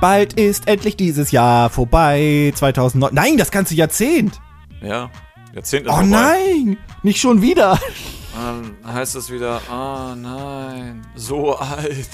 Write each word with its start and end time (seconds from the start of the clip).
Bald 0.00 0.34
ist 0.34 0.68
endlich 0.68 0.96
dieses 0.96 1.32
Jahr 1.32 1.70
vorbei. 1.70 2.52
2009. 2.54 3.12
Nein, 3.14 3.36
das 3.36 3.50
ganze 3.50 3.74
Jahrzehnt. 3.74 4.40
Ja, 4.80 5.10
Jahrzehnt 5.54 5.86
ist 5.86 5.92
Oh 5.92 5.96
vorbei. 5.96 6.06
nein, 6.08 6.76
nicht 7.02 7.20
schon 7.20 7.42
wieder. 7.42 7.78
Dann 8.34 8.76
heißt 8.94 9.16
es 9.16 9.30
wieder, 9.32 9.60
oh 9.68 10.14
nein, 10.14 11.04
so 11.16 11.56
alt. 11.58 12.08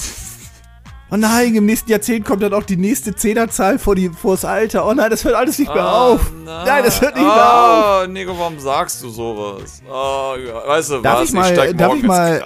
Oh 1.11 1.17
nein, 1.17 1.55
im 1.55 1.67
nächsten 1.67 1.91
Jahrzehnt 1.91 2.25
kommt 2.25 2.43
dann 2.43 2.55
auch 2.55 2.65
die 2.65 2.77
nächste 2.77 3.15
Zehnerzahl 3.15 3.79
vor, 3.79 3.95
die, 3.95 4.09
vor 4.09 4.33
das 4.35 4.45
Alter. 4.45 4.87
Oh 4.89 4.95
nein, 4.95 5.11
das 5.11 5.23
hört 5.25 5.35
alles 5.37 5.59
nicht 5.59 5.73
mehr 5.73 5.85
Oh 5.85 6.15
auf. 6.15 6.33
Nein, 6.45 6.83
das 6.83 7.01
hört 7.01 7.15
nicht 7.15 7.25
mehr 7.25 7.33
auf. 7.55 8.05
Oh, 8.05 8.07
Nico, 8.11 8.37
warum 8.39 8.59
sagst 8.59 9.03
du 9.03 9.11
sowas? 9.11 9.83
Oh, 9.89 10.35
ja, 10.45 10.67
weißt 10.67 10.91
du 10.91 11.03
Darf 11.03 11.21
was? 11.21 11.29
ich, 11.29 11.35
mal, 11.35 11.53
steig 11.53 11.79
darf, 11.79 11.95
ich 11.95 12.03
mal, 12.03 12.41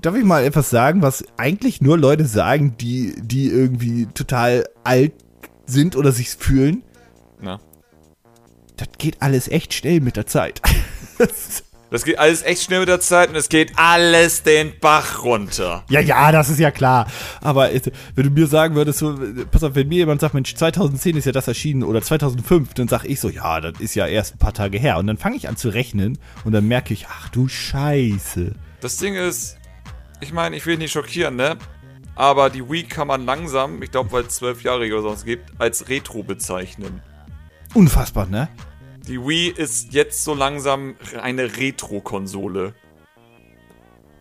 darf 0.00 0.14
ich 0.14 0.24
mal 0.24 0.44
etwas 0.44 0.70
sagen, 0.70 1.02
was 1.02 1.24
eigentlich 1.36 1.82
nur 1.82 1.98
Leute 1.98 2.24
sagen, 2.24 2.76
die, 2.80 3.14
die 3.20 3.48
irgendwie 3.48 4.06
total 4.06 4.64
alt 4.84 5.12
sind 5.66 5.94
oder 5.96 6.12
sich 6.12 6.30
fühlen? 6.30 6.82
Na, 7.42 7.58
Das 8.76 8.88
geht 8.96 9.20
alles 9.20 9.48
echt 9.48 9.74
schnell 9.74 10.00
mit 10.00 10.16
der 10.16 10.26
Zeit. 10.26 10.62
das 11.94 12.04
geht 12.04 12.18
alles 12.18 12.42
echt 12.42 12.64
schnell 12.64 12.80
mit 12.80 12.88
der 12.88 12.98
Zeit 12.98 13.28
und 13.28 13.36
es 13.36 13.48
geht 13.48 13.72
alles 13.76 14.42
den 14.42 14.72
Bach 14.80 15.22
runter. 15.22 15.84
ja, 15.88 16.00
ja, 16.00 16.32
das 16.32 16.50
ist 16.50 16.58
ja 16.58 16.72
klar. 16.72 17.06
Aber 17.40 17.70
wenn 18.14 18.24
du 18.24 18.30
mir 18.30 18.48
sagen 18.48 18.74
würdest, 18.74 18.98
so, 18.98 19.16
pass 19.50 19.62
auf, 19.62 19.76
wenn 19.76 19.86
mir 19.86 19.98
jemand 19.98 20.20
sagt, 20.20 20.34
Mensch, 20.34 20.54
2010 20.56 21.16
ist 21.16 21.24
ja 21.24 21.32
das 21.32 21.46
erschienen 21.46 21.84
oder 21.84 22.02
2005, 22.02 22.74
dann 22.74 22.88
sag 22.88 23.04
ich 23.04 23.20
so, 23.20 23.28
ja, 23.28 23.60
das 23.60 23.78
ist 23.78 23.94
ja 23.94 24.08
erst 24.08 24.34
ein 24.34 24.38
paar 24.38 24.52
Tage 24.52 24.76
her. 24.76 24.98
Und 24.98 25.06
dann 25.06 25.18
fange 25.18 25.36
ich 25.36 25.48
an 25.48 25.56
zu 25.56 25.68
rechnen 25.68 26.18
und 26.44 26.50
dann 26.50 26.66
merke 26.66 26.92
ich, 26.92 27.06
ach 27.08 27.28
du 27.28 27.46
Scheiße. 27.46 28.52
Das 28.80 28.96
Ding 28.96 29.14
ist, 29.14 29.58
ich 30.20 30.32
meine, 30.32 30.56
ich 30.56 30.66
will 30.66 30.78
nicht 30.78 30.92
schockieren, 30.92 31.36
ne? 31.36 31.56
Aber 32.16 32.50
die 32.50 32.68
Wii 32.68 32.84
kann 32.84 33.06
man 33.06 33.24
langsam, 33.24 33.82
ich 33.82 33.92
glaube, 33.92 34.10
weil 34.10 34.24
es 34.24 34.34
zwölfjährige 34.34 34.94
oder 34.94 35.10
sonst 35.10 35.24
gibt, 35.24 35.52
als 35.60 35.88
Retro 35.88 36.24
bezeichnen. 36.24 37.02
Unfassbar, 37.72 38.26
ne? 38.26 38.48
Die 39.06 39.20
Wii 39.20 39.48
ist 39.48 39.92
jetzt 39.92 40.24
so 40.24 40.34
langsam 40.34 40.96
eine 41.20 41.56
Retro-Konsole. 41.56 42.74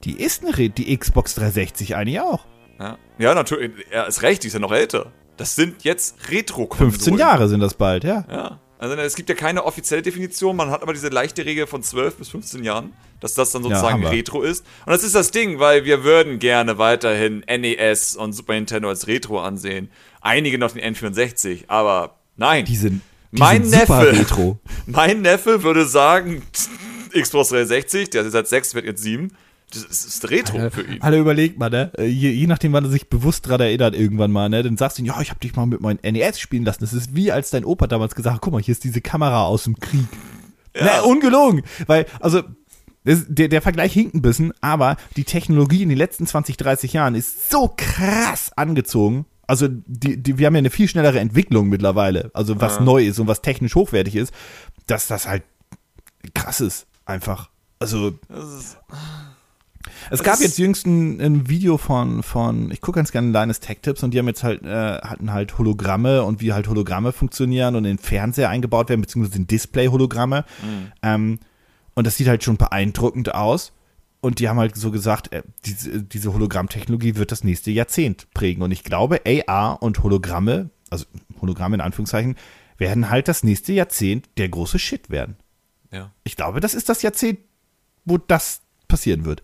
Die 0.04 0.22
ist 0.22 0.44
eine 0.44 0.58
Re 0.58 0.70
die 0.70 0.98
Xbox 0.98 1.36
360 1.36 1.96
eigentlich 1.96 2.20
auch. 2.20 2.46
Ja, 2.80 2.98
ja 3.18 3.34
natürlich. 3.34 3.72
Er 3.90 4.08
ist 4.08 4.22
recht, 4.24 4.44
die 4.44 4.48
ist 4.48 4.54
ja 4.54 4.60
noch 4.60 4.74
älter. 4.74 5.14
Das 5.38 5.56
sind 5.56 5.84
jetzt 5.84 6.30
Retro-Konsolen. 6.30 6.92
15 6.92 7.18
Jahre 7.18 7.48
sind 7.48 7.62
das 7.62 7.76
bald, 7.76 8.04
ja. 8.04 8.26
Ja. 8.30 8.60
Also 8.78 8.96
es 8.96 9.16
gibt 9.16 9.30
ja 9.30 9.36
keine 9.36 9.64
offizielle 9.64 10.02
Definition, 10.02 10.58
man 10.58 10.70
hat 10.70 10.82
aber 10.82 10.92
diese 10.92 11.08
leichte 11.08 11.46
Regel 11.46 11.68
von 11.68 11.82
12 11.82 12.18
bis 12.18 12.28
15 12.28 12.66
Jahren, 12.66 12.92
dass 13.22 13.34
das 13.34 13.54
dann 13.54 13.64
sozusagen 13.64 14.02
wir. 14.02 14.12
Retro 14.12 14.42
ist. 14.42 14.66
Und 14.86 14.92
das 14.92 15.06
ist 15.06 15.16
das 15.16 15.32
Ding, 15.32 15.60
weil 15.60 15.86
wir 15.86 16.04
würden 16.04 16.38
gerne 16.38 16.78
weiterhin 16.78 17.46
NES 17.48 18.18
und 18.18 18.34
Super 18.34 18.56
Nintendo 18.56 18.90
als 18.90 19.08
Retro 19.08 19.40
ansehen. 19.40 19.90
Einige 20.20 20.58
noch 20.58 20.74
den 20.74 20.96
N64, 20.96 21.70
aber 21.70 22.18
nein. 22.36 22.66
Die 22.66 22.76
sind, 22.76 23.02
die 23.34 23.40
mein 23.40 23.64
Neffe, 23.64 24.26
mein 24.86 25.22
Neffe 25.22 25.64
würde 25.64 25.86
sagen, 25.86 26.42
Xbox 27.14 27.50
360, 27.50 28.10
der 28.12 28.24
ist 28.24 28.32
seit 28.32 28.48
6, 28.48 28.76
wird 28.76 28.86
jetzt 28.86 29.04
7. 29.04 29.32
Das 29.74 30.06
ist, 30.06 30.30
Retro 30.30 30.70
für 30.70 30.84
ihn. 30.84 31.02
Alle 31.02 31.18
überlegt 31.18 31.58
mal, 31.58 31.70
ne? 31.70 31.92
Äh, 31.98 32.06
Je, 32.06 32.30
je 32.30 32.46
nachdem, 32.46 32.74
wann 32.74 32.86
er 32.86 32.92
sich 32.92 33.10
bewusst 33.10 33.48
dran 33.48 33.60
erinnert 33.60 33.96
irgendwann 33.96 34.32
mal, 34.32 34.48
ne? 34.48 34.62
Dann 34.62 34.78
sagst 34.78 34.98
du 34.98 35.02
ihm, 35.02 35.08
ja, 35.08 35.20
ich 35.20 35.32
hab 35.32 35.40
dich 35.42 35.56
mal 35.56 35.66
mit 35.66 35.82
meinem 35.82 35.98
NES 36.04 36.40
spielen 36.40 36.64
lassen. 36.64 36.82
Das 36.82 36.94
ist 36.94 37.16
wie 37.16 37.32
als 37.32 37.50
dein 37.50 37.66
Opa 37.66 37.88
damals 37.88 38.14
gesagt 38.14 38.36
hat, 38.36 38.42
guck 38.42 38.54
mal, 38.54 38.62
hier 38.62 38.74
ist 38.74 38.84
diese 38.84 39.02
Kamera 39.02 39.46
aus 39.46 39.64
dem 39.64 39.80
Krieg. 39.80 40.06
Ja. 40.76 40.86
Ne, 40.86 41.04
ungelogen. 41.04 41.64
Weil, 41.88 42.06
also, 42.20 42.44
das, 43.04 43.26
der, 43.28 43.48
der 43.48 43.62
Vergleich 43.62 43.94
hinkt 43.94 44.14
ein 44.14 44.22
bisschen, 44.22 44.54
aber 44.62 44.96
die 45.18 45.24
Technologie 45.24 45.84
in 45.84 45.90
den 45.90 45.98
letzten 45.98 46.28
20, 46.28 46.56
30 46.58 46.94
Jahren 46.94 47.16
ist 47.16 47.52
so 47.52 47.74
krass 47.76 48.52
angezogen. 48.56 49.26
Also, 49.48 49.68
die, 49.70 50.22
die, 50.22 50.38
wir 50.38 50.48
haben 50.48 50.56
ja 50.56 50.60
eine 50.60 50.70
viel 50.70 50.88
schnellere 50.88 51.20
Entwicklung 51.20 51.68
mittlerweile, 51.70 52.32
also 52.34 52.62
was 52.62 52.80
neu 52.80 53.06
ist 53.06 53.20
und 53.20 53.28
was 53.28 53.42
technisch 53.42 53.76
hochwertig 53.76 54.16
ist, 54.16 54.34
dass 54.88 55.08
das 55.08 55.28
halt 55.28 55.44
krass 56.34 56.62
ist, 56.62 56.88
einfach. 57.06 57.50
Also, 57.80 58.18
es 60.10 60.24
gab 60.24 60.40
jetzt 60.40 60.58
jüngst 60.58 60.86
ein, 60.86 61.20
ein 61.20 61.50
Video 61.50 61.78
von, 61.78 62.24
von 62.24 62.72
ich 62.72 62.80
gucke 62.80 62.98
ganz 62.98 63.12
gerne 63.12 63.32
Linus 63.32 63.60
Tech 63.60 63.80
Tips 63.82 64.04
und 64.04 64.14
die 64.14 64.20
haben 64.20 64.28
jetzt 64.28 64.44
halt, 64.44 64.64
äh, 64.64 65.00
hatten 65.02 65.34
halt 65.34 65.58
Hologramme 65.58 66.24
und 66.24 66.42
wie 66.42 66.54
halt 66.54 66.68
Hologramme 66.68 67.12
funktionieren 67.12 67.76
und 67.76 67.84
in 67.86 67.98
den 67.98 68.04
Fernseher 68.04 68.50
eingebaut 68.50 68.90
werden, 68.90 69.02
beziehungsweise 69.02 69.38
in 69.38 69.48
Display-Hologramme. 69.48 70.46
Ähm, 71.02 71.40
und 71.96 72.08
das 72.08 72.18
sieht 72.18 72.28
halt 72.28 72.44
schon 72.44 72.58
beeindruckend 72.58 73.36
aus. 73.36 73.74
Und 74.24 74.40
die 74.40 74.48
haben 74.48 74.58
halt 74.58 74.78
so 74.78 74.90
gesagt, 74.90 75.34
äh, 75.34 75.44
diese, 75.66 76.02
diese 76.02 76.34
Hologrammtechnologie 76.34 77.18
wird 77.18 77.34
das 77.34 77.44
nächste 77.44 77.72
Jahrzehnt 77.72 78.34
prägen. 78.34 78.64
Und 78.64 78.72
ich 78.72 78.86
glaube, 78.86 79.20
AR 79.26 79.84
und 79.84 80.02
Hologramme, 80.02 80.70
also 80.90 81.06
Hologramme 81.42 81.76
in 81.76 81.82
Anführungszeichen, 81.82 82.38
werden 82.78 83.10
halt 83.10 83.28
das 83.28 83.44
nächste 83.44 83.74
Jahrzehnt 83.74 84.30
der 84.38 84.48
große 84.48 84.80
Shit 84.80 85.10
werden. 85.10 85.36
ja. 85.92 86.10
Ich 86.24 86.38
glaube, 86.38 86.62
das 86.62 86.74
ist 86.74 86.88
das 86.88 87.02
Jahrzehnt, 87.02 87.40
wo 88.06 88.18
das 88.18 88.62
passieren 88.88 89.26
wird. 89.26 89.44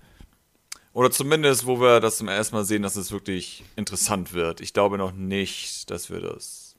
Oder 0.94 1.12
zumindest, 1.12 1.66
wo 1.66 1.82
wir 1.82 2.00
das 2.00 2.16
zum 2.16 2.30
ersten 2.30 2.56
Mal 2.56 2.64
sehen, 2.64 2.82
dass 2.82 2.96
es 2.96 3.12
wirklich 3.12 3.66
interessant 3.76 4.32
wird. 4.32 4.62
Ich 4.62 4.72
glaube 4.72 4.98
noch 4.98 5.12
nicht, 5.12 5.92
dass 5.92 6.10
wir 6.10 6.22
das 6.22 6.78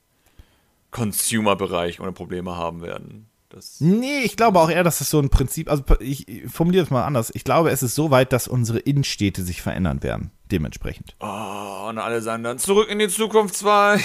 Consumer-Bereich 0.89 1.99
ohne 1.99 2.13
Probleme 2.13 2.55
haben 2.55 2.81
werden. 2.81 3.27
Das, 3.51 3.81
Nee, 3.81 4.21
ich 4.23 4.37
glaube 4.37 4.59
auch 4.59 4.69
eher, 4.69 4.83
dass 4.83 5.01
es 5.01 5.09
so 5.09 5.19
ein 5.19 5.29
Prinzip, 5.29 5.69
also 5.69 5.83
ich 5.99 6.27
ich 6.27 6.49
formuliere 6.51 6.83
es 6.85 6.89
mal 6.89 7.03
anders. 7.05 7.31
Ich 7.35 7.43
glaube, 7.43 7.69
es 7.71 7.83
ist 7.83 7.95
so 7.95 8.09
weit, 8.11 8.31
dass 8.33 8.47
unsere 8.47 8.79
Innenstädte 8.79 9.43
sich 9.43 9.61
verändern 9.61 10.03
werden, 10.03 10.31
dementsprechend. 10.51 11.15
oh, 11.19 11.87
und 11.89 11.97
alle 11.97 12.21
sagen 12.21 12.43
dann 12.43 12.59
zurück 12.59 12.87
in 12.89 12.99
die 12.99 13.09
Zukunft 13.09 13.55
2. 13.55 13.99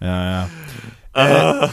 Ja, 0.00 0.48
ja. 1.12 1.64
Äh, 1.64 1.68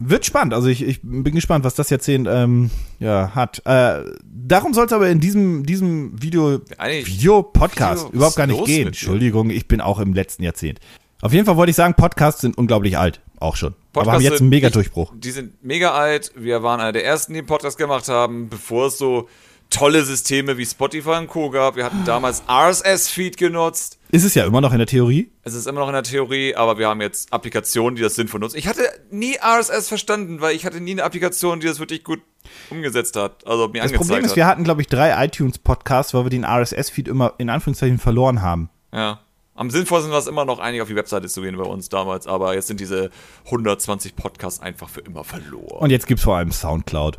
wird 0.00 0.26
spannend, 0.26 0.54
also 0.54 0.68
ich, 0.68 0.82
ich 0.82 1.00
bin 1.02 1.34
gespannt, 1.34 1.64
was 1.64 1.74
das 1.76 1.88
Jahrzehnt 1.88 2.26
ähm, 2.30 2.70
ja, 2.98 3.32
hat. 3.34 3.62
Äh, 3.64 4.02
darum 4.24 4.74
soll 4.74 4.86
es 4.86 4.92
aber 4.92 5.08
in 5.08 5.20
diesem, 5.20 5.64
diesem 5.64 6.20
Video, 6.20 6.60
Eigentlich- 6.78 7.06
Video-Podcast 7.06 8.06
Video, 8.06 8.16
überhaupt 8.16 8.36
gar 8.36 8.46
nicht 8.48 8.64
gehen. 8.64 8.88
Entschuldigung, 8.88 9.50
ich 9.50 9.68
bin 9.68 9.80
auch 9.80 10.00
im 10.00 10.12
letzten 10.14 10.42
Jahrzehnt. 10.42 10.80
Auf 11.22 11.32
jeden 11.32 11.46
Fall 11.46 11.56
wollte 11.56 11.70
ich 11.70 11.76
sagen, 11.76 11.94
Podcasts 11.94 12.40
sind 12.42 12.58
unglaublich 12.58 12.98
alt, 12.98 13.20
auch 13.38 13.56
schon. 13.56 13.74
aber 13.94 14.12
haben 14.12 14.20
jetzt 14.22 14.40
einen 14.40 14.50
mega 14.50 14.66
echt- 14.66 14.76
Durchbruch. 14.76 15.12
Die 15.16 15.30
sind 15.30 15.62
mega 15.64 15.92
alt. 15.92 16.32
Wir 16.34 16.62
waren 16.62 16.80
einer 16.80 16.92
der 16.92 17.04
ersten, 17.06 17.32
die 17.32 17.38
einen 17.38 17.46
Podcast 17.46 17.78
gemacht 17.78 18.08
haben, 18.08 18.48
bevor 18.50 18.88
es 18.88 18.98
so 18.98 19.28
tolle 19.70 20.04
Systeme 20.04 20.58
wie 20.58 20.66
Spotify 20.66 21.10
und 21.20 21.28
Co. 21.28 21.48
gab. 21.48 21.76
Wir 21.76 21.84
hatten 21.84 22.04
damals 22.04 22.42
RSS-Feed 22.48 23.38
genutzt. 23.38 23.98
Ist 24.10 24.24
es 24.24 24.34
ja 24.34 24.44
immer 24.44 24.60
noch 24.60 24.72
in 24.72 24.78
der 24.78 24.86
Theorie. 24.86 25.30
Es 25.44 25.54
ist 25.54 25.66
immer 25.66 25.80
noch 25.80 25.86
in 25.88 25.94
der 25.94 26.02
Theorie, 26.02 26.54
aber 26.54 26.76
wir 26.76 26.88
haben 26.88 27.00
jetzt 27.00 27.32
Applikationen, 27.32 27.96
die 27.96 28.02
das 28.02 28.14
sinnvoll 28.16 28.40
nutzen. 28.40 28.58
Ich 28.58 28.66
hatte 28.66 28.82
nie 29.10 29.36
RSS 29.40 29.88
verstanden, 29.88 30.42
weil 30.42 30.54
ich 30.54 30.66
hatte 30.66 30.80
nie 30.80 30.90
eine 30.90 31.04
Applikation, 31.04 31.60
die 31.60 31.66
das 31.68 31.78
wirklich 31.78 32.04
gut 32.04 32.20
umgesetzt 32.68 33.16
hat. 33.16 33.46
Also 33.46 33.68
mir 33.68 33.80
Das 33.82 33.92
Problem 33.92 34.24
ist, 34.24 34.32
hat. 34.32 34.36
wir 34.36 34.46
hatten, 34.46 34.64
glaube 34.64 34.82
ich, 34.82 34.88
drei 34.88 35.24
iTunes-Podcasts, 35.24 36.12
weil 36.12 36.24
wir 36.24 36.30
den 36.30 36.44
RSS-Feed 36.44 37.08
immer 37.08 37.32
in 37.38 37.48
Anführungszeichen 37.48 37.98
verloren 37.98 38.42
haben. 38.42 38.68
Ja. 38.92 39.20
Am 39.54 39.68
sinnvollsten 39.70 40.10
war 40.10 40.18
es 40.18 40.26
immer 40.26 40.44
noch, 40.46 40.58
eigentlich 40.58 40.80
auf 40.80 40.88
die 40.88 40.96
Webseite 40.96 41.28
zu 41.28 41.42
gehen 41.42 41.56
bei 41.56 41.64
uns 41.64 41.88
damals, 41.90 42.26
aber 42.26 42.54
jetzt 42.54 42.68
sind 42.68 42.80
diese 42.80 43.10
120 43.46 44.16
Podcasts 44.16 44.60
einfach 44.60 44.88
für 44.88 45.00
immer 45.00 45.24
verloren. 45.24 45.78
Und 45.78 45.90
jetzt 45.90 46.06
gibt's 46.06 46.24
vor 46.24 46.36
allem 46.36 46.50
Soundcloud. 46.52 47.18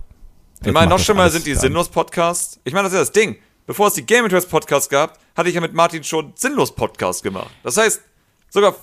ich 0.65 0.71
meine, 0.71 0.89
noch 0.89 0.99
schlimmer 0.99 1.29
sind 1.29 1.45
die 1.45 1.53
Sinnlos-Podcasts. 1.55 2.59
Ich 2.63 2.73
meine, 2.73 2.83
das 2.85 2.93
ist 2.93 2.97
ja 2.97 3.01
das 3.01 3.11
Ding. 3.11 3.37
Bevor 3.67 3.87
es 3.87 3.93
die 3.93 4.05
Game 4.05 4.25
Interest 4.25 4.49
Podcasts 4.49 4.89
gab, 4.89 5.19
hatte 5.37 5.47
ich 5.49 5.55
ja 5.55 5.61
mit 5.61 5.73
Martin 5.73 6.03
schon 6.03 6.33
Sinnlos-Podcasts 6.35 7.21
gemacht. 7.21 7.49
Das 7.63 7.77
heißt, 7.77 8.01
sogar 8.49 8.75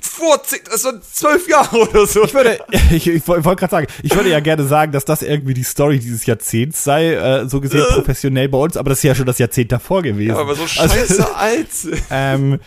vor 0.00 0.38
das 0.38 0.82
zwölf 1.12 1.48
Jahre 1.48 1.76
oder 1.78 2.06
so. 2.06 2.24
Ich 2.24 2.34
würde, 2.34 2.58
ich, 2.90 3.06
ich 3.06 3.26
wollte 3.28 3.42
gerade 3.56 3.70
sagen, 3.70 3.86
ich 4.02 4.14
würde 4.14 4.30
ja 4.30 4.40
gerne 4.40 4.64
sagen, 4.64 4.92
dass 4.92 5.04
das 5.04 5.22
irgendwie 5.22 5.54
die 5.54 5.62
Story 5.62 5.98
dieses 5.98 6.26
Jahrzehnts 6.26 6.84
sei, 6.84 7.14
äh, 7.14 7.48
so 7.48 7.60
gesehen 7.60 7.84
professionell 7.90 8.48
bei 8.48 8.58
uns, 8.58 8.76
aber 8.76 8.90
das 8.90 8.98
ist 9.00 9.04
ja 9.04 9.14
schon 9.14 9.26
das 9.26 9.38
Jahrzehnt 9.38 9.72
davor 9.72 10.02
gewesen. 10.02 10.36
aber 10.36 10.54
so 10.54 10.62
Also, 10.62 10.94
scheiße 10.94 11.34
alt. 11.36 11.68
ähm, 12.10 12.60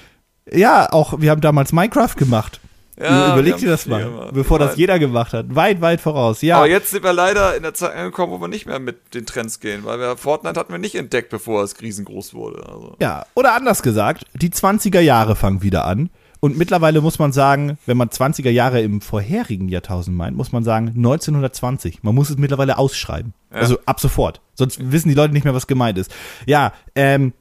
ja, 0.52 0.92
auch, 0.92 1.20
wir 1.20 1.32
haben 1.32 1.42
damals 1.42 1.74
Minecraft 1.74 2.16
gemacht. 2.16 2.60
Ja, 3.00 3.34
Überleg 3.34 3.58
dir 3.58 3.70
das 3.70 3.86
mal, 3.86 4.04
gemacht. 4.04 4.34
bevor 4.34 4.58
das 4.58 4.76
jeder 4.76 4.98
gemacht 4.98 5.32
hat. 5.34 5.54
Weit, 5.54 5.82
weit 5.82 6.02
voraus. 6.02 6.42
Ja, 6.42 6.58
Aber 6.58 6.68
jetzt 6.68 6.90
sind 6.90 7.04
wir 7.04 7.14
leider 7.14 7.56
in 7.56 7.62
der 7.62 7.76
Zeit 7.76 7.96
angekommen, 7.96 8.34
wo 8.34 8.42
wir 8.42 8.48
nicht 8.48 8.66
mehr 8.66 8.80
mit 8.80 9.14
den 9.14 9.28
Trends 9.28 9.60
gehen, 9.60 9.86
weil 9.86 10.00
wir 10.00 10.18
Fortnite 10.18 10.60
hatten 10.60 10.72
wir 10.72 10.80
nicht 10.80 10.96
entdeckt, 10.96 11.30
bevor 11.30 11.64
es 11.64 11.80
riesengroß 11.80 12.34
wurde. 12.34 12.68
Also. 12.68 12.96
Ja, 13.00 13.26
oder 13.36 13.54
anders 13.54 13.84
gesagt, 13.84 14.26
die 14.34 14.50
20er 14.50 15.00
Jahre 15.00 15.36
fangen 15.36 15.62
wieder 15.62 15.86
an. 15.86 16.10
Und 16.40 16.58
mittlerweile 16.58 17.02
muss 17.02 17.20
man 17.20 17.32
sagen, 17.32 17.78
wenn 17.86 17.98
man 17.98 18.10
20er 18.10 18.50
Jahre 18.50 18.82
im 18.82 19.02
vorherigen 19.02 19.70
Jahrtausend 19.70 20.16
meint, 20.16 20.38
muss 20.38 20.52
man 20.52 20.64
sagen 20.64 20.90
1920. 20.90 22.04
Man 22.04 22.16
muss 22.16 22.30
es 22.30 22.38
mittlerweile 22.38 22.78
ausschreiben. 22.78 23.34
Also 23.52 23.80
ab 23.86 24.00
sofort. 24.00 24.42
Sonst 24.54 24.92
wissen 24.92 25.10
die 25.10 25.16
Leute 25.16 25.34
nicht 25.34 25.46
mehr, 25.46 25.56
was 25.56 25.68
gemeint 25.68 25.98
ist. 25.98 26.14
Ja, 26.46 26.74
ähm, 26.96 27.34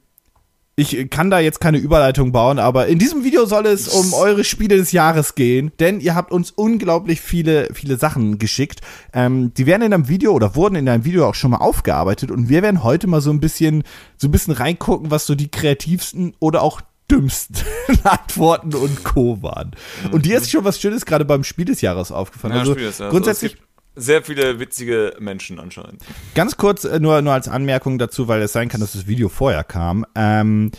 ich 0.79 1.09
kann 1.09 1.31
da 1.31 1.39
jetzt 1.39 1.59
keine 1.59 1.79
Überleitung 1.79 2.31
bauen, 2.31 2.59
aber 2.59 2.85
in 2.85 2.99
diesem 2.99 3.23
Video 3.23 3.47
soll 3.47 3.65
es 3.65 3.87
um 3.87 4.13
eure 4.13 4.43
Spiele 4.43 4.77
des 4.77 4.91
Jahres 4.91 5.33
gehen, 5.33 5.71
denn 5.79 5.99
ihr 5.99 6.13
habt 6.13 6.31
uns 6.31 6.51
unglaublich 6.51 7.19
viele, 7.19 7.73
viele 7.73 7.97
Sachen 7.97 8.37
geschickt. 8.37 8.81
Ähm, 9.11 9.51
die 9.55 9.65
werden 9.65 9.81
in 9.81 9.93
einem 9.93 10.07
Video 10.07 10.33
oder 10.33 10.55
wurden 10.55 10.75
in 10.75 10.87
einem 10.87 11.03
Video 11.03 11.27
auch 11.27 11.33
schon 11.33 11.49
mal 11.49 11.57
aufgearbeitet 11.57 12.29
und 12.29 12.47
wir 12.47 12.61
werden 12.61 12.83
heute 12.83 13.07
mal 13.07 13.21
so 13.21 13.31
ein 13.31 13.39
bisschen, 13.39 13.83
so 14.17 14.27
ein 14.27 14.31
bisschen 14.31 14.53
reingucken, 14.53 15.09
was 15.09 15.25
so 15.25 15.33
die 15.33 15.49
kreativsten 15.49 16.35
oder 16.39 16.61
auch 16.61 16.81
dümmsten 17.09 17.65
Antworten 18.03 18.75
und 18.75 19.03
Co. 19.03 19.41
waren. 19.41 19.71
Und 20.11 20.27
dir 20.27 20.37
ist 20.37 20.51
schon 20.51 20.63
was 20.63 20.79
Schönes 20.79 21.07
gerade 21.07 21.25
beim 21.25 21.43
Spiel 21.43 21.65
des 21.65 21.81
Jahres 21.81 22.11
aufgefallen. 22.11 22.53
Ja, 22.53 22.59
also 22.59 22.75
grundsätzlich. 23.09 23.53
Also 23.53 23.66
sehr 23.97 24.23
viele 24.23 24.59
witzige 24.59 25.15
Menschen 25.19 25.59
anscheinend. 25.59 26.03
Ganz 26.35 26.57
kurz 26.57 26.85
äh, 26.85 26.99
nur, 26.99 27.21
nur 27.21 27.33
als 27.33 27.47
Anmerkung 27.47 27.97
dazu, 27.97 28.27
weil 28.27 28.41
es 28.41 28.53
sein 28.53 28.69
kann, 28.69 28.81
dass 28.81 28.93
das 28.93 29.07
Video 29.07 29.29
vorher 29.29 29.63
kam. 29.63 30.05
Ähm, 30.15 30.71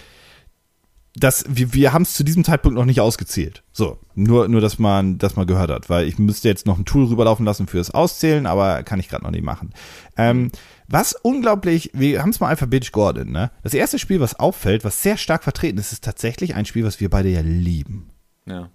das, 1.15 1.45
wir, 1.49 1.75
wir 1.75 1.93
haben 1.93 2.03
es 2.03 2.15
zu 2.15 2.23
diesem 2.23 2.45
Zeitpunkt 2.45 2.77
noch 2.77 2.85
nicht 2.85 3.01
ausgezählt. 3.01 3.65
So, 3.73 3.99
nur, 4.15 4.49
nur 4.49 4.61
dass 4.61 4.79
man 4.79 5.19
das 5.19 5.37
mal 5.37 5.47
gehört 5.47 5.71
hat, 5.71 5.91
weil 5.91 6.07
ich 6.07 6.19
müsste 6.19 6.49
jetzt 6.49 6.67
noch 6.67 6.79
ein 6.79 6.85
Tool 6.85 7.07
rüberlaufen 7.07 7.45
lassen 7.45 7.67
fürs 7.67 7.91
Auszählen, 7.91 8.47
aber 8.47 8.83
kann 8.83 9.01
ich 9.01 9.09
gerade 9.09 9.25
noch 9.25 9.31
nicht 9.31 9.45
machen. 9.45 9.73
Ähm, 10.17 10.53
was 10.87 11.15
unglaublich, 11.15 11.91
wir 11.93 12.23
haben 12.23 12.31
es 12.31 12.41
mal 12.41 12.49
alphabetisch 12.49 12.93
geordnet, 12.93 13.29
ne? 13.29 13.51
Das 13.63 13.75
erste 13.75 13.99
Spiel, 13.99 14.21
was 14.21 14.39
auffällt, 14.39 14.85
was 14.85 15.03
sehr 15.03 15.17
stark 15.17 15.43
vertreten 15.43 15.79
ist, 15.79 15.93
ist 15.93 16.05
tatsächlich 16.05 16.55
ein 16.55 16.67
Spiel, 16.67 16.85
was 16.85 17.01
wir 17.01 17.11
beide 17.11 17.29
ja 17.29 17.41
lieben. 17.41 18.11
Ja. 18.47 18.71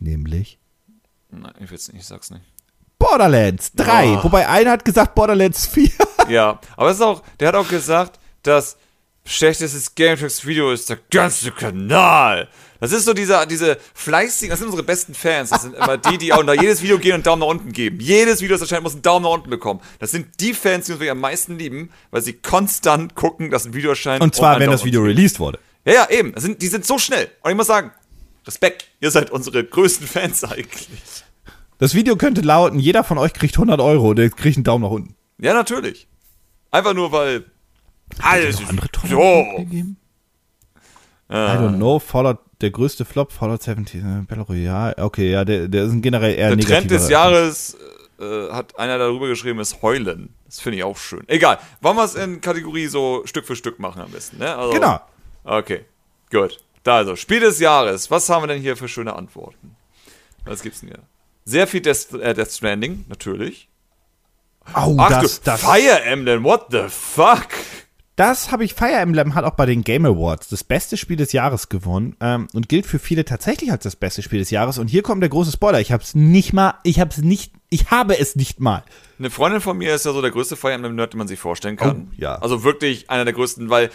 Nämlich? 0.00 0.58
Nein, 1.30 1.52
ich 1.60 1.70
will's 1.70 1.88
nicht, 1.88 2.02
ich 2.02 2.06
sag's 2.06 2.30
nicht. 2.30 2.44
Borderlands 3.04 3.72
3. 3.74 4.18
Oh. 4.18 4.24
Wobei 4.24 4.48
einer 4.48 4.72
hat 4.72 4.84
gesagt 4.84 5.14
Borderlands 5.14 5.66
4. 5.66 5.90
ja, 6.28 6.58
aber 6.76 6.90
es 6.90 6.96
ist 6.96 7.02
auch, 7.02 7.22
der 7.38 7.48
hat 7.48 7.54
auch 7.54 7.68
gesagt, 7.68 8.18
dass 8.42 8.76
schlechtestes 9.26 9.94
Game 9.94 10.18
Tracks 10.18 10.46
Video 10.46 10.72
ist 10.72 10.88
der 10.88 10.98
ganze 11.10 11.50
Kanal. 11.50 12.48
Das 12.80 12.92
ist 12.92 13.04
so 13.04 13.14
dieser, 13.14 13.46
diese 13.46 13.78
fleißigen, 13.94 14.50
das 14.50 14.58
sind 14.58 14.66
unsere 14.66 14.82
besten 14.82 15.14
Fans. 15.14 15.50
Das 15.50 15.62
sind 15.62 15.74
immer 15.74 15.96
die, 15.96 16.18
die 16.18 16.32
auch 16.32 16.38
unter 16.38 16.54
jedes 16.54 16.82
Video 16.82 16.98
gehen 16.98 17.14
und 17.14 17.26
Daumen 17.26 17.40
nach 17.40 17.46
unten 17.46 17.72
geben. 17.72 18.00
Jedes 18.00 18.40
Video, 18.40 18.54
das 18.54 18.62
erscheint, 18.62 18.82
muss 18.82 18.92
einen 18.92 19.02
Daumen 19.02 19.24
nach 19.24 19.32
unten 19.32 19.50
bekommen. 19.50 19.80
Das 19.98 20.10
sind 20.10 20.40
die 20.40 20.52
Fans, 20.52 20.86
die 20.86 20.92
uns 20.92 21.08
am 21.08 21.20
meisten 21.20 21.58
lieben, 21.58 21.90
weil 22.10 22.22
sie 22.22 22.34
konstant 22.34 23.14
gucken, 23.14 23.50
dass 23.50 23.64
ein 23.64 23.74
Video 23.74 23.90
erscheint. 23.90 24.22
Und 24.22 24.34
zwar, 24.34 24.60
wenn 24.60 24.70
das 24.70 24.84
Video 24.84 25.02
released 25.02 25.40
wurde. 25.40 25.58
Ja, 25.86 25.92
ja, 25.92 26.10
eben. 26.10 26.32
Sind, 26.36 26.60
die 26.60 26.68
sind 26.68 26.86
so 26.86 26.98
schnell. 26.98 27.30
Und 27.42 27.50
ich 27.50 27.56
muss 27.56 27.66
sagen, 27.66 27.92
Respekt. 28.46 28.86
Ihr 29.00 29.10
seid 29.10 29.30
unsere 29.30 29.64
größten 29.64 30.06
Fans 30.06 30.44
eigentlich. 30.44 31.23
Das 31.84 31.94
Video 31.94 32.16
könnte 32.16 32.40
lauten, 32.40 32.78
jeder 32.78 33.04
von 33.04 33.18
euch 33.18 33.34
kriegt 33.34 33.56
100 33.56 33.78
Euro 33.78 34.08
und 34.08 34.16
der 34.16 34.30
kriegt 34.30 34.56
einen 34.56 34.64
Daumen 34.64 34.84
nach 34.84 34.90
unten. 34.90 35.14
Ja, 35.36 35.52
natürlich. 35.52 36.08
Einfach 36.70 36.94
nur, 36.94 37.12
weil 37.12 37.44
alles 38.22 38.58
ist 38.58 38.70
andere 38.70 38.88
so. 39.06 39.44
gegeben? 39.58 39.98
I 41.28 41.34
don't 41.34 41.76
know. 41.76 41.98
Fallout, 41.98 42.38
der 42.62 42.70
größte 42.70 43.04
Flop, 43.04 43.32
Fallout 43.32 43.62
70, 43.64 43.96
äh, 43.96 44.22
Battle 44.26 44.44
Royale. 44.44 44.96
Okay, 44.96 45.30
ja, 45.30 45.44
der, 45.44 45.68
der 45.68 45.84
ist 45.84 46.00
generell 46.00 46.34
eher 46.34 46.56
Der 46.56 46.66
Trend 46.66 46.90
des 46.90 47.10
Jahres 47.10 47.76
äh, 48.18 48.50
hat 48.50 48.78
einer 48.78 48.96
darüber 48.96 49.28
geschrieben, 49.28 49.60
ist 49.60 49.82
Heulen. 49.82 50.30
Das 50.46 50.60
finde 50.60 50.78
ich 50.78 50.84
auch 50.84 50.96
schön. 50.96 51.24
Egal. 51.26 51.58
Wollen 51.82 51.98
wir 51.98 52.04
es 52.04 52.14
in 52.14 52.40
Kategorie 52.40 52.86
so 52.86 53.26
Stück 53.26 53.44
für 53.44 53.56
Stück 53.56 53.78
machen 53.78 54.00
am 54.00 54.10
besten, 54.10 54.38
ne? 54.38 54.56
Also, 54.56 54.72
genau. 54.72 55.00
Okay, 55.44 55.84
gut. 56.30 56.64
Da 56.82 56.96
also, 56.96 57.14
Spiel 57.14 57.40
des 57.40 57.60
Jahres. 57.60 58.10
Was 58.10 58.30
haben 58.30 58.44
wir 58.44 58.46
denn 58.46 58.62
hier 58.62 58.74
für 58.74 58.88
schöne 58.88 59.14
Antworten? 59.14 59.76
Was 60.46 60.62
gibt's 60.62 60.80
denn 60.80 60.88
hier? 60.88 61.00
Sehr 61.44 61.66
viel 61.66 61.80
Death, 61.80 62.12
äh, 62.14 62.34
Death 62.34 62.52
Stranding, 62.52 63.04
natürlich. 63.08 63.68
Oh, 64.74 64.96
Ach 64.98 65.10
das, 65.10 65.40
du, 65.40 65.44
das. 65.44 65.60
Fire 65.60 66.02
Emblem, 66.04 66.44
what 66.44 66.66
the 66.70 66.84
fuck? 66.88 67.48
Das 68.16 68.52
habe 68.52 68.64
ich, 68.64 68.74
Fire 68.74 68.92
Emblem 68.92 69.34
hat 69.34 69.44
auch 69.44 69.54
bei 69.54 69.66
den 69.66 69.82
Game 69.82 70.06
Awards 70.06 70.48
das 70.48 70.62
beste 70.62 70.96
Spiel 70.96 71.16
des 71.16 71.32
Jahres 71.32 71.68
gewonnen 71.68 72.16
ähm, 72.20 72.46
und 72.52 72.68
gilt 72.68 72.86
für 72.86 73.00
viele 73.00 73.24
tatsächlich 73.24 73.72
als 73.72 73.82
das 73.82 73.96
beste 73.96 74.22
Spiel 74.22 74.38
des 74.38 74.50
Jahres. 74.50 74.78
Und 74.78 74.86
hier 74.86 75.02
kommt 75.02 75.20
der 75.20 75.30
große 75.30 75.50
Spoiler. 75.50 75.80
Ich 75.80 75.90
habe 75.90 76.02
es 76.02 76.14
nicht 76.14 76.52
mal, 76.52 76.74
ich 76.84 77.00
habe 77.00 77.10
es 77.10 77.18
nicht, 77.18 77.52
ich 77.70 77.90
habe 77.90 78.16
es 78.16 78.36
nicht 78.36 78.60
mal. 78.60 78.84
Eine 79.18 79.30
Freundin 79.30 79.60
von 79.60 79.76
mir 79.76 79.94
ist 79.96 80.06
ja 80.06 80.12
so 80.12 80.22
der 80.22 80.30
größte 80.30 80.54
Fire 80.54 80.72
Emblem-Nerd, 80.72 81.12
den 81.12 81.18
man 81.18 81.28
sich 81.28 81.40
vorstellen 81.40 81.76
kann. 81.76 82.08
Oh, 82.12 82.14
ja. 82.16 82.36
Also 82.36 82.62
wirklich 82.62 83.10
einer 83.10 83.24
der 83.24 83.34
größten, 83.34 83.68
weil 83.68 83.90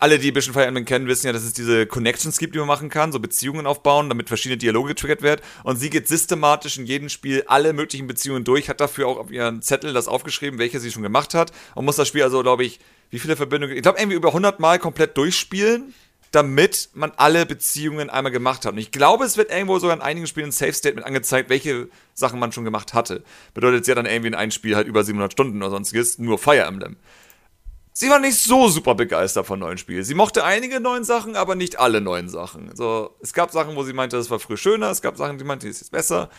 alle, 0.00 0.18
die 0.18 0.30
ein 0.30 0.34
bisschen 0.34 0.54
Fire 0.54 0.64
Emblem 0.64 0.86
kennen, 0.86 1.06
wissen 1.06 1.26
ja, 1.26 1.32
dass 1.32 1.44
es 1.44 1.52
diese 1.52 1.86
Connections 1.86 2.38
gibt, 2.38 2.54
die 2.54 2.58
man 2.58 2.66
machen 2.66 2.88
kann, 2.88 3.12
so 3.12 3.20
Beziehungen 3.20 3.66
aufbauen, 3.66 4.08
damit 4.08 4.28
verschiedene 4.28 4.56
Dialoge 4.56 4.88
getriggert 4.88 5.20
werden. 5.22 5.42
Und 5.62 5.76
sie 5.76 5.90
geht 5.90 6.08
systematisch 6.08 6.78
in 6.78 6.86
jedem 6.86 7.10
Spiel 7.10 7.44
alle 7.46 7.74
möglichen 7.74 8.06
Beziehungen 8.06 8.42
durch, 8.42 8.68
hat 8.70 8.80
dafür 8.80 9.06
auch 9.06 9.18
auf 9.18 9.30
ihren 9.30 9.60
Zettel 9.60 9.92
das 9.92 10.08
aufgeschrieben, 10.08 10.58
welche 10.58 10.80
sie 10.80 10.90
schon 10.90 11.02
gemacht 11.02 11.34
hat 11.34 11.52
und 11.74 11.84
muss 11.84 11.96
das 11.96 12.08
Spiel 12.08 12.22
also, 12.22 12.42
glaube 12.42 12.64
ich, 12.64 12.80
wie 13.10 13.18
viele 13.18 13.36
Verbindungen, 13.36 13.76
ich 13.76 13.82
glaube, 13.82 13.98
irgendwie 13.98 14.16
über 14.16 14.28
100 14.28 14.58
Mal 14.58 14.78
komplett 14.78 15.16
durchspielen, 15.16 15.92
damit 16.30 16.90
man 16.94 17.12
alle 17.16 17.44
Beziehungen 17.44 18.08
einmal 18.08 18.32
gemacht 18.32 18.64
hat. 18.64 18.72
Und 18.72 18.78
ich 18.78 18.92
glaube, 18.92 19.24
es 19.24 19.36
wird 19.36 19.50
irgendwo 19.50 19.78
sogar 19.78 19.96
in 19.96 20.02
einigen 20.02 20.26
Spielen 20.26 20.48
ein 20.48 20.52
Safe 20.52 20.72
Statement 20.72 21.06
angezeigt, 21.06 21.50
welche 21.50 21.88
Sachen 22.14 22.38
man 22.38 22.52
schon 22.52 22.64
gemacht 22.64 22.94
hatte. 22.94 23.22
Bedeutet, 23.52 23.84
sie 23.84 23.90
hat 23.90 23.98
dann 23.98 24.06
irgendwie 24.06 24.28
in 24.28 24.34
einem 24.34 24.52
Spiel 24.52 24.76
halt 24.76 24.86
über 24.86 25.02
700 25.02 25.32
Stunden 25.32 25.58
oder 25.58 25.70
sonstiges, 25.70 26.18
nur 26.18 26.38
Fire 26.38 26.62
Emblem. 26.62 26.96
Sie 28.00 28.08
war 28.08 28.18
nicht 28.18 28.38
so 28.38 28.66
super 28.68 28.94
begeistert 28.94 29.44
von 29.44 29.58
neuen 29.58 29.76
Spielen. 29.76 30.02
Sie 30.04 30.14
mochte 30.14 30.42
einige 30.42 30.80
neuen 30.80 31.04
Sachen, 31.04 31.36
aber 31.36 31.54
nicht 31.54 31.78
alle 31.78 32.00
neuen 32.00 32.30
Sachen. 32.30 32.74
So, 32.74 33.14
es 33.20 33.34
gab 33.34 33.50
Sachen, 33.50 33.76
wo 33.76 33.82
sie 33.82 33.92
meinte, 33.92 34.16
das 34.16 34.30
war 34.30 34.38
früher 34.38 34.56
schöner, 34.56 34.90
es 34.90 35.02
gab 35.02 35.18
Sachen, 35.18 35.36
die 35.36 35.44
meinte, 35.44 35.66
das 35.66 35.76
ist 35.76 35.80
jetzt 35.82 35.92
besser. 35.92 36.30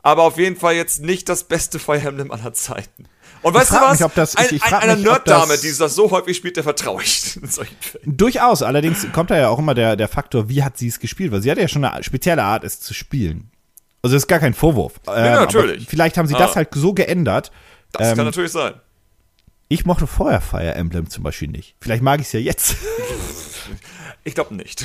Aber 0.00 0.22
auf 0.22 0.38
jeden 0.38 0.54
Fall 0.54 0.74
jetzt 0.74 1.02
nicht 1.02 1.28
das 1.28 1.42
beste 1.42 1.80
Fire 1.80 2.06
Emblem 2.06 2.30
aller 2.30 2.54
Zeiten. 2.54 3.08
Und 3.42 3.52
weißt 3.52 3.72
du 3.72 3.74
was? 3.74 3.98
Mich, 3.98 4.12
das, 4.14 4.36
ein, 4.36 4.46
ich, 4.46 4.52
ich 4.52 4.62
eine 4.62 4.96
Nerddame, 4.96 5.58
die 5.58 5.76
das 5.76 5.96
so 5.96 6.08
häufig 6.12 6.36
spielt, 6.36 6.56
der 6.56 6.62
vertraue 6.62 7.02
ich. 7.02 7.36
Durchaus, 8.04 8.62
allerdings 8.62 9.04
kommt 9.12 9.32
da 9.32 9.38
ja 9.38 9.48
auch 9.48 9.58
immer 9.58 9.74
der, 9.74 9.96
der 9.96 10.06
Faktor, 10.06 10.48
wie 10.48 10.62
hat 10.62 10.78
sie 10.78 10.86
es 10.86 11.00
gespielt? 11.00 11.32
Weil 11.32 11.42
sie 11.42 11.50
hat 11.50 11.58
ja 11.58 11.66
schon 11.66 11.84
eine 11.84 12.04
spezielle 12.04 12.44
Art, 12.44 12.62
es 12.62 12.78
zu 12.78 12.94
spielen. 12.94 13.50
Also 14.02 14.14
das 14.14 14.22
ist 14.22 14.28
gar 14.28 14.38
kein 14.38 14.54
Vorwurf. 14.54 15.00
Ja, 15.04 15.16
ähm, 15.16 15.32
natürlich. 15.32 15.88
Vielleicht 15.88 16.16
haben 16.16 16.28
sie 16.28 16.36
ah. 16.36 16.38
das 16.38 16.54
halt 16.54 16.68
so 16.76 16.94
geändert. 16.94 17.50
Das 17.90 18.10
ähm, 18.10 18.16
kann 18.18 18.26
natürlich 18.26 18.52
sein. 18.52 18.74
Ich 19.68 19.84
mochte 19.84 20.06
vorher 20.06 20.40
Fire 20.40 20.74
Emblem 20.74 21.10
zum 21.10 21.24
Beispiel 21.24 21.48
nicht. 21.48 21.76
Vielleicht 21.80 22.02
mag 22.02 22.20
ich 22.20 22.26
es 22.26 22.32
ja 22.32 22.40
jetzt. 22.40 22.76
Ich 24.24 24.34
glaube 24.34 24.54
nicht. 24.54 24.84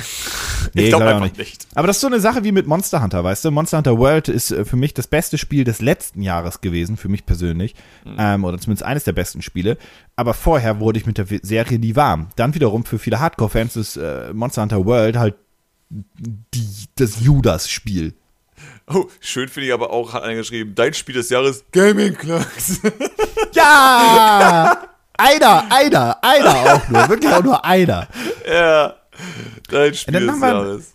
Nee, 0.72 0.84
ich 0.84 0.88
glaube 0.88 1.04
glaub 1.04 1.16
einfach 1.16 1.24
nicht. 1.24 1.38
nicht. 1.38 1.66
Aber 1.74 1.86
das 1.86 1.96
ist 1.96 2.00
so 2.00 2.06
eine 2.06 2.20
Sache 2.20 2.44
wie 2.44 2.52
mit 2.52 2.66
Monster 2.66 3.02
Hunter, 3.02 3.24
weißt 3.24 3.44
du? 3.44 3.50
Monster 3.50 3.78
Hunter 3.78 3.98
World 3.98 4.28
ist 4.28 4.50
äh, 4.52 4.64
für 4.64 4.76
mich 4.76 4.94
das 4.94 5.06
beste 5.06 5.36
Spiel 5.36 5.64
des 5.64 5.82
letzten 5.82 6.22
Jahres 6.22 6.62
gewesen, 6.62 6.96
für 6.96 7.08
mich 7.08 7.26
persönlich. 7.26 7.74
Mhm. 8.04 8.16
Ähm, 8.18 8.44
oder 8.44 8.58
zumindest 8.58 8.84
eines 8.84 9.04
der 9.04 9.12
besten 9.12 9.42
Spiele. 9.42 9.76
Aber 10.16 10.32
vorher 10.32 10.80
wurde 10.80 10.98
ich 10.98 11.04
mit 11.04 11.18
der 11.18 11.26
Serie 11.42 11.78
nie 11.78 11.94
warm. 11.94 12.28
Dann 12.36 12.54
wiederum 12.54 12.84
für 12.84 12.98
viele 12.98 13.20
Hardcore-Fans 13.20 13.76
ist 13.76 13.96
äh, 13.96 14.32
Monster 14.32 14.62
Hunter 14.62 14.86
World 14.86 15.16
halt 15.16 15.34
die, 15.90 16.86
das 16.94 17.20
Judas-Spiel. 17.20 18.14
Oh, 18.86 19.06
schön 19.20 19.48
finde 19.48 19.68
ich 19.68 19.72
aber 19.72 19.90
auch, 19.90 20.12
hat 20.12 20.22
einer 20.22 20.34
geschrieben, 20.34 20.74
dein 20.74 20.92
Spiel 20.92 21.14
des 21.14 21.30
Jahres, 21.30 21.64
Gaming 21.72 22.14
Clocks. 22.14 22.80
ja! 23.54 24.78
einer, 25.16 25.72
einer, 25.72 26.18
einer 26.22 26.74
auch 26.74 26.88
nur. 26.88 27.08
Wirklich 27.08 27.32
auch 27.32 27.42
nur 27.42 27.64
einer. 27.64 28.08
Ja. 28.46 28.96
Dein 29.68 29.94
Spiel 29.94 30.26
des 30.26 30.40
Jahres. 30.40 30.94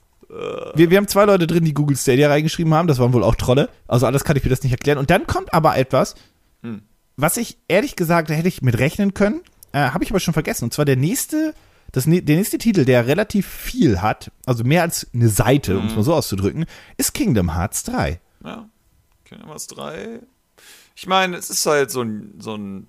Wir, 0.76 0.92
wir 0.92 0.98
haben 0.98 1.08
zwei 1.08 1.26
Leute 1.26 1.48
drin, 1.48 1.66
die 1.66 1.74
Google 1.74 1.98
Stadia 1.98 2.30
reingeschrieben 2.30 2.74
haben. 2.74 2.88
Das 2.88 3.00
waren 3.00 3.14
wohl 3.14 3.24
auch 3.24 3.36
Trolle. 3.36 3.70
Also 3.88 4.06
alles 4.06 4.24
kann 4.24 4.36
ich 4.38 4.44
mir 4.44 4.50
das 4.52 4.62
nicht 4.62 4.72
erklären. 4.72 5.00
Und 5.00 5.10
dann 5.10 5.26
kommt 5.26 5.54
aber 5.54 5.76
etwas, 5.76 6.16
hm. 6.62 6.84
was 7.18 7.38
ich 7.38 7.58
ehrlich 7.68 7.96
gesagt, 7.96 8.30
hätte 8.30 8.48
ich 8.48 8.62
mit 8.62 8.78
rechnen 8.78 9.16
können. 9.16 9.42
Äh, 9.72 9.80
Habe 9.80 10.04
ich 10.04 10.12
aber 10.12 10.20
schon 10.20 10.34
vergessen. 10.36 10.66
Und 10.66 10.74
zwar 10.74 10.86
der 10.86 10.98
nächste, 10.98 11.56
das, 11.92 12.06
der 12.06 12.36
nächste 12.36 12.58
Titel, 12.58 12.86
der 12.86 13.08
relativ 13.08 13.48
viel 13.48 14.02
hat, 14.02 14.32
also 14.46 14.64
mehr 14.64 14.84
als 14.84 15.08
eine 15.14 15.30
Seite, 15.30 15.74
hm. 15.74 15.80
um 15.80 15.88
es 15.88 15.96
mal 15.96 16.04
so 16.04 16.14
auszudrücken, 16.14 16.66
ist 16.98 17.14
Kingdom 17.14 17.56
Hearts 17.56 17.84
3. 17.84 18.20
Ja. 18.44 18.70
Kingdom 19.26 19.50
Hearts 19.50 19.68
3. 19.68 20.20
Ich 20.96 21.08
meine, 21.08 21.38
es 21.38 21.50
ist 21.50 21.66
halt 21.66 21.92
so 21.92 22.02
ein, 22.02 22.36
so 22.40 22.56
ein 22.56 22.88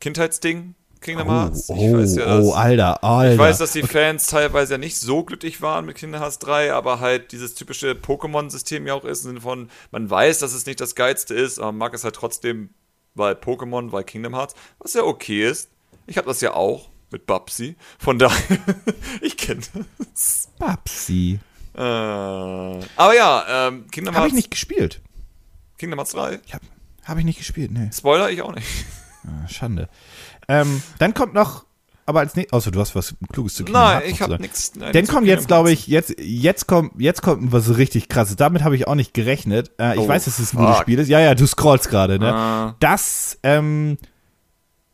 Kindheitsding. 0.00 0.74
Kingdom 1.00 1.28
oh, 1.28 1.32
Hearts. 1.32 1.68
Oh, 1.68 1.98
weiß 1.98 2.16
ja, 2.16 2.26
dass, 2.26 2.44
oh, 2.44 2.52
Alter, 2.52 3.02
Alter. 3.02 3.32
Ich 3.32 3.38
weiß, 3.38 3.58
dass 3.58 3.72
die 3.72 3.82
Fans 3.82 4.26
teilweise 4.28 4.74
ja 4.74 4.78
nicht 4.78 4.98
so 4.98 5.24
glücklich 5.24 5.60
waren 5.60 5.84
mit 5.84 5.96
Kingdom 5.96 6.20
Hearts 6.20 6.38
3, 6.38 6.72
aber 6.72 7.00
halt 7.00 7.32
dieses 7.32 7.54
typische 7.54 7.92
Pokémon-System 7.92 8.86
ja 8.86 8.94
auch 8.94 9.04
ist, 9.04 9.24
im 9.24 9.30
Sinne 9.30 9.40
von, 9.40 9.68
man 9.90 10.08
weiß, 10.08 10.38
dass 10.38 10.54
es 10.54 10.64
nicht 10.64 10.80
das 10.80 10.94
Geilste 10.94 11.34
ist, 11.34 11.58
aber 11.58 11.72
man 11.72 11.78
mag 11.78 11.94
es 11.94 12.04
halt 12.04 12.14
trotzdem, 12.14 12.70
weil 13.14 13.34
Pokémon, 13.34 13.92
weil 13.92 14.04
Kingdom 14.04 14.34
Hearts, 14.34 14.54
was 14.78 14.94
ja 14.94 15.02
okay 15.02 15.48
ist. 15.48 15.70
Ich 16.06 16.16
habe 16.16 16.28
das 16.28 16.40
ja 16.40 16.54
auch 16.54 16.91
mit 17.12 17.26
Babsi, 17.26 17.76
von 17.98 18.18
daher, 18.18 18.58
ich 19.20 19.36
kenne 19.36 19.60
das. 19.98 20.48
Babsi. 20.58 21.38
Äh, 21.74 21.80
aber 21.80 23.16
ja, 23.16 23.68
ähm, 23.68 23.86
Kingdom 23.90 24.14
Hearts. 24.14 24.18
Habe 24.18 24.28
ich 24.28 24.34
nicht 24.34 24.50
gespielt. 24.50 25.00
Kingdom 25.78 25.98
Hearts 25.98 26.12
3? 26.12 26.40
Habe 26.52 26.64
hab 27.04 27.18
ich 27.18 27.24
nicht 27.24 27.38
gespielt, 27.38 27.72
ne. 27.72 27.90
Spoiler, 27.92 28.30
ich 28.30 28.42
auch 28.42 28.54
nicht. 28.54 28.66
Ah, 29.24 29.48
Schande. 29.48 29.88
Ähm, 30.48 30.82
dann 30.98 31.14
kommt 31.14 31.32
noch, 31.32 31.64
aber 32.06 32.20
als 32.20 32.34
nächstes, 32.34 32.52
außer 32.52 32.70
du 32.70 32.80
hast 32.80 32.94
was 32.94 33.14
Kluges 33.32 33.54
zu 33.54 33.64
Kingdom 33.64 33.82
Nein, 33.82 34.02
ich 34.06 34.20
habe 34.20 34.38
nichts. 34.40 34.72
Dann 34.72 35.06
kommt 35.06 35.26
jetzt, 35.26 35.46
glaube 35.46 35.70
ich, 35.70 35.86
jetzt, 35.86 36.14
jetzt 36.18 36.66
kommt, 36.66 37.00
jetzt 37.00 37.22
kommt 37.22 37.52
was 37.52 37.76
richtig 37.76 38.08
krasses. 38.08 38.36
Damit 38.36 38.62
habe 38.62 38.76
ich 38.76 38.86
auch 38.86 38.94
nicht 38.94 39.14
gerechnet. 39.14 39.70
Äh, 39.78 39.94
ich 39.94 40.00
oh, 40.00 40.08
weiß, 40.08 40.24
dass 40.24 40.38
es 40.38 40.52
ein 40.52 40.58
gutes 40.58 40.78
Spiel 40.78 40.98
ist. 40.98 41.08
Ja, 41.08 41.20
ja, 41.20 41.34
du 41.34 41.46
scrollst 41.46 41.88
gerade, 41.88 42.18
ne? 42.18 42.34
Ah. 42.34 42.76
Das, 42.80 43.38
ähm, 43.44 43.98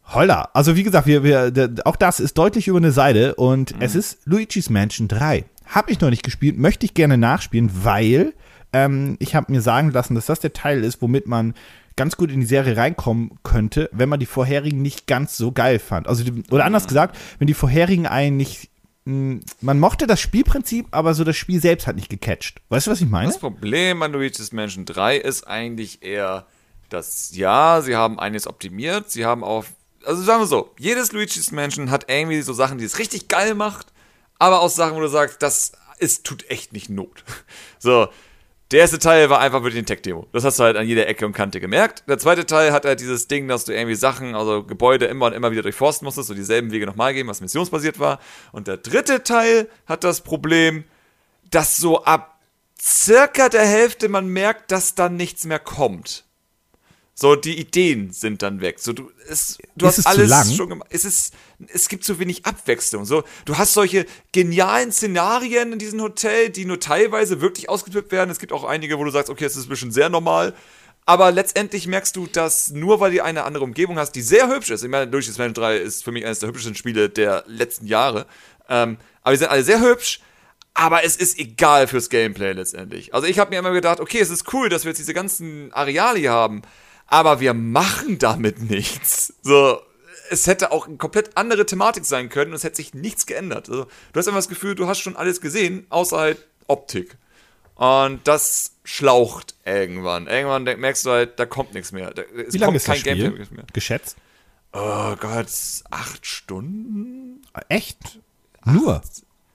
Holla. 0.09 0.49
Also 0.55 0.77
wie 0.77 0.83
gesagt, 0.83 1.07
wir, 1.07 1.23
wir, 1.23 1.75
auch 1.85 1.97
das 1.97 2.21
ist 2.21 2.39
deutlich 2.39 2.69
über 2.69 2.79
eine 2.79 2.93
Seite 2.93 3.35
und 3.35 3.75
mhm. 3.75 3.83
es 3.83 3.95
ist 3.95 4.19
Luigi's 4.25 4.71
Mansion 4.71 5.09
3. 5.09 5.45
Habe 5.67 5.91
ich 5.91 6.01
noch 6.01 6.11
nicht 6.11 6.23
gespielt, 6.23 6.59
möchte 6.59 6.87
ich 6.87 6.95
gerne 6.95 7.19
nachspielen, 7.19 7.71
weil 7.85 8.33
ähm, 8.73 9.17
ich 9.19 9.35
habe 9.35 9.53
mir 9.53 9.61
sagen 9.61 9.91
lassen, 9.91 10.15
dass 10.15 10.27
das 10.27 10.41
der 10.41 10.53
Teil 10.53 10.83
ist, 10.83 11.03
womit 11.03 11.27
man 11.27 11.55
ganz 11.97 12.17
gut 12.17 12.31
in 12.31 12.41
die 12.41 12.47
Serie 12.47 12.77
reinkommen 12.77 13.33
könnte, 13.43 13.91
wenn 13.93 14.09
man 14.09 14.21
die 14.21 14.27
vorherigen 14.27 14.81
nicht 14.81 15.07
ganz 15.07 15.37
so 15.37 15.53
geil 15.53 15.79
fand. 15.79 16.07
Also, 16.07 16.25
oder 16.51 16.65
anders 16.65 16.85
mhm. 16.85 16.89
gesagt, 16.89 17.19
wenn 17.39 17.47
die 17.47 17.55
vorherigen 17.55 18.07
einen 18.07 18.37
nicht 18.37 18.71
mh, 19.05 19.41
man 19.61 19.81
mochte 19.81 20.07
das 20.07 20.21
Spielprinzip, 20.21 20.87
aber 20.91 21.15
so 21.15 21.25
das 21.25 21.37
Spiel 21.37 21.61
selbst 21.61 21.87
hat 21.87 21.97
nicht 21.97 22.09
gecatcht. 22.09 22.61
Weißt 22.69 22.87
du, 22.87 22.91
was 22.91 23.01
ich 23.01 23.09
meine? 23.09 23.29
Das 23.29 23.39
Problem 23.39 24.03
an 24.03 24.13
Luigi's 24.13 24.53
Mansion 24.53 24.85
3 24.85 25.17
ist 25.17 25.47
eigentlich 25.47 26.03
eher, 26.03 26.47
dass 26.89 27.35
ja, 27.35 27.81
sie 27.83 27.97
haben 27.97 28.19
eines 28.19 28.47
optimiert, 28.47 29.11
sie 29.11 29.27
haben 29.27 29.43
auch, 29.43 29.65
also 30.05 30.23
sagen 30.23 30.43
wir 30.43 30.47
so, 30.47 30.75
jedes 30.79 31.13
Luigi's 31.13 31.53
Mansion 31.53 31.91
hat 31.91 32.07
irgendwie 32.09 32.43
so 32.43 32.53
Sachen, 32.53 32.79
die 32.79 32.85
es 32.85 32.99
richtig 32.99 33.29
geil 33.29 33.55
macht, 33.55 33.93
aber 34.39 34.61
auch 34.61 34.71
Sachen, 34.71 34.97
wo 34.97 35.01
du 35.01 35.09
sagst, 35.09 35.43
das 35.43 35.73
ist, 35.99 36.25
tut 36.25 36.49
echt 36.51 36.73
nicht 36.73 36.91
Not. 36.91 37.25
So, 37.81 38.09
der 38.71 38.81
erste 38.81 38.99
Teil 38.99 39.31
war 39.31 39.41
einfach 39.41 39.63
wirklich 39.63 39.79
eine 39.79 39.87
Tech-Demo. 39.87 40.27
Das 40.33 40.45
hast 40.45 40.59
du 40.59 40.65
halt 40.65 40.77
an 40.77 40.87
jeder 40.87 41.07
Ecke 41.07 41.25
und 41.25 41.33
Kante 41.33 41.59
gemerkt. 41.59 42.05
Der 42.07 42.19
zweite 42.19 42.45
Teil 42.45 42.73
hat 42.73 42.85
halt 42.85 43.01
dieses 43.01 43.27
Ding, 43.27 43.49
dass 43.49 43.65
du 43.65 43.73
irgendwie 43.73 43.95
Sachen, 43.95 44.35
also 44.35 44.63
Gebäude 44.63 45.07
immer 45.07 45.27
und 45.27 45.33
immer 45.33 45.51
wieder 45.53 45.63
durchforsten 45.63 46.05
musstest, 46.05 46.29
so 46.29 46.35
dieselben 46.35 46.71
Wege 46.71 46.85
nochmal 46.85 47.15
gehen, 47.15 47.29
was 47.29 47.41
missionsbasiert 47.41 47.99
war. 47.99 48.19
Und 48.53 48.69
der 48.69 48.77
dritte 48.77 49.23
Teil 49.23 49.71
hat 49.87 50.05
das 50.05 50.21
Problem, 50.21 50.85
dass 51.51 51.79
so 51.79 52.05
ab 52.05 52.41
circa 52.79 53.49
der 53.49 53.65
Hälfte 53.65 54.11
man 54.11 54.29
merkt, 54.29 54.71
dass 54.71 54.95
dann 54.95 55.17
nichts 55.17 55.47
mehr 55.47 55.61
kommt. 55.61 56.25
So, 57.21 57.35
die 57.35 57.59
Ideen 57.59 58.13
sind 58.13 58.43
dann 58.43 58.61
weg. 58.61 58.79
So, 58.79 58.93
du, 58.93 59.11
es, 59.29 59.59
du 59.75 59.89
ist 59.89 59.99
hast 59.99 60.07
alles 60.07 60.55
schon 60.55 60.69
gemacht. 60.69 60.89
Es 60.93 61.05
ist, 61.05 61.35
es 61.67 61.89
gibt 61.89 62.05
zu 62.05 62.21
wenig 62.21 62.47
Abwechslung. 62.47 63.05
So, 63.05 63.25
du 63.45 63.59
hast 63.59 63.75
solche 63.75 64.07
genialen 64.31 64.93
Szenarien 64.93 65.73
in 65.73 65.81
diesem 65.81 66.01
Hotel, 66.01 66.51
die 66.51 66.65
nur 66.65 66.79
teilweise 66.79 67.41
wirklich 67.41 67.69
ausgeführt 67.69 68.13
werden. 68.13 68.31
Es 68.31 68.39
gibt 68.39 68.53
auch 68.53 68.63
einige, 68.63 69.01
wo 69.01 69.05
du 69.05 69.11
sagst, 69.11 69.31
okay, 69.31 69.47
es 69.47 69.57
ist 69.57 69.67
ein 69.67 69.69
bisschen 69.69 69.91
sehr 69.91 70.09
normal. 70.11 70.55
Aber 71.07 71.33
letztendlich 71.33 71.89
merkst 71.89 72.15
du, 72.15 72.29
dass 72.29 72.71
nur 72.71 73.01
weil 73.01 73.11
du 73.11 73.25
eine 73.25 73.43
andere 73.43 73.65
Umgebung 73.65 73.99
hast, 73.99 74.13
die 74.13 74.23
sehr 74.23 74.47
hübsch 74.49 74.71
ist. 74.71 74.85
Ich 74.85 74.89
meine, 74.89 75.11
Luigi's 75.11 75.39
Mansion 75.39 75.55
3 75.55 75.77
ist 75.77 76.05
für 76.05 76.13
mich 76.13 76.25
eines 76.25 76.39
der 76.39 76.51
hübschesten 76.51 76.77
Spiele 76.77 77.11
der 77.11 77.43
letzten 77.49 77.89
Jahre. 77.89 78.27
Ähm, 78.69 78.97
aber 79.23 79.33
die 79.33 79.39
sind 79.39 79.51
alle 79.51 79.65
sehr 79.65 79.81
hübsch. 79.81 80.21
Aber 80.73 81.03
es 81.03 81.17
ist 81.17 81.37
egal 81.37 81.89
fürs 81.89 82.11
Gameplay 82.11 82.53
letztendlich. 82.53 83.13
Also 83.13 83.27
ich 83.27 83.41
habe 83.41 83.51
mir 83.51 83.59
immer 83.59 83.73
gedacht, 83.73 83.99
okay, 83.99 84.21
es 84.21 84.31
ist 84.31 84.53
cool, 84.53 84.69
dass 84.69 84.85
wir 84.85 84.91
jetzt 84.91 84.99
diese 84.99 85.15
ganzen 85.15 85.73
Areale 85.73 86.21
hier 86.21 86.31
haben 86.31 86.63
aber 87.09 87.41
wir 87.41 87.55
machen 87.55 88.19
damit 88.19 88.61
nichts. 88.63 89.35
So, 89.43 89.81
es 90.31 90.47
hätte 90.47 90.71
auch 90.71 90.87
eine 90.87 90.97
komplett 90.97 91.37
andere 91.37 91.67
Thematik 91.67 92.05
sein 92.05 92.29
können 92.29 92.53
und 92.53 92.57
es 92.57 92.65
hätte 92.65 92.77
sich 92.77 92.95
nichts 92.95 93.27
geändert. 93.27 93.69
Also, 93.69 93.85
du 93.85 94.19
hast 94.19 94.29
einfach 94.29 94.39
das 94.39 94.49
Gefühl, 94.49 94.75
du 94.75 94.87
hast 94.87 95.01
schon 95.01 95.17
alles 95.17 95.41
gesehen, 95.41 95.87
außer 95.91 96.19
halt 96.19 96.47
Optik. 96.67 97.17
Und 97.75 98.27
das 98.27 98.73
schlaucht 98.85 99.55
irgendwann. 99.65 100.27
Irgendwann 100.27 100.65
merkst 100.65 101.07
du 101.07 101.11
halt, 101.11 101.39
da 101.39 101.47
kommt 101.47 101.75
nichts 101.75 101.93
mehr. 101.93 102.13
Es 102.47 102.53
Wie 102.53 102.59
lange 102.59 102.77
ist 102.77 102.87
kein 102.87 102.95
das 102.95 103.01
Spiel? 103.01 103.17
Gameplay 103.17 103.47
mehr. 103.55 103.65
Geschätzt? 103.73 104.17
Oh 104.73 105.15
Gott, 105.17 105.49
acht 105.91 106.27
Stunden? 106.27 107.41
Echt? 107.69 108.21
Nur? 108.67 109.01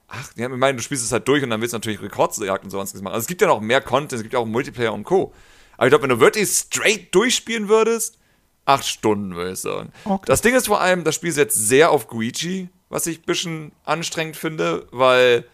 Ach, 0.08 0.30
ja, 0.36 0.50
ich 0.50 0.58
meine, 0.58 0.78
du 0.78 0.84
spielst 0.84 1.04
es 1.04 1.12
halt 1.12 1.28
durch 1.28 1.44
und 1.44 1.50
dann 1.50 1.60
willst 1.62 1.74
du 1.74 1.78
natürlich 1.78 2.02
Rekordsjagd 2.02 2.64
und 2.64 2.70
sowas 2.70 2.94
machen. 2.96 3.08
Also 3.14 3.24
es 3.24 3.28
gibt 3.28 3.42
ja 3.42 3.48
noch 3.48 3.62
mehr 3.62 3.82
Content, 3.82 4.14
es 4.14 4.22
gibt 4.22 4.34
ja 4.34 4.40
auch 4.40 4.46
Multiplayer 4.46 4.94
und 4.94 5.04
Co. 5.04 5.34
Aber 5.78 5.88
ich 5.88 5.92
glaube, 5.92 6.04
wenn 6.04 6.10
du 6.10 6.20
wirklich 6.20 6.50
straight 6.50 7.14
durchspielen 7.14 7.70
würdest, 7.70 8.18
acht 8.66 8.86
Stunden, 8.86 9.36
würde 9.36 9.52
ich 9.52 9.60
sagen. 9.60 9.92
Okay. 10.06 10.26
Das 10.28 10.42
Ding 10.42 10.56
ist 10.56 10.68
vor 10.68 10.82
allem, 10.82 11.04
das 11.04 11.16
Spiel 11.16 11.32
setzt 11.32 11.68
sehr 11.68 11.92
auf 11.92 12.08
Guichi, 12.08 12.70
was 12.90 13.08
ich 13.08 13.20
ein 13.20 13.26
bisschen 13.26 13.72
anstrengend 13.84 14.38
finde, 14.38 14.88
weil, 14.92 15.46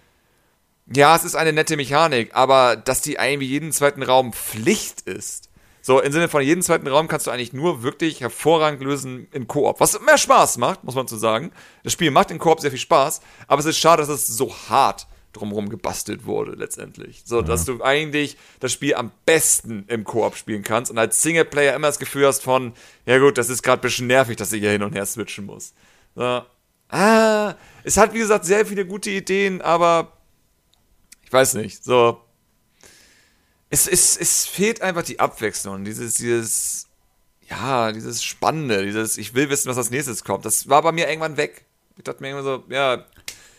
ja, 0.93 1.15
es 1.15 1.23
ist 1.23 1.35
eine 1.35 1.53
nette 1.53 1.77
Mechanik, 1.77 2.31
aber 2.33 2.75
dass 2.75 3.01
die 3.01 3.19
eigentlich 3.19 3.49
jeden 3.49 3.71
zweiten 3.71 4.03
Raum 4.03 4.33
Pflicht 4.33 5.01
ist. 5.01 5.49
So, 5.81 6.01
im 6.01 6.11
Sinne 6.11 6.27
von 6.27 6.41
jeden 6.41 6.61
zweiten 6.61 6.87
Raum 6.87 7.07
kannst 7.07 7.25
du 7.25 7.31
eigentlich 7.31 7.53
nur 7.53 7.83
wirklich 7.83 8.21
hervorragend 8.21 8.83
lösen 8.83 9.27
in 9.31 9.47
Koop. 9.47 9.79
Was 9.79 9.99
mehr 10.01 10.17
Spaß 10.17 10.57
macht, 10.57 10.83
muss 10.83 10.95
man 10.95 11.07
so 11.07 11.17
sagen. 11.17 11.51
Das 11.83 11.93
Spiel 11.93 12.11
macht 12.11 12.31
in 12.31 12.37
Koop 12.37 12.59
sehr 12.59 12.69
viel 12.69 12.79
Spaß, 12.79 13.21
aber 13.47 13.59
es 13.59 13.65
ist 13.65 13.79
schade, 13.79 14.01
dass 14.01 14.09
es 14.09 14.27
so 14.27 14.53
hart 14.69 15.07
drumherum 15.39 15.69
gebastelt 15.69 16.25
wurde 16.25 16.51
letztendlich. 16.51 17.23
So, 17.25 17.37
ja. 17.37 17.41
dass 17.43 17.65
du 17.65 17.83
eigentlich 17.83 18.37
das 18.59 18.73
Spiel 18.73 18.95
am 18.95 19.11
besten 19.25 19.85
im 19.87 20.03
Koop 20.03 20.35
spielen 20.35 20.63
kannst 20.63 20.91
und 20.91 20.97
als 20.97 21.21
Singleplayer 21.21 21.75
immer 21.75 21.87
das 21.87 21.99
Gefühl 21.99 22.27
hast 22.27 22.43
von, 22.43 22.73
ja 23.05 23.17
gut, 23.17 23.37
das 23.37 23.49
ist 23.49 23.63
gerade 23.63 23.81
ein 23.81 23.83
bisschen 23.83 24.07
nervig, 24.07 24.37
dass 24.37 24.51
ich 24.53 24.61
hier 24.61 24.71
hin 24.71 24.83
und 24.83 24.93
her 24.93 25.05
switchen 25.05 25.45
muss. 25.45 25.73
So. 26.15 26.43
Ah, 26.89 27.55
es 27.83 27.97
hat, 27.97 28.13
wie 28.13 28.19
gesagt, 28.19 28.45
sehr 28.45 28.65
viele 28.65 28.85
gute 28.85 29.11
Ideen, 29.11 29.61
aber 29.61 30.11
ich 31.23 31.31
weiß 31.31 31.53
nicht, 31.55 31.83
so. 31.83 32.21
Es, 33.69 33.87
es, 33.87 34.17
es 34.17 34.47
fehlt 34.47 34.81
einfach 34.81 35.03
die 35.03 35.19
Abwechslung, 35.19 35.85
dieses, 35.85 36.15
dieses, 36.15 36.87
ja, 37.47 37.91
dieses 37.91 38.23
Spannende, 38.23 38.83
dieses, 38.83 39.17
ich 39.17 39.35
will 39.35 39.49
wissen, 39.51 39.69
was 39.69 39.77
als 39.77 39.91
nächstes 39.91 40.23
kommt. 40.23 40.43
Das 40.45 40.69
war 40.69 40.81
bei 40.81 40.91
mir 40.91 41.07
irgendwann 41.07 41.37
weg. 41.37 41.65
Ich 41.97 42.03
dachte 42.03 42.23
mir 42.23 42.31
immer 42.31 42.41
so, 42.41 42.63
ja, 42.69 43.05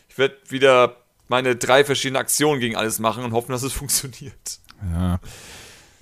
ich 0.09 0.19
werde 0.19 0.37
wieder 0.49 0.97
meine 1.31 1.57
drei 1.57 1.85
verschiedene 1.85 2.19
Aktionen 2.19 2.61
gegen 2.61 2.77
alles 2.77 2.99
machen 2.99 3.25
und 3.25 3.33
hoffen, 3.33 3.53
dass 3.53 3.63
es 3.63 3.73
funktioniert. 3.81 4.61
Ja. 4.93 5.21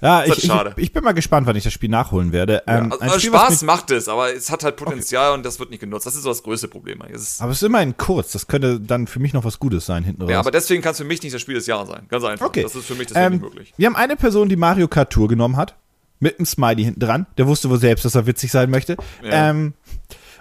Ja, 0.00 0.25
ich, 0.25 0.44
ich, 0.44 0.52
ich, 0.76 0.92
bin 0.92 1.02
mal 1.02 1.12
gespannt, 1.12 1.49
wann 1.49 1.56
ich 1.56 1.64
das 1.64 1.73
Spiel 1.73 1.88
nachholen 1.88 2.30
werde. 2.30 2.62
Ähm, 2.68 2.90
ja, 2.92 2.99
also 2.99 3.18
Spiel, 3.18 3.30
Spaß 3.30 3.62
macht 3.62 3.90
es, 3.90 4.06
aber 4.06 4.32
es 4.32 4.49
hat 4.49 4.62
halt 4.62 4.76
Potenzial 4.76 5.30
okay. 5.30 5.38
und 5.38 5.44
das 5.44 5.58
wird 5.58 5.70
nicht 5.70 5.80
genutzt. 5.80 6.06
Das 6.06 6.14
ist 6.14 6.23
so 6.23 6.28
das 6.28 6.44
größte 6.44 6.68
Problem. 6.68 7.02
Es 7.11 7.40
aber 7.40 7.50
es 7.50 7.61
ist 7.61 7.66
immerhin 7.66 7.97
kurz. 7.97 8.30
Das 8.30 8.47
könnte 8.47 8.78
dann 8.78 9.08
für 9.08 9.18
mich 9.18 9.32
noch 9.32 9.42
was 9.42 9.58
Gutes 9.58 9.87
sein 9.87 10.04
hinten 10.04 10.23
raus. 10.23 10.30
Ja, 10.30 10.38
aber 10.38 10.52
deswegen 10.52 10.82
kann 10.82 10.92
es 10.92 10.99
für 10.99 11.04
mich 11.04 11.20
nicht 11.25 11.35
das 11.35 11.42
Spiel 11.42 11.56
des 11.56 11.66
Jahres 11.66 11.88
sein. 11.88 12.06
Ganz 12.08 12.23
einfach. 12.23 12.47
Okay. 12.47 12.62
Das 12.62 12.76
ist 12.76 12.87
für 12.87 12.94
mich 12.94 13.08
deswegen 13.08 13.26
ähm, 13.26 13.32
nicht 13.32 13.42
möglich. 13.42 13.75
Wir 13.76 13.87
haben 13.88 13.97
eine 13.97 14.14
Person, 14.14 14.49
die 14.49 14.54
Mario 14.54 14.87
Kart 14.87 15.12
Tour 15.12 15.26
genommen 15.26 15.56
hat. 15.56 15.75
Mit 16.20 16.38
einem 16.38 16.47
Smiley 16.47 16.85
hinten 16.85 17.00
dran. 17.00 17.26
Der 17.37 17.49
wusste 17.49 17.68
wohl 17.68 17.80
selbst, 17.80 18.04
dass 18.04 18.14
er 18.14 18.26
witzig 18.26 18.52
sein 18.52 18.70
möchte. 18.70 18.97
Ja. 19.25 19.50
Ähm, 19.50 19.75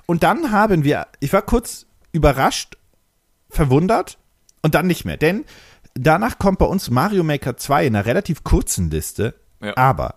und 0.06 0.22
dann 0.22 0.51
haben 0.51 0.84
wir, 0.84 1.08
ich 1.20 1.34
war 1.34 1.41
kurz 1.41 1.88
überrascht, 2.12 2.77
verwundert 3.50 4.20
und 4.62 4.76
dann 4.76 4.88
nicht 4.88 5.06
mehr. 5.06 5.18
Denn 5.18 5.46
danach 5.94 6.40
kommt 6.40 6.60
bei 6.60 6.66
uns 6.66 6.90
Mario 6.90 7.24
Maker 7.24 7.58
2 7.58 7.88
in 7.88 7.96
einer 7.96 8.06
relativ 8.06 8.44
kurzen 8.44 8.90
Liste. 8.90 9.36
Ja. 9.62 9.76
Aber 9.76 10.16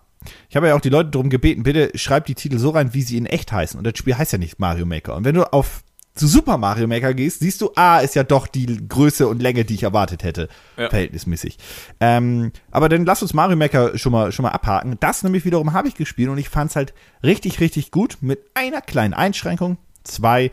ich 0.48 0.56
habe 0.56 0.68
ja 0.68 0.74
auch 0.74 0.80
die 0.80 0.90
Leute 0.90 1.10
darum 1.10 1.30
gebeten, 1.30 1.62
bitte 1.62 1.96
schreibt 1.96 2.28
die 2.28 2.34
Titel 2.34 2.58
so 2.58 2.70
rein, 2.70 2.92
wie 2.92 3.02
sie 3.02 3.16
in 3.16 3.26
echt 3.26 3.52
heißen. 3.52 3.78
Und 3.78 3.86
das 3.86 3.96
Spiel 3.96 4.16
heißt 4.16 4.32
ja 4.32 4.38
nicht 4.38 4.58
Mario 4.58 4.86
Maker. 4.86 5.16
Und 5.16 5.24
wenn 5.24 5.34
du 5.34 5.50
auf 5.52 5.82
zu 6.14 6.26
Super 6.26 6.58
Mario 6.58 6.86
Maker 6.86 7.14
gehst, 7.14 7.40
siehst 7.40 7.60
du, 7.60 7.70
ah, 7.76 8.00
ist 8.00 8.14
ja 8.14 8.24
doch 8.24 8.46
die 8.46 8.86
Größe 8.88 9.28
und 9.28 9.40
Länge, 9.40 9.64
die 9.64 9.74
ich 9.74 9.84
erwartet 9.84 10.24
hätte, 10.24 10.48
ja. 10.76 10.90
verhältnismäßig. 10.90 11.56
Ähm, 12.00 12.52
aber 12.70 12.88
dann 12.88 13.04
lass 13.04 13.22
uns 13.22 13.32
Mario 13.32 13.56
Maker 13.56 13.96
schon 13.96 14.12
mal, 14.12 14.32
schon 14.32 14.42
mal 14.42 14.50
abhaken. 14.50 14.96
Das 15.00 15.22
nämlich 15.22 15.44
wiederum 15.44 15.72
habe 15.72 15.88
ich 15.88 15.94
gespielt 15.94 16.28
und 16.28 16.38
ich 16.38 16.48
fand 16.48 16.70
es 16.70 16.76
halt 16.76 16.94
richtig, 17.22 17.60
richtig 17.60 17.90
gut 17.90 18.18
mit 18.20 18.40
einer 18.54 18.80
kleinen 18.80 19.14
Einschränkung. 19.14 19.78
Zwei, 20.02 20.50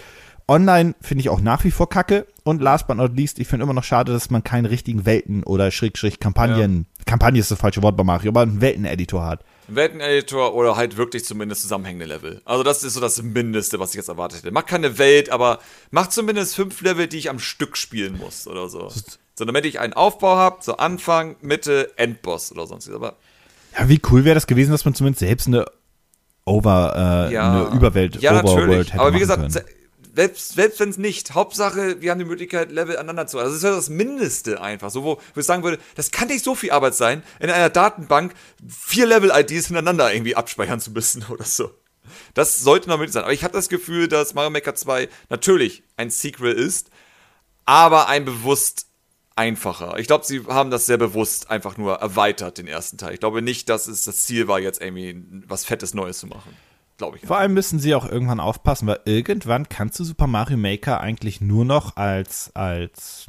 Online 0.50 0.96
finde 1.02 1.22
ich 1.22 1.30
auch 1.30 1.42
nach 1.42 1.64
wie 1.66 1.72
vor 1.72 1.90
kacke. 1.90 2.26
Und 2.44 2.62
last 2.62 2.88
but 2.88 2.96
not 2.96 3.16
least, 3.16 3.40
ich 3.40 3.48
finde 3.48 3.64
immer 3.64 3.74
noch 3.74 3.84
schade, 3.84 4.14
dass 4.14 4.30
man 4.30 4.44
keinen 4.44 4.66
richtigen 4.66 5.06
Welten- 5.06 5.44
oder 5.44 5.70
Schrägstrich-Kampagnen, 5.70 6.86
ja. 6.88 7.04
Kampagne 7.06 7.42
ist 7.42 7.52
das 7.52 7.60
falsche 7.60 7.84
Wort 7.84 7.98
bei 7.98 8.04
Mario, 8.06 8.30
aber 8.30 8.42
einen 8.42 8.62
Welteneditor 8.62 9.26
hat. 9.26 9.44
Welteneditor 9.68 10.56
oder 10.56 10.78
halt 10.78 10.96
wirklich 10.96 11.26
zumindest 11.26 11.64
zusammenhängende 11.64 12.06
Level. 12.06 12.42
Also 12.46 12.64
das 12.64 12.84
ist 12.84 12.94
so 12.94 13.02
das 13.02 13.22
Mindeste, 13.22 13.80
was 13.80 13.90
ich 13.90 13.96
jetzt 13.98 14.08
erwartet 14.08 14.44
hätte. 14.44 14.52
Mach 14.52 14.66
keine 14.66 14.98
Welt, 14.98 15.30
aber 15.30 15.60
mach 15.92 16.08
zumindest 16.08 16.56
fünf 16.56 16.82
Level, 16.82 17.08
die 17.08 17.18
ich 17.18 17.30
am 17.30 17.40
Stück 17.40 17.76
spielen 17.76 18.18
muss 18.18 18.48
oder 18.48 18.70
so. 18.70 18.90
So, 19.36 19.44
damit 19.44 19.66
ich 19.66 19.82
einen 19.82 19.94
Aufbau 19.94 20.38
habe, 20.38 20.58
so 20.62 20.78
Anfang, 20.78 21.36
Mitte, 21.42 21.92
Endboss 21.98 22.54
oder 22.54 22.66
sonst 22.66 22.90
Aber 22.90 23.18
ja, 23.78 23.90
wie 23.90 24.02
cool 24.10 24.24
wäre 24.24 24.36
das 24.36 24.48
gewesen, 24.48 24.72
dass 24.72 24.86
man 24.86 24.96
zumindest 24.96 25.20
selbst 25.20 25.48
eine 25.48 25.66
Over, 26.46 27.28
äh, 27.30 27.34
ja. 27.34 27.68
eine 27.68 27.76
Überwelt, 27.76 28.22
ja, 28.22 28.32
Overworld 28.32 28.56
natürlich. 28.56 28.94
hätte 28.94 29.02
Aber 29.02 29.14
wie 29.14 29.20
gesagt, 29.20 29.54
können 29.54 29.66
selbst, 30.18 30.54
selbst 30.54 30.80
wenn 30.80 30.90
es 30.90 30.98
nicht, 30.98 31.36
Hauptsache, 31.36 32.02
wir 32.02 32.10
haben 32.10 32.18
die 32.18 32.26
Möglichkeit, 32.26 32.72
Level 32.72 32.98
aneinander 32.98 33.28
zu. 33.28 33.38
Also 33.38 33.52
das 33.52 33.58
ist 33.58 33.64
ja 33.64 33.70
das 33.70 33.90
Mindeste 33.90 34.60
einfach. 34.60 34.90
So, 34.90 35.04
wo, 35.04 35.22
ich 35.36 35.46
sagen 35.46 35.62
würde, 35.62 35.78
das 35.94 36.10
kann 36.10 36.28
nicht 36.28 36.44
so 36.44 36.56
viel 36.56 36.72
Arbeit 36.72 36.96
sein, 36.96 37.22
in 37.40 37.52
einer 37.52 37.70
Datenbank 37.70 38.34
vier 38.68 39.06
Level-IDs 39.06 39.68
hintereinander 39.68 40.12
irgendwie 40.12 40.36
abspeichern 40.36 40.80
zu 40.80 40.90
müssen 40.90 41.24
oder 41.30 41.44
so. 41.44 41.70
Das 42.34 42.58
sollte 42.58 42.90
noch 42.90 42.98
möglich 42.98 43.14
sein. 43.14 43.26
Aber 43.26 43.34
ich 43.34 43.44
habe 43.44 43.54
das 43.54 43.70
Gefühl, 43.70 44.08
dass 44.08 44.34
Mario 44.34 44.50
Maker 44.50 44.74
2 44.74 45.08
natürlich 45.30 45.84
ein 45.98 46.10
Sequel 46.10 46.54
ist, 46.54 46.90
aber 47.66 48.08
ein 48.08 48.26
bewusst 48.26 48.88
einfacher. 49.36 50.00
Ich 50.00 50.08
glaube, 50.08 50.26
sie 50.26 50.44
haben 50.48 50.72
das 50.72 50.88
sehr 50.88 50.98
bewusst 50.98 51.52
einfach 51.52 51.78
nur 51.78 51.98
erweitert, 51.98 52.58
den 52.58 52.66
ersten 52.66 52.98
Teil. 52.98 53.14
Ich 53.14 53.20
glaube 53.20 53.44
nicht, 53.44 53.70
dass 53.70 53.88
es 53.88 54.04
das 54.04 54.24
Ziel 54.24 54.48
war, 54.48 54.60
jetzt 54.60 54.82
irgendwie 54.82 55.24
was 55.48 55.64
Fettes 55.64 55.94
Neues 55.94 56.18
zu 56.18 56.26
machen 56.26 56.58
glaube 56.98 57.18
ich. 57.18 57.26
Vor 57.26 57.38
allem 57.38 57.54
müssen 57.54 57.80
sie 57.80 57.96
auch 57.96 58.10
irgendwann 58.10 58.40
aufpassen, 58.40 58.88
weil 58.88 59.00
irgendwann 59.06 59.70
kannst 59.70 60.00
du 60.00 60.04
Super 60.04 60.28
Mario 60.28 60.58
Maker 60.58 61.00
eigentlich 61.02 61.42
nur 61.42 61.66
noch 61.66 61.96
als, 61.96 62.52
als, 62.56 63.28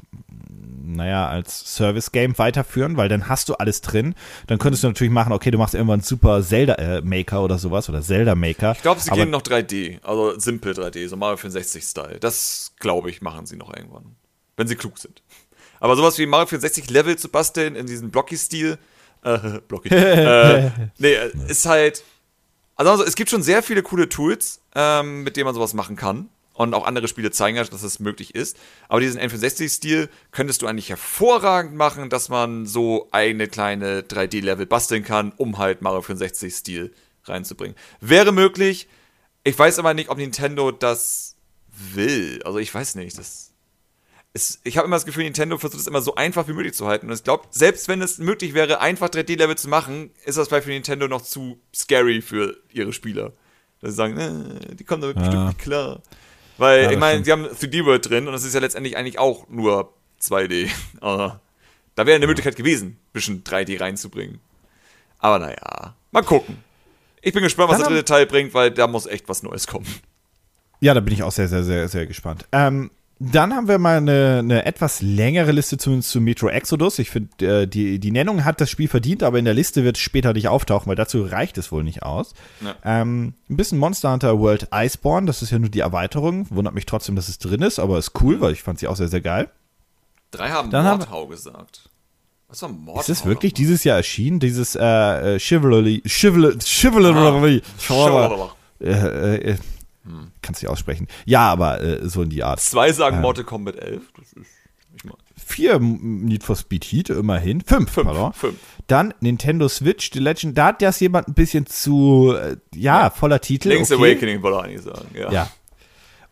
naja, 0.83 1.29
als 1.29 1.77
Service-Game 1.77 2.39
weiterführen, 2.39 2.97
weil 2.97 3.09
dann 3.09 3.29
hast 3.29 3.49
du 3.49 3.55
alles 3.55 3.81
drin. 3.81 4.15
Dann 4.47 4.59
könntest 4.59 4.85
du 4.85 4.89
natürlich 4.89 5.13
machen, 5.13 5.33
okay, 5.33 5.51
du 5.51 5.59
machst 5.59 5.75
irgendwann 5.75 6.01
Super 6.01 6.43
Zelda 6.43 6.75
äh, 6.75 7.03
Maker 7.03 7.43
oder 7.43 7.59
sowas 7.59 7.89
oder 7.89 8.03
Zelda 8.03 8.35
Maker. 8.35 8.73
Ich 8.73 8.83
glaube, 8.83 9.01
sie 9.01 9.11
gehen 9.11 9.31
noch 9.31 9.43
3D, 9.43 10.03
also 10.03 10.39
simpel 10.39 10.73
3D, 10.73 11.09
so 11.09 11.17
Mario 11.17 11.37
64-Style. 11.37 12.19
Das, 12.21 12.73
glaube 12.79 13.11
ich, 13.11 13.23
machen 13.23 13.47
sie 13.47 13.57
noch 13.57 13.75
irgendwann. 13.75 14.17
Wenn 14.57 14.67
sie 14.67 14.77
klug 14.77 14.99
sind. 14.99 15.23
Aber 15.81 15.95
sowas 15.95 16.19
wie 16.19 16.27
Mario 16.27 16.47
64 16.47 16.91
Level 16.91 17.17
zu 17.17 17.29
basteln 17.29 17.77
in 17.77 17.87
diesem 17.87 18.11
Blocky-Stil, 18.11 18.79
äh, 19.23 19.39
Blocky, 19.69 19.89
äh, 19.89 20.71
nee, 20.99 21.15
ist 21.47 21.67
halt, 21.67 22.03
also, 22.79 22.93
also, 22.93 23.05
es 23.05 23.17
gibt 23.17 23.29
schon 23.29 23.43
sehr 23.43 23.63
viele 23.63 23.83
coole 23.83 24.09
Tools, 24.09 24.61
ähm, 24.75 25.25
mit 25.25 25.37
denen 25.37 25.45
man 25.45 25.55
sowas 25.55 25.75
machen 25.75 25.97
kann. 25.97 26.31
Und 26.55 26.75
auch 26.75 26.87
andere 26.87 27.07
Spiele 27.07 27.31
zeigen 27.31 27.57
ja, 27.57 27.63
dass 27.63 27.85
es 27.85 28.01
möglich 28.01 28.35
ist. 28.35 28.57
Aber 28.89 29.01
diesen 29.01 29.21
N64-Stil 29.21 30.09
könntest 30.33 30.63
du 30.63 30.67
eigentlich 30.67 30.89
hervorragend 30.89 31.75
machen, 31.75 32.11
dass 32.11 32.29
man 32.29 32.67
so 32.67 33.09
eine 33.13 33.47
kleine 33.47 34.01
3D-Level 34.01 34.67
basteln 34.67 35.05
kann, 35.05 35.33
um 35.37 35.59
halt 35.59 35.83
Mario 35.83 36.01
64-Stil 36.01 36.93
reinzubringen. 37.25 37.77
Wäre 38.01 38.33
möglich. 38.33 38.89
Ich 39.45 39.57
weiß 39.57 39.79
aber 39.79 39.95
nicht, 39.95 40.09
ob 40.09 40.19
Nintendo 40.19 40.73
das 40.73 41.37
will. 41.69 42.43
Also 42.45 42.59
ich 42.59 42.75
weiß 42.75 42.97
nicht. 42.97 43.17
Das 43.19 43.48
ist, 44.35 44.61
ich 44.65 44.77
habe 44.77 44.87
immer 44.87 44.97
das 44.97 45.07
Gefühl, 45.07 45.25
Nintendo 45.25 45.59
versucht 45.59 45.81
es 45.81 45.87
immer 45.87 46.03
so 46.03 46.15
einfach 46.15 46.49
wie 46.49 46.53
möglich 46.53 46.75
zu 46.75 46.87
halten. 46.87 47.09
Und 47.09 47.15
ich 47.15 47.25
glaube, 47.25 47.45
selbst 47.51 47.89
wenn 47.89 48.03
es 48.03 48.19
möglich 48.19 48.55
wäre, 48.55 48.81
einfach 48.81 49.09
3D-Level 49.09 49.57
zu 49.57 49.69
machen, 49.69 50.11
ist 50.25 50.39
das 50.39 50.49
vielleicht 50.49 50.65
für 50.65 50.71
Nintendo 50.71 51.09
noch 51.09 51.23
zu 51.23 51.59
scary 51.75 52.21
für 52.21 52.57
ihre 52.73 52.93
Spieler. 52.93 53.33
Dass 53.81 53.91
sie 53.91 53.97
sagen, 53.97 54.19
äh, 54.19 54.75
die 54.75 54.85
kommen 54.85 55.03
damit 55.03 55.17
ja. 55.17 55.23
bestimmt 55.23 55.47
nicht 55.47 55.59
klar. 55.59 56.03
Weil, 56.59 56.85
ja, 56.85 56.91
ich 56.91 56.99
meine, 56.99 57.25
sie 57.25 57.33
haben 57.33 57.47
3D 57.47 57.85
World 57.85 58.09
drin 58.09 58.27
und 58.27 58.33
das 58.33 58.45
ist 58.45 58.55
ja 58.55 58.61
letztendlich 58.61 58.97
eigentlich 58.97 59.19
auch 59.19 59.49
nur 59.49 59.95
2D. 60.21 60.69
Aber 61.01 61.41
da 61.95 62.07
wäre 62.07 62.17
eine 62.17 62.27
Möglichkeit 62.27 62.57
gewesen, 62.57 62.89
ein 62.89 63.13
bisschen 63.13 63.45
3D 63.45 63.81
reinzubringen. 63.81 64.41
Aber 65.19 65.39
naja, 65.39 65.97
mal 66.13 66.23
gucken. 66.23 66.59
Ich 67.23 67.33
bin 67.33 67.43
gespannt, 67.43 67.71
was 67.71 67.79
der 67.79 67.89
dritte 67.89 68.05
Teil 68.05 68.27
bringt, 68.27 68.55
weil 68.55 68.71
da 68.71 68.87
muss 68.87 69.07
echt 69.07 69.29
was 69.29 69.43
Neues 69.43 69.67
kommen. 69.67 69.87
Ja, 70.81 70.95
da 70.95 71.01
bin 71.01 71.13
ich 71.13 71.25
auch 71.25 71.33
sehr, 71.33 71.49
sehr, 71.49 71.65
sehr, 71.65 71.89
sehr 71.89 72.07
gespannt. 72.07 72.47
Ähm, 72.53 72.91
dann 73.21 73.53
haben 73.53 73.67
wir 73.67 73.79
mal 73.79 73.97
eine, 73.97 74.39
eine 74.39 74.65
etwas 74.65 75.03
längere 75.03 75.51
Liste 75.51 75.77
zumindest 75.77 76.11
zu 76.11 76.21
Metro 76.21 76.49
Exodus. 76.49 77.01
Ich 77.01 77.11
finde, 77.11 77.63
äh, 77.63 77.67
die, 77.67 77.99
die 77.99 78.11
Nennung 78.13 78.45
hat 78.45 78.61
das 78.61 78.71
Spiel 78.71 78.87
verdient, 78.87 79.25
aber 79.25 79.39
in 79.39 79.45
der 79.45 79.55
Liste 79.55 79.83
wird 79.83 79.97
es 79.97 80.03
später 80.03 80.33
nicht 80.33 80.47
auftauchen, 80.47 80.89
weil 80.89 80.95
dazu 80.95 81.25
reicht 81.25 81.59
es 81.59 81.73
wohl 81.73 81.83
nicht 81.83 82.05
aus. 82.05 82.35
Ja. 82.61 82.77
Ähm, 82.85 83.35
ein 83.51 83.57
bisschen 83.57 83.79
Monster 83.79 84.13
Hunter 84.13 84.39
World 84.39 84.69
Iceborne, 84.73 85.27
das 85.27 85.43
ist 85.43 85.51
ja 85.51 85.59
nur 85.59 85.69
die 85.69 85.81
Erweiterung. 85.81 86.47
Wundert 86.51 86.75
mich 86.75 86.87
trotzdem, 86.87 87.17
dass 87.17 87.29
es 87.29 87.39
drin 87.39 87.63
ist, 87.63 87.81
aber 87.81 87.99
ist 87.99 88.13
cool, 88.23 88.41
weil 88.41 88.53
ich 88.53 88.63
fand 88.63 88.79
sie 88.79 88.87
auch 88.87 88.97
sehr, 88.97 89.09
sehr 89.09 89.21
geil. 89.21 89.51
Drei 90.31 90.51
haben 90.51 90.71
Dann 90.71 90.85
Mordhau 90.85 91.23
haben, 91.23 91.31
gesagt. 91.31 91.91
Was 92.47 92.63
war 92.63 92.69
Mordhau? 92.69 93.01
Ist 93.01 93.09
es 93.09 93.27
wirklich 93.27 93.53
dieses 93.53 93.83
Jahr 93.83 93.97
erschienen, 93.97 94.39
dieses 94.39 94.77
äh, 94.77 95.35
äh 95.35 95.39
Chivalry, 95.41 96.03
Chivalry, 96.07 96.57
Chivalry, 96.61 97.63
Chivalry, 97.79 98.51
äh, 98.81 99.53
äh, 99.53 99.57
hm. 100.09 100.33
Kannst 100.41 100.63
du 100.63 100.67
nicht 100.67 100.73
aussprechen. 100.73 101.07
Ja, 101.27 101.51
aber 101.51 101.81
äh, 101.83 102.09
so 102.09 102.23
in 102.23 102.31
die 102.31 102.43
Art. 102.43 102.61
Zwei 102.61 102.93
sagen 102.93 103.17
ähm, 103.17 103.23
Mortal 103.23 103.45
Kombat 103.45 103.77
11. 103.77 104.03
Das 104.17 104.33
ist 104.33 104.47
nicht 104.91 105.05
mal. 105.05 105.17
Vier 105.37 105.79
Need 105.79 106.43
for 106.43 106.57
Speed 106.57 106.85
Heat, 106.85 107.11
immerhin. 107.11 107.61
Fünf, 107.61 107.91
fünf, 107.91 108.07
pardon. 108.07 108.33
fünf. 108.33 108.57
Dann 108.87 109.13
Nintendo 109.21 109.69
Switch, 109.69 110.11
The 110.13 110.19
Legend. 110.19 110.57
Da 110.57 110.69
hat 110.69 110.83
das 110.83 110.99
jemand 111.01 111.29
ein 111.29 111.35
bisschen 111.35 111.67
zu, 111.67 112.35
äh, 112.35 112.57
ja, 112.75 113.03
ja, 113.03 113.11
voller 113.11 113.41
Titel. 113.41 113.69
Link's 113.69 113.93
okay. 113.93 114.13
Awakening 114.13 114.43
wollte 114.43 114.63
eigentlich 114.63 114.83
sagen, 114.83 115.09
ja. 115.15 115.31
Ja. 115.31 115.51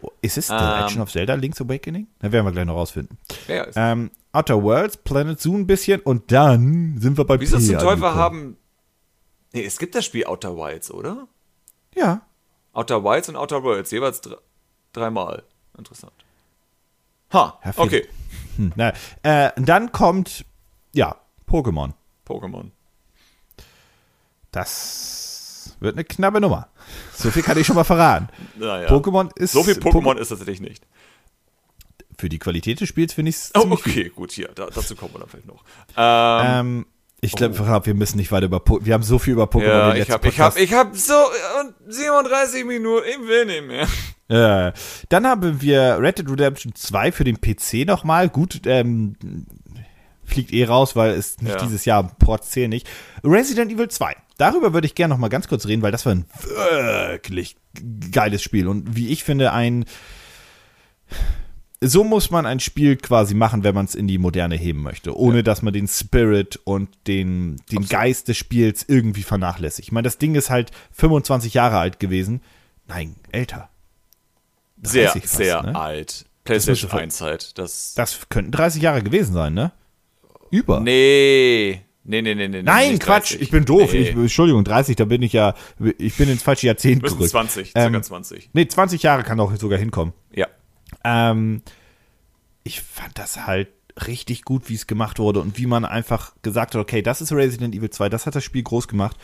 Oh, 0.00 0.10
ist 0.22 0.38
es 0.38 0.48
The 0.48 0.54
um, 0.54 0.60
Legend 0.60 1.00
of 1.00 1.12
Zelda 1.12 1.34
Link's 1.34 1.60
Awakening? 1.60 2.06
Da 2.20 2.32
werden 2.32 2.46
wir 2.46 2.52
gleich 2.52 2.66
noch 2.66 2.76
rausfinden. 2.76 3.18
Ja, 3.48 3.64
ist 3.64 3.76
ähm, 3.76 4.10
Outer 4.32 4.62
Worlds, 4.62 4.98
Planet 4.98 5.40
Zoo 5.40 5.54
ein 5.54 5.66
bisschen 5.66 6.00
und 6.00 6.32
dann 6.32 6.96
sind 6.98 7.18
wir 7.18 7.24
bei 7.24 7.38
Wieso 7.40 7.58
zum 7.58 7.78
Teufel 7.78 8.14
haben. 8.14 8.56
Nee, 9.52 9.64
es 9.64 9.78
gibt 9.78 9.94
das 9.94 10.04
Spiel 10.04 10.24
Outer 10.24 10.56
Wilds, 10.56 10.90
oder? 10.90 11.28
Ja. 11.94 12.22
Outer 12.76 13.02
Wilds 13.02 13.28
und 13.30 13.36
Outer 13.36 13.62
Worlds, 13.62 13.90
jeweils 13.90 14.20
dreimal. 14.92 15.44
Interessant. 15.78 16.12
Ha, 17.32 17.58
okay. 17.76 18.06
Hm, 18.56 18.72
na, 18.76 18.92
äh, 19.22 19.50
dann 19.56 19.92
kommt, 19.92 20.44
ja, 20.92 21.16
Pokémon. 21.48 21.94
Pokémon. 22.26 22.70
Das 24.52 25.76
wird 25.80 25.94
eine 25.94 26.04
knappe 26.04 26.40
Nummer. 26.40 26.68
So 27.14 27.30
viel 27.30 27.42
kann 27.42 27.58
ich 27.58 27.66
schon 27.66 27.76
mal 27.76 27.84
verraten. 27.84 28.28
Naja. 28.56 28.88
Pokémon 28.88 29.30
ist. 29.36 29.52
So 29.52 29.62
viel 29.62 29.74
Pokémon 29.74 30.14
Pok 30.14 30.18
ist 30.18 30.28
tatsächlich 30.28 30.60
nicht. 30.60 30.86
Für 32.18 32.28
die 32.28 32.38
Qualität 32.38 32.80
des 32.80 32.88
Spiels 32.88 33.14
finde 33.14 33.30
ich 33.30 33.36
es. 33.36 33.52
Oh, 33.54 33.66
okay, 33.70 33.90
viel. 33.90 34.10
gut, 34.10 34.32
hier, 34.32 34.48
da, 34.54 34.66
dazu 34.66 34.96
kommen 34.96 35.14
wir 35.14 35.20
dann 35.20 35.28
vielleicht 35.28 35.46
noch. 35.46 35.64
Ähm, 35.96 36.46
ähm 36.46 36.86
ich 37.26 37.32
glaube, 37.32 37.56
oh. 37.60 37.86
wir 37.86 37.94
müssen 37.94 38.16
nicht 38.16 38.32
weiter 38.32 38.46
über 38.46 38.60
po 38.60 38.80
Wir 38.82 38.94
haben 38.94 39.02
so 39.02 39.18
viel 39.18 39.34
über 39.34 39.44
Pokémon. 39.44 39.94
Ja, 39.94 39.94
ich 39.94 40.10
habe 40.10 40.28
ich 40.28 40.40
hab, 40.40 40.56
ich 40.56 40.72
hab 40.72 40.96
so 40.96 41.14
37 41.86 42.64
Minuten, 42.64 43.04
ich 43.08 43.28
will 43.28 43.46
nicht 43.46 43.66
mehr. 43.66 43.86
Ja. 44.28 44.72
Dann 45.08 45.26
haben 45.26 45.60
wir 45.60 45.98
Red 46.00 46.18
Dead 46.18 46.30
Redemption 46.30 46.74
2 46.74 47.12
für 47.12 47.24
den 47.24 47.40
PC 47.40 47.86
nochmal. 47.86 48.28
Gut, 48.28 48.62
ähm, 48.66 49.14
fliegt 50.24 50.52
eh 50.52 50.64
raus, 50.64 50.96
weil 50.96 51.12
es 51.12 51.40
nicht 51.40 51.54
ja. 51.54 51.62
dieses 51.62 51.84
Jahr 51.84 52.04
Ports 52.18 52.50
zählen 52.50 52.70
nicht. 52.70 52.88
Resident 53.22 53.70
Evil 53.70 53.88
2. 53.88 54.14
Darüber 54.38 54.74
würde 54.74 54.86
ich 54.86 54.94
gerne 54.94 55.14
noch 55.14 55.20
mal 55.20 55.28
ganz 55.28 55.48
kurz 55.48 55.66
reden, 55.66 55.82
weil 55.82 55.92
das 55.92 56.04
war 56.04 56.14
ein 56.14 56.26
wirklich 56.42 57.56
geiles 58.10 58.42
Spiel 58.42 58.68
und 58.68 58.96
wie 58.96 59.08
ich 59.08 59.24
finde 59.24 59.52
ein 59.52 59.84
so 61.80 62.04
muss 62.04 62.30
man 62.30 62.46
ein 62.46 62.60
Spiel 62.60 62.96
quasi 62.96 63.34
machen, 63.34 63.62
wenn 63.64 63.74
man 63.74 63.84
es 63.84 63.94
in 63.94 64.08
die 64.08 64.18
Moderne 64.18 64.56
heben 64.56 64.82
möchte, 64.82 65.16
ohne 65.16 65.38
ja. 65.38 65.42
dass 65.42 65.62
man 65.62 65.72
den 65.72 65.88
Spirit 65.88 66.58
und 66.64 66.88
den, 67.06 67.56
den 67.70 67.86
Geist 67.86 68.28
des 68.28 68.36
Spiels 68.36 68.84
irgendwie 68.88 69.22
vernachlässigt. 69.22 69.88
Ich 69.88 69.92
meine, 69.92 70.06
das 70.06 70.18
Ding 70.18 70.34
ist 70.34 70.50
halt 70.50 70.70
25 70.92 71.54
Jahre 71.54 71.78
alt 71.78 72.00
gewesen. 72.00 72.40
Nein, 72.88 73.16
älter. 73.30 73.68
Sehr, 74.82 75.10
fast, 75.10 75.28
sehr 75.28 75.62
ne? 75.62 75.74
alt. 75.74 76.26
PlayStation 76.44 76.90
1 76.90 77.20
halt. 77.20 77.58
Das, 77.58 77.94
das 77.94 78.28
könnten 78.28 78.52
30 78.52 78.82
Jahre 78.82 79.02
gewesen 79.02 79.34
sein, 79.34 79.52
ne? 79.52 79.72
Über. 80.50 80.80
Nee. 80.80 81.82
Nee, 82.04 82.22
nee, 82.22 82.36
nee, 82.36 82.46
nee. 82.46 82.62
Nein, 82.62 83.00
Quatsch, 83.00 83.32
30. 83.32 83.40
ich 83.40 83.50
bin 83.50 83.64
doof. 83.64 83.92
Nee. 83.92 83.98
Ich, 83.98 84.10
Entschuldigung, 84.10 84.62
30, 84.62 84.94
da 84.94 85.04
bin 85.06 85.22
ich 85.22 85.32
ja, 85.32 85.54
ich 85.98 86.16
bin 86.16 86.30
ins 86.30 86.44
falsche 86.44 86.68
Jahrzehnt 86.68 87.02
gerückt. 87.02 87.30
20, 87.30 87.72
circa 87.72 87.86
ähm, 87.96 88.02
20. 88.02 88.50
Nee, 88.52 88.68
20 88.68 89.02
Jahre 89.02 89.24
kann 89.24 89.40
auch 89.40 89.54
sogar 89.56 89.78
hinkommen. 89.78 90.14
Ja. 90.32 90.46
Ähm, 91.04 91.62
ich 92.64 92.80
fand 92.80 93.18
das 93.18 93.46
halt 93.46 93.68
richtig 94.06 94.42
gut, 94.42 94.68
wie 94.68 94.74
es 94.74 94.86
gemacht 94.86 95.18
wurde 95.18 95.40
und 95.40 95.58
wie 95.58 95.66
man 95.66 95.84
einfach 95.84 96.34
gesagt 96.42 96.74
hat, 96.74 96.80
okay, 96.80 97.02
das 97.02 97.20
ist 97.20 97.32
Resident 97.32 97.74
Evil 97.74 97.90
2, 97.90 98.08
das 98.08 98.26
hat 98.26 98.34
das 98.34 98.44
Spiel 98.44 98.62
groß 98.62 98.88
gemacht. 98.88 99.16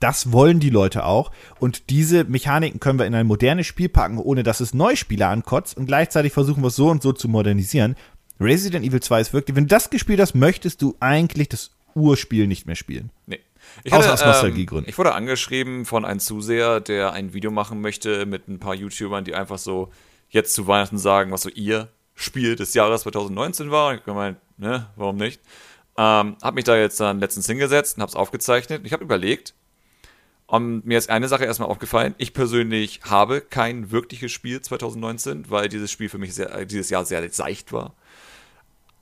Das 0.00 0.32
wollen 0.32 0.60
die 0.60 0.70
Leute 0.70 1.04
auch. 1.04 1.32
Und 1.58 1.90
diese 1.90 2.24
Mechaniken 2.24 2.78
können 2.78 3.00
wir 3.00 3.06
in 3.06 3.14
ein 3.14 3.26
modernes 3.26 3.66
Spiel 3.66 3.88
packen, 3.88 4.18
ohne 4.18 4.44
dass 4.44 4.60
es 4.60 4.72
Neuspieler 4.72 5.28
ankotzt. 5.28 5.76
Und 5.76 5.86
gleichzeitig 5.86 6.32
versuchen 6.32 6.62
wir 6.62 6.68
es 6.68 6.76
so 6.76 6.88
und 6.88 7.02
so 7.02 7.12
zu 7.12 7.28
modernisieren. 7.28 7.96
Resident 8.40 8.86
Evil 8.86 9.00
2 9.00 9.20
ist 9.20 9.32
wirklich, 9.32 9.56
wenn 9.56 9.64
du 9.64 9.74
das 9.74 9.90
gespielt 9.90 10.20
hast, 10.20 10.36
möchtest 10.36 10.82
du 10.82 10.96
eigentlich 11.00 11.48
das 11.48 11.72
Urspiel 11.94 12.46
nicht 12.46 12.66
mehr 12.66 12.76
spielen. 12.76 13.10
Nee. 13.26 13.40
Ich 13.84 13.92
Außer 13.92 14.04
hatte, 14.04 14.14
aus 14.14 14.24
Nostalgiegründen. 14.24 14.86
Ähm, 14.86 14.90
ich 14.90 14.98
wurde 14.98 15.14
angeschrieben 15.14 15.84
von 15.84 16.04
einem 16.04 16.20
Zuseher, 16.20 16.80
der 16.80 17.12
ein 17.12 17.34
Video 17.34 17.50
machen 17.50 17.80
möchte 17.80 18.24
mit 18.24 18.48
ein 18.48 18.60
paar 18.60 18.74
YouTubern, 18.74 19.24
die 19.24 19.34
einfach 19.34 19.58
so 19.58 19.90
jetzt 20.28 20.54
zu 20.54 20.66
Weihnachten 20.66 20.98
sagen, 20.98 21.30
was 21.30 21.42
so 21.42 21.48
ihr 21.50 21.88
Spiel 22.14 22.56
des 22.56 22.74
Jahres 22.74 23.02
2019 23.02 23.70
war. 23.70 23.94
Ich 23.94 24.04
gemeint, 24.04 24.38
ne, 24.56 24.88
warum 24.96 25.16
nicht? 25.16 25.40
Ähm, 25.96 26.36
hab 26.42 26.54
mich 26.54 26.64
da 26.64 26.76
jetzt 26.76 27.00
dann 27.00 27.20
letztens 27.20 27.46
hingesetzt 27.46 27.96
und 27.96 28.02
hab's 28.02 28.14
aufgezeichnet. 28.14 28.82
Ich 28.84 28.92
habe 28.92 29.04
überlegt, 29.04 29.54
und 30.48 30.86
mir 30.86 30.96
ist 30.96 31.10
eine 31.10 31.28
Sache 31.28 31.44
erstmal 31.44 31.68
aufgefallen. 31.68 32.14
Ich 32.16 32.32
persönlich 32.32 33.00
habe 33.04 33.42
kein 33.42 33.90
wirkliches 33.90 34.32
Spiel 34.32 34.62
2019, 34.62 35.50
weil 35.50 35.68
dieses 35.68 35.92
Spiel 35.92 36.08
für 36.08 36.16
mich 36.16 36.34
sehr, 36.34 36.64
dieses 36.64 36.88
Jahr 36.88 37.04
sehr 37.04 37.28
seicht 37.30 37.70
war. 37.70 37.94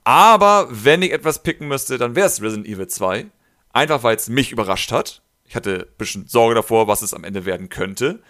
Aber 0.03 0.67
wenn 0.69 1.01
ich 1.01 1.13
etwas 1.13 1.43
picken 1.43 1.69
müsste, 1.69 1.97
dann 1.97 2.15
wäre 2.15 2.27
es 2.27 2.41
Resident 2.41 2.67
Evil 2.67 2.87
2. 2.87 3.27
Einfach 3.71 4.03
weil 4.03 4.17
es 4.17 4.27
mich 4.27 4.51
überrascht 4.51 4.91
hat. 4.91 5.21
Ich 5.45 5.55
hatte 5.55 5.87
ein 5.89 5.97
bisschen 5.97 6.27
Sorge 6.27 6.55
davor, 6.55 6.89
was 6.89 7.01
es 7.01 7.13
am 7.13 7.23
Ende 7.23 7.45
werden 7.45 7.69
könnte. 7.69 8.21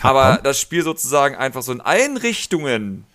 Aber 0.00 0.40
das 0.42 0.60
Spiel 0.60 0.82
sozusagen 0.82 1.34
einfach 1.36 1.62
so 1.62 1.72
in 1.72 1.80
allen 1.80 2.16
Richtungen 2.16 3.06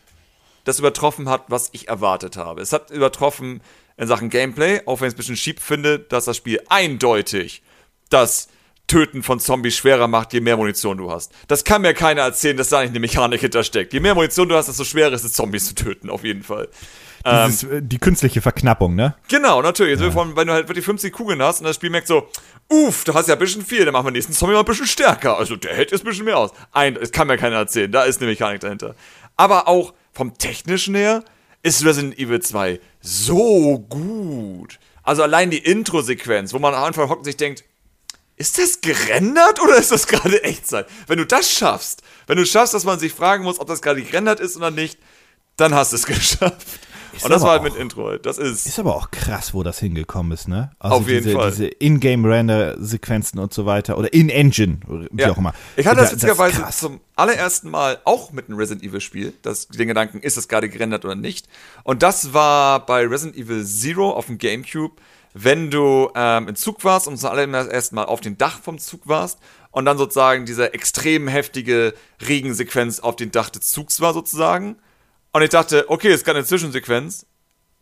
das 0.64 0.80
übertroffen 0.80 1.30
hat, 1.30 1.46
was 1.48 1.70
ich 1.74 1.88
erwartet 1.88 2.38
habe. 2.38 2.62
Es 2.62 2.74
hat 2.74 2.90
übertroffen 2.92 3.62
in 3.98 4.08
Sachen 4.08 4.30
Gameplay, 4.30 4.82
auch 4.86 5.00
wenn 5.00 5.08
ich 5.08 5.14
es 5.14 5.16
ein 5.16 5.18
bisschen 5.18 5.38
schieb 5.38 5.60
finde, 5.60 6.00
dass 6.00 6.26
das 6.26 6.38
Spiel 6.38 6.62
eindeutig 6.70 7.62
das 8.10 8.50
Töten 8.88 9.24
von 9.24 9.40
Zombies 9.40 9.76
schwerer 9.76 10.08
macht, 10.08 10.34
je 10.34 10.42
mehr 10.42 10.58
Munition 10.58 10.98
du 10.98 11.12
hast. 11.12 11.32
Das 11.48 11.64
kann 11.64 11.82
mir 11.82 11.94
keiner 11.94 12.22
erzählen, 12.22 12.56
dass 12.56 12.70
da 12.70 12.82
nicht 12.82 12.92
eine 12.92 13.00
Mechanik 13.00 13.42
hintersteckt. 13.42 13.94
Je 13.94 14.00
mehr 14.00 14.14
Munition 14.14 14.48
du 14.48 14.56
hast, 14.56 14.68
desto 14.68 14.84
schwerer 14.84 15.14
ist 15.14 15.24
es, 15.24 15.34
Zombies 15.34 15.66
zu 15.66 15.76
töten, 15.76 16.10
auf 16.10 16.24
jeden 16.24 16.44
Fall. 16.44 16.70
Dieses, 17.26 17.64
ähm, 17.64 17.72
äh, 17.72 17.82
die 17.82 17.98
künstliche 17.98 18.42
Verknappung, 18.42 18.94
ne? 18.94 19.16
Genau, 19.30 19.62
natürlich. 19.62 20.00
Ja. 20.00 20.12
Von, 20.12 20.36
wenn 20.36 20.46
du 20.48 20.54
halt 20.54 20.68
wirklich 20.68 20.86
50 20.86 21.12
Kugeln 21.12 21.42
hast 21.42 21.60
und 21.60 21.66
das 21.66 21.76
Spiel 21.76 21.90
merkt 21.90 22.08
so, 22.08 22.28
uff, 22.70 23.04
du 23.04 23.16
hast 23.16 23.28
ja 23.28 23.34
ein 23.34 23.40
bisschen 23.40 23.66
viel, 23.66 23.84
dann 23.84 23.94
machen 23.94 24.06
wir 24.06 24.12
den 24.12 24.18
nächsten 24.18 24.34
Zombie 24.34 24.54
mal 24.54 24.60
ein 24.60 24.66
bisschen 24.66 24.86
stärker. 24.86 25.38
Also 25.38 25.56
der 25.56 25.74
hält 25.74 25.92
jetzt 25.92 26.02
ein 26.02 26.08
bisschen 26.08 26.26
mehr 26.26 26.38
aus. 26.38 26.52
Ein, 26.72 26.96
es 26.96 27.12
kann 27.12 27.28
mir 27.28 27.38
keiner 27.38 27.56
erzählen, 27.56 27.92
da 27.92 28.04
ist 28.04 28.22
eine 28.22 28.30
Mechanik 28.30 28.60
dahinter. 28.60 28.96
Aber 29.38 29.68
auch 29.68 29.94
vom 30.14 30.38
technischen 30.38 30.94
her 30.94 31.24
ist 31.64 31.84
Resident 31.84 32.20
Evil 32.20 32.42
2 32.42 32.80
so 33.02 33.80
gut. 33.80 34.80
Also 35.02 35.24
allein 35.24 35.50
die 35.50 35.58
Intro-Sequenz, 35.58 36.54
wo 36.54 36.60
man 36.60 36.76
am 36.76 36.84
Anfang 36.84 37.10
hockt 37.10 37.20
und 37.20 37.26
sich 37.26 37.38
denkt, 37.38 37.64
ist 38.38 38.58
das 38.58 38.82
gerendert 38.82 39.62
oder 39.62 39.78
ist 39.78 39.92
das 39.92 40.08
gerade 40.08 40.44
Echtzeit? 40.44 40.88
Wenn 41.08 41.18
du 41.18 41.26
das 41.26 41.50
schaffst, 41.50 42.02
wenn 42.28 42.38
du 42.38 42.46
schaffst, 42.46 42.74
dass 42.74 42.84
man 42.84 43.00
sich 43.00 43.14
fragen 43.14 43.44
muss, 43.44 43.60
ob 43.60 43.68
das 43.68 43.82
gerade 43.82 44.02
gerendert 44.02 44.40
ist 44.40 44.58
oder 44.58 44.72
nicht, 44.72 45.00
dann 45.58 45.74
hast 45.74 45.94
du 45.94 45.96
es 45.96 46.06
geschafft. 46.06 46.68
und 47.24 47.30
das 47.30 47.44
war 47.44 47.52
halt 47.52 47.64
mit 47.64 47.76
Intro. 47.76 48.18
Das 48.18 48.38
ist. 48.38 48.66
Ist 48.66 48.78
aber 48.78 48.94
auch 48.94 49.10
krass, 49.10 49.54
wo 49.54 49.64
das 49.64 49.80
hingekommen 49.80 50.34
ist, 50.34 50.50
ne? 50.50 50.72
Also 50.80 50.98
auf 50.98 51.08
jeden 51.08 51.24
diese, 51.24 51.38
Fall. 51.38 51.50
Diese 51.52 51.68
Ingame-Render-Sequenzen 51.68 53.40
und 53.40 53.54
so 53.54 53.66
weiter. 53.66 53.98
Oder 53.98 54.12
in-Engine, 54.12 54.80
wie 55.12 55.22
ja. 55.22 55.32
auch 55.32 55.38
immer. 55.38 55.54
Ich 55.78 55.88
hatte 55.88 56.02
das 56.02 56.12
witzigerweise 56.12 56.66
zum 56.72 57.00
allerersten 57.16 57.70
Mal 57.70 58.02
auch 58.04 58.34
mit 58.34 58.50
einem 58.50 58.58
Resident 58.58 58.84
Evil-Spiel. 58.84 59.34
Den 59.44 59.88
Gedanken, 59.88 60.20
ist 60.20 60.36
das 60.36 60.50
gerade 60.50 60.68
gerendert 60.68 61.06
oder 61.06 61.16
nicht? 61.16 61.48
Und 61.86 62.04
das 62.04 62.34
war 62.34 62.86
bei 62.86 63.08
Resident 63.08 63.38
Evil 63.38 63.66
Zero 63.66 64.12
auf 64.12 64.26
dem 64.26 64.38
Gamecube 64.38 64.96
wenn 65.38 65.70
du 65.70 66.10
ähm, 66.16 66.48
im 66.48 66.56
Zug 66.56 66.86
warst 66.86 67.10
und 67.10 67.18
zum 67.18 67.30
allerersten 67.30 67.96
Mal 67.96 68.06
auf 68.06 68.22
dem 68.22 68.38
Dach 68.38 68.62
vom 68.62 68.80
Zug 68.80 69.02
warst 69.04 69.40
und 69.72 69.84
dann 69.84 69.98
sozusagen 69.98 70.46
diese 70.46 70.74
extrem 70.74 71.28
heftige 71.28 71.94
Regensequenz 72.26 73.02
auf 73.02 73.18
dem 73.18 73.32
Dach 73.32 73.50
des 73.50 73.70
Zugs 73.70 74.00
war 74.00 74.14
sozusagen. 74.14 74.78
Und 75.34 75.42
ich 75.42 75.50
dachte, 75.50 75.90
okay, 75.90 76.08
es 76.08 76.16
ist 76.16 76.24
gerade 76.24 76.40
eine 76.40 76.48
Zwischensequenz, 76.48 77.26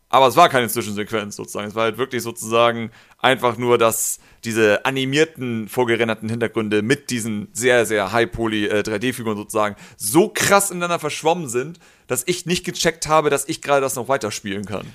aber 0.10 0.28
es 0.28 0.36
war 0.36 0.50
keine 0.50 0.68
Zwischensequenz 0.68 1.36
sozusagen. 1.36 1.68
Es 1.68 1.76
war 1.76 1.84
halt 1.84 2.00
wirklich 2.00 2.24
sozusagen 2.24 2.90
einfach 3.20 3.58
nur, 3.58 3.78
dass 3.78 4.20
diese 4.44 4.84
animierten, 4.86 5.70
vorgerenderten 5.70 6.30
Hintergründe 6.30 6.82
mit 6.82 7.12
diesen 7.12 7.50
sehr, 7.54 7.86
sehr 7.86 8.12
High-Poly 8.12 8.66
äh, 8.66 8.80
3D-Figuren 8.80 9.38
sozusagen 9.38 9.76
so 9.96 10.30
krass 10.30 10.72
ineinander 10.72 10.98
verschwommen 10.98 11.50
sind, 11.50 11.78
dass 12.08 12.24
ich 12.26 12.48
nicht 12.48 12.66
gecheckt 12.66 13.08
habe, 13.08 13.30
dass 13.30 13.48
ich 13.48 13.62
gerade 13.62 13.82
das 13.82 13.96
noch 13.96 14.08
weiterspielen 14.08 14.66
kann. 14.66 14.88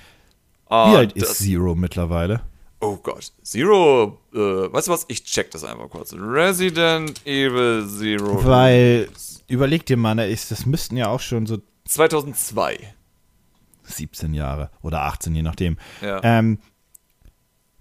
Wie 0.69 0.95
alt 0.95 1.13
ist 1.13 1.37
Zero 1.39 1.75
mittlerweile? 1.75 2.41
Oh 2.79 2.95
Gott. 2.97 3.33
Zero, 3.43 4.19
äh, 4.33 4.37
weißt 4.37 4.87
du 4.87 4.91
was? 4.91 5.05
Ich 5.09 5.23
check 5.25 5.51
das 5.51 5.63
einfach 5.63 5.89
kurz. 5.89 6.13
Resident 6.13 7.25
Evil 7.25 7.85
Zero. 7.89 8.45
Weil, 8.45 9.09
überleg 9.47 9.85
dir 9.85 9.97
mal, 9.97 10.15
ne, 10.15 10.29
das 10.29 10.65
müssten 10.65 10.95
ja 10.95 11.07
auch 11.07 11.19
schon 11.19 11.45
so 11.45 11.57
2002. 11.85 12.79
17 13.83 14.33
Jahre 14.35 14.69
oder 14.81 15.01
18, 15.01 15.33
je 15.35 15.41
nachdem. 15.41 15.77
Ja. 16.01 16.21
Ähm, 16.23 16.59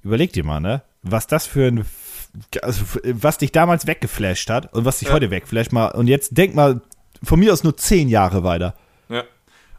überleg 0.02 0.32
dir 0.32 0.44
mal, 0.44 0.60
ne, 0.60 0.82
was 1.02 1.26
das 1.26 1.46
für 1.46 1.66
ein, 1.68 1.84
also, 2.62 2.84
was 3.04 3.38
dich 3.38 3.52
damals 3.52 3.86
weggeflasht 3.86 4.48
hat 4.50 4.72
und 4.72 4.84
was 4.84 4.98
dich 4.98 5.08
Ja. 5.08 5.14
heute 5.14 5.30
wegflasht 5.30 5.72
mal. 5.72 5.88
Und 5.88 6.06
jetzt 6.08 6.36
denk 6.36 6.54
mal 6.54 6.80
von 7.22 7.38
mir 7.38 7.52
aus 7.52 7.62
nur 7.62 7.76
10 7.76 8.08
Jahre 8.08 8.42
weiter. 8.42 8.74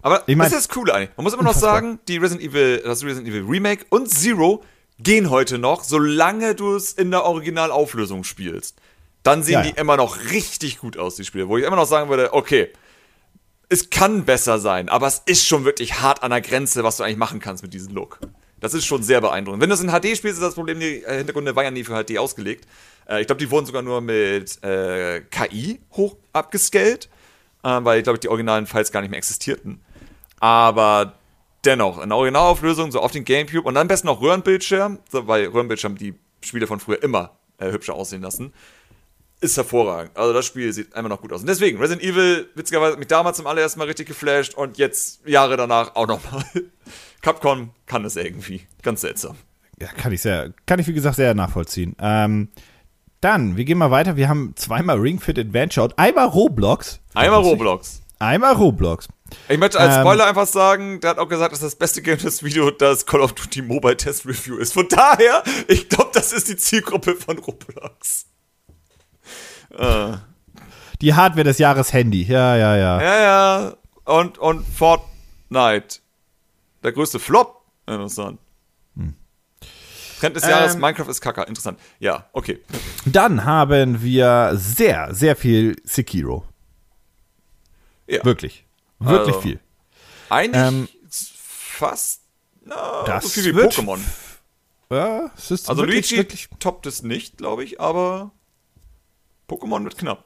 Aber 0.01 0.23
Ich 0.27 0.35
mein- 0.35 0.49
das 0.49 0.59
ist 0.59 0.69
das 0.69 0.75
Coole 0.75 0.93
eigentlich. 0.93 1.17
Man 1.17 1.23
muss 1.25 1.33
immer 1.33 1.43
noch 1.43 1.53
sagen, 1.53 1.99
die 2.07 2.17
Resident 2.17 2.41
Evil, 2.49 2.81
das 2.85 3.03
Resident 3.03 3.27
Evil 3.27 3.43
Remake 3.47 3.85
und 3.89 4.09
Zero 4.09 4.63
gehen 4.99 5.29
heute 5.29 5.57
noch, 5.57 5.83
solange 5.83 6.55
du 6.55 6.75
es 6.75 6.93
in 6.93 7.11
der 7.11 7.23
Originalauflösung 7.25 8.23
spielst. 8.23 8.77
Dann 9.23 9.43
sehen 9.43 9.53
Ja, 9.53 9.61
die 9.63 9.69
ja. 9.69 9.75
immer 9.75 9.97
noch 9.97 10.17
richtig 10.31 10.79
gut 10.79 10.97
aus, 10.97 11.15
die 11.15 11.25
Spiele. 11.25 11.47
Wo 11.49 11.57
ich 11.57 11.65
immer 11.65 11.75
noch 11.75 11.85
sagen 11.87 12.09
würde, 12.09 12.33
okay, 12.33 12.69
es 13.67 13.89
kann 13.89 14.25
besser 14.25 14.57
sein, 14.59 14.89
aber 14.89 15.07
es 15.07 15.21
ist 15.25 15.45
schon 15.45 15.63
wirklich 15.65 15.99
hart 16.01 16.23
an 16.23 16.31
der 16.31 16.41
Grenze, 16.41 16.83
was 16.83 16.97
du 16.97 17.03
eigentlich 17.03 17.17
machen 17.17 17.39
kannst 17.39 17.61
mit 17.63 17.73
diesem 17.73 17.93
Look. 17.93 18.19
Das 18.59 18.73
ist 18.73 18.85
schon 18.85 19.03
sehr 19.03 19.21
beeindruckend. 19.21 19.61
Wenn 19.61 19.69
du 19.69 19.75
es 19.75 19.81
in 19.81 19.89
HD 19.89 20.17
spielst, 20.17 20.37
ist 20.37 20.41
das 20.41 20.55
Problem, 20.55 20.79
die 20.79 21.03
äh, 21.03 21.17
Hintergründe 21.17 21.55
waren 21.55 21.65
ja 21.65 21.71
nie 21.71 21.83
für 21.83 21.93
HD 22.03 22.17
ausgelegt. 22.17 22.65
Äh, 23.07 23.21
ich 23.21 23.27
glaube, 23.27 23.39
die 23.39 23.49
wurden 23.51 23.65
sogar 23.65 23.81
nur 23.83 24.01
mit 24.01 24.61
äh, 24.63 25.21
KI 25.21 25.79
hoch 25.93 26.15
abgescaled, 26.33 27.07
äh, 27.63 27.79
weil 27.83 27.99
ich 27.99 28.03
glaube, 28.03 28.19
die 28.19 28.27
originalen 28.27 28.65
Files 28.65 28.91
gar 28.91 29.01
nicht 29.01 29.11
mehr 29.11 29.17
existierten. 29.19 29.79
Aber 30.39 31.13
dennoch, 31.65 32.01
in 32.01 32.11
Originalauflösung, 32.11 32.91
so 32.91 32.99
auf 32.99 33.11
den 33.11 33.25
Gamecube 33.25 33.67
und 33.67 33.75
dann 33.75 33.81
am 33.81 33.87
besten 33.87 34.07
noch 34.07 34.21
Röhrenbildschirm, 34.21 34.99
so, 35.09 35.27
weil 35.27 35.45
Röhrenbildschirm 35.47 35.97
die 35.97 36.15
Spiele 36.41 36.67
von 36.67 36.79
früher 36.79 37.01
immer 37.03 37.31
äh, 37.57 37.71
hübscher 37.71 37.93
aussehen 37.93 38.21
lassen. 38.21 38.53
Ist 39.41 39.55
hervorragend. 39.55 40.17
Also 40.17 40.33
das 40.33 40.45
Spiel 40.45 40.71
sieht 40.73 40.93
einfach 40.95 41.09
noch 41.09 41.21
gut 41.21 41.31
aus. 41.31 41.41
Und 41.41 41.47
deswegen, 41.47 41.79
Resident 41.79 42.03
Evil, 42.03 42.49
witzigerweise, 42.55 42.93
hat 42.93 42.99
mich 42.99 43.07
damals 43.07 43.37
zum 43.37 43.47
allerersten 43.47 43.79
Mal 43.79 43.85
richtig 43.85 44.07
geflasht 44.07 44.53
und 44.53 44.77
jetzt, 44.77 45.25
Jahre 45.25 45.55
danach, 45.55 45.95
auch 45.95 46.07
nochmal. 46.07 46.43
Capcom 47.21 47.71
kann 47.85 48.03
es 48.05 48.15
irgendwie. 48.15 48.61
Ganz 48.81 49.01
seltsam. 49.01 49.35
Ja, 49.79 49.87
kann 49.87 50.11
ich 50.11 50.21
sehr, 50.21 50.53
kann 50.65 50.79
ich 50.79 50.87
wie 50.87 50.93
gesagt 50.93 51.15
sehr 51.15 51.33
nachvollziehen. 51.33 51.95
Ähm, 51.99 52.49
dann, 53.21 53.57
wir 53.57 53.65
gehen 53.65 53.77
mal 53.77 53.91
weiter. 53.91 54.17
Wir 54.17 54.29
haben 54.29 54.53
zweimal 54.55 54.97
Ring 54.97 55.19
Fit 55.19 55.39
Adventure 55.39 55.85
und 55.85 55.99
einmal 55.99 56.27
Roblox. 56.27 56.99
Einmal 57.13 57.41
Roblox. 57.41 58.01
Einmal 58.19 58.53
Roblox. 58.53 59.07
Ich 59.47 59.57
möchte 59.57 59.79
als 59.79 59.95
Ähm, 59.95 60.01
Spoiler 60.01 60.25
einfach 60.25 60.47
sagen, 60.47 60.99
der 61.01 61.11
hat 61.11 61.17
auch 61.19 61.27
gesagt, 61.29 61.53
dass 61.53 61.59
das 61.59 61.75
beste 61.75 62.01
Game 62.01 62.17
des 62.17 62.43
Video 62.43 62.71
das 62.71 63.05
Call 63.05 63.21
of 63.21 63.33
Duty 63.33 63.61
Mobile 63.61 63.97
Test 63.97 64.25
Review 64.25 64.57
ist. 64.57 64.73
Von 64.73 64.87
daher, 64.87 65.43
ich 65.67 65.89
glaube, 65.89 66.11
das 66.13 66.33
ist 66.33 66.47
die 66.47 66.57
Zielgruppe 66.57 67.15
von 67.15 67.37
Roblox. 67.37 68.25
Äh. 69.77 70.17
Die 71.01 71.13
Hardware 71.13 71.43
des 71.45 71.59
Jahres 71.59 71.93
Handy. 71.93 72.23
Ja, 72.23 72.55
ja, 72.55 72.75
ja. 72.75 73.01
Ja, 73.01 73.21
ja. 73.21 73.77
Und, 74.05 74.37
und 74.37 74.65
Fortnite. 74.65 75.99
Der 76.83 76.91
größte 76.91 77.19
Flop. 77.19 77.63
Interessant. 77.87 78.39
Trend 80.19 80.35
des 80.35 80.43
Jahres, 80.43 80.75
Ähm. 80.75 80.81
Minecraft 80.81 81.07
ist 81.07 81.21
Kacker. 81.21 81.47
Interessant. 81.47 81.79
Ja, 81.99 82.27
okay. 82.33 82.59
Dann 83.05 83.45
haben 83.45 84.01
wir 84.01 84.51
sehr, 84.55 85.13
sehr 85.13 85.35
viel 85.35 85.77
Sekiro. 85.85 86.43
Ja. 88.07 88.25
Wirklich. 88.25 88.65
Wirklich 88.99 89.35
Also, 89.35 89.41
viel. 89.41 89.59
Eigentlich 90.29 90.61
Ähm, 90.63 90.87
fast 91.39 92.21
na, 92.65 93.03
das 93.05 93.23
so 93.23 93.29
viel 93.29 93.45
wie 93.45 93.55
wird- 93.55 93.73
Pokémon. 93.73 93.99
Ja, 94.91 95.31
es 95.37 95.51
ist 95.51 95.69
Also 95.69 95.83
wirklich, 95.83 96.09
Luigi 96.11 96.17
wirklich. 96.17 96.49
toppt 96.59 96.85
es 96.87 97.03
nicht, 97.03 97.37
glaube 97.37 97.63
ich, 97.63 97.79
aber 97.79 98.31
Pokémon 99.47 99.83
wird 99.83 99.97
knapp. 99.97 100.25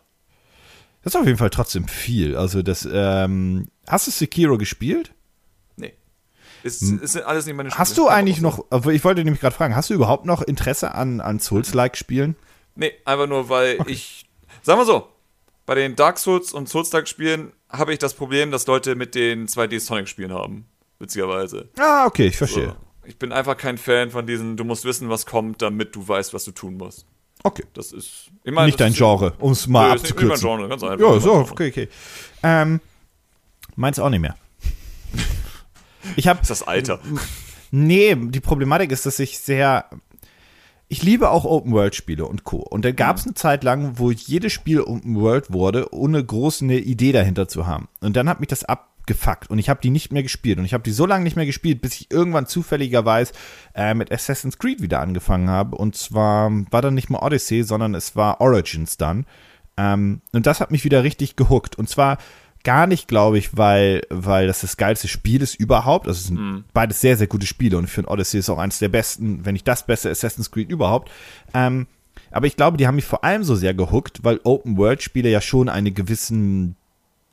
Das 1.03 1.13
ist 1.13 1.19
auf 1.19 1.25
jeden 1.25 1.37
Fall 1.37 1.49
trotzdem 1.49 1.87
viel. 1.87 2.37
Also 2.37 2.61
das, 2.61 2.87
ähm, 2.91 3.67
hast 3.87 4.07
du 4.07 4.11
Sekiro 4.11 4.57
gespielt? 4.57 5.13
Nee. 5.75 5.93
Ist, 6.63 6.81
ist 6.81 7.17
alles 7.21 7.45
nicht 7.45 7.55
meine 7.55 7.69
Hm. 7.71 7.77
Hast 7.77 7.91
Spiele. 7.91 8.07
du 8.07 8.09
eigentlich 8.11 8.39
noch, 8.39 8.65
ich 8.89 9.03
wollte 9.03 9.23
nämlich 9.23 9.41
gerade 9.41 9.55
fragen, 9.55 9.75
hast 9.75 9.89
du 9.89 9.93
überhaupt 9.93 10.25
noch 10.25 10.41
Interesse 10.41 10.93
an, 10.95 11.19
an 11.19 11.39
Souls-like-Spielen? 11.39 12.35
Nee, 12.75 12.93
einfach 13.05 13.27
nur, 13.27 13.49
weil 13.49 13.79
ich. 13.87 14.29
Sagen 14.61 14.79
wir 14.79 14.85
so, 14.85 15.09
bei 15.65 15.75
den 15.75 15.95
Dark 15.95 16.19
Souls 16.19 16.53
und 16.53 16.69
Souls-like-Spielen 16.69 17.53
habe 17.69 17.93
ich 17.93 17.99
das 17.99 18.13
Problem, 18.13 18.51
dass 18.51 18.67
Leute 18.67 18.95
mit 18.95 19.15
den 19.15 19.47
2D-Sonic-Spielen 19.47 20.33
haben. 20.33 20.65
Witzigerweise. 20.99 21.69
Ah, 21.77 22.05
okay, 22.05 22.27
ich 22.27 22.37
verstehe. 22.37 22.67
So. 22.67 22.75
Ich 23.05 23.17
bin 23.17 23.31
einfach 23.31 23.57
kein 23.57 23.77
Fan 23.77 24.11
von 24.11 24.25
diesen, 24.25 24.55
du 24.55 24.63
musst 24.63 24.85
wissen, 24.85 25.09
was 25.09 25.25
kommt, 25.25 25.61
damit 25.61 25.95
du 25.95 26.07
weißt, 26.07 26.33
was 26.33 26.45
du 26.45 26.51
tun 26.51 26.77
musst. 26.77 27.05
Okay. 27.43 27.63
Das 27.73 27.91
ist. 27.91 28.31
Ich 28.43 28.53
meine, 28.53 28.67
nicht 28.67 28.79
dein 28.79 28.93
Genre, 28.93 29.33
um 29.39 29.51
es 29.51 29.67
mal 29.67 29.89
Nö, 29.89 29.95
ist 29.95 30.03
nicht 30.03 30.15
mein 30.15 30.31
abzukürzen. 30.31 30.47
Genre, 30.47 30.69
ganz 30.69 30.83
einfach. 30.83 31.13
Ja, 31.13 31.19
so, 31.19 31.33
okay, 31.33 31.69
okay. 31.69 31.89
Ähm, 32.41 32.79
meins 33.75 33.99
auch 33.99 34.09
nicht 34.09 34.21
mehr. 34.21 34.35
Ich 36.17 36.27
habe 36.27 36.39
Das 36.39 36.49
ist 36.49 36.61
das 36.61 36.67
Alter. 36.67 36.99
Nee, 37.71 38.13
die 38.15 38.41
Problematik 38.41 38.91
ist, 38.91 39.05
dass 39.05 39.19
ich 39.19 39.39
sehr. 39.39 39.85
Ich 40.93 41.01
liebe 41.01 41.31
auch 41.31 41.43
Open-World-Spiele 41.43 42.23
und 42.23 42.43
Co. 42.43 42.57
Und 42.57 42.85
da 42.85 42.91
gab 42.91 43.17
es 43.17 43.25
eine 43.25 43.33
Zeit 43.33 43.63
lang, 43.63 43.97
wo 43.97 44.11
jedes 44.11 44.53
Spiel 44.53 44.79
Open-World 44.79 45.51
wurde, 45.51 45.91
ohne 45.91 46.23
groß 46.23 46.61
eine 46.61 46.77
Idee 46.77 47.11
dahinter 47.11 47.47
zu 47.47 47.65
haben. 47.65 47.87
Und 48.01 48.15
dann 48.15 48.29
hat 48.29 48.39
mich 48.39 48.49
das 48.49 48.63
abgefuckt 48.63 49.49
und 49.49 49.57
ich 49.57 49.69
habe 49.69 49.81
die 49.81 49.89
nicht 49.89 50.11
mehr 50.11 50.21
gespielt. 50.21 50.59
Und 50.59 50.65
ich 50.65 50.73
habe 50.75 50.83
die 50.83 50.91
so 50.91 51.07
lange 51.07 51.23
nicht 51.23 51.35
mehr 51.35 51.47
gespielt, 51.47 51.81
bis 51.81 51.99
ich 51.99 52.11
irgendwann 52.11 52.45
zufälligerweise 52.45 53.33
äh, 53.73 53.95
mit 53.95 54.11
Assassin's 54.11 54.59
Creed 54.59 54.83
wieder 54.83 54.99
angefangen 54.99 55.49
habe. 55.49 55.75
Und 55.75 55.95
zwar 55.95 56.51
war 56.69 56.83
dann 56.83 56.93
nicht 56.93 57.09
mehr 57.09 57.23
Odyssey, 57.23 57.63
sondern 57.63 57.95
es 57.95 58.15
war 58.15 58.39
Origins 58.39 58.95
dann. 58.95 59.25
Ähm, 59.77 60.21
und 60.31 60.45
das 60.45 60.61
hat 60.61 60.69
mich 60.69 60.85
wieder 60.85 61.03
richtig 61.03 61.35
gehuckt. 61.35 61.75
Und 61.75 61.89
zwar 61.89 62.19
gar 62.63 62.87
nicht, 62.87 63.07
glaube 63.07 63.37
ich, 63.37 63.57
weil, 63.57 64.01
weil 64.09 64.47
das 64.47 64.61
das 64.61 64.77
geilste 64.77 65.07
Spiel 65.07 65.41
ist 65.41 65.55
überhaupt. 65.55 66.07
Also 66.07 66.19
es 66.19 66.27
sind 66.27 66.63
beides 66.73 67.01
sehr, 67.01 67.17
sehr 67.17 67.27
gute 67.27 67.45
Spiele 67.45 67.77
und 67.77 67.85
ich 67.85 67.91
finde 67.91 68.09
Odyssey 68.09 68.39
ist 68.39 68.49
auch 68.49 68.57
eines 68.57 68.79
der 68.79 68.89
besten, 68.89 69.45
wenn 69.45 69.53
nicht 69.53 69.67
das 69.67 69.85
beste 69.85 70.09
Assassin's 70.09 70.51
Creed 70.51 70.69
überhaupt. 70.69 71.11
Ähm, 71.53 71.87
aber 72.31 72.47
ich 72.47 72.55
glaube, 72.55 72.77
die 72.77 72.87
haben 72.87 72.95
mich 72.95 73.05
vor 73.05 73.23
allem 73.23 73.43
so 73.43 73.55
sehr 73.55 73.73
gehuckt, 73.73 74.23
weil 74.23 74.39
Open-World-Spiele 74.43 75.29
ja 75.29 75.41
schon 75.41 75.69
eine 75.69 75.91
gewissen 75.91 76.75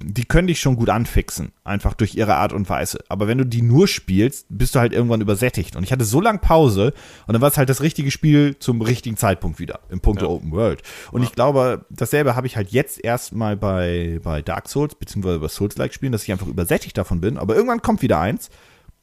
die 0.02 0.24
können 0.24 0.48
dich 0.48 0.60
schon 0.60 0.76
gut 0.76 0.88
anfixen, 0.88 1.52
einfach 1.62 1.94
durch 1.94 2.14
ihre 2.14 2.36
Art 2.36 2.52
und 2.52 2.68
Weise. 2.68 3.04
Aber 3.08 3.28
wenn 3.28 3.38
du 3.38 3.44
die 3.44 3.60
nur 3.60 3.86
spielst, 3.86 4.46
bist 4.48 4.74
du 4.74 4.80
halt 4.80 4.92
irgendwann 4.92 5.20
übersättigt. 5.20 5.76
Und 5.76 5.82
ich 5.82 5.92
hatte 5.92 6.04
so 6.04 6.20
lange 6.20 6.38
Pause 6.38 6.94
und 7.26 7.34
dann 7.34 7.42
war 7.42 7.48
es 7.48 7.58
halt 7.58 7.68
das 7.68 7.82
richtige 7.82 8.10
Spiel 8.10 8.58
zum 8.58 8.80
richtigen 8.80 9.16
Zeitpunkt 9.16 9.58
wieder, 9.58 9.80
im 9.90 10.00
Punkt 10.00 10.22
Ja. 10.22 10.28
Open 10.28 10.52
World. 10.52 10.82
Und 11.12 11.22
ich 11.22 11.32
glaube, 11.32 11.84
dasselbe 11.90 12.34
habe 12.34 12.46
ich 12.46 12.56
halt 12.56 12.70
jetzt 12.70 13.02
erstmal 13.04 13.56
bei, 13.56 14.20
bei 14.22 14.40
Dark 14.40 14.68
Souls, 14.68 14.94
beziehungsweise 14.94 15.38
bei 15.38 15.48
Souls-like-Spielen, 15.48 16.12
dass 16.12 16.22
ich 16.22 16.32
einfach 16.32 16.46
übersättigt 16.46 16.96
davon 16.96 17.20
bin. 17.20 17.36
Aber 17.36 17.54
irgendwann 17.54 17.82
kommt 17.82 18.00
wieder 18.00 18.18
eins, 18.18 18.48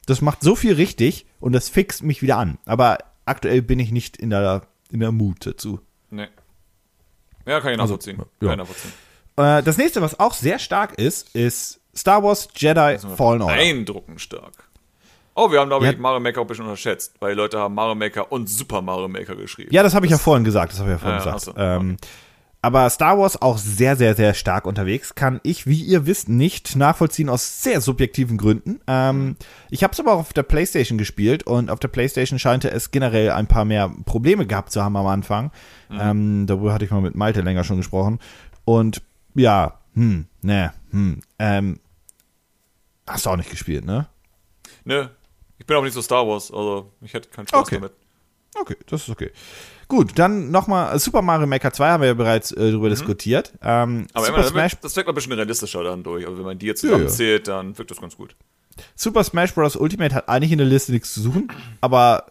das 0.06 0.20
macht 0.20 0.42
so 0.42 0.56
viel 0.56 0.74
richtig 0.74 1.26
und 1.38 1.52
das 1.52 1.68
fixt 1.68 2.02
mich 2.02 2.22
wieder 2.22 2.38
an. 2.38 2.58
Aber 2.64 2.98
aktuell 3.24 3.62
bin 3.62 3.78
ich 3.78 3.92
nicht 3.92 4.16
in 4.16 4.30
der, 4.30 4.62
in 4.90 5.00
der 5.00 5.12
Mut 5.12 5.46
dazu. 5.46 5.80
Nee. 6.10 6.26
Ja, 7.46 7.60
kann 7.60 7.72
ich 7.72 7.78
nachvollziehen. 7.78 8.16
Also, 8.18 8.30
ja. 8.40 8.48
Kann 8.48 8.50
ich 8.50 8.68
nachvollziehen. 8.68 9.07
Äh, 9.38 9.62
das 9.62 9.78
nächste, 9.78 10.02
was 10.02 10.18
auch 10.20 10.34
sehr 10.34 10.58
stark 10.58 10.94
ist, 10.98 11.34
ist 11.34 11.80
Star 11.96 12.22
Wars 12.22 12.48
Jedi 12.56 12.98
Fallen 13.16 13.42
Order. 13.42 13.54
Beeindruckend 13.56 14.20
stark. 14.20 14.52
Oh, 15.34 15.50
wir 15.52 15.60
haben, 15.60 15.68
glaube 15.68 15.84
Ja. 15.86 15.92
ich, 15.92 15.98
Mario 15.98 16.18
Maker 16.20 16.40
auch 16.40 16.44
ein 16.44 16.48
bisschen 16.48 16.64
unterschätzt, 16.64 17.14
weil 17.20 17.32
die 17.34 17.36
Leute 17.36 17.58
haben 17.60 17.74
Mario 17.74 17.94
Maker 17.94 18.32
und 18.32 18.48
Super 18.48 18.82
Mario 18.82 19.06
Maker 19.08 19.36
geschrieben. 19.36 19.70
Ja, 19.72 19.82
das 19.84 19.94
habe 19.94 20.04
ich 20.06 20.10
ja 20.12 20.18
vorhin 20.18 20.42
gesagt. 20.44 20.72
Das 20.72 20.80
habe 20.80 20.90
ich 20.90 20.94
ja 20.94 20.98
vorhin 20.98 21.18
Ja, 21.20 21.24
gesagt. 21.32 21.40
so, 21.44 21.54
ähm, 21.56 21.96
Aber 22.60 22.90
Star 22.90 23.16
Wars 23.16 23.40
auch 23.40 23.56
sehr, 23.56 23.94
sehr, 23.94 24.16
sehr 24.16 24.34
stark 24.34 24.66
unterwegs. 24.66 25.14
Kann 25.14 25.38
ich, 25.44 25.68
wie 25.68 25.80
ihr 25.80 26.06
wisst, 26.06 26.28
nicht 26.28 26.74
nachvollziehen 26.74 27.28
aus 27.28 27.62
sehr 27.62 27.80
subjektiven 27.80 28.36
Gründen. 28.36 28.80
Ähm, 28.88 29.36
ich 29.70 29.84
habe 29.84 29.92
es 29.92 30.00
aber 30.00 30.14
auch 30.14 30.18
auf 30.18 30.32
der 30.32 30.42
PlayStation 30.42 30.98
gespielt 30.98 31.44
und 31.44 31.70
auf 31.70 31.78
der 31.78 31.86
PlayStation 31.86 32.40
scheinte 32.40 32.68
es 32.72 32.90
generell 32.90 33.30
ein 33.30 33.46
paar 33.46 33.64
mehr 33.64 33.92
Probleme 34.06 34.44
gehabt 34.44 34.72
zu 34.72 34.82
haben 34.82 34.96
am 34.96 35.06
Anfang. 35.06 35.52
Mhm. 35.88 35.98
Ähm, 36.00 36.46
darüber 36.48 36.72
hatte 36.72 36.84
ich 36.84 36.90
mal 36.90 37.00
mit 37.00 37.14
Malte 37.14 37.42
länger 37.42 37.62
schon 37.62 37.76
gesprochen. 37.76 38.18
Und 38.64 39.02
ja, 39.38 39.80
hm, 39.94 40.26
ne, 40.42 40.72
hm, 40.90 41.20
ähm, 41.38 41.80
hast 43.06 43.26
du 43.26 43.30
auch 43.30 43.36
nicht 43.36 43.50
gespielt, 43.50 43.84
ne? 43.84 44.06
Nö. 44.84 45.08
Ich 45.58 45.66
bin 45.66 45.76
auch 45.76 45.82
nicht 45.82 45.94
so 45.94 46.02
Star 46.02 46.26
Wars, 46.26 46.52
also 46.52 46.92
ich 47.00 47.12
hätte 47.12 47.28
keinen 47.28 47.48
Spaß 47.48 47.60
okay. 47.60 47.76
damit. 47.76 47.92
Okay, 48.54 48.76
das 48.86 49.02
ist 49.02 49.08
okay. 49.10 49.30
Gut, 49.88 50.18
dann 50.18 50.50
nochmal 50.50 50.94
äh, 50.94 50.98
Super 50.98 51.22
Mario 51.22 51.46
Maker 51.46 51.72
2 51.72 51.88
haben 51.88 52.00
wir 52.02 52.08
ja 52.08 52.14
bereits 52.14 52.52
äh, 52.52 52.70
drüber 52.70 52.86
mhm. 52.86 52.90
diskutiert. 52.90 53.52
Ähm, 53.62 54.06
Aber 54.12 54.26
Super 54.26 54.38
immer, 54.38 54.48
Smash 54.48 54.76
das 54.80 54.96
wirkt 54.96 55.08
ein 55.08 55.14
bisschen 55.14 55.32
realistischer 55.32 55.82
dann 55.82 56.02
durch. 56.02 56.26
Aber 56.26 56.36
wenn 56.36 56.44
man 56.44 56.58
die 56.58 56.66
jetzt 56.66 56.80
zusammenzählt, 56.80 57.48
ja, 57.48 57.54
ja. 57.54 57.62
dann 57.62 57.78
wirkt 57.78 57.90
das 57.90 58.00
ganz 58.00 58.16
gut. 58.16 58.36
Super 58.94 59.24
Smash 59.24 59.54
Bros. 59.54 59.76
Ultimate 59.76 60.14
hat 60.14 60.28
eigentlich 60.28 60.52
in 60.52 60.58
der 60.58 60.66
Liste 60.66 60.92
nichts 60.92 61.14
zu 61.14 61.20
suchen, 61.20 61.50
aber 61.80 62.26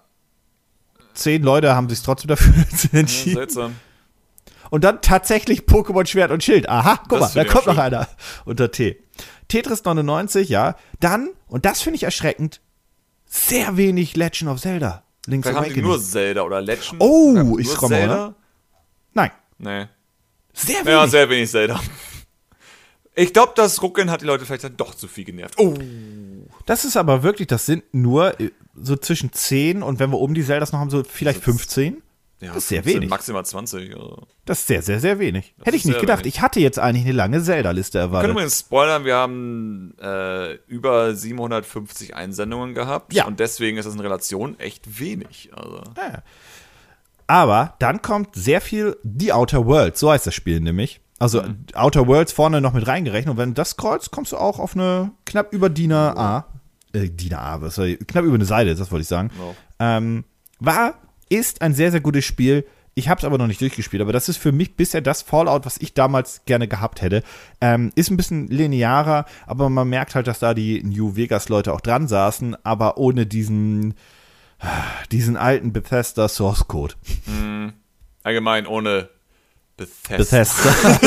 zehn 1.14 1.44
Leute 1.44 1.76
haben 1.76 1.90
sich 1.90 2.02
trotzdem 2.02 2.30
dafür 2.30 2.54
entschieden. 2.92 3.38
Ja, 3.38 3.42
seltsam. 3.42 3.76
Und 4.70 4.84
dann 4.84 5.02
tatsächlich 5.02 5.62
Pokémon 5.62 6.06
Schwert 6.06 6.32
und 6.32 6.44
Schild. 6.44 6.70
Aha, 6.70 7.02
guck 7.08 7.20
das 7.20 7.36
mal, 7.36 7.44
da 7.44 7.52
kommt 7.52 7.66
schön. 7.66 7.76
noch 7.76 7.82
einer 7.82 8.08
unter 8.46 8.72
T. 8.72 9.02
Tetris 9.48 9.84
99, 9.84 10.50
ja. 10.50 10.76
Dann, 11.00 11.30
und 11.48 11.66
das 11.66 11.82
finde 11.82 11.98
ich 11.98 12.04
erschreckend, 12.04 12.62
sehr 13.26 13.78
wenig 13.78 14.16
Legend 14.16 14.52
of 14.52 14.62
Zelda. 14.62 15.04
Link's 15.26 15.48
Vielleicht 15.48 15.66
haben 15.66 15.74
die 15.74 15.82
nur 15.82 16.02
Zelda 16.02 16.42
oder 16.42 16.62
Legend. 16.62 16.96
Oh, 17.00 17.58
ich 17.60 17.82
mal. 17.82 18.08
Ne? 18.08 18.36
Nein. 19.14 19.32
Nee. 19.58 19.86
Sehr 20.54 20.80
wenig. 20.80 20.88
Ja, 20.88 21.08
sehr 21.08 21.30
wenig 21.30 21.50
Zelda. 21.50 21.80
Ich 23.20 23.34
glaube, 23.34 23.54
das 23.56 23.82
Ruckeln 23.82 24.12
hat 24.12 24.22
die 24.22 24.26
Leute 24.26 24.46
vielleicht 24.46 24.64
dann 24.64 24.78
doch 24.78 24.94
zu 24.94 25.08
viel 25.08 25.24
genervt. 25.24 25.56
Oh. 25.58 25.74
Das 26.68 26.86
ist 26.86 26.96
aber 26.96 27.24
wirklich, 27.24 27.48
das 27.48 27.66
sind 27.66 27.84
nur 27.92 28.40
äh, 28.40 28.52
so 28.76 28.96
zwischen 28.96 29.34
10 29.34 29.82
und 29.82 30.00
wenn 30.00 30.12
wir 30.12 30.20
um 30.20 30.36
die 30.36 30.44
Zeldas 30.44 30.72
noch 30.72 30.80
haben, 30.80 30.92
so 30.92 31.04
vielleicht 31.04 31.44
15. 31.44 32.04
Ja, 32.40 32.50
das 32.50 32.58
ist 32.58 32.70
sehr 32.70 32.86
wenig. 32.86 33.10
Maximal 33.10 33.44
20. 33.44 33.96
Also. 33.96 34.28
Das 34.46 34.60
ist 34.60 34.68
sehr, 34.68 34.82
sehr, 34.84 35.00
sehr 35.00 35.18
wenig. 35.18 35.56
Das 35.58 35.68
Hätte 35.68 35.78
ich 35.78 35.86
nicht 35.86 36.00
gedacht. 36.00 36.20
Wenig. 36.20 36.36
Ich 36.36 36.42
hatte 36.42 36.60
jetzt 36.60 36.78
eigentlich 36.78 37.06
eine 37.06 37.14
lange 37.14 37.42
Zelda-Liste 37.42 37.98
erwartet. 37.98 38.18
Wir 38.18 38.28
können 38.28 38.38
übrigens 38.38 38.60
spoilern, 38.60 39.06
wir 39.06 39.16
haben 39.16 39.96
äh, 40.00 40.54
über 40.68 41.16
750 41.16 42.16
Einsendungen 42.16 42.76
gehabt. 42.76 43.14
Ja. 43.14 43.26
Und 43.26 43.40
deswegen 43.40 43.78
ist 43.78 43.86
das 43.86 43.96
in 43.96 44.02
Relation 44.02 44.60
echt 44.60 45.00
wenig. 45.00 45.50
Also. 45.56 45.82
Ja. 45.98 46.22
Aber 47.26 47.74
dann 47.80 48.02
kommt 48.04 48.36
sehr 48.36 48.62
viel 48.62 48.98
The 49.04 49.34
Outer 49.34 49.66
Worlds, 49.66 50.00
so 50.00 50.12
heißt 50.12 50.28
das 50.28 50.36
Spiel 50.36 50.60
nämlich. 50.60 51.02
Also 51.20 51.42
mhm. 51.42 51.66
Outer 51.74 52.08
Worlds 52.08 52.32
vorne 52.32 52.62
noch 52.62 52.74
mit 52.74 52.86
reingerechnet. 52.86 53.32
Und 53.32 53.38
wenn 53.38 53.50
du 53.50 53.56
das 53.56 53.78
kreuzt, 53.78 54.12
kommst 54.12 54.32
du 54.32 54.38
auch 54.38 54.60
auf 54.60 54.76
eine 54.76 55.12
knapp 55.26 55.54
über 55.54 55.70
DIN 55.70 55.92
A. 55.92 56.46
Äh, 56.94 57.10
DIN 57.10 57.34
A, 57.34 57.62
was 57.62 57.76
soll 57.76 57.88
ich, 57.88 58.08
knapp 58.08 58.24
über 58.24 58.36
eine 58.36 58.46
Seite, 58.46 58.76
das 58.76 58.92
wollte 58.92 59.02
ich 59.02 59.08
sagen. 59.08 59.32
Oh. 59.42 59.56
Ähm, 59.80 60.24
war 60.60 60.96
ist 61.30 61.62
ein 61.62 61.74
sehr, 61.74 61.92
sehr 61.92 62.02
gutes 62.02 62.26
Spiel. 62.26 62.66
Ich 62.98 63.10
habe 63.10 63.20
es 63.20 63.26
aber 63.26 63.38
noch 63.38 63.46
nicht 63.46 63.62
durchgespielt, 63.62 64.02
aber 64.02 64.12
das 64.12 64.28
ist 64.28 64.38
für 64.38 64.52
mich 64.52 64.76
bisher 64.76 65.02
das 65.02 65.22
Fallout, 65.22 65.68
was 65.68 65.78
ich 65.78 65.94
damals 65.94 66.42
gerne 66.46 66.68
gehabt 66.68 67.04
hätte. 67.04 67.22
Ähm, 67.62 67.92
ist 67.94 68.10
ein 68.10 68.18
bisschen 68.18 68.48
linearer, 68.48 69.26
aber 69.46 69.70
man 69.70 69.88
merkt 69.88 70.16
halt, 70.16 70.26
dass 70.26 70.40
da 70.40 70.56
die 70.56 70.82
New 70.84 71.16
Vegas-Leute 71.16 71.74
auch 71.74 71.82
dran 71.82 72.08
saßen, 72.08 72.58
aber 72.66 72.98
ohne 72.98 73.28
diesen, 73.28 73.94
diesen 75.12 75.38
alten 75.38 75.74
Bethesda 75.74 76.28
Source 76.28 76.68
Code. 76.68 76.96
Mm, 77.28 77.68
allgemein 78.24 78.66
ohne 78.66 79.10
Bethesda. 79.78 80.18
Bethesda. 80.18 81.00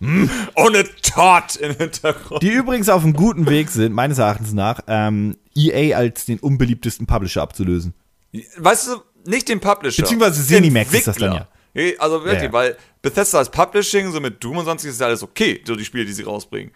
ohne 0.56 0.84
Todd 1.02 1.56
im 1.56 1.76
Hintergrund. 1.76 2.42
Die 2.42 2.52
übrigens 2.52 2.88
auf 2.88 3.04
einem 3.04 3.12
guten 3.12 3.50
Weg 3.50 3.68
sind, 3.68 3.92
meines 3.92 4.16
Erachtens 4.16 4.54
nach, 4.54 4.80
ähm, 4.86 5.36
EA 5.54 5.94
als 5.94 6.24
den 6.24 6.38
unbeliebtesten 6.38 7.06
Publisher 7.06 7.42
abzulösen. 7.42 7.92
Weißt 8.56 8.88
du, 8.88 9.02
nicht 9.24 9.48
den 9.48 9.60
Publisher. 9.60 10.02
Beziehungsweise 10.02 10.44
Cinemax 10.44 10.92
ist 10.92 11.06
das 11.06 11.16
dann 11.16 11.32
ja. 11.32 11.48
Also 11.98 12.24
wirklich, 12.24 12.42
ja, 12.42 12.46
ja. 12.46 12.52
weil 12.52 12.76
Bethesda 13.02 13.38
als 13.38 13.50
Publishing, 13.50 14.10
so 14.10 14.20
mit 14.20 14.42
Doom 14.42 14.58
und 14.58 14.64
sonstiges 14.64 14.96
ist 14.96 15.00
ja 15.00 15.06
alles 15.06 15.22
okay, 15.22 15.62
so 15.64 15.76
die 15.76 15.84
Spiele, 15.84 16.04
die 16.04 16.12
sie 16.12 16.24
rausbringen. 16.24 16.72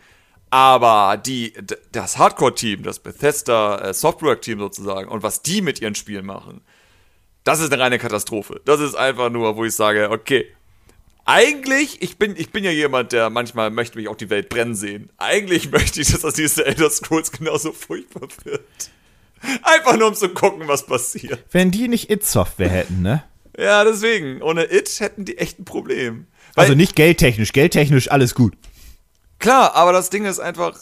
Aber 0.51 1.17
die, 1.17 1.55
das 1.93 2.19
Hardcore-Team, 2.19 2.83
das 2.83 2.99
Bethesda 2.99 3.79
äh, 3.79 3.95
Software-Team 3.95 4.59
sozusagen 4.61 5.09
und 5.09 5.23
was 5.23 5.43
die 5.43 5.62
mit 5.62 5.81
ihren 5.81 5.95
Spielen 5.95 6.27
machen, 6.27 6.61
das 7.43 7.61
ist 7.61 7.73
eine 7.73 7.83
reine 7.83 7.99
Katastrophe. 7.99 8.61
Das 8.65 8.81
ist 8.81 8.95
einfach 8.95 9.31
nur, 9.31 9.57
wo 9.57 9.65
ich 9.65 9.75
sage, 9.75 10.11
okay, 10.11 10.47
eigentlich, 11.25 12.03
ich 12.03 12.19
bin, 12.19 12.35
ich 12.37 12.51
bin 12.51 12.65
ja 12.65 12.71
jemand, 12.71 13.12
der 13.12 13.31
manchmal 13.31 13.71
möchte 13.71 13.97
mich 13.99 14.09
auch 14.09 14.17
die 14.17 14.31
Welt 14.31 14.49
brennen 14.49 14.75
sehen. 14.75 15.11
Eigentlich 15.17 15.71
möchte 15.73 16.01
ich, 16.01 16.12
dass 16.12 16.21
das 16.21 16.35
diese 16.35 16.67
Elder 16.67 16.91
Scrolls 16.91 17.33
genauso 17.33 17.73
furchtbar 17.73 18.29
wird. 18.45 18.91
Einfach 19.62 19.96
nur 19.96 20.09
um 20.09 20.14
zu 20.14 20.28
gucken, 20.28 20.68
was 20.68 20.87
passiert. 20.87 21.44
Wenn 21.50 21.70
die 21.70 21.88
nicht 21.88 22.11
It-Software 22.11 22.68
hätten, 22.68 23.02
ne? 23.02 23.24
Ja, 23.59 23.85
deswegen. 23.85 24.42
Ohne 24.42 24.64
It 24.72 25.00
hätten 25.00 25.24
die 25.24 25.38
echt 25.38 25.59
ein 25.59 25.64
Problem. 25.64 26.26
Weil, 26.55 26.64
also 26.64 26.74
nicht 26.74 26.96
geldtechnisch. 26.96 27.52
Geldtechnisch 27.52 28.11
alles 28.11 28.35
gut. 28.35 28.55
Klar, 29.38 29.74
aber 29.74 29.92
das 29.92 30.11
Ding 30.11 30.24
ist 30.24 30.38
einfach, 30.38 30.78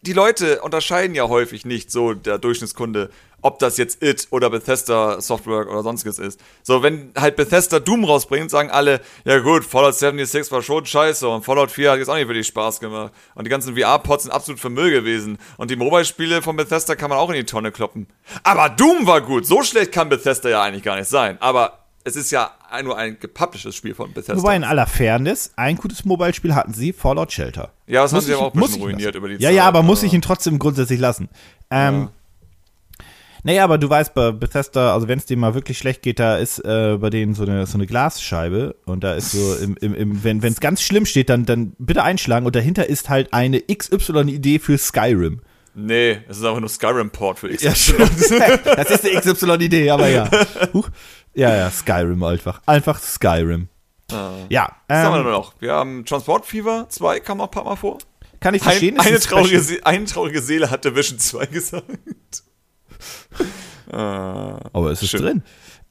die 0.00 0.12
Leute 0.12 0.62
unterscheiden 0.62 1.14
ja 1.14 1.28
häufig 1.28 1.66
nicht 1.66 1.90
so, 1.90 2.14
der 2.14 2.38
Durchschnittskunde, 2.38 3.10
ob 3.46 3.60
das 3.60 3.76
jetzt 3.76 4.02
It 4.02 4.26
oder 4.30 4.50
Bethesda 4.50 5.20
Software 5.20 5.68
oder 5.70 5.84
sonstiges 5.84 6.18
ist. 6.18 6.40
So, 6.64 6.82
wenn 6.82 7.12
halt 7.16 7.36
Bethesda 7.36 7.78
Doom 7.78 8.04
rausbringt, 8.04 8.50
sagen 8.50 8.70
alle, 8.70 9.00
ja 9.24 9.38
gut, 9.38 9.64
Fallout 9.64 9.94
76 9.94 10.50
war 10.50 10.62
schon 10.62 10.84
scheiße 10.84 11.28
und 11.28 11.44
Fallout 11.44 11.70
4 11.70 11.92
hat 11.92 11.98
jetzt 11.98 12.08
auch 12.08 12.16
nicht 12.16 12.26
wirklich 12.26 12.48
Spaß 12.48 12.80
gemacht. 12.80 13.12
Und 13.36 13.44
die 13.44 13.50
ganzen 13.50 13.76
VR-Pods 13.76 14.24
sind 14.24 14.32
absolut 14.32 14.58
für 14.58 14.68
Müll 14.68 14.90
gewesen. 14.90 15.38
Und 15.58 15.70
die 15.70 15.76
Mobile-Spiele 15.76 16.42
von 16.42 16.56
Bethesda 16.56 16.96
kann 16.96 17.08
man 17.08 17.20
auch 17.20 17.30
in 17.30 17.36
die 17.36 17.44
Tonne 17.44 17.70
kloppen. 17.70 18.08
Aber 18.42 18.68
Doom 18.68 19.06
war 19.06 19.20
gut. 19.20 19.46
So 19.46 19.62
schlecht 19.62 19.92
kann 19.92 20.08
Bethesda 20.08 20.48
ja 20.48 20.62
eigentlich 20.62 20.82
gar 20.82 20.96
nicht 20.96 21.08
sein. 21.08 21.40
Aber 21.40 21.84
es 22.02 22.16
ist 22.16 22.32
ja 22.32 22.50
nur 22.82 22.98
ein 22.98 23.18
gepublishtes 23.20 23.76
Spiel 23.76 23.94
von 23.94 24.12
Bethesda. 24.12 24.36
Wobei 24.36 24.56
in 24.56 24.64
aller 24.64 24.86
Fairness, 24.86 25.52
ein 25.54 25.76
gutes 25.76 26.04
Mobile-Spiel 26.04 26.54
hatten 26.54 26.74
sie, 26.74 26.92
Fallout 26.92 27.32
Shelter. 27.32 27.70
Ja, 27.86 28.02
das 28.02 28.12
muss 28.12 28.22
haben 28.22 28.26
sie 28.26 28.34
aber 28.34 28.46
auch 28.46 28.54
ein 28.54 28.60
bisschen 28.60 28.82
ruiniert 28.82 29.14
über 29.14 29.28
die 29.28 29.34
ja, 29.34 29.40
Zeit. 29.40 29.44
Ja, 29.44 29.50
ja, 29.50 29.64
aber 29.64 29.82
muss 29.82 30.02
ich 30.02 30.12
ihn 30.12 30.22
trotzdem 30.22 30.58
grundsätzlich 30.58 30.98
lassen. 30.98 31.28
Ähm, 31.70 31.94
ja. 31.94 32.10
Naja, 33.46 33.62
aber 33.62 33.78
du 33.78 33.88
weißt, 33.88 34.12
bei 34.12 34.32
Bethesda, 34.32 34.92
also 34.92 35.06
wenn 35.06 35.20
es 35.20 35.26
dem 35.26 35.38
mal 35.38 35.54
wirklich 35.54 35.78
schlecht 35.78 36.02
geht, 36.02 36.18
da 36.18 36.36
ist 36.36 36.58
äh, 36.64 36.98
bei 37.00 37.10
denen 37.10 37.32
so 37.32 37.44
eine, 37.44 37.64
so 37.66 37.78
eine 37.78 37.86
Glasscheibe 37.86 38.74
und 38.86 39.04
da 39.04 39.14
ist 39.14 39.30
so, 39.30 39.54
im, 39.62 39.76
im, 39.76 39.94
im, 39.94 40.22
wenn 40.24 40.42
es 40.42 40.58
ganz 40.58 40.82
schlimm 40.82 41.06
steht, 41.06 41.28
dann, 41.28 41.44
dann 41.44 41.76
bitte 41.78 42.02
einschlagen 42.02 42.44
und 42.44 42.56
dahinter 42.56 42.88
ist 42.88 43.08
halt 43.08 43.32
eine 43.32 43.62
XY-Idee 43.62 44.58
für 44.58 44.76
Skyrim. 44.76 45.42
Nee, 45.76 46.18
es 46.26 46.38
ist 46.38 46.44
einfach 46.44 46.58
nur 46.58 46.68
Skyrim-Port 46.68 47.38
für 47.38 47.48
XY. 47.48 47.94
Ja, 48.36 48.56
das 48.74 48.90
ist 48.90 49.04
eine 49.04 49.20
XY-Idee, 49.20 49.90
aber 49.90 50.08
ja. 50.08 50.28
Huch. 50.74 50.88
Ja, 51.32 51.54
ja, 51.54 51.70
Skyrim 51.70 52.24
einfach. 52.24 52.60
Einfach 52.66 53.00
Skyrim. 53.00 53.68
Ah. 54.10 54.30
Ja. 54.48 54.74
Was 54.88 54.98
ähm, 54.98 55.04
haben 55.04 55.12
wir 55.12 55.26
ähm, 55.26 55.30
noch? 55.30 55.54
Wir 55.60 55.72
haben 55.72 56.04
Transport 56.04 56.46
Fever 56.46 56.86
2, 56.88 57.20
kam 57.20 57.40
auch 57.40 57.44
ein 57.44 57.50
paar 57.52 57.64
Mal 57.64 57.76
vor. 57.76 57.98
Kann 58.40 58.54
ich 58.54 58.64
verstehen. 58.64 58.98
Ein, 58.98 59.06
eine, 59.06 59.20
traurige 59.20 59.86
eine 59.86 60.04
traurige 60.06 60.42
Seele 60.42 60.68
hat 60.68 60.84
Division 60.84 61.20
2 61.20 61.46
gesagt. 61.46 61.86
Ah, 63.92 64.58
aber 64.72 64.90
es 64.90 65.02
ist 65.02 65.10
schön. 65.10 65.22
drin. 65.22 65.42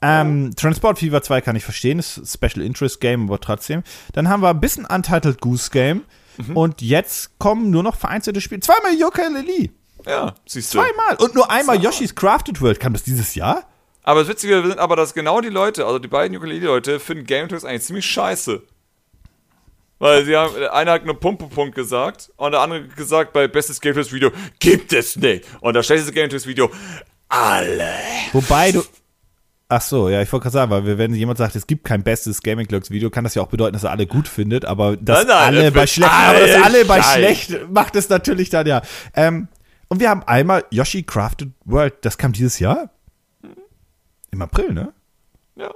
Ähm, 0.02 0.54
Transport 0.56 1.00
Fever 1.00 1.22
2 1.22 1.42
kann 1.42 1.56
ich 1.56 1.64
verstehen, 1.64 2.00
ist 2.00 2.22
Special 2.32 2.64
Interest 2.66 3.00
Game, 3.00 3.28
aber 3.28 3.40
trotzdem. 3.40 3.84
Dann 4.14 4.30
haben 4.30 4.42
wir 4.42 4.50
ein 4.50 4.60
bisschen 4.60 4.86
Untitled 4.86 5.40
Goose 5.40 5.72
Game. 5.72 6.04
Mhm. 6.38 6.58
Und 6.58 6.82
jetzt 6.82 7.40
kommen 7.40 7.72
nur 7.72 7.84
noch 7.84 7.96
vereinzelte 7.96 8.42
Spiele. 8.42 8.60
Zweimal 8.60 8.94
Yooka-Laylee. 8.94 9.72
Ja, 10.06 10.36
siehst 10.46 10.74
du. 10.74 10.80
Zweimal. 10.80 11.16
Und 11.18 11.34
nur 11.34 11.50
einmal 11.50 11.82
Yoshi's 11.82 12.14
Crafted 12.14 12.62
World. 12.62 12.80
Kam 12.80 12.94
das 12.94 13.04
dieses 13.04 13.36
Jahr? 13.36 13.64
Aber 14.04 14.20
das 14.20 14.30
Witzige 14.30 14.62
sind 14.62 14.78
aber, 14.78 14.96
dass 14.96 15.14
genau 15.14 15.42
die 15.42 15.50
Leute, 15.50 15.86
also 15.86 15.98
die 15.98 16.08
beiden 16.08 16.38
Ukulele-Leute, 16.38 17.00
finden 17.00 17.26
Game 17.26 17.50
Talks 17.50 17.66
eigentlich 17.66 17.84
ziemlich 17.84 18.06
scheiße. 18.06 18.62
Weil 19.98 20.26
sie 20.26 20.36
haben, 20.36 20.56
einer 20.68 20.92
hat 20.92 21.06
nur 21.06 21.20
Punkt, 21.20 21.50
Punkt 21.50 21.74
gesagt 21.74 22.32
und 22.36 22.52
der 22.52 22.62
andere 22.62 22.88
gesagt, 22.90 23.34
bei 23.34 23.48
bestes 23.48 23.82
Game 23.82 23.96
Talks 23.96 24.12
Video 24.12 24.32
gibt 24.60 24.94
es 24.94 25.16
nicht. 25.16 25.46
Und 25.62 25.74
das 25.74 25.88
schlechteste 25.88 26.14
Game 26.14 26.30
Talks 26.30 26.46
Video, 26.46 26.70
alle. 27.36 27.90
Wobei 28.34 28.72
du. 28.72 28.84
Ach 29.68 29.82
so, 29.82 30.10
ja, 30.10 30.22
ich 30.22 30.32
wollte 30.32 30.44
gerade 30.44 30.54
sagen, 30.54 30.72
weil 30.72 30.98
wenn 31.00 31.14
jemand 31.16 31.40
sagt, 31.40 31.56
es 31.56 31.66
gibt 31.66 31.86
kein 31.86 32.04
bestes 32.04 32.44
Gaming 32.44 32.68
Clocks 32.68 32.92
Video, 32.92 33.10
kann 33.10 33.24
das 33.24 33.34
ja 33.34 33.42
auch 33.42 33.48
bedeuten, 33.48 33.74
dass 33.74 33.84
er 33.84 33.92
alle 33.92 34.06
gut 34.06 34.28
findet, 34.28 34.64
aber 34.64 34.96
dass 34.96 35.26
nein, 35.26 35.28
nein, 35.28 35.56
alle 35.56 35.72
bei 35.72 35.88
schlecht, 35.88 36.12
aber 36.12 36.40
dass 36.40 36.64
alle 36.64 36.86
bei 36.86 37.02
schlecht 37.02 37.72
macht 37.72 37.96
es 37.96 38.08
natürlich 38.10 38.52
dann 38.52 38.68
ja. 38.68 38.84
Ähm, 39.16 39.48
und 39.88 40.00
wir 40.00 40.10
haben 40.10 40.24
einmal 40.24 40.66
Yoshi 40.70 41.04
Crafted 41.04 41.50
World, 41.66 41.96
das 42.02 42.18
kam 42.18 42.32
dieses 42.32 42.60
Jahr? 42.60 42.92
Im 44.32 44.42
April, 44.42 44.74
ne? 44.74 44.94
Ja. 45.56 45.72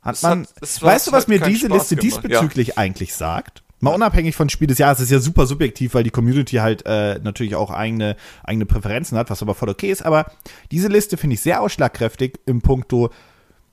Hat 0.00 0.22
man, 0.22 0.46
hat, 0.46 0.82
weißt 0.82 1.08
du, 1.08 1.12
was 1.12 1.28
mir 1.28 1.40
diese 1.40 1.68
Liste 1.68 1.96
gemacht. 1.96 2.02
diesbezüglich 2.02 2.68
ja. 2.68 2.74
eigentlich 2.78 3.14
sagt? 3.14 3.62
Mal 3.86 3.94
unabhängig 3.94 4.34
von 4.34 4.48
Spiel 4.48 4.66
des 4.66 4.78
Jahres, 4.78 4.98
ist 4.98 5.12
ja 5.12 5.20
super 5.20 5.46
subjektiv, 5.46 5.94
weil 5.94 6.02
die 6.02 6.10
Community 6.10 6.56
halt 6.56 6.84
äh, 6.86 7.20
natürlich 7.22 7.54
auch 7.54 7.70
eigene, 7.70 8.16
eigene 8.42 8.66
Präferenzen 8.66 9.16
hat, 9.16 9.30
was 9.30 9.42
aber 9.42 9.54
voll 9.54 9.68
okay 9.68 9.92
ist. 9.92 10.04
Aber 10.04 10.26
diese 10.72 10.88
Liste 10.88 11.16
finde 11.16 11.34
ich 11.34 11.40
sehr 11.40 11.60
ausschlagkräftig 11.60 12.40
im 12.46 12.62
Punkto, 12.62 13.10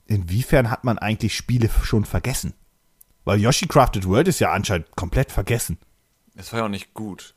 inwiefern 0.05 0.69
hat 0.69 0.83
man 0.83 0.99
eigentlich 0.99 1.35
Spiele 1.35 1.67
schon 1.81 2.05
vergessen? 2.05 2.53
Weil 3.25 3.39
Yoshi 3.39 3.67
Crafted 3.67 4.07
World 4.07 4.27
ist 4.27 4.39
ja 4.39 4.51
anscheinend 4.51 4.95
komplett 4.95 5.31
vergessen. 5.31 5.79
Es 6.35 6.53
war 6.53 6.59
ja 6.59 6.65
auch 6.65 6.69
nicht 6.69 6.93
gut. 6.93 7.33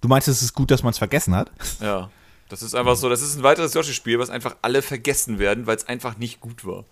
Du 0.00 0.08
meinst, 0.08 0.28
es 0.28 0.40
ist 0.40 0.54
gut, 0.54 0.70
dass 0.70 0.82
man 0.82 0.92
es 0.92 0.98
vergessen 0.98 1.36
hat? 1.36 1.50
Ja. 1.82 2.08
Das 2.48 2.62
ist 2.62 2.74
einfach 2.74 2.96
so, 2.96 3.10
das 3.10 3.20
ist 3.20 3.36
ein 3.36 3.42
weiteres 3.42 3.74
Yoshi-Spiel, 3.74 4.18
was 4.18 4.30
einfach 4.30 4.56
alle 4.62 4.80
vergessen 4.80 5.38
werden, 5.38 5.66
weil 5.66 5.76
es 5.76 5.88
einfach 5.88 6.16
nicht 6.16 6.40
gut 6.40 6.64
war. 6.64 6.86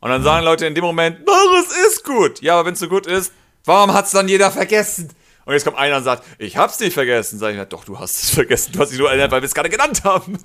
Und 0.00 0.10
dann 0.10 0.24
sagen 0.24 0.44
Leute 0.44 0.66
in 0.66 0.74
dem 0.74 0.82
Moment, 0.82 1.20
oh, 1.24 1.56
es 1.60 1.70
ist 1.86 2.04
gut. 2.04 2.42
Ja, 2.42 2.54
aber 2.54 2.66
wenn 2.66 2.74
es 2.74 2.80
so 2.80 2.88
gut 2.88 3.06
ist, 3.06 3.32
warum 3.64 3.92
hat 3.92 4.06
es 4.06 4.12
dann 4.12 4.28
jeder 4.28 4.50
vergessen? 4.50 5.10
Und 5.44 5.54
jetzt 5.54 5.64
kommt 5.64 5.76
einer 5.76 5.96
und 5.96 6.04
sagt, 6.04 6.24
ich 6.38 6.56
hab's 6.56 6.78
nicht 6.80 6.94
vergessen. 6.94 7.38
Sag 7.38 7.50
ich, 7.50 7.56
na 7.56 7.64
doch, 7.64 7.84
du 7.84 7.98
hast 7.98 8.22
es 8.22 8.30
vergessen. 8.34 8.72
Du 8.72 8.78
hast 8.78 8.90
dich 8.90 8.98
nur 8.98 9.08
erinnert, 9.08 9.30
weil 9.32 9.42
wir 9.42 9.46
es 9.46 9.54
gerade 9.54 9.70
genannt 9.70 10.04
haben. 10.04 10.38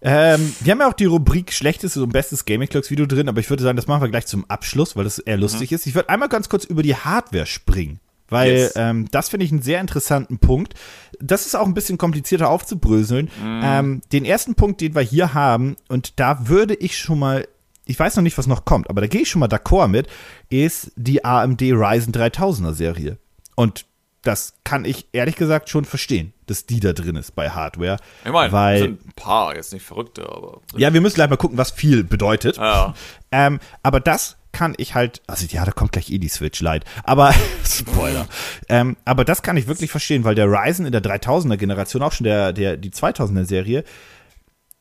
Ähm, 0.00 0.54
wir 0.60 0.72
haben 0.72 0.80
ja 0.80 0.88
auch 0.88 0.94
die 0.94 1.06
Rubrik 1.06 1.52
Schlechtestes 1.52 2.00
und 2.00 2.12
Bestes 2.12 2.44
Gaming 2.44 2.68
Clocks 2.68 2.90
Video 2.90 3.06
drin, 3.06 3.28
aber 3.28 3.40
ich 3.40 3.50
würde 3.50 3.64
sagen, 3.64 3.76
das 3.76 3.88
machen 3.88 4.02
wir 4.02 4.08
gleich 4.08 4.26
zum 4.26 4.48
Abschluss, 4.48 4.94
weil 4.94 5.04
das 5.04 5.18
eher 5.18 5.36
lustig 5.36 5.70
mhm. 5.70 5.74
ist. 5.74 5.86
Ich 5.86 5.94
würde 5.94 6.08
einmal 6.08 6.28
ganz 6.28 6.48
kurz 6.48 6.64
über 6.64 6.82
die 6.82 6.94
Hardware 6.94 7.46
springen. 7.46 7.98
Weil 8.28 8.52
yes. 8.52 8.74
ähm, 8.76 9.08
das 9.10 9.30
finde 9.30 9.46
ich 9.46 9.52
einen 9.52 9.62
sehr 9.62 9.80
interessanten 9.80 10.38
Punkt. 10.38 10.74
Das 11.18 11.46
ist 11.46 11.56
auch 11.56 11.66
ein 11.66 11.74
bisschen 11.74 11.98
komplizierter 11.98 12.50
aufzubröseln. 12.50 13.30
Mm. 13.42 13.60
Ähm, 13.64 14.00
den 14.12 14.24
ersten 14.24 14.54
Punkt, 14.54 14.80
den 14.80 14.94
wir 14.94 15.00
hier 15.00 15.32
haben, 15.32 15.76
und 15.88 16.20
da 16.20 16.46
würde 16.46 16.74
ich 16.74 16.98
schon 16.98 17.18
mal, 17.18 17.48
ich 17.88 17.98
weiß 17.98 18.16
noch 18.16 18.22
nicht, 18.22 18.38
was 18.38 18.46
noch 18.46 18.64
kommt, 18.64 18.90
aber 18.90 19.00
da 19.00 19.06
gehe 19.06 19.22
ich 19.22 19.30
schon 19.30 19.40
mal 19.40 19.48
d'accord 19.48 19.88
mit, 19.88 20.06
ist 20.50 20.92
die 20.94 21.24
AMD 21.24 21.62
Ryzen 21.62 22.12
3000er 22.12 22.74
Serie. 22.74 23.18
Und 23.56 23.86
das 24.22 24.54
kann 24.62 24.84
ich 24.84 25.06
ehrlich 25.12 25.36
gesagt 25.36 25.70
schon 25.70 25.86
verstehen, 25.86 26.34
dass 26.46 26.66
die 26.66 26.80
da 26.80 26.92
drin 26.92 27.16
ist 27.16 27.34
bei 27.34 27.48
Hardware. 27.48 27.96
Ich 28.24 28.30
meine, 28.30 28.52
weil, 28.52 28.78
sind 28.80 29.06
ein 29.06 29.12
paar, 29.16 29.56
jetzt 29.56 29.72
nicht 29.72 29.86
verrückte, 29.86 30.28
aber. 30.28 30.60
Ja, 30.76 30.92
wir 30.92 31.00
müssen 31.00 31.14
gleich 31.14 31.30
mal 31.30 31.36
gucken, 31.36 31.56
was 31.56 31.70
viel 31.70 32.04
bedeutet. 32.04 32.56
Ja. 32.56 32.94
Ähm, 33.30 33.60
aber 33.82 34.00
das 34.00 34.38
kann 34.52 34.72
ich 34.78 34.94
halt, 34.94 35.20
also 35.26 35.44
ja, 35.50 35.62
da 35.66 35.70
kommt 35.70 35.92
gleich 35.92 36.08
eh 36.08 36.16
die 36.16 36.28
Switch 36.30 36.62
Lite, 36.62 36.86
aber 37.04 37.34
Spoiler. 37.62 38.26
ähm, 38.70 38.96
aber 39.04 39.26
das 39.26 39.42
kann 39.42 39.58
ich 39.58 39.66
wirklich 39.66 39.90
verstehen, 39.90 40.24
weil 40.24 40.34
der 40.34 40.46
Ryzen 40.46 40.86
in 40.86 40.92
der 40.92 41.02
3000er 41.02 41.58
Generation, 41.58 42.02
auch 42.02 42.12
schon 42.12 42.24
der, 42.24 42.54
der, 42.54 42.78
die 42.78 42.90
2000er 42.90 43.44
Serie, 43.44 43.84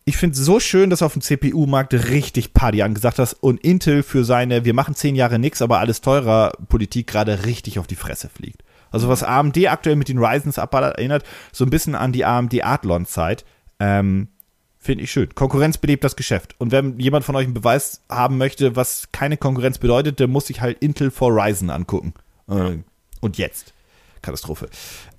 ich 0.07 0.15
finde 0.15 0.39
es 0.39 0.45
so 0.45 0.61
schön, 0.61 0.89
dass 0.89 1.01
auf 1.01 1.11
dem 1.11 1.21
CPU-Markt 1.21 1.93
richtig 1.93 2.53
Party 2.53 2.81
angesagt 2.81 3.19
hast 3.19 3.33
und 3.33 3.59
Intel 3.59 4.03
für 4.03 4.23
seine, 4.23 4.63
wir 4.63 4.73
machen 4.73 4.95
zehn 4.95 5.17
Jahre 5.17 5.37
nix, 5.37 5.61
aber 5.61 5.79
alles 5.79 5.99
teurer 5.99 6.53
Politik 6.69 7.07
gerade 7.07 7.43
richtig 7.43 7.77
auf 7.77 7.87
die 7.87 7.97
Fresse 7.97 8.29
fliegt. 8.29 8.63
Also 8.89 9.09
was 9.09 9.21
AMD 9.21 9.57
aktuell 9.67 9.97
mit 9.97 10.07
den 10.07 10.17
Ryzens 10.17 10.59
abballert, 10.59 10.97
erinnert 10.97 11.25
so 11.51 11.65
ein 11.65 11.69
bisschen 11.69 11.93
an 11.93 12.13
die 12.13 12.23
AMD 12.23 12.63
Athlon-Zeit. 12.63 13.43
Ähm, 13.81 14.29
Finde 14.77 15.03
ich 15.03 15.11
schön. 15.11 15.35
Konkurrenz 15.35 15.77
belebt 15.77 16.05
das 16.05 16.15
Geschäft. 16.15 16.55
Und 16.57 16.71
wenn 16.71 16.97
jemand 16.97 17.25
von 17.25 17.35
euch 17.35 17.43
einen 17.43 17.53
Beweis 17.53 18.01
haben 18.07 18.37
möchte, 18.37 18.77
was 18.77 19.09
keine 19.11 19.35
Konkurrenz 19.35 19.77
bedeutet, 19.77 20.21
der 20.21 20.29
muss 20.29 20.47
sich 20.47 20.61
halt 20.61 20.77
Intel 20.79 21.11
for 21.11 21.35
Ryzen 21.35 21.69
angucken. 21.69 22.13
Äh, 22.47 22.77
und 23.19 23.37
jetzt. 23.37 23.73
Katastrophe. 24.21 24.69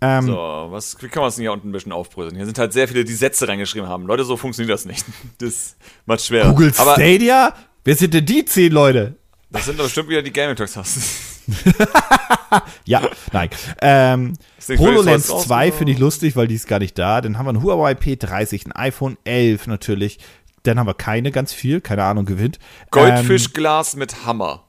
Ähm, 0.01 0.27
so, 0.27 0.37
was, 0.37 0.97
wie 1.01 1.09
kann 1.09 1.21
man 1.21 1.29
es 1.29 1.37
denn 1.37 1.43
hier 1.43 1.53
unten 1.53 1.69
ein 1.69 1.73
bisschen 1.73 1.93
aufbröseln? 1.93 2.37
Hier 2.37 2.47
sind 2.47 2.59
halt 2.59 2.73
sehr 2.73 2.89
viele, 2.89 3.05
die 3.05 3.15
Sätze 3.15 3.49
reingeschrieben 3.49 3.89
haben. 3.89 4.07
Leute, 4.07 4.25
so 4.25 4.37
funktioniert 4.37 4.73
das 4.75 4.85
nicht. 4.85 5.05
Das 5.39 5.77
macht 6.07 6.23
schwer. 6.23 6.47
Google 6.47 6.73
Aber 6.79 6.95
Stadia? 6.95 7.55
Wer 7.85 7.95
sind 7.95 8.13
denn 8.15 8.27
die 8.27 8.45
zehn 8.45 8.73
Leute? 8.73 9.15
Das 9.51 9.65
sind 9.65 9.79
doch 9.79 9.85
bestimmt 9.85 10.09
wieder 10.09 10.23
die 10.23 10.33
Gaming 10.33 10.57
Talks 10.57 10.77
hast. 10.77 10.99
ja, 12.85 13.09
nein. 13.33 13.49
Ähm, 13.81 14.35
HoloLens 14.69 15.27
2 15.27 15.73
finde 15.73 15.93
ich 15.93 15.99
lustig, 15.99 16.37
weil 16.37 16.49
die 16.49 16.57
ist 16.57 16.69
gar 16.69 16.81
nicht 16.81 16.99
da. 16.99 17.21
Dann 17.21 17.39
haben 17.39 17.47
wir 17.47 17.53
ein 17.53 17.63
Huawei 17.63 17.93
P30, 17.93 18.67
ein 18.67 18.73
iPhone 18.73 19.17
11 19.25 19.67
natürlich. 19.67 20.19
Dann 20.65 20.79
haben 20.79 20.87
wir 20.87 20.95
keine, 20.95 21.31
ganz 21.31 21.53
viel, 21.53 21.81
keine 21.81 22.05
Ahnung, 22.05 22.27
gewinnt. 22.27 22.59
Goldfischglas 22.91 23.95
ähm, 23.95 24.01
mit 24.01 24.27
Hammer. 24.27 24.65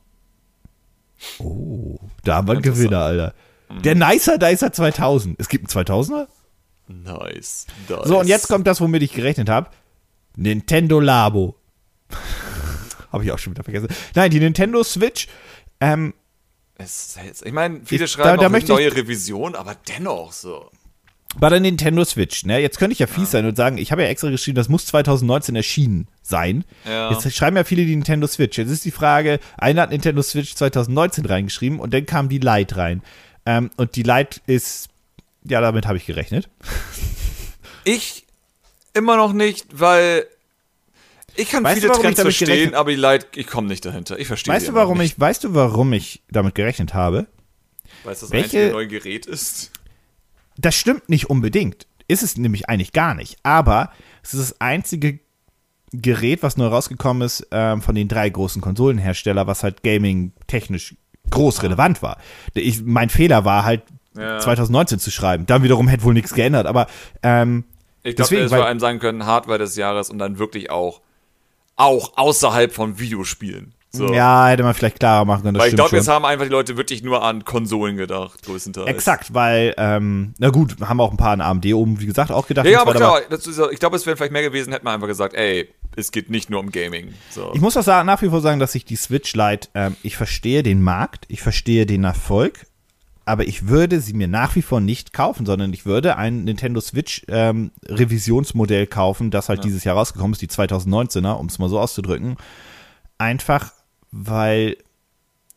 Oh, 1.40 2.00
da 2.24 2.36
haben 2.36 2.48
wir 2.48 2.54
einen 2.54 2.62
Gewinner, 2.62 3.00
Alter. 3.00 3.34
Mhm. 3.70 3.82
Der 3.84 3.96
Nicer 3.96 4.38
Dicer 4.38 4.72
2000. 4.72 5.40
Es 5.40 5.50
gibt 5.50 5.74
einen 5.74 5.86
2000er? 5.86 6.28
Nice, 6.88 7.68
nice. 7.88 8.08
So, 8.08 8.20
und 8.20 8.28
jetzt 8.28 8.48
kommt 8.48 8.66
das, 8.66 8.82
womit 8.82 9.04
ich 9.04 9.14
gerechnet 9.14 9.50
habe. 9.50 9.70
Nintendo 10.36 11.00
Labo. 11.00 11.56
habe 13.12 13.24
ich 13.24 13.32
auch 13.32 13.40
schon 13.40 13.54
wieder 13.54 13.64
vergessen. 13.64 13.88
Nein, 14.16 14.32
die 14.32 14.40
Nintendo 14.40 14.84
Switch. 14.84 15.28
Ähm, 15.80 16.14
ich 16.80 17.52
meine, 17.52 17.82
viele 17.84 18.06
ich, 18.06 18.12
schreiben 18.12 18.40
da, 18.40 18.50
da 18.50 18.56
eine 18.56 18.66
neue 18.66 18.96
Revision, 18.96 19.56
aber 19.56 19.76
dennoch 19.88 20.32
so. 20.32 20.70
Bei 21.38 21.50
der 21.50 21.60
Nintendo 21.60 22.04
Switch, 22.06 22.44
ne? 22.46 22.60
Jetzt 22.60 22.80
könnte 22.80 22.94
ich 22.94 23.00
ja 23.00 23.06
fies 23.06 23.34
ja. 23.34 23.40
sein 23.40 23.46
und 23.46 23.56
sagen, 23.56 23.78
ich 23.78 23.92
habe 23.92 24.02
ja 24.02 24.08
extra 24.08 24.32
geschrieben, 24.32 24.56
das 24.56 24.68
muss 24.68 24.88
2019 24.88 25.56
erschienen 25.56 26.08
sein. 26.24 26.64
Ja. 26.88 27.12
Jetzt 27.12 27.32
schreiben 27.36 27.56
ja 27.56 27.64
viele 27.64 27.86
die 27.86 27.96
Nintendo 27.96 28.26
Switch. 28.26 28.58
Jetzt 28.58 28.72
ist 28.72 28.84
die 28.84 28.92
Frage, 28.92 29.40
einer 29.58 29.84
hat 29.84 29.92
Nintendo 29.92 30.24
Switch 30.24 30.56
2019 30.56 31.26
reingeschrieben 31.26 31.80
und 31.80 31.94
dann 31.94 32.08
kam 32.08 32.30
die 32.30 32.40
Lite 32.40 32.78
rein. 32.78 33.04
Ähm, 33.50 33.72
und 33.78 33.96
die 33.96 34.04
Lite 34.04 34.42
ist, 34.46 34.90
ja, 35.44 35.60
damit 35.60 35.88
habe 35.88 35.98
ich 35.98 36.06
gerechnet. 36.06 36.50
Ich 37.84 38.28
immer 38.94 39.18
noch 39.18 39.34
nicht, 39.34 39.80
weil 39.80 40.28
ich 41.36 41.50
kann 41.50 41.64
weißt 41.64 41.82
viele 41.82 41.92
du, 41.92 42.00
Trends 42.00 42.22
verstehen, 42.22 42.76
aber 42.76 42.92
die 42.92 42.98
Leid, 42.98 43.26
ich 43.36 43.48
komme 43.48 43.68
nicht 43.68 43.84
dahinter. 43.86 44.20
Ich 44.20 44.28
verstehe 44.28 44.54
Weißt 44.54 44.68
du, 44.68 44.74
warum 44.76 45.00
nicht. 45.00 45.14
ich, 45.14 45.20
weißt 45.20 45.46
du, 45.46 45.56
warum 45.56 45.94
ich 45.94 46.22
damit 46.30 46.54
gerechnet 46.54 46.94
habe? 46.94 47.26
Weil 48.04 48.14
es 48.14 48.20
das 48.20 48.30
Welche, 48.30 48.70
neue 48.70 48.88
Gerät 48.88 49.26
ist? 49.26 49.72
Das 50.58 50.76
stimmt 50.76 51.10
nicht 51.10 51.32
unbedingt. 51.32 51.88
Ist 52.08 52.22
es 52.22 52.38
nämlich 52.38 52.70
eigentlich 52.70 52.94
gar 52.94 53.16
nicht. 53.16 53.38
Aber 53.42 53.92
es 54.22 54.36
ist 54.36 54.52
das 54.52 54.62
einzige 54.62 55.20
Gerät, 55.92 56.44
was 56.44 56.56
neu 56.56 56.68
rausgekommen 56.68 57.24
ist 57.24 57.48
ähm, 57.50 57.82
von 57.82 57.96
den 57.96 58.08
drei 58.08 58.30
großen 58.30 58.62
Konsolenherstellern, 58.62 59.48
was 59.48 59.64
halt 59.64 59.82
gaming-technisch 59.82 60.96
groß 61.32 61.64
relevant 61.64 62.02
war. 62.02 62.18
Ich, 62.54 62.84
mein 62.84 63.10
Fehler 63.10 63.46
war 63.46 63.66
halt 63.66 63.84
ja. 64.18 64.40
2019 64.40 65.00
zu 65.00 65.12
schreiben. 65.12 65.46
Dann 65.46 65.64
wiederum 65.64 65.88
hätte 65.88 66.04
wohl 66.04 66.14
nichts 66.14 66.34
geändert. 66.34 66.68
Aber 66.68 66.88
ähm, 67.24 67.66
ich 68.04 68.16
glaube, 68.16 68.32
wir 68.32 68.50
vor 68.50 68.66
allem 68.66 68.80
sagen 68.80 69.00
können, 69.00 69.26
Hardware 69.26 69.60
des 69.60 69.76
Jahres 69.76 70.10
und 70.10 70.20
dann 70.20 70.40
wirklich 70.40 70.72
auch 70.72 71.02
auch 71.76 72.18
außerhalb 72.18 72.74
von 72.74 73.00
Videospielen. 73.00 73.74
So. 73.92 74.14
Ja, 74.14 74.48
hätte 74.48 74.62
man 74.62 74.76
vielleicht 74.76 75.00
klarer 75.00 75.26
machen 75.26 75.42
können. 75.42 75.58
weil 75.58 75.70
ich 75.70 75.76
glaube, 75.76 75.96
jetzt 75.96 76.08
haben 76.08 76.24
einfach 76.24 76.46
die 76.46 76.52
Leute 76.52 76.78
wirklich 76.78 77.02
nur 77.02 77.24
an 77.24 77.44
Konsolen 77.44 77.98
gedacht, 77.98 78.44
größtenteils. 78.44 78.88
Exakt, 78.88 79.34
weil, 79.34 79.74
ähm, 79.78 80.36
na 80.38 80.50
gut, 80.50 80.76
haben 80.82 81.02
auch 81.02 81.10
ein 81.10 81.18
paar 81.18 81.32
an 81.32 81.42
AMD 81.42 81.66
oben, 81.74 82.00
wie 82.00 82.06
gesagt, 82.06 82.32
auch 82.32 82.46
gedacht. 82.46 82.68
Ja, 82.68 82.74
ja 82.74 82.82
aber 82.82 82.94
klar, 82.94 83.20
ist, 83.32 83.48
ich 83.48 83.80
glaube, 83.80 83.96
es 83.96 84.06
wäre 84.06 84.16
vielleicht 84.16 84.32
mehr 84.32 84.44
gewesen, 84.44 84.72
hätte 84.74 84.86
man 84.86 84.94
einfach 84.94 85.08
gesagt, 85.08 85.34
ey, 85.34 85.70
es 85.96 86.12
geht 86.12 86.30
nicht 86.30 86.52
nur 86.52 86.60
um 86.60 86.72
Gaming. 86.72 87.16
So. 87.32 87.52
Ich 87.56 87.62
muss 87.62 87.76
auch 87.78 87.84
sagen, 87.84 88.06
nach 88.06 88.22
wie 88.22 88.30
vor 88.30 88.42
sagen, 88.42 88.60
dass 88.60 88.76
ich 88.76 88.86
die 88.86 88.96
Switch 88.96 89.34
Lite, 89.34 89.70
ähm, 89.74 89.96
ich 90.04 90.18
verstehe 90.18 90.62
den 90.62 90.84
Markt, 90.84 91.26
ich 91.28 91.42
verstehe 91.42 91.88
den 91.88 92.04
Erfolg, 92.04 92.68
aber 93.26 93.48
ich 93.48 93.68
würde 93.68 94.02
sie 94.02 94.14
mir 94.14 94.28
nach 94.28 94.56
wie 94.56 94.62
vor 94.62 94.82
nicht 94.82 95.14
kaufen, 95.14 95.48
sondern 95.48 95.74
ich 95.74 95.88
würde 95.88 96.16
ein 96.16 96.44
Nintendo 96.44 96.80
Switch 96.80 97.24
ähm, 97.28 97.72
Revisionsmodell 97.88 98.86
kaufen, 98.86 99.32
das 99.32 99.50
halt 99.50 99.60
ja. 99.60 99.64
dieses 99.64 99.84
Jahr 99.84 99.96
rausgekommen 99.96 100.34
ist, 100.34 100.42
die 100.42 100.48
2019er, 100.48 101.34
um 101.34 101.48
es 101.48 101.58
mal 101.58 101.70
so 101.70 101.80
auszudrücken. 101.80 102.38
Einfach, 103.18 103.72
weil 104.12 104.78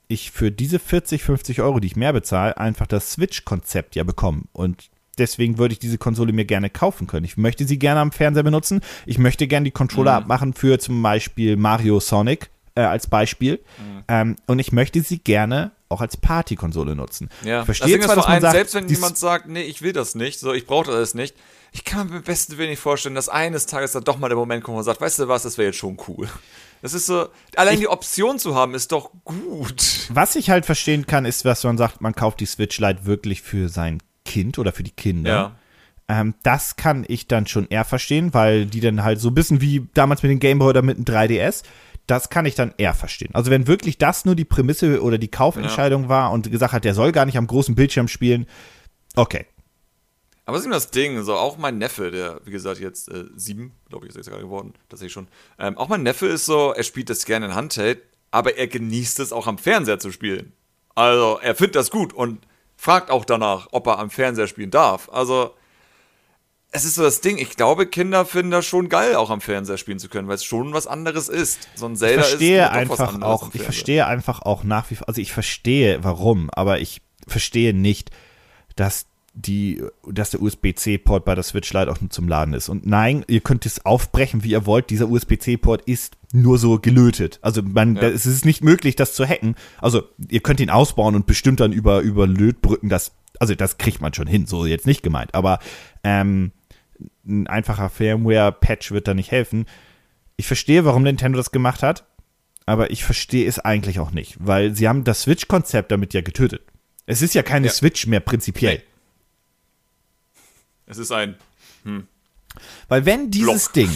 ich 0.09 0.31
für 0.31 0.51
diese 0.51 0.79
40, 0.79 1.23
50 1.23 1.63
Euro, 1.63 1.81
die 1.81 1.87
ich 1.87 1.97
mehr 1.97 2.13
bezahle, 2.13 2.57
einfach 2.59 2.87
das 2.87 3.13
Switch-Konzept 3.13 3.97
ja 3.97 4.05
bekomme. 4.05 4.43
Und 4.53 4.91
deswegen 5.19 5.59
würde 5.59 5.73
ich 5.73 5.79
diese 5.79 5.99
Konsole 5.99 6.33
mir 6.33 6.45
gerne 6.45 6.71
kaufen 6.71 7.07
können. 7.07 7.25
Ich 7.25 7.37
möchte 7.37 7.67
sie 7.67 7.79
gerne 7.79 8.01
am 8.01 8.13
Fernseher 8.13 8.43
benutzen. 8.43 8.81
Ich 9.07 9.19
möchte 9.19 9.47
gerne 9.47 9.65
die 9.65 9.71
Controller 9.71 10.13
mhm. 10.13 10.25
abmachen 10.25 10.53
für 10.53 10.79
zum 10.79 11.03
Beispiel 11.03 11.57
Mario 11.57 12.01
Sonic 12.01 12.51
äh, 12.75 12.83
als 12.83 13.07
Beispiel. 13.07 13.61
Mhm. 13.79 14.05
Ähm, 14.09 14.37
und 14.47 14.59
ich 14.59 14.73
möchte 14.73 15.01
sie 15.01 15.19
gerne 15.19 15.73
auch 15.93 16.01
als 16.01 16.17
Partykonsole 16.17 16.97
nutzen. 16.97 17.29
Ja. 17.45 17.61
Ich 17.61 17.67
verstehe 17.67 18.01
zwar, 18.01 18.17
dass 18.17 18.27
man 18.27 18.41
sagt, 18.41 18.55
selbst 18.55 18.75
wenn 18.75 18.89
jemand 18.89 19.19
sagt, 19.19 19.49
nee, 19.49 19.63
ich 19.63 19.83
will 19.83 19.93
das 19.93 20.15
nicht, 20.15 20.41
so 20.41 20.53
ich 20.53 20.67
brauche 20.67 20.91
das 20.91 21.15
nicht, 21.15 21.37
ich 21.73 21.85
kann 21.85 22.09
mir 22.09 22.17
am 22.17 22.23
besten 22.23 22.59
wenig 22.59 22.79
vorstellen, 22.79 23.15
dass 23.15 23.29
eines 23.29 23.67
Tages 23.67 23.93
dann 23.93 24.05
doch 24.05 24.19
mal 24.19 24.29
der 24.29 24.37
Moment 24.37 24.63
kommt, 24.63 24.77
man 24.77 24.85
sagt, 24.85 25.01
weißt 25.01 25.21
du 25.21 25.29
was, 25.29 25.43
das 25.43 25.57
wäre 25.59 25.69
jetzt 25.69 25.79
schon 25.79 25.97
cool. 26.09 26.29
Das 26.83 26.95
ist 26.95 27.07
so, 27.07 27.29
allein 27.57 27.75
ich, 27.75 27.81
die 27.81 27.89
Option 27.89 28.39
zu 28.39 28.55
haben, 28.57 28.75
ist 28.75 28.93
doch 28.93 29.11
gut. 29.25 30.09
Was 30.11 30.35
ich 30.35 30.51
halt 30.51 30.67
verstehen 30.67 31.07
kann, 31.07 31.25
ist, 31.25 31.45
was 31.45 31.63
man 31.65 31.79
sagt, 31.79 32.01
man 32.01 32.15
kauft 32.15 32.41
die 32.41 32.47
Switch 32.47 32.79
Lite 32.79 33.07
wirklich 33.07 33.41
für 33.41 33.69
sein 33.69 34.03
Kind 34.25 34.59
oder 34.59 34.73
für 34.73 34.83
die 34.83 34.91
Kinder. 34.91 35.31
Ja. 35.31 35.57
Ähm, 36.09 36.35
das 36.43 36.77
kann 36.77 37.05
ich 37.07 37.29
dann 37.29 37.47
schon 37.47 37.69
eher 37.69 37.85
verstehen, 37.85 38.35
weil 38.35 38.67
die 38.67 38.81
dann 38.81 39.05
halt 39.05 39.21
so 39.21 39.29
ein 39.29 39.35
bisschen 39.35 39.61
wie 39.61 39.89
damals 39.95 40.23
mit 40.23 40.31
dem 40.31 40.41
Game 40.41 40.59
Boy 40.59 40.71
oder 40.71 40.83
mit 40.83 40.99
dem 40.99 41.05
3DS, 41.05 41.63
das 42.07 42.31
kann 42.31 42.47
ich 42.47 42.55
dann 42.55 42.75
eher 42.79 42.95
verstehen. 42.95 43.31
Also 43.35 43.51
wenn 43.51 43.67
wirklich 43.67 43.99
das 43.99 44.25
nur 44.25 44.35
die 44.35 44.45
Prämisse 44.45 45.03
oder 45.03 45.19
die 45.19 45.31
Kaufentscheidung 45.31 46.05
ja. 46.05 46.09
war 46.09 46.33
und 46.33 46.51
gesagt 46.51 46.73
hat, 46.73 46.85
der 46.85 46.95
soll 46.95 47.13
gar 47.13 47.27
nicht 47.27 47.39
am 47.39 47.47
großen 47.47 47.75
Bildschirm 47.75 48.09
spielen, 48.09 48.47
okay. 49.15 49.47
Aber 50.45 50.57
was 50.57 50.63
ist 50.63 50.65
denn 50.65 50.73
das 50.73 50.91
Ding? 50.91 51.23
So, 51.23 51.35
auch 51.35 51.57
mein 51.57 51.79
Neffe, 51.79 52.11
der, 52.11 52.41
wie 52.45 52.51
gesagt, 52.51 52.81
jetzt 52.81 53.09
äh, 53.09 53.27
sieben, 53.37 53.73
glaube 53.89 54.07
ich, 54.07 54.11
ist 54.11 54.17
jetzt 54.17 54.29
gerade 54.29 54.43
geworden, 54.43 54.75
tatsächlich 54.89 55.13
schon. 55.13 55.29
Ähm, 55.59 55.79
auch 55.79 55.89
mein 55.89 56.03
Neffe 56.03 56.27
ist 56.27 56.47
so, 56.47 56.73
er 56.73 56.83
spielt 56.83 57.11
das 57.11 57.25
gerne 57.25 57.47
in 57.47 57.55
Handheld, 57.55 58.03
aber 58.33 58.57
er 58.57 58.67
genießt 58.67 59.21
es 59.21 59.33
auch 59.33 59.47
am 59.47 59.59
Fernseher 59.59 60.01
zu 60.01 60.11
spielen. 60.11 60.53
Also, 60.95 61.39
er 61.41 61.55
findet 61.55 61.77
das 61.77 61.91
gut 61.91 62.13
und 62.13 62.45
fragt 62.77 63.11
auch 63.11 63.25
danach, 63.25 63.69
ob 63.71 63.87
er 63.87 64.01
am 64.01 64.11
Fernseher 64.11 64.49
spielen 64.49 64.73
darf. 64.73 65.09
Also, 65.13 65.55
es 66.75 66.85
ist 66.85 66.95
so 66.95 67.03
das 67.03 67.21
Ding, 67.21 67.37
ich 67.37 67.57
glaube, 67.57 67.87
Kinder 67.87 68.25
finden 68.25 68.51
das 68.51 68.65
schon 68.65 68.89
geil, 68.89 69.15
auch 69.15 69.29
am 69.29 69.43
Fernseher 69.43 69.77
spielen 69.77 69.99
zu 69.99 70.09
können, 70.09 70.27
weil 70.27 70.37
es 70.37 70.45
schon 70.45 70.73
was 70.73 70.87
anderes 70.87 71.29
ist. 71.29 71.69
So 71.75 71.87
ein 71.87 71.97
Zelda 71.97 72.23
ich 72.23 72.29
verstehe 72.29 72.63
ist 72.65 72.71
einfach 72.71 73.21
auch, 73.21 73.55
ich 73.55 73.63
verstehe 73.63 74.07
einfach 74.07 74.41
auch 74.43 74.65
nach 74.65 74.91
wie 74.91 74.97
vor, 74.97 75.07
also 75.07 75.21
ich 75.21 75.33
verstehe 75.33 76.03
warum, 76.03 76.49
aber 76.51 76.81
ich 76.81 77.03
verstehe 77.29 77.75
nicht, 77.75 78.11
dass 78.75 79.05
die, 79.35 79.83
dass 80.11 80.31
der 80.31 80.43
USB-C-Port 80.43 81.25
bei 81.25 81.35
der 81.35 81.45
Switch 81.45 81.73
Lite 81.73 81.91
auch 81.91 82.01
nur 82.01 82.11
zum 82.11 82.29
Laden 82.29 82.55
ist. 82.55 82.69
Und 82.69 82.87
nein, 82.87 83.25
ihr 83.29 83.41
könnt 83.41 83.65
es 83.65 83.85
aufbrechen, 83.85 84.45
wie 84.45 84.51
ihr 84.51 84.67
wollt. 84.67 84.91
Dieser 84.91 85.09
USB-C-Port 85.09 85.83
ist 85.83 86.17
nur 86.33 86.59
so 86.59 86.79
gelötet. 86.79 87.39
Also 87.43 87.63
man, 87.63 87.97
ja. 87.97 88.03
es 88.03 88.27
ist 88.27 88.45
nicht 88.45 88.63
möglich, 88.63 88.97
das 88.97 89.15
zu 89.15 89.27
hacken. 89.27 89.57
Also 89.79 90.03
ihr 90.29 90.41
könnt 90.41 90.61
ihn 90.61 90.71
ausbauen 90.71 91.15
und 91.15 91.27
bestimmt 91.27 91.61
dann 91.61 91.73
über, 91.73 92.01
über 92.01 92.27
Lötbrücken 92.27 92.89
das, 92.89 93.13
also 93.39 93.55
das 93.55 93.79
kriegt 93.79 94.01
man 94.01 94.13
schon 94.13 94.27
hin, 94.27 94.47
so 94.47 94.67
jetzt 94.67 94.87
nicht 94.87 95.03
gemeint. 95.03 95.35
Aber 95.35 95.61
ähm, 96.05 96.53
ein 97.27 97.47
einfacher 97.47 97.91
Firmware-Patch 97.91 98.91
wird 98.91 99.09
da 99.09 99.15
nicht 99.15 99.31
helfen. 99.31 99.67
Ich 100.37 100.47
verstehe, 100.47 100.85
warum 100.85 101.03
Nintendo 101.03 101.37
das 101.37 101.53
gemacht 101.53 101.83
hat, 101.83 102.05
aber 102.67 102.91
ich 102.91 103.05
verstehe 103.05 103.47
es 103.47 103.59
eigentlich 103.59 104.01
auch 104.01 104.11
nicht, 104.11 104.37
weil 104.41 104.75
sie 104.75 104.89
haben 104.89 105.05
das 105.05 105.23
Switch-Konzept 105.23 105.93
damit 105.93 106.15
ja 106.15 106.21
getötet. 106.21 106.63
Es 107.07 107.23
ist 107.23 107.35
ja 107.35 107.43
keine 107.43 107.67
ja. 107.67 107.73
Switch 107.73 108.07
mehr 108.07 108.21
prinzipiell. 108.21 108.77
Nee. 108.77 108.83
Es 110.87 110.99
ist 110.99 111.13
ein. 111.13 111.37
Hm. 111.85 112.07
Weil 112.89 113.07
wenn 113.07 113.31
dieses 113.31 113.65
Block. 113.65 113.73
Ding, 113.73 113.91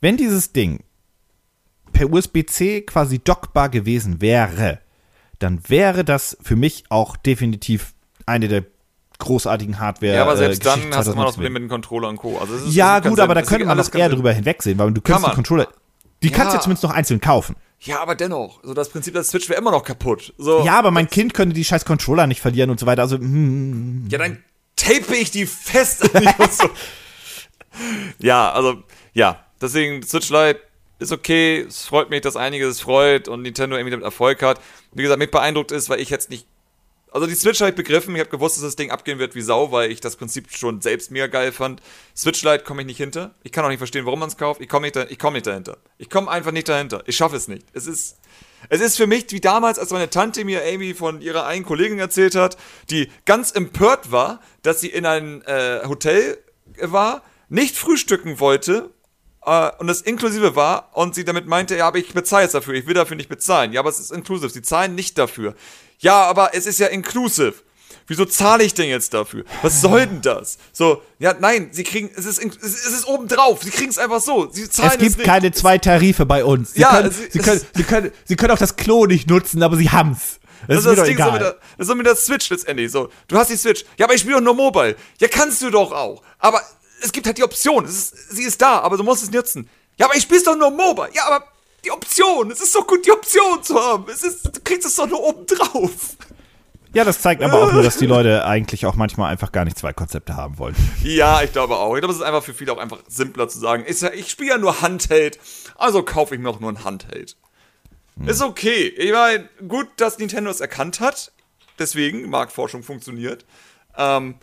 wenn 0.00 0.16
dieses 0.16 0.52
Ding 0.52 0.84
per 1.92 2.12
USB-C 2.12 2.82
quasi 2.82 3.18
dockbar 3.18 3.68
gewesen 3.68 4.20
wäre, 4.20 4.80
dann 5.38 5.68
wäre 5.68 6.04
das 6.04 6.36
für 6.40 6.56
mich 6.56 6.84
auch 6.88 7.16
definitiv 7.16 7.94
eine 8.26 8.48
der 8.48 8.64
großartigen 9.22 9.78
Hardware. 9.78 10.14
Ja, 10.14 10.22
aber 10.22 10.36
selbst 10.36 10.62
äh, 10.62 10.64
dann 10.64 10.94
hast 10.94 11.08
du 11.08 11.12
immer 11.12 11.24
noch 11.24 11.34
Problem 11.34 11.54
mit 11.54 11.62
dem 11.62 11.68
Controller 11.68 12.08
und 12.08 12.16
Co. 12.16 12.38
Also 12.38 12.54
ist, 12.54 12.74
ja, 12.74 13.00
gut, 13.00 13.18
aber 13.18 13.34
da 13.34 13.42
könnte 13.42 13.66
man 13.66 13.76
noch 13.76 13.94
eher 13.94 14.08
drüber 14.08 14.32
hinwegsehen, 14.32 14.78
weil 14.78 14.92
du 14.92 15.00
kannst 15.00 15.26
die 15.26 15.30
Controller, 15.32 15.68
die 16.22 16.28
ja. 16.28 16.36
kannst 16.36 16.52
du 16.52 16.56
ja 16.56 16.62
zumindest 16.62 16.84
noch 16.84 16.90
einzeln 16.92 17.20
kaufen. 17.20 17.56
Ja, 17.80 18.00
aber 18.00 18.14
dennoch, 18.14 18.60
so 18.62 18.74
das 18.74 18.90
Prinzip 18.90 19.14
der 19.14 19.24
Switch 19.24 19.48
wäre 19.48 19.60
immer 19.60 19.72
noch 19.72 19.82
kaputt. 19.82 20.32
So, 20.38 20.64
ja, 20.64 20.78
aber 20.78 20.92
mein 20.92 21.08
Kind 21.08 21.34
könnte 21.34 21.54
die 21.54 21.64
scheiß 21.64 21.84
Controller 21.84 22.28
nicht 22.28 22.40
verlieren 22.40 22.70
und 22.70 22.78
so 22.78 22.86
weiter. 22.86 23.02
Also, 23.02 23.18
hm. 23.18 24.06
Ja, 24.08 24.18
dann 24.18 24.42
tape 24.76 25.16
ich 25.16 25.32
die 25.32 25.46
fest 25.46 26.00
Konsole. 26.36 26.70
ja, 28.20 28.52
also, 28.52 28.82
ja. 29.14 29.44
Deswegen, 29.60 30.02
Switch 30.04 30.30
Lite 30.30 30.60
ist 31.00 31.12
okay. 31.12 31.66
Es 31.68 31.84
freut 31.84 32.08
mich, 32.10 32.20
dass 32.20 32.36
einiges 32.36 32.80
freut 32.80 33.26
und 33.26 33.42
Nintendo 33.42 33.76
irgendwie 33.76 33.90
damit 33.90 34.04
Erfolg 34.04 34.42
hat. 34.42 34.60
Wie 34.92 35.02
gesagt, 35.02 35.18
mich 35.18 35.30
beeindruckt 35.30 35.72
ist, 35.72 35.90
weil 35.90 36.00
ich 36.00 36.10
jetzt 36.10 36.30
nicht. 36.30 36.46
Also 37.12 37.26
die 37.26 37.34
Switch 37.34 37.60
habe 37.60 37.70
ich 37.70 37.76
begriffen, 37.76 38.14
ich 38.14 38.20
habe 38.20 38.30
gewusst, 38.30 38.56
dass 38.56 38.62
das 38.64 38.76
Ding 38.76 38.90
abgehen 38.90 39.18
wird 39.18 39.34
wie 39.34 39.42
Sau, 39.42 39.70
weil 39.70 39.90
ich 39.90 40.00
das 40.00 40.16
Prinzip 40.16 40.50
schon 40.50 40.80
selbst 40.80 41.10
mega 41.10 41.26
geil 41.26 41.52
fand. 41.52 41.82
Switch 42.16 42.42
Lite 42.42 42.64
komme 42.64 42.82
ich 42.82 42.86
nicht 42.86 42.96
hinter. 42.96 43.34
Ich 43.42 43.52
kann 43.52 43.64
auch 43.64 43.68
nicht 43.68 43.78
verstehen, 43.78 44.06
warum 44.06 44.20
man 44.20 44.30
es 44.30 44.38
kauft. 44.38 44.62
Ich 44.62 44.68
komme 44.68 44.86
nicht, 44.86 45.18
komm 45.18 45.34
nicht 45.34 45.46
dahinter. 45.46 45.76
Ich 45.98 46.08
komme 46.08 46.30
einfach 46.30 46.52
nicht 46.52 46.70
dahinter. 46.70 47.02
Ich 47.06 47.16
schaffe 47.16 47.36
es 47.36 47.48
nicht. 47.48 47.66
Es 47.72 47.86
ist. 47.86 48.18
Es 48.68 48.80
ist 48.80 48.96
für 48.96 49.08
mich 49.08 49.26
wie 49.30 49.40
damals, 49.40 49.80
als 49.80 49.90
meine 49.90 50.08
Tante 50.08 50.44
mir 50.44 50.62
Amy 50.64 50.94
von 50.94 51.20
ihrer 51.20 51.46
einen 51.46 51.64
Kollegin 51.64 51.98
erzählt 51.98 52.36
hat, 52.36 52.56
die 52.90 53.10
ganz 53.24 53.50
empört 53.50 54.12
war, 54.12 54.40
dass 54.62 54.80
sie 54.80 54.86
in 54.86 55.04
ein 55.04 55.42
äh, 55.42 55.80
Hotel 55.88 56.38
war, 56.80 57.22
nicht 57.48 57.76
frühstücken 57.76 58.38
wollte 58.38 58.90
äh, 59.44 59.70
und 59.78 59.88
es 59.88 60.00
inklusive 60.00 60.54
war 60.54 60.90
und 60.96 61.16
sie 61.16 61.24
damit 61.24 61.46
meinte, 61.46 61.76
ja, 61.76 61.88
aber 61.88 61.98
ich 61.98 62.14
bezahle 62.14 62.44
jetzt 62.44 62.54
dafür, 62.54 62.74
ich 62.74 62.86
will 62.86 62.94
dafür 62.94 63.16
nicht 63.16 63.28
bezahlen. 63.28 63.72
Ja, 63.72 63.80
aber 63.80 63.90
es 63.90 63.98
ist 63.98 64.12
inklusive, 64.12 64.48
sie 64.48 64.62
zahlen 64.62 64.94
nicht 64.94 65.18
dafür. 65.18 65.54
Ja, 66.02 66.24
aber 66.24 66.54
es 66.54 66.66
ist 66.66 66.78
ja 66.78 66.88
inklusive. 66.88 67.54
Wieso 68.08 68.24
zahle 68.24 68.64
ich 68.64 68.74
denn 68.74 68.88
jetzt 68.88 69.14
dafür? 69.14 69.44
Was 69.62 69.80
soll 69.80 70.06
denn 70.06 70.20
das? 70.20 70.58
So, 70.72 71.02
ja, 71.18 71.34
nein, 71.38 71.70
sie 71.72 71.84
kriegen, 71.84 72.10
es 72.14 72.26
ist, 72.26 72.44
es 72.44 72.86
ist 72.86 73.06
obendrauf. 73.06 73.62
Sie 73.62 73.70
kriegen 73.70 73.90
es 73.90 73.98
einfach 73.98 74.20
so. 74.20 74.50
Sie 74.50 74.68
zahlen 74.68 74.90
es 74.92 74.98
gibt 74.98 75.18
es 75.20 75.24
keine 75.24 75.52
zwei 75.52 75.78
Tarife 75.78 76.26
bei 76.26 76.44
uns. 76.44 76.74
Sie, 76.74 76.80
ja, 76.80 76.90
können, 76.90 77.12
sie, 77.12 77.28
sie, 77.30 77.38
können, 77.38 77.60
sie, 77.74 77.82
können, 77.84 78.12
sie 78.24 78.36
können 78.36 78.50
auch 78.50 78.58
das 78.58 78.76
Klo 78.76 79.06
nicht 79.06 79.30
nutzen, 79.30 79.62
aber 79.62 79.76
sie 79.76 79.88
haben's. 79.88 80.40
Das, 80.66 80.84
das 80.84 80.92
ist, 80.92 80.98
das 80.98 81.06
Ding 81.06 81.14
egal. 81.14 81.28
So 81.28 81.32
mit 81.32 81.42
der, 81.42 81.56
das 81.78 81.88
ist 81.88 81.94
mit 81.94 82.06
der 82.06 82.16
Switch 82.16 82.50
letztendlich. 82.50 82.90
So, 82.90 83.08
du 83.28 83.38
hast 83.38 83.50
die 83.50 83.56
Switch. 83.56 83.84
Ja, 83.96 84.06
aber 84.06 84.14
ich 84.14 84.20
spiele 84.20 84.36
doch 84.36 84.42
nur 84.42 84.54
Mobile. 84.54 84.96
Ja, 85.20 85.28
kannst 85.28 85.62
du 85.62 85.70
doch 85.70 85.92
auch. 85.92 86.22
Aber 86.38 86.60
es 87.00 87.12
gibt 87.12 87.26
halt 87.26 87.38
die 87.38 87.44
Option. 87.44 87.84
Ist, 87.84 88.32
sie 88.32 88.42
ist 88.42 88.60
da, 88.60 88.80
aber 88.80 88.96
du 88.96 89.04
musst 89.04 89.22
es 89.22 89.30
nutzen. 89.30 89.68
Ja, 89.96 90.06
aber 90.06 90.16
ich 90.16 90.24
spiele 90.24 90.42
doch 90.42 90.56
nur 90.56 90.70
Mobile. 90.70 91.08
Ja, 91.14 91.26
aber 91.28 91.44
die 91.84 91.90
Option. 91.90 92.50
Es 92.50 92.60
ist 92.60 92.72
so 92.72 92.82
gut, 92.82 93.04
die 93.06 93.10
Option 93.10 93.62
zu 93.62 93.74
haben. 93.74 94.06
Es 94.08 94.22
ist, 94.22 94.44
du 94.44 94.60
kriegst 94.62 94.86
es 94.86 94.96
doch 94.96 95.06
nur 95.06 95.22
oben 95.22 95.46
drauf. 95.46 96.16
Ja, 96.94 97.04
das 97.04 97.22
zeigt 97.22 97.42
aber 97.42 97.62
auch 97.62 97.72
nur, 97.72 97.82
dass 97.82 97.96
die 97.96 98.06
Leute 98.14 98.44
eigentlich 98.44 98.84
auch 98.84 98.94
manchmal 98.94 99.30
einfach 99.30 99.50
gar 99.50 99.64
nicht 99.64 99.78
zwei 99.78 99.92
Konzepte 99.92 100.36
haben 100.36 100.58
wollen. 100.58 100.76
Ja, 101.02 101.42
ich 101.42 101.52
glaube 101.52 101.76
auch. 101.76 101.94
Ich 101.94 102.00
glaube, 102.00 102.12
es 102.12 102.20
ist 102.20 102.24
einfach 102.24 102.42
für 102.42 102.52
viele 102.52 102.72
auch 102.72 102.78
einfach 102.78 102.98
simpler 103.08 103.48
zu 103.48 103.58
sagen, 103.58 103.84
ja, 103.88 104.12
ich 104.12 104.30
spiele 104.30 104.50
ja 104.50 104.58
nur 104.58 104.82
Handheld, 104.82 105.38
also 105.76 106.02
kaufe 106.02 106.34
ich 106.34 106.40
mir 106.40 106.50
auch 106.50 106.60
nur 106.60 106.70
ein 106.70 106.84
Handheld. 106.84 107.36
Hm. 108.18 108.28
Ist 108.28 108.42
okay. 108.42 108.88
Ich 108.88 109.12
meine, 109.12 109.48
gut, 109.66 109.88
dass 109.96 110.18
Nintendo 110.18 110.50
es 110.50 110.60
erkannt 110.60 111.00
hat. 111.00 111.32
Deswegen, 111.78 112.28
Marktforschung 112.28 112.82
funktioniert. 112.82 113.46
Ähm, 113.96 114.34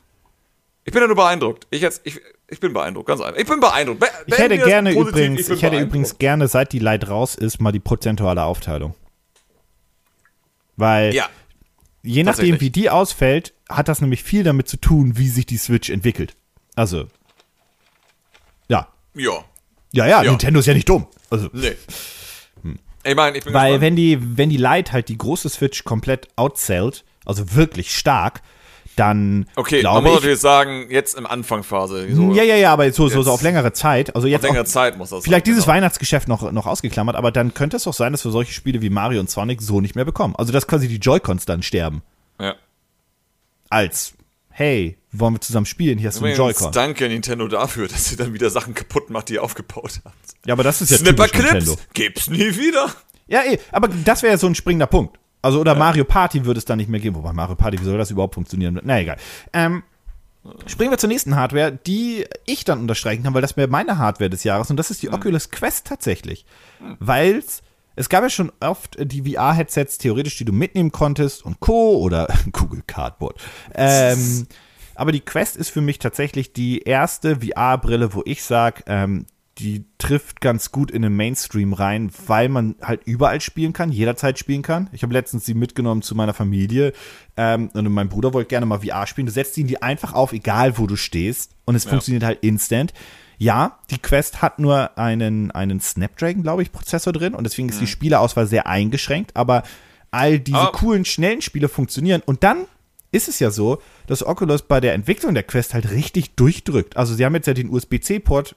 ich 0.86 0.92
bin 0.92 1.02
ja 1.02 1.08
nur 1.08 1.16
beeindruckt. 1.16 1.68
Ich, 1.70 1.82
jetzt, 1.82 2.02
ich, 2.04 2.20
ich 2.50 2.60
bin 2.60 2.74
beeindruckt, 2.74 3.08
ganz 3.08 3.22
einfach. 3.22 3.40
Ich 3.40 3.48
bin 3.48 3.60
beeindruckt. 3.60 4.00
Be 4.00 4.08
ich 4.26 4.38
hätte 4.38 4.58
gerne 4.58 4.92
übrigens, 4.92 5.42
ich, 5.42 5.50
ich 5.50 5.62
hätte 5.64 5.80
übrigens 5.80 6.18
gerne, 6.18 6.48
seit 6.48 6.74
die 6.74 6.80
Light 6.80 7.10
raus 7.10 7.36
ist, 7.36 7.60
mal 7.60 7.72
die 7.72 7.80
prozentuale 7.80 8.44
Aufteilung. 8.44 8.96
Weil 10.76 11.14
ja. 11.14 11.30
Je 12.02 12.24
nachdem, 12.24 12.62
wie 12.62 12.70
die 12.70 12.90
ausfällt, 12.90 13.54
hat 13.68 13.88
das 13.88 14.02
nämlich 14.02 14.24
viel 14.24 14.44
damit 14.44 14.70
zu 14.70 14.78
tun, 14.78 15.18
wie 15.18 15.28
sich 15.28 15.46
die 15.46 15.58
Switch 15.58 15.90
entwickelt. 15.90 16.36
Also, 16.76 17.08
ja. 18.70 18.88
Ja. 19.16 19.44
Ja, 19.92 20.08
ja, 20.08 20.24
ja. 20.24 20.32
Nintendo 20.32 20.60
ist 20.60 20.66
ja 20.66 20.74
nicht 20.74 20.88
dumm. 20.88 21.08
Also. 21.30 21.50
Nee. 21.52 21.76
Hm. 22.62 22.80
Ich 23.04 23.16
meine, 23.16 23.38
ich 23.38 23.44
bin 23.44 23.54
Weil 23.54 23.74
gespannt. 23.74 23.82
wenn 23.82 23.96
die, 23.96 24.38
wenn 24.38 24.50
die 24.50 24.58
Lite 24.58 24.94
halt 24.94 25.10
die 25.10 25.18
große 25.18 25.50
Switch 25.50 25.84
komplett 25.84 26.30
outsellt, 26.38 27.04
also 27.26 27.54
wirklich 27.56 27.96
stark, 27.96 28.42
dann 29.00 29.46
Okay, 29.56 29.82
man 29.84 30.04
muss 30.04 30.16
natürlich 30.16 30.40
sagen, 30.40 30.88
jetzt 30.90 31.18
im 31.18 31.26
Anfangphase. 31.26 32.14
So 32.14 32.34
ja, 32.34 32.44
ja, 32.44 32.56
ja, 32.56 32.74
aber 32.74 32.92
so, 32.92 33.08
so, 33.08 33.22
so 33.24 33.32
auf 33.32 33.42
längere 33.42 33.74
Zeit. 33.74 34.16
Also 34.16 34.28
jetzt 34.28 34.42
auf 34.42 34.50
längere 34.50 34.64
auch, 34.64 34.68
Zeit 34.68 34.98
muss 34.98 35.10
das 35.10 35.24
Vielleicht 35.24 35.46
sein, 35.46 35.52
dieses 35.54 35.66
genau. 35.66 35.76
Weihnachtsgeschäft 35.76 36.28
noch, 36.28 36.52
noch 36.52 36.66
ausgeklammert, 36.66 37.16
aber 37.16 37.32
dann 37.32 37.54
könnte 37.54 37.78
es 37.78 37.88
auch 37.88 37.94
sein, 37.94 38.12
dass 38.12 38.26
wir 38.26 38.32
solche 38.32 38.54
Spiele 38.54 38.82
wie 38.82 38.90
Mario 38.90 39.20
und 39.20 39.30
Sonic 39.30 39.62
so 39.62 39.82
nicht 39.82 39.96
mehr 39.96 40.06
bekommen. 40.06 40.36
Also 40.38 40.52
dass 40.52 40.68
quasi 40.68 40.88
die 40.88 40.98
Joy-Cons 40.98 41.46
dann 41.46 41.64
sterben. 41.64 42.02
Ja. 42.40 42.56
Als, 43.70 44.14
hey, 44.50 44.98
wollen 45.12 45.36
wir 45.36 45.42
zusammen 45.42 45.66
spielen? 45.66 45.98
Hier 45.98 46.10
hast 46.10 46.20
du 46.20 46.26
einen 46.26 46.36
Joy-Con. 46.36 46.72
Danke 46.72 47.08
Nintendo 47.08 47.48
dafür, 47.48 47.88
dass 47.88 48.06
sie 48.06 48.16
dann 48.16 48.34
wieder 48.34 48.50
Sachen 48.50 48.74
kaputt 48.74 49.10
macht, 49.10 49.30
die 49.30 49.36
ihr 49.36 49.44
aufgebaut 49.44 50.02
habt. 50.04 50.16
Ja, 50.46 50.54
aber 50.54 50.64
das 50.64 50.82
ist 50.82 50.92
ja 50.92 50.98
Snipper 50.98 51.28
Clips 51.28 51.54
Nintendo. 51.54 51.76
gibt's 51.94 52.30
nie 52.30 52.58
wieder. 52.58 52.94
Ja, 53.28 53.44
eh, 53.44 53.60
aber 53.72 53.88
das 53.88 54.24
wäre 54.24 54.34
ja 54.34 54.38
so 54.38 54.48
ein 54.48 54.56
springender 54.56 54.88
Punkt. 54.88 55.19
Also, 55.42 55.60
oder 55.60 55.74
ja. 55.74 55.80
Mario 55.80 56.04
Party 56.04 56.46
würde 56.46 56.58
es 56.58 56.66
dann 56.66 56.78
nicht 56.78 56.90
mehr 56.90 57.00
geben. 57.00 57.16
Wobei 57.16 57.34
Mario 57.34 57.56
Party, 57.56 57.80
wie 57.80 57.84
soll 57.84 57.98
das 57.98 58.12
überhaupt 58.12 58.36
funktionieren? 58.36 58.80
Na 58.84 59.00
egal. 59.00 59.18
Ähm, 59.54 59.84
springen 60.66 60.92
wir 60.92 60.98
zur 60.98 61.10
nächsten 61.10 61.36
Hardware, 61.36 61.72
die 61.72 62.26
ich 62.46 62.66
dann 62.66 62.80
unterstreichen 62.80 63.24
kann, 63.24 63.34
weil 63.34 63.42
das 63.42 63.58
wäre 63.58 63.68
meine 63.68 63.98
Hardware 63.98 64.30
des 64.30 64.44
Jahres 64.44 64.70
und 64.70 64.78
das 64.78 64.92
ist 64.92 65.02
die 65.02 65.08
mhm. 65.08 65.16
Oculus 65.16 65.50
Quest 65.50 65.88
tatsächlich. 65.88 66.46
Mhm. 66.80 66.98
Weil 67.00 67.44
es 67.96 68.10
gab 68.10 68.24
ja 68.24 68.30
schon 68.30 68.52
oft 68.60 68.98
die 69.00 69.34
VR-Headsets 69.34 69.98
theoretisch, 69.98 70.38
die 70.38 70.46
du 70.46 70.54
mitnehmen 70.54 70.92
konntest 70.92 71.44
und 71.44 71.60
Co. 71.60 71.98
oder 71.98 72.28
Google 72.52 72.84
Cardboard. 72.86 73.40
Ähm, 73.76 74.48
aber 74.96 75.12
die 75.12 75.22
Quest 75.22 75.56
ist 75.56 75.70
für 75.70 75.82
mich 75.82 76.00
tatsächlich 76.00 76.54
die 76.54 76.82
erste 76.82 77.38
VR-Brille, 77.38 78.14
wo 78.14 78.22
ich 78.26 78.44
sage, 78.44 78.84
ähm, 78.88 79.26
die 79.60 79.86
trifft 79.98 80.42
ganz 80.42 80.72
gut 80.72 80.90
in 80.90 81.02
den 81.02 81.16
Mainstream 81.16 81.74
rein, 81.74 82.12
weil 82.28 82.50
man 82.50 82.76
halt 82.82 83.02
überall 83.06 83.42
spielen 83.42 83.74
kann, 83.74 83.92
jederzeit 83.92 84.40
spielen 84.40 84.62
kann. 84.62 84.90
Ich 84.94 85.04
habe 85.04 85.14
letztens 85.14 85.46
sie 85.46 85.54
mitgenommen 85.54 86.02
zu 86.02 86.16
meiner 86.16 86.34
Familie 86.34 86.94
ähm, 87.36 87.70
und 87.74 87.92
mein 87.92 88.10
Bruder 88.10 88.34
wollte 88.34 88.48
gerne 88.48 88.66
mal 88.66 88.80
VR 88.80 89.06
spielen. 89.06 89.28
Du 89.28 89.34
setzt 89.34 89.58
ihn 89.58 89.68
die 89.68 89.82
einfach 89.82 90.14
auf, 90.14 90.32
egal 90.32 90.78
wo 90.78 90.88
du 90.88 90.96
stehst 90.96 91.56
und 91.66 91.76
es 91.76 91.84
ja. 91.84 91.90
funktioniert 91.90 92.24
halt 92.24 92.40
instant. 92.42 92.94
Ja, 93.38 93.80
die 93.90 94.00
Quest 94.00 94.42
hat 94.42 94.60
nur 94.60 94.98
einen, 94.98 95.52
einen 95.52 95.80
Snapdragon, 95.80 96.44
glaube 96.44 96.62
ich, 96.62 96.72
Prozessor 96.72 97.14
drin 97.14 97.34
und 97.34 97.44
deswegen 97.44 97.70
ist 97.70 97.76
mhm. 97.76 97.82
die 97.82 97.88
Spielerauswahl 97.88 98.48
sehr 98.48 98.68
eingeschränkt, 98.68 99.36
aber 99.36 99.64
all 100.12 100.40
diese 100.40 100.58
oh. 100.58 100.72
coolen, 100.72 101.06
schnellen 101.06 101.42
Spiele 101.42 101.70
funktionieren 101.70 102.22
und 102.26 102.44
dann 102.44 102.66
ist 103.12 103.28
es 103.28 103.40
ja 103.40 103.50
so, 103.52 103.82
dass 104.08 104.26
Oculus 104.26 104.62
bei 104.62 104.80
der 104.80 104.94
Entwicklung 104.94 105.34
der 105.34 105.44
Quest 105.44 105.74
halt 105.74 105.92
richtig 105.92 106.36
durchdrückt. 106.36 106.96
Also 106.98 107.16
sie 107.16 107.26
haben 107.26 107.34
jetzt 107.34 107.48
ja 107.48 107.54
den 107.54 107.70
USB-C-Port 107.70 108.56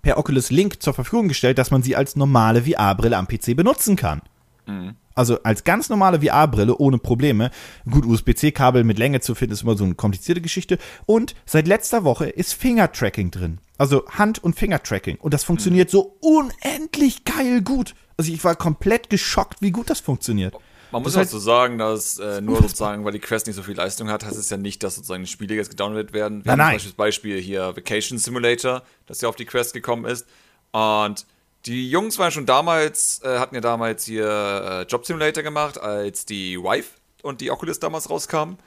per 0.00 0.18
Oculus 0.18 0.50
Link 0.50 0.82
zur 0.82 0.94
Verfügung 0.94 1.28
gestellt, 1.28 1.58
dass 1.58 1.70
man 1.70 1.82
sie 1.82 1.96
als 1.96 2.16
normale 2.16 2.62
VR-Brille 2.62 3.16
am 3.16 3.28
PC 3.28 3.54
benutzen 3.56 3.96
kann. 3.96 4.22
Mhm. 4.66 4.96
Also 5.14 5.42
als 5.42 5.64
ganz 5.64 5.88
normale 5.90 6.22
VR-Brille 6.22 6.76
ohne 6.76 6.98
Probleme. 6.98 7.50
Gut, 7.90 8.06
USB-C-Kabel 8.06 8.84
mit 8.84 8.98
Länge 8.98 9.20
zu 9.20 9.34
finden 9.34 9.52
ist 9.52 9.62
immer 9.62 9.76
so 9.76 9.84
eine 9.84 9.94
komplizierte 9.94 10.40
Geschichte. 10.40 10.78
Und 11.06 11.34
seit 11.44 11.68
letzter 11.68 12.04
Woche 12.04 12.26
ist 12.26 12.54
Finger-Tracking 12.54 13.30
drin. 13.30 13.58
Also 13.78 14.06
Hand- 14.08 14.42
und 14.42 14.58
Finger-Tracking. 14.58 15.16
Und 15.16 15.34
das 15.34 15.44
funktioniert 15.44 15.88
mhm. 15.88 15.92
so 15.92 16.16
unendlich 16.20 17.24
geil 17.24 17.62
gut. 17.62 17.94
Also 18.16 18.32
ich 18.32 18.42
war 18.44 18.56
komplett 18.56 19.10
geschockt, 19.10 19.60
wie 19.60 19.70
gut 19.70 19.90
das 19.90 20.00
funktioniert. 20.00 20.54
Man 20.92 21.02
muss 21.02 21.16
halt 21.16 21.30
so 21.30 21.38
sagen, 21.38 21.78
dass 21.78 22.18
äh, 22.18 22.40
nur 22.42 22.60
sozusagen, 22.60 23.04
weil 23.04 23.12
die 23.12 23.18
Quest 23.18 23.46
nicht 23.46 23.56
so 23.56 23.62
viel 23.62 23.76
Leistung 23.76 24.10
hat, 24.10 24.24
heißt 24.24 24.36
es 24.36 24.50
ja 24.50 24.58
nicht, 24.58 24.82
dass 24.82 24.96
sozusagen 24.96 25.22
die 25.22 25.30
Spiele 25.30 25.54
jetzt 25.54 25.70
gedownloadet 25.70 26.12
werden. 26.12 26.44
Wir 26.44 26.54
nein, 26.54 26.72
nein. 26.72 26.78
zum 26.78 26.92
Beispiel 26.92 27.40
hier 27.40 27.74
Vacation 27.74 28.18
Simulator, 28.18 28.82
das 29.06 29.22
ja 29.22 29.28
auf 29.28 29.36
die 29.36 29.46
Quest 29.46 29.72
gekommen 29.72 30.04
ist. 30.04 30.26
Und 30.72 31.26
die 31.64 31.88
Jungs 31.88 32.18
waren 32.18 32.30
schon 32.30 32.44
damals, 32.44 33.22
äh, 33.22 33.38
hatten 33.38 33.54
ja 33.54 33.60
damals 33.60 34.04
hier 34.04 34.26
äh, 34.26 34.82
Job 34.82 35.06
Simulator 35.06 35.42
gemacht, 35.42 35.80
als 35.80 36.26
die 36.26 36.58
Vive 36.58 36.88
und 37.22 37.40
die 37.40 37.50
Oculus 37.50 37.78
damals 37.78 38.10
rauskamen. 38.10 38.58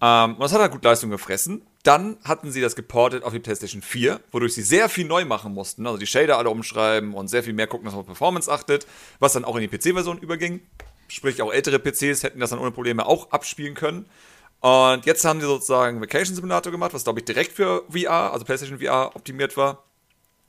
Ähm, 0.00 0.34
und 0.34 0.40
das 0.40 0.52
hat 0.52 0.60
halt 0.60 0.72
gut 0.72 0.84
Leistung 0.84 1.10
gefressen. 1.10 1.62
Dann 1.82 2.16
hatten 2.22 2.52
sie 2.52 2.60
das 2.60 2.76
geportet 2.76 3.24
auf 3.24 3.32
die 3.32 3.40
PlayStation 3.40 3.82
4, 3.82 4.20
wodurch 4.30 4.54
sie 4.54 4.62
sehr 4.62 4.88
viel 4.88 5.06
neu 5.06 5.24
machen 5.24 5.52
mussten. 5.52 5.86
Also 5.86 5.98
die 5.98 6.06
Shader 6.06 6.38
alle 6.38 6.50
umschreiben 6.50 7.14
und 7.14 7.28
sehr 7.28 7.42
viel 7.42 7.54
mehr 7.54 7.66
gucken, 7.66 7.86
dass 7.86 7.94
man 7.94 8.02
auf 8.02 8.06
Performance 8.06 8.50
achtet, 8.52 8.86
was 9.18 9.32
dann 9.32 9.44
auch 9.44 9.56
in 9.56 9.68
die 9.68 9.68
PC-Version 9.68 10.18
überging. 10.18 10.60
Sprich, 11.12 11.42
auch 11.42 11.52
ältere 11.52 11.78
PCs 11.78 12.22
hätten 12.22 12.40
das 12.40 12.50
dann 12.50 12.58
ohne 12.58 12.70
Probleme 12.70 13.04
auch 13.04 13.30
abspielen 13.32 13.74
können. 13.74 14.06
Und 14.60 15.04
jetzt 15.04 15.24
haben 15.24 15.40
sie 15.40 15.46
sozusagen 15.46 16.00
Vacation 16.00 16.34
Simulator 16.34 16.72
gemacht, 16.72 16.94
was 16.94 17.04
glaube 17.04 17.20
ich 17.20 17.26
direkt 17.26 17.52
für 17.52 17.84
VR, 17.90 18.32
also 18.32 18.44
PlayStation 18.44 18.78
VR, 18.78 19.14
optimiert 19.14 19.56
war. 19.56 19.84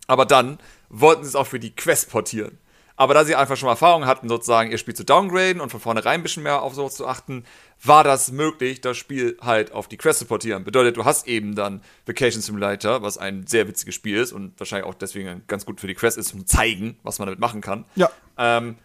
Aber 0.08 0.26
dann 0.26 0.60
wollten 0.90 1.24
sie 1.24 1.30
es 1.30 1.36
auch 1.36 1.48
für 1.48 1.60
die 1.60 1.76
Quest 1.76 2.10
portieren. 2.10 2.60
Aber 2.96 3.14
da 3.14 3.26
sie 3.26 3.36
einfach 3.36 3.58
schon 3.58 3.70
Erfahrung 3.70 4.06
hatten, 4.06 4.30
sozusagen 4.30 4.72
ihr 4.72 4.78
Spiel 4.78 4.94
zu 4.94 5.04
downgraden 5.04 5.62
und 5.62 5.72
von 5.72 5.80
vornherein 5.80 6.20
ein 6.20 6.24
bisschen 6.24 6.44
mehr 6.44 6.62
auf 6.62 6.76
sowas 6.76 6.96
zu 6.96 7.08
achten, 7.08 7.44
war 7.84 8.04
das 8.04 8.32
möglich, 8.32 8.82
das 8.82 8.98
Spiel 8.98 9.36
halt 9.42 9.72
auf 9.72 9.88
die 9.88 9.98
Quest 9.98 10.20
zu 10.20 10.26
portieren. 10.26 10.64
Bedeutet, 10.64 10.96
du 10.96 11.04
hast 11.04 11.28
eben 11.28 11.56
dann 11.56 11.82
Vacation 12.06 12.42
Simulator, 12.42 13.02
was 13.02 13.18
ein 13.18 13.48
sehr 13.48 13.68
witziges 13.68 13.96
Spiel 13.96 14.18
ist 14.18 14.32
und 14.32 14.58
wahrscheinlich 14.60 14.88
auch 14.88 14.94
deswegen 14.94 15.44
ganz 15.48 15.66
gut 15.66 15.82
für 15.82 15.88
die 15.88 15.96
Quest 15.96 16.18
ist, 16.18 16.34
um 16.34 16.42
zu 16.42 16.46
zeigen, 16.46 16.98
was 17.02 17.18
man 17.18 17.26
damit 17.26 17.40
machen 17.40 17.62
kann. 17.62 17.86
Ja. 17.96 18.12
Ähm, 18.38 18.78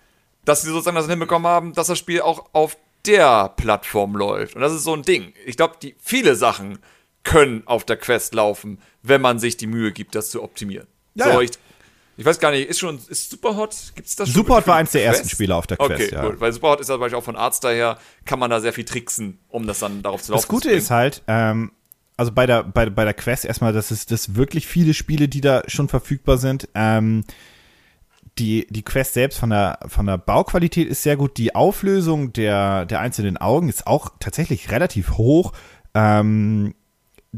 dass 0.49 0.62
sie 0.62 0.70
sozusagen 0.70 0.96
das 0.96 1.07
hinbekommen 1.07 1.46
haben, 1.46 1.74
dass 1.74 1.88
das 1.88 1.99
Spiel 1.99 2.22
auch 2.22 2.46
auf 2.55 2.78
der 3.07 3.51
Plattform 3.57 4.16
läuft. 4.16 4.57
Und 4.57 4.62
das 4.62 4.72
ist 4.72 4.84
so 4.84 4.94
ein 4.94 5.03
Ding. 5.03 5.34
Ich 5.44 5.57
glaube, 5.57 5.74
die 5.80 5.94
viele 6.01 6.36
Sachen 6.36 6.78
können 7.22 7.62
auf 7.66 7.84
der 7.84 7.99
Quest 7.99 8.34
laufen, 8.34 8.80
wenn 9.03 9.20
man 9.20 9.38
sich 9.38 9.59
die 9.59 9.66
Mühe 9.66 9.92
gibt, 9.92 10.14
das 10.14 10.30
zu 10.30 10.42
optimieren. 10.42 10.86
Ja, 11.14 11.34
so, 11.34 11.40
ich, 11.42 11.51
ich 12.16 12.24
weiß 12.24 12.40
gar 12.40 12.51
nicht, 12.51 12.66
ist 12.66 12.78
schon, 12.78 12.99
ist 13.09 13.30
Superhot, 13.30 13.92
gibt's 13.94 14.16
das 14.16 14.28
schon? 14.28 14.36
Superhot 14.36 14.66
war 14.66 14.76
eins 14.76 14.92
der 14.92 15.05
ersten 15.05 15.28
Spiele 15.28 15.55
auf 15.55 15.66
der 15.66 15.76
Quest, 15.76 15.90
Okay, 15.90 16.14
ja. 16.14 16.26
gut, 16.26 16.40
weil 16.40 16.51
Superhot 16.51 16.80
ist 16.80 16.88
ja 16.88 16.94
zum 16.94 17.01
Beispiel 17.01 17.18
auch 17.18 17.24
von 17.24 17.36
Arzt 17.36 17.62
daher, 17.64 17.99
kann 18.24 18.38
man 18.38 18.51
da 18.51 18.61
sehr 18.61 18.72
viel 18.72 18.84
tricksen, 18.84 19.38
um 19.49 19.66
das 19.66 19.80
dann 19.80 20.03
darauf 20.03 20.22
zu 20.22 20.32
laufen 20.32 20.40
Das 20.40 20.49
Gute 20.49 20.70
ist 20.70 20.90
halt, 20.90 21.22
ähm, 21.26 21.72
also 22.16 22.32
bei 22.32 22.46
der, 22.46 22.64
bei, 22.64 22.88
bei 22.88 23.05
der 23.05 23.14
Quest 23.14 23.44
erstmal, 23.44 23.74
dass 23.74 23.90
es 23.90 24.07
das 24.07 24.34
wirklich 24.34 24.66
viele 24.66 24.94
Spiele, 24.94 25.28
die 25.28 25.42
da 25.42 25.62
schon 25.66 25.88
verfügbar 25.88 26.38
sind. 26.38 26.68
Ähm, 26.74 27.24
die, 28.39 28.66
die 28.70 28.82
Quest 28.82 29.14
selbst 29.14 29.39
von 29.39 29.51
der, 29.51 29.78
von 29.86 30.07
der 30.07 30.18
Bauqualität 30.18 30.89
ist 30.89 31.03
sehr 31.03 31.16
gut. 31.16 31.36
Die 31.39 31.55
Auflösung 31.55 32.32
der, 32.32 32.86
der 32.86 33.01
einzelnen 33.01 33.36
Augen 33.36 33.68
ist 33.68 33.86
auch 33.86 34.11
tatsächlich 34.20 34.70
relativ 34.70 35.18
hoch. 35.18 35.53
Ähm, 35.95 36.74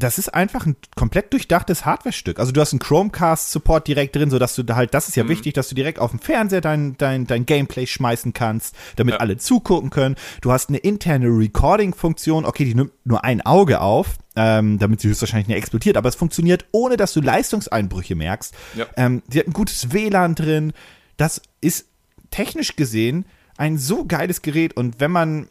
das 0.01 0.17
ist 0.17 0.33
einfach 0.33 0.65
ein 0.65 0.75
komplett 0.95 1.31
durchdachtes 1.33 1.85
Hardware-Stück. 1.85 2.39
Also 2.39 2.51
du 2.51 2.59
hast 2.61 2.73
einen 2.73 2.79
Chromecast-Support 2.79 3.87
direkt 3.87 4.15
drin, 4.15 4.29
sodass 4.29 4.55
du 4.55 4.63
da 4.63 4.75
halt, 4.75 4.93
das 4.93 5.07
ist 5.07 5.15
Mhm. 5.17 5.23
ja 5.23 5.29
wichtig, 5.29 5.53
dass 5.53 5.69
du 5.69 5.75
direkt 5.75 5.99
auf 5.99 6.11
dem 6.11 6.19
Fernseher 6.19 6.61
dein, 6.61 6.97
dein, 6.97 7.27
dein 7.27 7.45
Gameplay 7.45 7.85
schmeißen 7.87 8.33
kannst, 8.33 8.75
damit 8.95 9.13
Ja. 9.15 9.19
alle 9.19 9.37
zugucken 9.37 9.89
können. 9.89 10.15
Du 10.41 10.51
hast 10.51 10.69
eine 10.69 10.77
interne 10.79 11.27
Recording-Funktion, 11.27 12.45
okay, 12.45 12.65
die 12.65 12.75
nimmt 12.75 12.91
nur 13.05 13.23
ein 13.23 13.41
Auge 13.41 13.81
auf, 13.81 14.17
ähm, 14.35 14.79
damit 14.79 15.01
sie 15.01 15.09
höchstwahrscheinlich 15.09 15.47
nicht 15.47 15.57
explodiert, 15.57 15.97
aber 15.97 16.09
es 16.09 16.15
funktioniert, 16.15 16.65
ohne 16.71 16.97
dass 16.97 17.13
du 17.13 17.21
Leistungseinbrüche 17.21 18.15
merkst. 18.15 18.53
Ja. 18.75 18.85
Ähm, 18.97 19.21
sie 19.29 19.39
hat 19.39 19.47
ein 19.47 19.53
gutes 19.53 19.93
WLAN 19.93 20.35
drin. 20.35 20.73
Das 21.17 21.41
ist 21.61 21.85
technisch 22.31 22.75
gesehen 22.75 23.25
ein 23.57 23.77
so 23.77 24.05
geiles 24.05 24.41
Gerät 24.41 24.75
und 24.75 24.99
wenn 24.99 25.11
man 25.11 25.47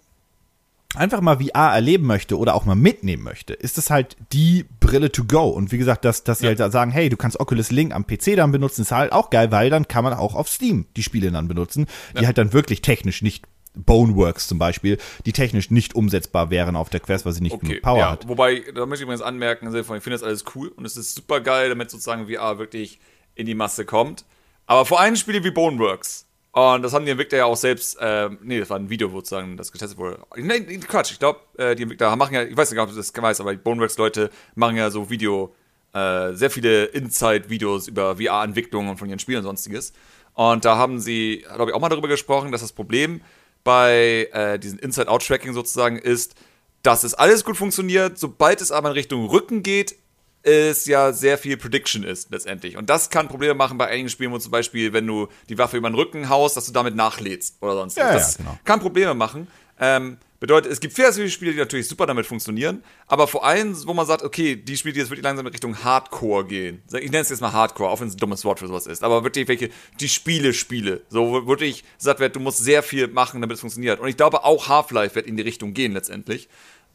einfach 0.96 1.20
mal 1.20 1.38
VR 1.38 1.72
erleben 1.74 2.06
möchte 2.06 2.36
oder 2.38 2.54
auch 2.54 2.64
mal 2.64 2.74
mitnehmen 2.74 3.22
möchte, 3.22 3.52
ist 3.54 3.78
das 3.78 3.90
halt 3.90 4.16
die 4.32 4.64
Brille 4.80 5.12
to 5.12 5.24
go. 5.24 5.48
Und 5.48 5.70
wie 5.72 5.78
gesagt, 5.78 6.04
dass, 6.04 6.24
dass 6.24 6.38
sie 6.40 6.46
Ja. 6.46 6.48
halt 6.48 6.60
da 6.60 6.70
sagen, 6.70 6.90
hey, 6.90 7.08
du 7.08 7.16
kannst 7.16 7.38
Oculus 7.38 7.70
Link 7.70 7.94
am 7.94 8.06
PC 8.06 8.34
dann 8.36 8.50
benutzen, 8.52 8.82
ist 8.82 8.90
halt 8.92 9.12
auch 9.12 9.30
geil, 9.30 9.50
weil 9.52 9.70
dann 9.70 9.86
kann 9.88 10.02
man 10.04 10.12
auch 10.14 10.34
auf 10.34 10.48
Steam 10.48 10.86
die 10.96 11.02
Spiele 11.02 11.30
dann 11.30 11.46
benutzen, 11.48 11.86
die 12.14 12.22
Ja. 12.22 12.26
halt 12.26 12.38
dann 12.38 12.52
wirklich 12.52 12.82
technisch 12.82 13.22
nicht 13.22 13.46
Boneworks 13.74 14.48
zum 14.48 14.58
Beispiel, 14.58 14.98
die 15.26 15.32
technisch 15.32 15.70
nicht 15.70 15.94
umsetzbar 15.94 16.50
wären 16.50 16.74
auf 16.74 16.90
der 16.90 16.98
Quest, 16.98 17.24
weil 17.24 17.32
sie 17.32 17.40
nicht 17.42 17.52
Okay, 17.54 17.66
genug 17.68 17.82
Power 17.82 17.98
ja, 17.98 18.10
hat. 18.10 18.26
wobei, 18.28 18.64
da 18.74 18.84
möchte 18.84 18.96
ich 18.96 19.02
übrigens 19.02 19.22
anmerken, 19.22 19.66
im 19.66 19.70
Sinne 19.72 19.84
von, 19.84 19.96
ich 19.96 20.02
finde 20.02 20.16
das 20.18 20.24
alles 20.24 20.44
cool 20.56 20.68
und 20.68 20.84
es 20.84 20.96
ist 20.96 21.14
super 21.14 21.40
geil, 21.40 21.68
damit 21.68 21.88
sozusagen 21.88 22.26
VR 22.26 22.58
wirklich 22.58 22.98
in 23.36 23.46
die 23.46 23.54
Masse 23.54 23.84
kommt. 23.84 24.24
Aber 24.66 24.84
vor 24.86 25.00
allem 25.00 25.14
Spiele 25.14 25.44
wie 25.44 25.52
Boneworks, 25.52 26.26
und 26.52 26.82
das 26.82 26.92
haben 26.92 27.04
die 27.04 27.12
Entwickler 27.12 27.38
ja 27.38 27.44
auch 27.44 27.56
selbst, 27.56 27.96
ähm, 28.00 28.38
nee, 28.42 28.58
das 28.58 28.70
war 28.70 28.78
ein 28.78 28.90
Video, 28.90 29.12
wo 29.12 29.18
sozusagen 29.18 29.56
das 29.56 29.70
getestet 29.70 29.98
wurde. 29.98 30.18
Nee, 30.36 30.60
Quatsch, 30.78 31.12
ich 31.12 31.18
glaube, 31.20 31.40
äh, 31.56 31.76
die 31.76 31.84
Entwickler 31.84 32.16
machen 32.16 32.34
ja, 32.34 32.42
ich 32.42 32.56
weiß 32.56 32.70
nicht, 32.70 32.80
ob 32.80 32.90
du 32.90 32.96
das 32.96 33.12
weißt, 33.14 33.40
aber 33.40 33.52
die 33.52 33.58
Boneworks-Leute 33.58 34.30
machen 34.56 34.76
ja 34.76 34.90
so 34.90 35.08
Video, 35.10 35.54
äh, 35.92 36.32
sehr 36.32 36.50
viele 36.50 36.86
Inside-Videos 36.86 37.88
über 37.88 38.16
VR-Entwicklungen 38.16 38.96
von 38.96 39.08
ihren 39.08 39.20
Spielen 39.20 39.38
und 39.38 39.44
sonstiges. 39.44 39.92
Und 40.34 40.64
da 40.64 40.76
haben 40.76 40.98
sie, 40.98 41.44
glaube 41.54 41.70
ich, 41.70 41.74
auch 41.76 41.80
mal 41.80 41.88
darüber 41.88 42.08
gesprochen, 42.08 42.50
dass 42.50 42.62
das 42.62 42.72
Problem 42.72 43.20
bei 43.62 44.28
äh, 44.32 44.58
diesem 44.58 44.78
Inside-Out-Tracking 44.78 45.52
sozusagen 45.52 45.98
ist, 45.98 46.34
dass 46.82 47.04
es 47.04 47.14
alles 47.14 47.44
gut 47.44 47.56
funktioniert, 47.56 48.18
sobald 48.18 48.60
es 48.60 48.72
aber 48.72 48.88
in 48.88 48.94
Richtung 48.94 49.26
Rücken 49.26 49.62
geht, 49.62 49.96
es 50.42 50.86
ja 50.86 51.12
sehr 51.12 51.36
viel 51.38 51.56
Prediction 51.56 52.02
ist 52.02 52.30
letztendlich. 52.30 52.76
Und 52.76 52.88
das 52.88 53.10
kann 53.10 53.28
Probleme 53.28 53.54
machen 53.54 53.76
bei 53.78 53.86
einigen 53.88 54.08
Spielen, 54.08 54.32
wo 54.32 54.38
zum 54.38 54.52
Beispiel, 54.52 54.92
wenn 54.92 55.06
du 55.06 55.28
die 55.48 55.58
Waffe 55.58 55.76
über 55.76 55.90
den 55.90 55.94
Rücken 55.94 56.28
haust, 56.28 56.56
dass 56.56 56.66
du 56.66 56.72
damit 56.72 56.96
nachlädst 56.96 57.56
oder 57.60 57.74
sonst 57.74 57.96
Ja, 57.96 58.04
was. 58.04 58.12
ja, 58.12 58.18
Das 58.18 58.36
genau. 58.38 58.58
kann 58.64 58.80
Probleme 58.80 59.14
machen. 59.14 59.48
Ähm, 59.78 60.18
bedeutet, 60.40 60.72
es 60.72 60.80
gibt 60.80 60.94
sehr 60.94 61.12
viele 61.12 61.28
Spiele, 61.30 61.52
die 61.52 61.58
natürlich 61.58 61.88
super 61.88 62.06
damit 62.06 62.24
funktionieren, 62.26 62.82
aber 63.06 63.26
vor 63.26 63.44
allem, 63.46 63.74
wo 63.86 63.92
man 63.94 64.06
sagt, 64.06 64.22
okay, 64.22 64.56
die 64.56 64.76
Spiele, 64.76 64.94
die 64.94 65.00
jetzt 65.00 65.10
wirklich 65.10 65.24
langsam 65.24 65.46
in 65.46 65.52
Richtung 65.52 65.84
Hardcore 65.84 66.46
gehen. 66.46 66.82
Ich 66.86 67.10
nenne 67.10 67.18
es 67.18 67.28
jetzt 67.30 67.40
mal 67.40 67.52
Hardcore, 67.52 67.90
auch 67.90 68.00
wenn 68.00 68.08
es 68.08 68.14
ein 68.14 68.18
dummes 68.18 68.44
Wort 68.44 68.58
für 68.58 68.66
sowas 68.66 68.86
ist, 68.86 69.02
aber 69.04 69.24
wirklich 69.24 69.48
welche, 69.48 69.70
die 70.00 70.08
Spiele, 70.08 70.52
Spiele. 70.54 71.02
So 71.10 71.46
wirklich 71.46 71.84
gesagt 71.98 72.20
wird, 72.20 72.36
du 72.36 72.40
musst 72.40 72.58
sehr 72.58 72.82
viel 72.82 73.08
machen, 73.08 73.40
damit 73.42 73.54
es 73.54 73.60
funktioniert. 73.60 74.00
Und 74.00 74.08
ich 74.08 74.16
glaube, 74.16 74.44
auch 74.44 74.68
Half-Life 74.68 75.14
wird 75.14 75.26
in 75.26 75.36
die 75.36 75.42
Richtung 75.42 75.74
gehen 75.74 75.92
letztendlich. 75.92 76.48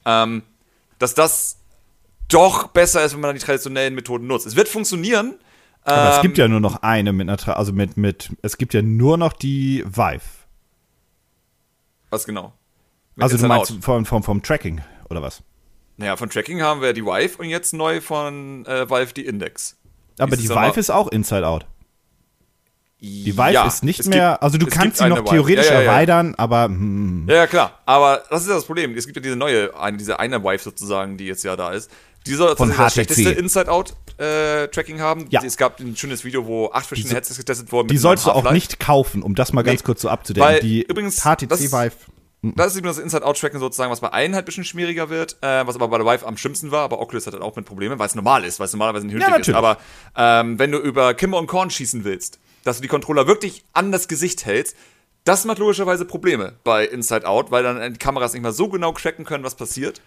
Ähm, 0.05 0.43
dass 0.99 1.13
das 1.13 1.57
doch 2.30 2.67
besser 2.67 3.03
ist, 3.05 3.13
wenn 3.13 3.21
man 3.21 3.30
dann 3.30 3.38
die 3.38 3.43
traditionellen 3.45 3.95
Methoden 3.95 4.28
nutzt. 4.28 4.45
Es 4.45 4.55
wird 4.55 4.67
funktionieren. 4.67 5.36
Aber 5.84 6.09
es 6.09 6.15
ähm, 6.17 6.21
gibt 6.23 6.38
ja 6.38 6.47
nur 6.47 6.59
noch 6.59 6.82
eine 6.82 7.13
mit 7.13 7.30
einer, 7.30 7.57
also 7.57 7.71
mit, 7.71 7.95
mit, 7.97 8.32
es 8.41 8.57
gibt 8.57 8.73
ja 8.73 8.82
nur 8.82 9.17
noch 9.17 9.34
die 9.34 9.84
Vive. 9.86 10.21
Was 12.09 12.26
genau? 12.26 12.53
Mit 13.15 13.23
Also 13.23 13.38
du 13.38 13.47
meinst 13.47 13.73
vom, 13.82 14.05
vom, 14.05 14.23
vom 14.23 14.41
Tracking, 14.43 14.82
oder 15.09 15.21
was? 15.21 15.43
Naja, 15.97 16.17
von 16.17 16.30
Tracking 16.30 16.61
haben 16.61 16.82
wir 16.82 16.93
die 16.93 17.03
Vive 17.05 17.38
und 17.38 17.45
jetzt 17.49 17.73
neu 17.73 18.01
von 18.01 18.65
äh, 18.65 18.89
Valve 18.89 19.13
die 19.13 19.26
Index. 19.26 19.78
Aber 20.17 20.36
die 20.36 20.45
es 20.45 20.49
Vive 20.49 20.80
ist 20.80 20.89
auch 20.89 21.07
Inside 21.09 21.47
Out. 21.47 21.65
Die 22.99 23.38
Vive 23.38 23.51
Ja, 23.51 23.67
ist 23.67 23.84
nicht 23.84 23.99
es 23.99 24.07
mehr, 24.07 24.32
gibt- 24.32 24.43
also 24.43 24.57
du 24.57 24.65
es 24.67 24.73
kannst 24.73 24.97
sie 24.97 25.07
noch 25.07 25.19
Vive. 25.19 25.30
theoretisch 25.30 25.67
Ja, 25.67 25.73
ja, 25.76 25.82
erweitern, 25.82 26.34
aber 26.36 26.65
hm, 26.65 27.28
Ja, 27.30 27.36
ja, 27.36 27.47
klar. 27.47 27.80
Aber 27.86 28.23
das 28.30 28.41
ist 28.43 28.47
ja 28.49 28.55
das 28.55 28.65
Problem. 28.65 28.95
Es 28.97 29.05
gibt 29.05 29.15
ja 29.17 29.21
diese 29.21 29.36
neue, 29.36 29.78
eine, 29.80 29.97
diese 29.97 30.19
eine 30.19 30.43
Vive 30.43 30.59
sozusagen, 30.63 31.17
die 31.17 31.26
jetzt 31.26 31.43
ja 31.43 31.55
da 31.55 31.71
ist. 31.71 31.91
Die 32.28 32.34
soll 32.34 32.55
Von 32.55 32.69
das 32.69 32.78
HTC. 32.78 32.91
schlechteste 32.93 33.30
Inside-Out-Tracking 33.32 34.99
haben. 34.99 35.28
Ja. 35.30 35.43
Es 35.43 35.57
gab 35.57 35.80
ein 35.80 35.95
schönes 35.95 36.23
Video, 36.23 36.45
wo 36.45 36.69
acht 36.71 36.86
verschiedene 36.88 37.15
Headsets 37.15 37.38
getestet 37.38 37.71
wurden. 37.71 37.88
die 37.88 37.97
sollst 37.97 38.26
du 38.26 38.32
auch 38.32 38.51
nicht 38.51 38.80
kaufen, 38.80 39.21
um 39.23 39.36
das 39.36 39.53
mal 39.53 39.61
ganz 39.63 39.82
Nee. 39.82 39.86
kurz 39.86 40.01
so 40.01 40.09
abzudecken. 40.09 40.59
Die 40.61 40.84
übrigens, 40.84 41.21
HTC 41.23 41.47
das 41.47 41.61
ist- 41.61 41.71
Vive. 41.73 41.93
Das 42.41 42.73
ist 42.73 42.78
eben 42.78 42.86
das 42.86 42.99
Inside-Out-Tracking 42.99 43.59
sozusagen, 43.59 43.91
was 43.91 44.01
bei 44.01 44.13
einen 44.13 44.36
halt 44.36 44.43
ein 44.43 44.45
bisschen 44.45 44.65
schwieriger 44.65 45.09
wird, 45.09 45.38
äh, 45.41 45.65
was 45.65 45.76
aber 45.76 45.88
bei 45.88 45.97
der 45.97 46.05
Vive 46.05 46.28
am 46.28 46.38
schlimmsten 46.38 46.69
war, 46.69 46.82
aber 46.84 46.99
Oculus 46.99 47.26
hat 47.26 47.34
halt 47.34 47.41
auch 47.41 47.55
mit 47.55 47.65
Problemen, 47.65 47.97
weil 47.97 48.05
es 48.05 48.13
normal 48.13 48.43
ist, 48.45 48.59
weil 48.59 48.67
es 48.67 48.73
normalerweise 48.73 49.07
nicht 49.07 49.15
nötig 49.15 49.28
ist. 49.28 49.34
natürlich. 49.38 49.57
Aber 49.57 49.78
ähm, 50.15 50.59
wenn 50.59 50.71
du 50.71 50.78
über 50.78 51.15
Kimber 51.15 51.39
und 51.39 51.47
Korn 51.47 51.71
schießen 51.71 52.03
willst, 52.03 52.38
dass 52.63 52.76
du 52.78 52.82
die 52.84 52.88
Controller 52.88 53.26
wirklich 53.26 53.63
an 53.73 53.91
das 53.91 54.07
Gesicht 54.07 54.45
hältst, 54.45 54.76
das 55.23 55.45
macht 55.45 55.57
logischerweise 55.57 56.05
Probleme 56.05 56.53
bei 56.63 56.86
Inside-Out, 56.86 57.49
weil 57.49 57.63
dann 57.63 57.93
die 57.93 57.97
Kameras 57.99 58.34
nicht 58.34 58.43
mehr 58.43 58.51
so 58.51 58.69
genau 58.69 58.91
tracken 58.91 59.26
können, 59.26 59.43
was 59.43 59.55
passiert. 59.55 60.01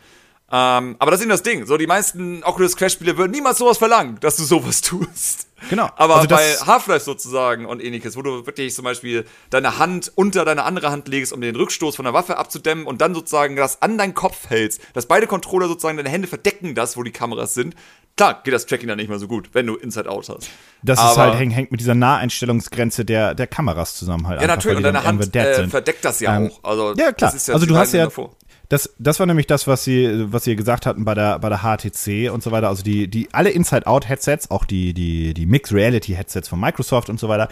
Ähm, 0.50 0.96
aber 0.98 1.10
das 1.10 1.20
ist 1.20 1.24
eben 1.24 1.30
das 1.30 1.42
Ding. 1.42 1.66
So, 1.66 1.76
die 1.76 1.86
meisten 1.86 2.42
Oculus 2.42 2.76
Quest-Spiele 2.76 3.18
würden 3.18 3.32
niemals 3.32 3.58
sowas 3.58 3.76
verlangen, 3.78 4.16
dass 4.20 4.36
du 4.36 4.44
sowas 4.44 4.80
tust. 4.82 5.46
Genau. 5.68 5.90
Aber 5.96 6.16
Also 6.16 6.28
bei 6.28 6.54
Half-Life 6.54 7.04
sozusagen 7.04 7.66
und 7.66 7.82
ähnliches, 7.84 8.16
wo 8.16 8.22
du 8.22 8.46
wirklich 8.46 8.74
zum 8.74 8.84
Beispiel 8.84 9.24
deine 9.50 9.78
Hand 9.78 10.10
unter 10.14 10.44
deine 10.44 10.62
andere 10.64 10.90
Hand 10.90 11.08
legst, 11.08 11.32
um 11.32 11.40
den 11.40 11.56
Rückstoß 11.56 11.96
von 11.96 12.04
der 12.04 12.14
Waffe 12.14 12.38
abzudämmen 12.38 12.86
und 12.86 13.00
dann 13.00 13.14
sozusagen 13.14 13.56
das 13.56 13.82
an 13.82 13.98
deinen 13.98 14.14
Kopf 14.14 14.48
hältst, 14.48 14.80
dass 14.94 15.06
beide 15.06 15.26
Controller 15.26 15.66
sozusagen 15.68 15.96
deine 15.96 16.08
Hände 16.08 16.28
verdecken 16.28 16.74
das, 16.74 16.96
wo 16.96 17.02
die 17.02 17.10
Kameras 17.10 17.54
sind. 17.54 17.74
Klar, 18.16 18.40
geht 18.42 18.54
das 18.54 18.66
Tracking 18.66 18.88
dann 18.88 18.96
nicht 18.98 19.08
mehr 19.10 19.18
so 19.18 19.28
gut, 19.28 19.50
wenn 19.52 19.66
du 19.66 19.74
Inside-Out 19.76 20.28
hast. 20.28 20.48
Das 20.82 20.98
ist 20.98 21.04
Aber- 21.04 21.22
halt 21.22 21.38
hängt, 21.38 21.54
hängt 21.54 21.70
mit 21.72 21.80
dieser 21.80 21.94
Naheinstellungsgrenze 21.94 23.04
der, 23.04 23.34
der 23.34 23.46
Kameras 23.46 23.96
zusammen 23.96 24.26
halt. 24.28 24.40
Ja, 24.40 24.46
natürlich, 24.46 24.76
und 24.78 24.82
deine 24.84 25.04
Hand 25.04 25.34
äh, 25.36 25.68
verdeckt 25.68 26.04
das 26.04 26.20
ja 26.20 26.36
Ähm, 26.36 26.50
auch. 26.62 26.64
Also, 26.70 26.94
Ja, 26.96 27.12
klar. 27.12 27.34
ist 27.34 27.48
ja 27.48 27.54
also 27.54 27.66
du 27.66 27.76
hast 27.76 27.92
ja, 27.92 28.04
davor. 28.04 28.30
Das, 28.68 28.94
das 28.98 29.18
war 29.18 29.26
nämlich 29.26 29.46
das, 29.46 29.66
was 29.66 29.84
sie, 29.84 30.26
was 30.32 30.44
sie 30.44 30.54
gesagt 30.56 30.84
hatten 30.84 31.04
bei 31.04 31.14
der, 31.14 31.38
bei 31.38 31.48
der 31.48 31.58
HTC 31.62 32.30
und 32.30 32.42
so 32.42 32.50
weiter. 32.50 32.68
Also 32.68 32.82
die, 32.82 33.08
die, 33.08 33.28
alle 33.32 33.50
Inside-Out-Headsets, 33.50 34.50
auch 34.50 34.64
die, 34.66 34.92
die, 34.92 35.32
die 35.32 35.46
Mixed 35.46 35.72
Reality-Headsets 35.74 36.48
von 36.48 36.60
Microsoft 36.60 37.08
und 37.08 37.18
so 37.18 37.28
weiter, 37.28 37.48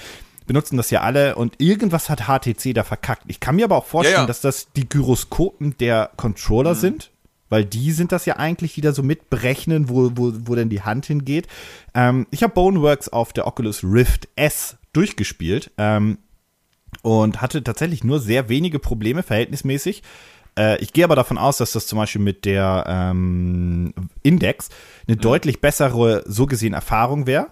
benutzen 0.47 0.77
das 0.77 0.91
ja 0.91 1.01
alle 1.01 1.35
und 1.37 1.55
irgendwas 1.61 2.09
hat 2.11 2.23
HTC 2.29 2.75
da 2.75 2.85
verkackt. 2.85 3.23
Ich 3.29 3.41
kann 3.41 3.57
mir 3.57 3.65
aber 3.65 3.77
auch 3.77 3.87
vorstellen, 3.87 4.17
Ja, 4.17 4.23
ja. 4.23 4.27
dass 4.27 4.41
das 4.43 4.69
die 4.77 4.89
Gyroskopen 4.89 5.77
der 5.79 6.11
Controller 6.17 6.75
Mhm. 6.75 6.79
sind, 6.79 7.11
weil 7.49 7.65
die 7.65 7.93
sind 7.93 8.13
das 8.13 8.27
ja 8.27 8.37
eigentlich, 8.37 8.75
die 8.75 8.81
da 8.81 8.93
so 8.93 9.03
mit 9.03 9.31
berechnen, 9.31 9.89
wo, 9.89 10.11
wo, 10.15 10.33
wo 10.45 10.55
denn 10.55 10.69
die 10.69 10.83
Hand 10.83 11.07
hingeht. 11.07 11.47
Ähm, 11.95 12.27
ich 12.31 12.43
habe 12.43 12.53
Boneworks 12.55 13.09
auf 13.09 13.33
der 13.33 13.47
Oculus 13.47 13.83
Rift 13.83 14.29
S 14.37 14.77
durchgespielt 14.93 15.71
ähm, 15.79 16.19
und 17.03 17.41
hatte 17.41 17.65
tatsächlich 17.65 18.05
nur 18.05 18.21
sehr 18.21 18.49
wenige 18.49 18.79
Probleme, 18.79 19.23
verhältnismäßig. 19.23 20.03
Äh, 20.59 20.79
ich 20.83 20.93
gehe 20.93 21.05
aber 21.05 21.17
davon 21.17 21.39
aus, 21.39 21.59
dass 21.59 21.73
das 21.73 21.87
zum 21.87 21.99
Beispiel 21.99 22.21
mit 22.23 22.45
der 22.45 22.85
ähm, 22.89 23.93
Index 24.23 24.69
eine 25.07 25.17
deutlich 25.17 25.61
bessere, 25.61 26.23
so 26.27 26.47
gesehen, 26.47 26.73
Erfahrung 26.75 27.27
wäre. 27.27 27.49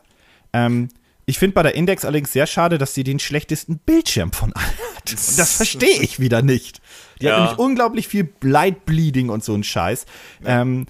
Ähm, 0.53 0.89
ich 1.27 1.39
finde 1.39 1.55
bei 1.55 1.63
der 1.63 1.75
Index 1.75 2.05
allerdings 2.05 2.33
sehr 2.33 2.47
schade, 2.47 2.77
dass 2.77 2.93
sie 2.95 3.03
den 3.05 3.19
schlechtesten 3.19 3.79
Bildschirm 3.79 4.33
von 4.33 4.53
allen 4.53 4.67
hat. 4.97 5.11
Und 5.11 5.39
das 5.39 5.57
verstehe 5.57 6.01
ich 6.03 6.21
wieder 6.21 6.43
nicht. 6.43 6.81
Die 7.21 7.27
Ja. 7.27 7.33
hat 7.33 7.41
nämlich 7.41 7.59
unglaublich 7.59 8.09
viel 8.09 8.29
Light 8.43 8.85
Bleeding 8.85 9.29
und 9.31 9.45
so 9.45 9.55
ein 9.55 9.65
Scheiß. 9.65 10.07
Ähm, 10.45 10.87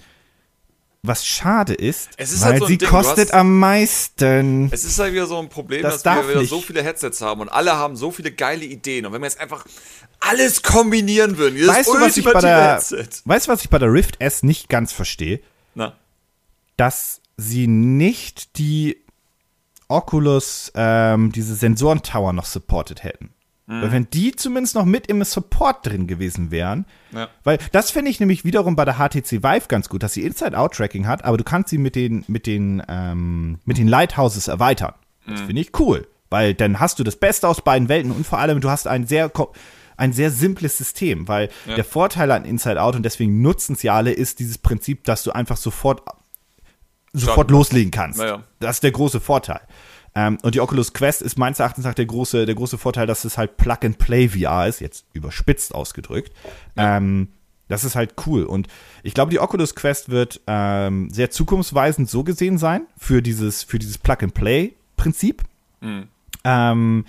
was 1.07 1.25
schade 1.25 1.73
ist, 1.73 2.09
ist 2.17 2.41
weil 2.41 2.51
halt 2.53 2.59
so 2.59 2.67
sie 2.67 2.77
Ding, 2.77 2.89
kostet 2.89 3.29
hast- 3.29 3.33
am 3.33 3.59
meisten. 3.59 4.69
Es 4.71 4.83
ist 4.83 4.97
halt 4.99 5.13
wieder 5.13 5.27
so 5.27 5.37
ein 5.39 5.49
Problem, 5.49 5.81
Das 5.81 6.03
dass 6.03 6.15
wir 6.23 6.29
wieder 6.29 6.41
nicht. 6.41 6.49
so 6.49 6.61
viele 6.61 6.83
Headsets 6.83 7.21
haben 7.21 7.41
und 7.41 7.49
alle 7.49 7.75
haben 7.75 7.95
so 7.95 8.11
viele 8.11 8.31
geile 8.31 8.65
Ideen. 8.65 9.05
Und 9.05 9.13
wenn 9.13 9.21
wir 9.21 9.27
jetzt 9.27 9.39
einfach 9.39 9.65
alles 10.19 10.63
kombinieren 10.63 11.37
würden, 11.37 11.55
dieses 11.55 11.69
Weißt 11.69 11.89
du, 11.89 11.99
was 11.99 12.17
ich 12.17 12.25
bei 12.25 12.39
der, 12.39 12.73
Headset. 12.75 13.07
weißt 13.25 13.47
du, 13.47 13.51
was 13.51 13.61
ich 13.63 13.69
bei 13.69 13.79
der 13.79 13.91
Rift 13.91 14.19
S 14.21 14.43
nicht 14.43 14.69
ganz 14.69 14.91
verstehe? 14.91 15.39
Na, 15.75 15.93
dass 16.77 17.21
sie 17.37 17.67
nicht 17.67 18.57
die 18.57 18.97
Oculus, 19.87 20.71
ähm, 20.75 21.31
diese 21.31 21.53
Sensoren-Tower 21.55 22.33
noch 22.33 22.45
supported 22.45 23.03
hätten. 23.03 23.29
Mhm. 23.67 23.81
Weil 23.81 23.91
wenn 23.91 24.09
die 24.11 24.35
zumindest 24.35 24.75
noch 24.75 24.85
mit 24.85 25.07
im 25.07 25.23
Support 25.23 25.85
drin 25.87 26.05
gewesen 26.07 26.51
wären, 26.51 26.85
Ja. 27.11 27.29
weil 27.43 27.57
das 27.71 27.89
finde 27.91 28.11
ich 28.11 28.19
nämlich 28.19 28.45
wiederum 28.45 28.75
bei 28.75 28.85
der 28.85 28.95
HTC 28.97 29.41
Vive 29.43 29.67
ganz 29.67 29.89
gut, 29.89 30.03
dass 30.03 30.13
sie 30.13 30.21
Inside-Out-Tracking 30.23 31.07
hat, 31.07 31.25
aber 31.25 31.37
du 31.37 31.43
kannst 31.43 31.69
sie 31.69 31.77
mit 31.79 31.95
den, 31.95 32.23
mit 32.27 32.45
den, 32.45 32.83
ähm, 32.87 33.59
mit 33.65 33.77
den 33.77 33.87
Lighthouses 33.87 34.47
erweitern. 34.47 34.93
Das 35.27 35.41
Mhm. 35.41 35.45
finde 35.47 35.61
ich 35.63 35.79
cool, 35.79 36.07
weil 36.29 36.53
dann 36.53 36.79
hast 36.79 36.99
du 36.99 37.03
das 37.03 37.15
Beste 37.15 37.47
aus 37.47 37.61
beiden 37.63 37.89
Welten 37.89 38.11
und 38.11 38.27
vor 38.27 38.37
allem 38.39 38.61
du 38.61 38.69
hast 38.69 38.87
ein 38.87 39.07
sehr, 39.07 39.31
ein 39.97 40.13
sehr 40.13 40.29
simples 40.29 40.77
System, 40.77 41.27
weil 41.27 41.49
Ja. 41.65 41.73
der 41.75 41.85
Vorteil 41.85 42.29
an 42.31 42.45
Inside 42.45 42.79
Out 42.79 42.95
und 42.95 43.03
deswegen 43.03 43.41
nutzen 43.41 43.73
es 43.73 43.81
ja 43.81 43.95
alle, 43.95 44.11
ist 44.11 44.37
dieses 44.39 44.59
Prinzip, 44.59 45.05
dass 45.05 45.23
du 45.23 45.31
einfach 45.31 45.57
sofort 45.57 46.03
sofort 47.13 47.49
loslegen 47.49 47.91
kannst. 47.91 48.19
Naja. 48.19 48.43
Das 48.59 48.75
ist 48.77 48.83
der 48.83 48.91
große 48.91 49.21
Vorteil. 49.21 49.61
Ähm, 50.15 50.37
und 50.41 50.55
die 50.55 50.61
Oculus 50.61 50.93
Quest 50.93 51.21
ist 51.21 51.37
meines 51.37 51.59
Erachtens 51.59 51.83
nach 51.85 51.93
der 51.93 52.05
große, 52.05 52.45
der 52.45 52.55
große 52.55 52.77
Vorteil, 52.77 53.05
dass 53.05 53.25
es 53.25 53.37
halt 53.37 53.57
Plug-and-Play 53.57 54.29
VR 54.29 54.67
ist, 54.67 54.79
jetzt 54.79 55.05
überspitzt 55.13 55.75
ausgedrückt. 55.75 56.33
Ähm, 56.77 57.29
das 57.67 57.83
ist 57.83 57.95
halt 57.95 58.13
cool. 58.25 58.43
Und 58.43 58.67
ich 59.03 59.13
glaube, 59.13 59.31
die 59.31 59.39
Oculus 59.39 59.75
Quest 59.75 60.09
wird 60.09 60.39
ähm, 60.47 61.09
sehr 61.09 61.31
zukunftsweisend 61.31 62.09
so 62.09 62.23
gesehen 62.23 62.57
sein 62.57 62.87
für 62.97 63.21
dieses, 63.21 63.63
für 63.63 63.79
dieses 63.79 63.97
Plug-and-Play-Prinzip. 63.97 65.43
Mhm. 65.81 66.07
Ähm, 66.43 67.05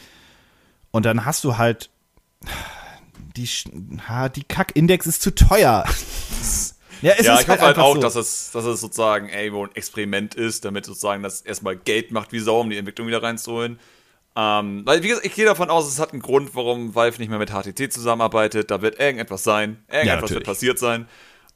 und 0.90 1.06
dann 1.06 1.24
hast 1.24 1.44
du 1.44 1.58
halt 1.58 1.90
die, 3.36 3.46
ha, 4.08 4.28
die 4.28 4.44
Kack-Index 4.44 5.06
ist 5.06 5.22
zu 5.22 5.34
teuer. 5.34 5.84
ja, 7.02 7.14
ja, 7.20 7.40
ich 7.40 7.48
hoffe 7.48 7.48
halt 7.48 7.62
einfach 7.62 7.82
auch, 7.82 7.94
so. 7.94 8.00
dass, 8.00 8.16
es, 8.16 8.50
dass 8.52 8.64
es 8.64 8.80
sozusagen 8.80 9.28
ey, 9.28 9.52
wo 9.52 9.64
ein 9.64 9.74
Experiment 9.74 10.34
ist, 10.34 10.64
damit 10.64 10.86
sozusagen 10.86 11.22
das 11.22 11.40
erstmal 11.40 11.76
Geld 11.76 12.10
macht 12.10 12.32
wie 12.32 12.40
Sau, 12.40 12.60
um 12.60 12.70
die 12.70 12.76
Entwicklung 12.76 13.06
wieder 13.06 13.22
reinzuholen. 13.22 13.78
Ähm, 14.36 14.82
weil, 14.84 15.02
wie 15.02 15.08
gesagt, 15.08 15.26
ich 15.26 15.34
gehe 15.34 15.46
davon 15.46 15.70
aus, 15.70 15.88
es 15.88 15.98
hat 15.98 16.12
einen 16.12 16.20
Grund, 16.20 16.54
warum 16.54 16.94
Valve 16.94 17.18
nicht 17.18 17.30
mehr 17.30 17.38
mit 17.38 17.50
HTC 17.50 17.90
zusammenarbeitet. 17.90 18.70
Da 18.70 18.82
wird 18.82 19.00
irgendetwas 19.00 19.42
sein. 19.42 19.82
Irgendetwas 19.88 20.30
wird 20.30 20.30
natürlich. 20.30 20.46
passiert 20.46 20.78
sein. 20.78 21.08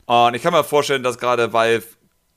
Und 0.06 0.34
ich 0.34 0.42
kann 0.42 0.52
mir 0.52 0.64
vorstellen, 0.64 1.02
dass 1.02 1.18
gerade 1.18 1.52
Valve 1.52 1.84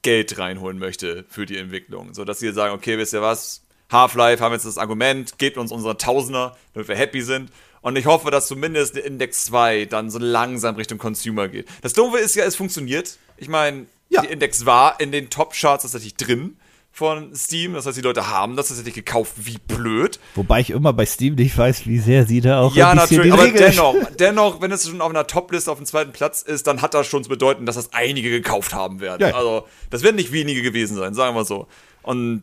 Geld 0.02 0.38
reinholen 0.38 0.78
möchte 0.78 1.24
für 1.30 1.46
die 1.46 1.58
Entwicklung. 1.58 2.14
So 2.14 2.26
dass 2.26 2.40
sie 2.40 2.52
sagen, 2.52 2.74
okay, 2.74 2.98
wisst 2.98 3.14
ihr 3.14 3.22
was? 3.22 3.66
Half-Life 3.92 4.44
haben 4.44 4.52
jetzt 4.54 4.66
das 4.66 4.78
Argument, 4.78 5.38
gebt 5.38 5.58
uns 5.58 5.72
unsere 5.72 5.98
Tausender, 5.98 6.58
damit 6.74 6.90
wir 6.90 6.96
happy 6.96 7.22
sind. 7.22 7.52
Und 7.84 7.98
ich 7.98 8.06
hoffe, 8.08 8.32
dass 8.32 8.48
zumindest 8.48 8.96
der 8.96 9.06
Index 9.06 9.44
2 9.46 9.86
dann 9.86 10.10
so 10.10 10.18
langsam 10.18 10.76
Richtung 10.76 10.98
Consumer 10.98 11.48
geht. 11.50 11.68
Das 11.82 11.94
Doofe 11.94 12.18
ist 12.18 12.34
ja, 12.36 12.46
es 12.46 12.56
funktioniert. 12.56 13.18
Ich 13.38 13.50
meine, 13.50 13.86
Ja. 14.10 14.22
die 14.22 14.28
Index 14.30 14.66
war 14.66 15.00
in 15.00 15.12
den 15.12 15.30
Top-Charts 15.30 15.84
tatsächlich 15.84 16.16
drin 16.16 16.58
von 16.94 17.36
Steam. 17.36 17.74
Das 17.74 17.86
heißt, 17.86 17.98
die 17.98 18.02
Leute 18.02 18.30
haben 18.30 18.56
das 18.56 18.70
tatsächlich 18.70 18.94
gekauft, 18.94 19.34
wie 19.38 19.58
blöd. 19.58 20.20
Wobei 20.36 20.62
ich 20.62 20.70
immer 20.70 20.94
bei 20.94 21.06
Steam 21.06 21.36
nicht 21.36 21.58
weiß, 21.58 21.86
wie 21.88 22.00
sehr 22.00 22.26
sie 22.26 22.40
da 22.40 22.62
auch 22.62 22.76
Ja, 22.76 22.94
natürlich, 22.96 23.34
aber 23.34 23.50
dennoch, 23.50 23.96
dennoch, 24.18 24.62
wenn 24.62 24.72
es 24.72 24.88
schon 24.88 25.02
auf 25.02 25.10
einer 25.10 25.28
Top-Liste 25.28 25.70
auf 25.72 25.78
dem 25.78 25.86
zweiten 25.86 26.14
Platz 26.14 26.42
ist, 26.42 26.68
dann 26.68 26.82
hat 26.82 26.94
das 26.94 27.08
schon 27.08 27.24
zu 27.24 27.30
bedeuten, 27.30 27.66
dass 27.66 27.76
das 27.76 27.92
einige 27.94 28.30
gekauft 28.30 28.74
haben 28.74 29.02
werden. 29.02 29.28
Ja. 29.28 29.36
Also, 29.36 29.68
das 29.90 30.04
werden 30.04 30.16
nicht 30.16 30.32
wenige 30.32 30.62
gewesen 30.62 30.96
sein, 30.96 31.14
sagen 31.16 31.36
wir 31.36 31.44
so. 31.46 31.68
Und 32.04 32.42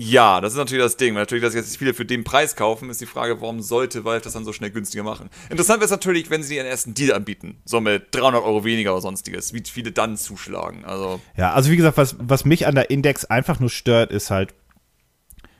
ja, 0.00 0.40
das 0.40 0.52
ist 0.52 0.58
natürlich 0.58 0.84
das 0.84 0.96
Ding. 0.96 1.14
Weil 1.14 1.22
Natürlich, 1.22 1.42
dass 1.42 1.54
jetzt 1.54 1.76
viele 1.76 1.92
für 1.92 2.04
den 2.04 2.22
Preis 2.22 2.54
kaufen, 2.54 2.88
ist 2.88 3.00
die 3.00 3.06
Frage, 3.06 3.40
warum 3.40 3.60
sollte 3.60 4.04
Valve 4.04 4.22
das 4.22 4.34
dann 4.34 4.44
so 4.44 4.52
schnell 4.52 4.70
günstiger 4.70 5.02
machen? 5.02 5.28
Interessant 5.50 5.80
wäre 5.80 5.86
es 5.86 5.90
natürlich, 5.90 6.30
wenn 6.30 6.44
sie 6.44 6.54
ihren 6.56 6.66
ersten 6.66 6.94
Deal 6.94 7.12
anbieten. 7.12 7.60
So 7.64 7.80
mit 7.80 8.06
300 8.12 8.42
Euro 8.44 8.64
weniger 8.64 8.92
oder 8.92 9.00
sonstiges. 9.00 9.52
Wie 9.54 9.62
viele 9.66 9.90
dann 9.90 10.16
zuschlagen. 10.16 10.84
Also, 10.84 11.20
Ja, 11.36 11.52
also 11.52 11.70
wie 11.70 11.76
gesagt, 11.76 11.96
was, 11.96 12.14
was 12.20 12.44
mich 12.44 12.66
an 12.68 12.76
der 12.76 12.90
Index 12.90 13.24
einfach 13.24 13.58
nur 13.58 13.70
stört, 13.70 14.12
ist 14.12 14.30
halt, 14.30 14.54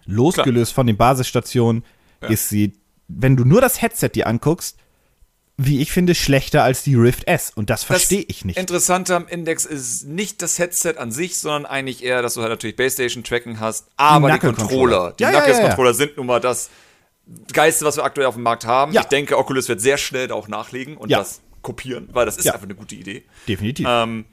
losgelöst 0.07 0.73
von 0.73 0.87
den 0.87 0.97
Basisstationen, 0.97 1.85
Ja. 2.23 2.29
ist 2.29 2.49
sie, 2.49 2.75
wenn 3.09 3.37
du 3.37 3.45
nur 3.45 3.61
das 3.61 3.83
Headset 3.83 4.11
dir 4.15 4.27
anguckst, 4.27 4.79
wie 5.61 5.81
ich 5.83 5.91
finde, 5.91 6.15
schlechter 6.15 6.63
als 6.63 6.85
die 6.85 6.95
Rift 6.95 7.27
S. 7.27 7.51
Und 7.55 7.69
das 7.69 7.83
verstehe 7.83 8.25
ich 8.29 8.45
nicht. 8.45 8.57
Interessante 8.57 9.17
am 9.17 9.27
Index 9.27 9.65
ist 9.65 10.05
nicht 10.07 10.41
das 10.41 10.59
Headset 10.61 10.95
an 10.99 11.11
sich, 11.11 11.39
sondern 11.39 11.67
eigentlich 11.67 12.05
eher, 12.05 12.23
dass 12.23 12.35
du 12.35 12.41
halt 12.43 12.51
natürlich 12.51 12.77
Baystation-Tracking 12.77 13.59
hast, 13.59 13.89
aber 13.97 14.31
die, 14.31 14.39
Knuckle-Controller. 14.39 14.97
Controller. 14.97 15.15
Die 15.19 15.23
Ja, 15.25 15.31
ja, 15.31 15.35
ja, 15.35 15.39
ja. 15.41 15.45
Knuckles-Controller 15.47 15.95
sind 15.95 16.17
nun 16.17 16.27
mal 16.27 16.41
das 16.41 16.71
Geiste, 17.53 17.85
was 17.85 17.97
wir 17.97 18.05
aktuell 18.05 18.29
auf 18.29 18.35
dem 18.35 18.45
Markt 18.45 18.65
haben. 18.67 18.93
Ja. 18.93 19.01
Ich 19.03 19.09
denke, 19.09 19.37
Oculus 19.37 19.69
wird 19.69 19.81
sehr 19.81 19.99
schnell 19.99 20.29
da 20.29 20.35
auch 20.35 20.47
nachlegen 20.49 20.97
und 20.97 21.11
Ja. 21.11 21.19
das 21.19 21.41
kopieren, 21.61 22.09
weil 22.13 22.25
das 22.25 22.37
ist 22.39 22.45
Ja. 22.45 22.53
einfach 22.53 22.65
eine 22.65 22.77
gute 22.77 22.95
Idee. 22.95 23.25
Definitiv. 23.49 23.85
Ähm, 23.89 24.27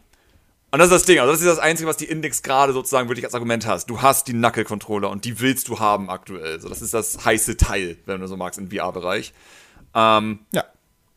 und 0.72 0.80
das 0.80 0.90
ist 0.90 0.94
das 0.94 1.04
Ding. 1.06 1.18
Also 1.20 1.32
das 1.32 1.42
ist 1.42 1.48
das 1.48 1.58
Einzige, 1.60 1.90
was 1.90 1.98
die 1.98 2.06
Index 2.06 2.44
gerade 2.44 2.72
sozusagen 2.72 3.10
wirklich 3.10 3.26
als 3.26 3.34
Argument 3.34 3.66
hast. 3.66 3.88
Du 3.90 4.04
hast 4.04 4.28
die 4.28 4.34
Knuckle-Controller 4.34 5.10
und 5.10 5.26
die 5.26 5.40
willst 5.40 5.68
du 5.70 5.80
haben 5.80 6.10
aktuell. 6.12 6.62
So, 6.62 6.70
das 6.70 6.84
ist 6.84 6.94
das 6.94 7.26
heiße 7.26 7.58
Teil, 7.58 7.98
wenn 8.06 8.22
du 8.22 8.28
so 8.28 8.38
magst, 8.38 8.60
im 8.60 8.70
VR-Bereich. 8.70 9.34
Ähm, 9.96 10.40
ja. 10.52 10.64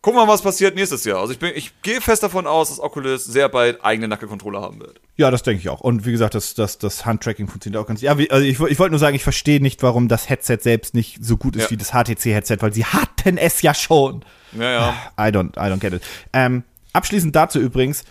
Gucken 0.01 0.21
wir 0.21 0.27
mal, 0.27 0.33
was 0.33 0.43
passiert 0.43 0.77
nächstes 0.77 1.05
Jahr. 1.05 1.19
Also 1.19 1.33
ich, 1.33 1.41
bin, 1.41 1.53
ich 1.57 1.83
gehe 1.83 2.01
fest 2.01 2.23
davon 2.23 2.47
aus, 2.47 2.69
dass 2.69 2.79
Oculus 2.79 3.25
sehr 3.25 3.49
bald 3.49 3.85
eigene 3.85 4.07
Knuckle-Controller 4.07 4.61
haben 4.61 4.79
wird. 4.79 5.01
Ja, 5.17 5.33
das 5.33 5.43
denke 5.43 5.61
ich 5.61 5.69
auch. 5.69 5.81
Und 5.81 6.07
wie 6.07 6.13
gesagt, 6.13 6.37
das, 6.37 6.55
das, 6.55 6.79
das 6.79 7.05
Handtracking 7.05 7.49
funktioniert 7.49 7.83
auch 7.83 7.87
ganz. 7.89 8.01
Ja, 8.01 8.17
wie, 8.17 8.31
also 8.31 8.45
ich, 8.45 8.61
ich 8.61 8.79
wollte 8.79 8.91
nur 8.93 9.01
sagen, 9.01 9.17
ich 9.17 9.25
verstehe 9.25 9.61
nicht, 9.61 9.83
warum 9.83 10.07
das 10.07 10.29
Headset 10.29 10.59
selbst 10.61 10.95
nicht 10.95 11.19
so 11.25 11.37
gut 11.37 11.57
ist 11.57 11.65
Ja. 11.65 11.71
wie 11.71 11.77
das 11.77 11.91
HTC-Headset, 11.91 12.59
weil 12.61 12.73
sie 12.73 12.85
hatten 12.85 13.39
es 13.39 13.61
ja 13.63 13.75
schon. 13.75 14.25
Ja, 14.57 14.71
ja. 14.71 14.95
I 15.19 15.33
don't, 15.33 15.57
I 15.57 15.73
don't 15.73 15.81
get 15.81 15.93
it. 15.93 16.03
Ähm, 16.33 16.63
abschließend 16.93 17.35
dazu 17.35 17.59
übrigens, 17.59 18.05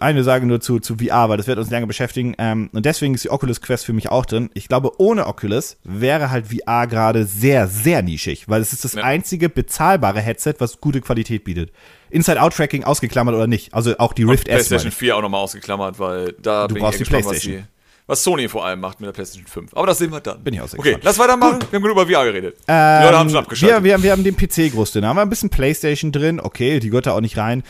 eine 0.00 0.22
Sage 0.24 0.46
nur 0.46 0.60
zu, 0.60 0.80
zu 0.80 0.96
VR, 0.98 1.28
weil 1.28 1.36
das 1.38 1.46
wird 1.46 1.58
uns 1.58 1.70
lange 1.70 1.86
beschäftigen. 1.86 2.34
Ähm, 2.38 2.68
und 2.72 2.84
deswegen 2.86 3.14
ist 3.14 3.24
die 3.24 3.30
Oculus 3.30 3.60
Quest 3.60 3.84
für 3.86 3.92
mich 3.92 4.10
auch 4.10 4.26
drin. 4.26 4.50
Ich 4.54 4.68
glaube, 4.68 5.00
ohne 5.00 5.26
Oculus 5.26 5.76
wäre 5.84 6.30
halt 6.30 6.46
VR 6.48 6.86
gerade 6.86 7.24
sehr, 7.24 7.68
sehr 7.68 8.02
nischig, 8.02 8.48
weil 8.48 8.60
es 8.60 8.72
ist 8.72 8.84
das 8.84 8.94
Ja. 8.94 9.02
einzige 9.04 9.48
bezahlbare 9.48 10.20
Headset, 10.20 10.54
was 10.58 10.80
gute 10.80 11.00
Qualität 11.00 11.44
bietet. 11.44 11.72
Inside-Out-Tracking 12.10 12.84
ausgeklammert 12.84 13.34
oder 13.34 13.46
nicht. 13.46 13.74
Also 13.74 13.96
auch 13.98 14.12
die 14.12 14.24
Rift 14.24 14.48
S. 14.48 14.54
PlayStation 14.54 14.78
meine 14.86 14.88
ich. 14.90 14.94
4 14.96 15.16
auch 15.16 15.22
nochmal 15.22 15.40
ausgeklammert, 15.42 15.98
weil 15.98 16.34
da 16.40 16.66
Du 16.66 16.74
bin 16.74 16.82
brauchst 16.82 17.00
ich 17.00 17.06
die 17.08 17.10
gespannt, 17.10 17.24
was, 17.24 17.30
PlayStation. 17.40 17.62
die, 17.64 17.68
was 18.06 18.24
Sony 18.24 18.48
vor 18.48 18.64
allem 18.64 18.80
macht 18.80 19.00
mit 19.00 19.06
der 19.08 19.12
PlayStation 19.12 19.46
5. 19.46 19.74
Aber 19.76 19.86
das 19.86 19.98
sehen 19.98 20.10
wir 20.10 20.20
dann. 20.20 20.42
Bin 20.42 20.54
ich 20.54 20.60
auch 20.62 20.68
sehr 20.68 20.78
Okay, 20.80 20.88
gespannt. 20.94 21.04
lass 21.04 21.18
weitermachen. 21.18 21.58
Wir 21.70 21.76
haben 21.78 21.82
genug 21.82 21.90
über 21.98 22.06
VR 22.06 22.24
geredet. 22.24 22.56
die 22.60 22.64
Ähm, 22.68 23.02
Leute 23.04 23.18
haben 23.18 23.28
schon 23.28 23.34
wir, 23.34 23.38
abgeschaltet. 23.40 23.84
wir, 23.84 24.02
wir 24.02 24.12
haben 24.12 24.24
den 24.24 24.36
PC 24.36 24.72
groß 24.72 24.92
drin. 24.92 25.02
Da 25.02 25.08
haben 25.08 25.16
wir 25.16 25.22
ein 25.22 25.28
bisschen 25.30 25.50
PlayStation 25.50 26.12
drin. 26.12 26.40
Okay, 26.40 26.80
die 26.80 26.88
gehört 26.88 27.06
da 27.06 27.12
auch 27.12 27.20
nicht 27.20 27.36
rein. 27.36 27.62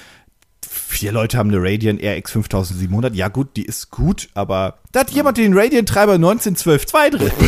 Vier 0.79 1.13
Leute 1.13 1.37
haben 1.39 1.51
eine 1.51 1.59
Radeon 1.61 1.99
RX 1.99 2.33
5700. 2.33 3.15
Ja, 3.15 3.29
gut, 3.29 3.57
die 3.57 3.65
ist 3.65 3.91
gut, 3.91 4.29
aber 4.35 4.79
da 4.93 5.01
hat 5.01 5.11
jemand 5.11 5.37
den 5.39 5.57
Radeon-Treiber 5.57 6.15
1912.2 6.15 7.11
drin. 7.11 7.33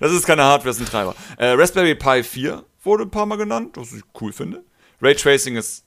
Das 0.00 0.10
ist 0.12 0.26
keine 0.26 0.42
Hardware, 0.44 0.70
das 0.70 0.76
ist 0.78 0.86
ein 0.86 0.90
Treiber. 0.90 1.14
Äh, 1.36 1.48
Raspberry 1.48 1.94
Pi 1.94 2.22
4 2.22 2.64
wurde 2.82 3.04
ein 3.04 3.10
paar 3.10 3.26
Mal 3.26 3.36
genannt, 3.36 3.76
was 3.76 3.92
ich 3.92 4.02
cool 4.18 4.32
finde. 4.32 4.62
Raytracing 5.02 5.56
ist 5.56 5.84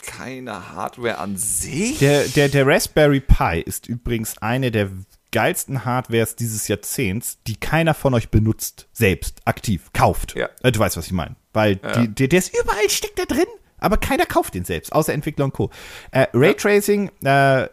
keine 0.00 0.72
Hardware 0.72 1.18
an 1.18 1.36
sich. 1.36 1.98
Der, 1.98 2.24
der, 2.28 2.48
der 2.48 2.66
Raspberry 2.66 3.20
Pi 3.20 3.62
ist 3.64 3.88
übrigens 3.88 4.38
eine 4.38 4.70
der 4.70 4.90
geilsten 5.32 5.84
Hardwares 5.84 6.36
dieses 6.36 6.68
Jahrzehnts, 6.68 7.38
die 7.46 7.56
keiner 7.56 7.94
von 7.94 8.14
euch 8.14 8.28
benutzt, 8.28 8.86
selbst, 8.92 9.40
aktiv, 9.44 9.90
kauft. 9.92 10.34
Ja. 10.36 10.48
Äh, 10.62 10.70
Du 10.70 10.78
weißt, 10.78 10.96
was 10.96 11.06
ich 11.06 11.12
meine. 11.12 11.34
Weil 11.52 11.76
die, 11.76 12.08
der, 12.08 12.28
der 12.28 12.38
ist 12.38 12.56
überall, 12.56 12.88
steckt 12.90 13.18
da 13.18 13.24
drin, 13.24 13.46
aber 13.86 13.96
keiner 13.96 14.26
kauft 14.26 14.54
den 14.54 14.64
selbst, 14.64 14.92
außer 14.92 15.12
Entwickler 15.14 15.44
und 15.46 15.54
Co. 15.54 15.70
Äh, 16.10 16.26
Raytracing, 16.34 17.10
äh, 17.24 17.68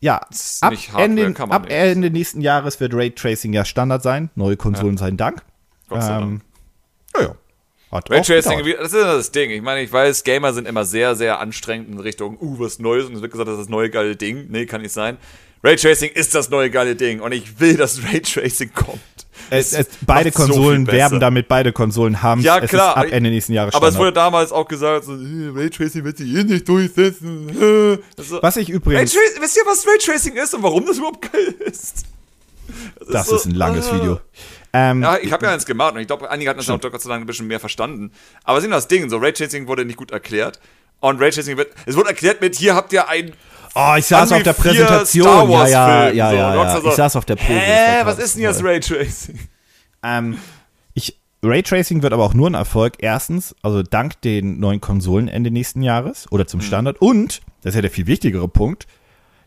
ja, 0.00 0.20
ab, 0.62 0.72
Ende, 0.96 1.34
ab. 1.48 1.66
Ende 1.68 2.10
nächsten 2.10 2.40
Jahres 2.40 2.80
wird 2.80 2.92
Raytracing 2.94 3.52
ja 3.52 3.64
Standard 3.64 4.02
sein. 4.02 4.30
Neue 4.34 4.56
Konsolen 4.56 4.96
sei 4.96 5.12
Dank. 5.12 5.42
Gott 5.88 6.02
sei 6.02 6.20
Ähm, 6.20 6.40
Ja, 7.16 7.36
Hat 7.92 8.10
Raytracing, 8.10 8.64
das 8.78 8.92
ist 8.92 8.94
das 8.94 9.30
Ding. 9.30 9.50
Ich 9.50 9.62
meine, 9.62 9.82
ich 9.82 9.92
weiß, 9.92 10.24
Gamer 10.24 10.54
sind 10.54 10.66
immer 10.66 10.84
sehr, 10.84 11.14
sehr 11.14 11.38
anstrengend 11.38 11.90
in 11.90 12.00
Richtung, 12.00 12.36
uh, 12.40 12.58
was 12.58 12.78
Neues. 12.78 13.04
Und 13.04 13.14
es 13.14 13.22
wird 13.22 13.30
gesagt, 13.30 13.46
das 13.46 13.58
ist 13.58 13.66
das 13.66 13.68
neue 13.68 13.90
geile 13.90 14.16
Ding. 14.16 14.46
Nee, 14.48 14.66
kann 14.66 14.80
nicht 14.80 14.92
sein. 14.92 15.18
Raytracing 15.64 16.10
ist 16.10 16.34
das 16.34 16.50
neue 16.50 16.70
geile 16.70 16.96
Ding. 16.96 17.20
Und 17.20 17.32
ich 17.32 17.60
will, 17.60 17.76
dass 17.76 18.02
Raytracing 18.12 18.72
kommt. 18.74 19.00
Es, 19.50 19.72
es, 19.72 19.86
beide 20.06 20.32
Konsolen 20.32 20.86
so 20.86 20.92
werben 20.92 21.20
damit, 21.20 21.46
beide 21.48 21.72
Konsolen 21.72 22.22
haben 22.22 22.40
ja, 22.40 22.60
klar. 22.60 22.96
ab 22.96 23.06
Ende 23.10 23.28
nächsten 23.28 23.52
Jahres 23.52 23.74
Aber 23.74 23.88
es 23.88 23.98
wurde 23.98 24.12
damals 24.12 24.50
auch 24.50 24.66
gesagt, 24.66 25.04
so, 25.04 25.12
Raytracing 25.12 26.04
wird 26.04 26.16
sich 26.16 26.34
eh 26.34 26.44
nicht 26.44 26.68
durchsetzen. 26.68 27.50
Also, 28.16 28.42
was 28.42 28.56
ich 28.56 28.68
übrigens... 28.68 29.14
Raytracing, 29.14 29.42
wisst 29.42 29.56
ihr, 29.56 29.62
was 29.66 29.86
Raytracing 29.86 30.36
ist 30.36 30.54
und 30.54 30.62
warum 30.62 30.86
das 30.86 30.98
überhaupt 30.98 31.32
geil 31.32 31.54
ist? 31.60 32.04
Das, 32.98 33.08
das 33.08 33.22
ist, 33.22 33.28
so, 33.28 33.36
ist, 33.36 33.46
ein 33.46 33.54
langes 33.54 33.90
uh, 33.90 33.94
Video. 33.94 34.20
Ähm, 34.72 35.02
ja, 35.02 35.18
ich 35.18 35.32
habe 35.32 35.44
ja 35.46 35.52
eins 35.52 35.66
gemacht 35.66 35.94
und 35.94 36.00
ich 36.00 36.06
glaube, 36.06 36.30
einige 36.30 36.48
hatten 36.50 36.58
das 36.58 36.70
auch 36.70 36.80
Gott 36.80 37.00
sei 37.00 37.08
Dank 37.10 37.24
ein 37.24 37.26
bisschen 37.26 37.46
mehr 37.46 37.60
verstanden. 37.60 38.12
Aber 38.44 38.60
sind 38.60 38.70
das 38.70 38.88
Ding, 38.88 39.08
so 39.10 39.18
Raytracing 39.18 39.66
wurde 39.66 39.84
nicht 39.84 39.96
gut 39.96 40.10
erklärt. 40.10 40.60
Und 41.00 41.20
Raytracing 41.20 41.56
wird, 41.56 41.72
es 41.84 41.96
wurde 41.96 42.10
erklärt 42.10 42.40
mit, 42.40 42.54
hier 42.54 42.74
habt 42.74 42.92
ihr 42.92 43.08
ein 43.08 43.32
Oh, 43.74 43.94
ich 43.96 44.06
saß 44.06 44.32
auf 44.32 44.42
der 44.42 44.52
Präsentation. 44.52 45.50
Ja, 45.50 45.66
ja, 45.66 46.08
ja, 46.10 46.32
ja, 46.32 46.54
ja. 46.54 46.78
Ich 46.84 46.92
saß 46.92 47.16
auf 47.16 47.24
der 47.24 47.36
Präsentation. 47.36 47.74
Hä, 47.74 48.02
was 48.04 48.18
ist 48.18 48.36
denn 48.36 48.42
jetzt 48.42 48.62
Raytracing? 48.62 49.38
Ähm, 50.02 50.36
ich, 50.94 51.18
Raytracing 51.42 52.02
wird 52.02 52.12
aber 52.12 52.24
auch 52.24 52.34
nur 52.34 52.50
ein 52.50 52.54
Erfolg. 52.54 52.94
Erstens, 52.98 53.54
also 53.62 53.82
dank 53.82 54.20
den 54.20 54.60
neuen 54.60 54.80
Konsolen 54.80 55.28
Ende 55.28 55.50
nächsten 55.50 55.82
Jahres 55.82 56.30
oder 56.30 56.46
zum 56.46 56.60
mhm. 56.60 56.64
Standard. 56.64 57.00
Mhm. 57.00 57.08
Und, 57.08 57.40
das 57.62 57.70
ist 57.70 57.76
ja 57.76 57.82
der 57.82 57.90
viel 57.90 58.06
wichtigere 58.06 58.48
Punkt, 58.48 58.86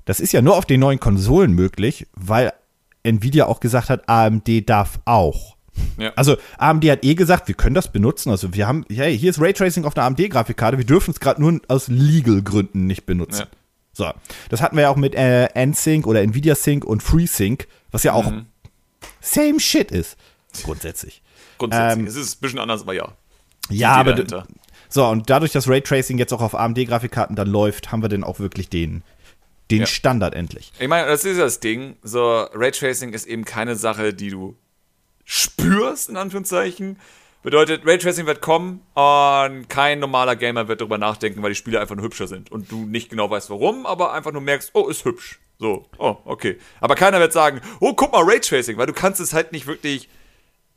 das 0.05 0.19
ist 0.19 0.31
ja 0.31 0.41
nur 0.41 0.57
auf 0.57 0.65
den 0.65 0.79
neuen 0.79 0.99
Konsolen 0.99 1.53
möglich, 1.53 2.07
weil 2.13 2.53
Nvidia 3.03 3.45
auch 3.45 3.59
gesagt 3.59 3.89
hat, 3.89 4.07
AMD 4.07 4.69
darf 4.69 4.99
auch. 5.05 5.55
Ja. 5.97 6.13
Also 6.15 6.37
AMD 6.57 6.85
hat 6.89 7.03
eh 7.03 7.15
gesagt, 7.15 7.47
wir 7.47 7.55
können 7.55 7.75
das 7.75 7.91
benutzen. 7.91 8.29
Also 8.29 8.53
wir 8.53 8.67
haben, 8.67 8.85
hey, 8.89 9.17
hier 9.17 9.29
ist 9.29 9.41
Raytracing 9.41 9.85
auf 9.85 9.95
einer 9.97 10.05
AMD-Grafikkarte, 10.05 10.77
wir 10.77 10.85
dürfen 10.85 11.11
es 11.11 11.19
gerade 11.19 11.41
nur 11.41 11.59
aus 11.67 11.87
Legal-Gründen 11.87 12.87
nicht 12.87 13.05
benutzen. 13.05 13.41
Ja. 13.41 13.47
So, 13.95 14.11
das 14.49 14.61
hatten 14.61 14.75
wir 14.75 14.83
ja 14.83 14.89
auch 14.89 14.97
mit 14.97 15.15
äh, 15.15 15.47
NSYNC 15.65 16.05
oder 16.05 16.21
Nvidia 16.21 16.55
Sync 16.55 16.83
und 16.83 17.01
FreeSync, 17.01 17.65
was 17.91 18.03
ja 18.03 18.11
auch 18.11 18.29
mhm. 18.29 18.45
same 19.21 19.59
shit 19.61 19.89
ist. 19.89 20.17
Grundsätzlich. 20.63 21.21
Grundsätzlich. 21.57 21.99
Ähm, 21.99 22.05
es 22.05 22.17
ist 22.17 22.35
ein 22.35 22.41
bisschen 22.41 22.59
anders, 22.59 22.81
aber 22.81 22.93
ja. 22.93 23.13
Ja, 23.69 23.93
aber 23.93 24.25
so, 24.89 25.05
und 25.07 25.29
dadurch, 25.29 25.53
dass 25.53 25.67
Raytracing 25.67 26.17
jetzt 26.17 26.33
auch 26.33 26.41
auf 26.41 26.55
AMD-Grafikkarten 26.55 27.35
dann 27.35 27.47
läuft, 27.47 27.91
haben 27.91 28.01
wir 28.01 28.09
dann 28.09 28.23
auch 28.23 28.39
wirklich 28.39 28.69
den, 28.69 29.03
den 29.71 29.79
ja. 29.79 29.85
Standard 29.85 30.35
endlich. 30.35 30.73
Ich 30.77 30.87
meine, 30.87 31.07
das 31.07 31.23
ist 31.25 31.39
das 31.39 31.61
Ding. 31.61 31.95
So, 32.03 32.41
Raytracing 32.53 33.13
ist 33.13 33.25
eben 33.25 33.45
keine 33.45 33.75
Sache, 33.75 34.13
die 34.13 34.29
du 34.29 34.55
spürst, 35.23 36.09
in 36.09 36.17
Anführungszeichen. 36.17 36.99
Bedeutet, 37.45 37.85
Raytracing 37.85 38.25
wird 38.25 38.41
kommen 38.41 38.81
und 38.95 39.69
kein 39.69 39.99
normaler 39.99 40.35
Gamer 40.35 40.67
wird 40.67 40.81
darüber 40.81 40.97
nachdenken, 40.97 41.43
weil 41.43 41.51
die 41.51 41.55
Spiele 41.55 41.79
einfach 41.79 41.93
nur 41.93 42.03
hübscher 42.03 42.25
sind. 42.25 42.51
Und 42.51 42.71
du 42.71 42.87
nicht 42.87 43.11
genau 43.11 43.29
weißt 43.29 43.51
warum, 43.51 43.85
aber 43.85 44.13
einfach 44.13 44.31
nur 44.31 44.41
merkst, 44.41 44.71
oh, 44.73 44.87
ist 44.87 45.05
hübsch. 45.05 45.37
So, 45.59 45.85
oh, 45.99 46.17
okay. 46.25 46.57
Aber 46.81 46.95
keiner 46.95 47.19
wird 47.19 47.33
sagen, 47.33 47.61
oh, 47.81 47.93
guck 47.93 48.13
mal, 48.13 48.23
Raytracing, 48.23 48.77
weil 48.77 48.87
du 48.87 48.93
kannst 48.93 49.19
es 49.19 49.33
halt 49.33 49.51
nicht 49.51 49.67
wirklich 49.67 50.09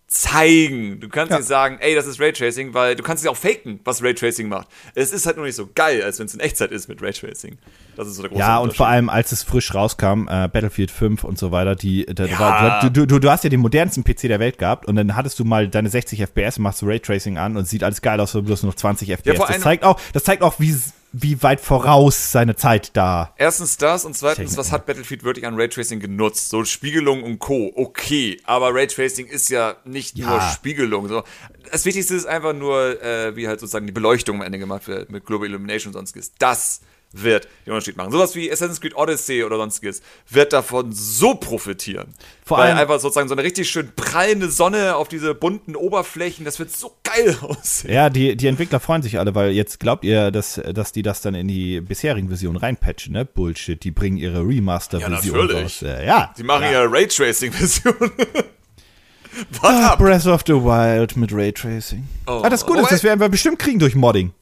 zeigen. 0.08 1.00
Du 1.00 1.08
kannst 1.10 1.30
ja. 1.30 1.36
nicht 1.36 1.46
sagen, 1.46 1.76
ey, 1.80 1.94
das 1.94 2.06
ist 2.06 2.18
Raytracing, 2.18 2.72
weil 2.72 2.96
du 2.96 3.02
kannst 3.02 3.22
es 3.22 3.30
auch 3.30 3.36
faken, 3.36 3.80
was 3.84 4.02
Raytracing 4.02 4.48
macht. 4.48 4.66
Es 4.94 5.12
ist 5.12 5.26
halt 5.26 5.36
nur 5.36 5.44
nicht 5.44 5.54
so 5.54 5.68
geil, 5.74 6.02
als 6.02 6.18
wenn 6.18 6.26
es 6.26 6.34
in 6.34 6.40
Echtzeit 6.40 6.72
ist 6.72 6.88
mit 6.88 7.02
Raytracing. 7.02 7.58
Das 7.94 8.08
ist 8.08 8.14
so 8.14 8.22
der 8.22 8.30
große 8.30 8.40
Ja, 8.40 8.56
und 8.58 8.74
vor 8.74 8.88
allem, 8.88 9.10
als 9.10 9.32
es 9.32 9.42
frisch 9.42 9.74
rauskam, 9.74 10.26
äh, 10.28 10.48
Battlefield 10.48 10.90
5 10.90 11.24
und 11.24 11.38
so 11.38 11.52
weiter, 11.52 11.76
die, 11.76 12.06
da, 12.06 12.24
ja. 12.24 12.38
war, 12.38 12.90
du, 12.90 13.06
du, 13.06 13.18
du 13.18 13.30
hast 13.30 13.44
ja 13.44 13.50
den 13.50 13.60
modernsten 13.60 14.02
PC 14.02 14.22
der 14.22 14.40
Welt 14.40 14.56
gehabt 14.56 14.86
und 14.86 14.96
dann 14.96 15.14
hattest 15.14 15.38
du 15.38 15.44
mal 15.44 15.68
deine 15.68 15.90
60 15.90 16.22
FPS, 16.22 16.58
machst 16.58 16.80
du 16.80 16.86
Raytracing 16.86 17.36
an 17.36 17.58
und 17.58 17.68
sieht 17.68 17.84
alles 17.84 18.00
geil 18.00 18.18
aus, 18.20 18.32
du 18.32 18.48
hast 18.48 18.62
nur 18.62 18.72
noch 18.72 18.76
20 18.76 19.10
FPS. 19.10 19.38
Ja, 19.38 19.46
das 19.46 19.60
zeigt 19.60 19.84
auch, 19.84 20.00
das 20.14 20.24
zeigt 20.24 20.42
auch, 20.42 20.58
wie 20.58 20.74
wie 21.12 21.42
weit 21.42 21.60
voraus 21.60 22.32
seine 22.32 22.56
Zeit 22.56 22.90
da. 22.96 23.32
Erstens 23.36 23.76
das 23.76 24.04
und 24.04 24.16
zweitens, 24.16 24.56
was 24.56 24.72
hat 24.72 24.86
Battlefield 24.86 25.24
wirklich 25.24 25.46
an 25.46 25.54
Raytracing 25.56 26.00
genutzt? 26.00 26.50
So 26.50 26.64
Spiegelung 26.64 27.22
und 27.22 27.38
Co. 27.38 27.72
Okay, 27.74 28.40
aber 28.44 28.74
Raytracing 28.74 29.26
ist 29.26 29.48
ja 29.48 29.76
nicht 29.84 30.18
ja. 30.18 30.30
nur 30.30 30.40
Spiegelung. 30.40 31.08
So. 31.08 31.24
Das 31.70 31.84
Wichtigste 31.84 32.14
ist 32.14 32.26
einfach 32.26 32.52
nur, 32.52 33.02
äh, 33.02 33.34
wie 33.36 33.48
halt 33.48 33.60
sozusagen 33.60 33.86
die 33.86 33.92
Beleuchtung 33.92 34.36
am 34.36 34.42
Ende 34.42 34.58
gemacht 34.58 34.86
wird 34.88 35.10
mit 35.10 35.24
Global 35.24 35.48
Illumination 35.48 35.90
und 35.90 35.94
sonstiges. 35.94 36.32
Das 36.38 36.80
wird 37.12 37.48
den 37.64 37.72
Unterschied 37.72 37.96
machen. 37.96 38.12
Sowas 38.12 38.34
wie 38.34 38.50
Assassin's 38.50 38.80
Creed 38.80 38.94
Odyssey 38.94 39.42
oder 39.44 39.56
sonstiges 39.56 40.02
wird 40.28 40.52
davon 40.52 40.92
so 40.92 41.34
profitieren. 41.34 42.14
Vor 42.44 42.58
allem 42.58 42.76
einfach 42.76 43.00
sozusagen 43.00 43.28
so 43.28 43.34
eine 43.34 43.42
richtig 43.42 43.70
schön 43.70 43.92
prallende 43.94 44.50
Sonne 44.50 44.96
auf 44.96 45.08
diese 45.08 45.34
bunten 45.34 45.76
Oberflächen, 45.76 46.44
das 46.44 46.58
wird 46.58 46.70
so 46.70 46.96
geil 47.04 47.36
aussehen. 47.42 47.92
Ja, 47.92 48.10
die, 48.10 48.36
die 48.36 48.46
Entwickler 48.46 48.80
freuen 48.80 49.02
sich 49.02 49.18
alle, 49.18 49.34
weil 49.34 49.52
jetzt 49.52 49.80
glaubt 49.80 50.04
ihr, 50.04 50.30
dass, 50.30 50.60
dass 50.72 50.92
die 50.92 51.02
das 51.02 51.20
dann 51.20 51.34
in 51.34 51.48
die 51.48 51.80
bisherigen 51.80 52.28
Versionen 52.28 52.56
reinpatchen, 52.56 53.12
ne? 53.12 53.24
Bullshit, 53.24 53.82
die 53.82 53.90
bringen 53.90 54.18
ihre 54.18 54.40
Remaster-Version 54.46 55.36
ja, 55.36 55.42
natürlich. 55.42 55.64
raus. 55.64 55.82
Äh, 55.82 56.06
ja. 56.06 56.34
Die 56.36 56.42
machen 56.42 56.64
ja, 56.64 56.84
Raytracing-Version. 56.84 57.94
ah, 59.62 59.96
Breath 59.96 60.26
of 60.26 60.42
the 60.46 60.54
Wild 60.54 61.16
mit 61.16 61.32
Raytracing. 61.32 62.06
Oh. 62.26 62.42
Ah, 62.42 62.50
das 62.50 62.66
Gute 62.66 62.80
ist, 62.80 62.92
das 62.92 63.02
werden 63.02 63.20
wir 63.20 63.28
bestimmt 63.28 63.58
kriegen 63.58 63.78
durch 63.78 63.94
Modding. 63.94 64.32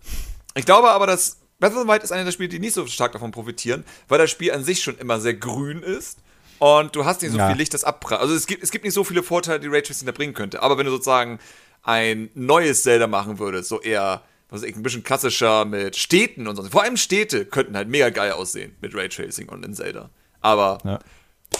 Ich 0.54 0.64
glaube 0.64 0.90
aber, 0.90 1.06
dass 1.06 1.38
Breath 1.58 1.72
of 1.72 1.82
the 1.82 1.88
Wild 1.88 2.02
ist 2.02 2.12
einer 2.12 2.24
der 2.24 2.32
Spiele, 2.32 2.48
die 2.48 2.58
nicht 2.58 2.74
so 2.74 2.86
stark 2.86 3.12
davon 3.12 3.30
profitieren, 3.30 3.84
weil 4.08 4.18
das 4.18 4.30
Spiel 4.30 4.52
an 4.52 4.64
sich 4.64 4.82
schon 4.82 4.98
immer 4.98 5.20
sehr 5.20 5.34
grün 5.34 5.82
ist 5.82 6.18
und 6.58 6.94
du 6.96 7.04
hast 7.04 7.22
nicht 7.22 7.32
so 7.32 7.38
ja. 7.38 7.48
viel 7.48 7.56
Licht, 7.56 7.74
das 7.74 7.84
abprallt. 7.84 8.20
Also 8.20 8.34
es 8.34 8.46
gibt, 8.46 8.62
es 8.62 8.70
gibt 8.70 8.84
nicht 8.84 8.94
so 8.94 9.04
viele 9.04 9.22
Vorteile, 9.22 9.60
die 9.60 9.68
Raytracing 9.68 10.06
da 10.06 10.12
bringen 10.12 10.34
könnte. 10.34 10.62
Aber 10.62 10.78
wenn 10.78 10.86
du 10.86 10.92
sozusagen 10.92 11.38
ein 11.82 12.30
neues 12.34 12.82
Zelda 12.82 13.06
machen 13.06 13.38
würdest, 13.38 13.68
so 13.68 13.80
eher, 13.80 14.22
was 14.48 14.62
weiß 14.62 14.68
ich, 14.68 14.76
ein 14.76 14.82
bisschen 14.82 15.02
klassischer 15.02 15.64
mit 15.64 15.96
Städten 15.96 16.46
und 16.46 16.56
so. 16.56 16.62
Vor 16.64 16.82
allem 16.82 16.96
Städte 16.96 17.44
könnten 17.44 17.76
halt 17.76 17.88
mega 17.88 18.10
geil 18.10 18.32
aussehen 18.32 18.74
mit 18.80 18.94
Raytracing 18.94 19.48
und 19.48 19.64
in 19.64 19.74
Zelda. 19.74 20.10
Aber 20.40 20.78
ja. 20.84 20.98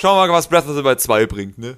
schauen 0.00 0.18
wir 0.18 0.26
mal, 0.26 0.38
was 0.38 0.48
Breath 0.48 0.66
of 0.66 0.76
the 0.76 0.84
Wild 0.84 1.00
2 1.00 1.26
bringt, 1.26 1.58
ne? 1.58 1.76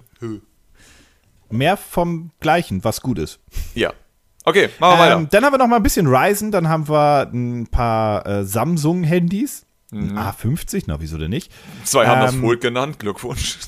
Mehr 1.50 1.76
vom 1.76 2.30
Gleichen, 2.40 2.84
was 2.84 3.00
gut 3.00 3.18
ist. 3.18 3.40
Ja. 3.74 3.92
Okay, 4.48 4.70
machen 4.78 4.98
wir 4.98 5.04
ähm, 5.04 5.18
weiter. 5.18 5.28
Dann 5.30 5.44
haben 5.44 5.52
wir 5.52 5.58
noch 5.58 5.66
mal 5.66 5.76
ein 5.76 5.82
bisschen 5.82 6.06
Ryzen, 6.06 6.50
dann 6.50 6.70
haben 6.70 6.88
wir 6.88 7.30
ein 7.30 7.66
paar 7.66 8.26
äh, 8.26 8.44
Samsung-Handys. 8.44 9.66
Mhm. 9.90 10.18
A50, 10.18 10.84
na, 10.86 11.00
wieso 11.00 11.18
denn 11.18 11.30
nicht? 11.30 11.52
Zwei 11.84 12.04
ähm, 12.04 12.10
haben 12.10 12.20
das 12.22 12.34
Fold 12.34 12.62
genannt, 12.62 12.98
Glückwunsch. 12.98 13.58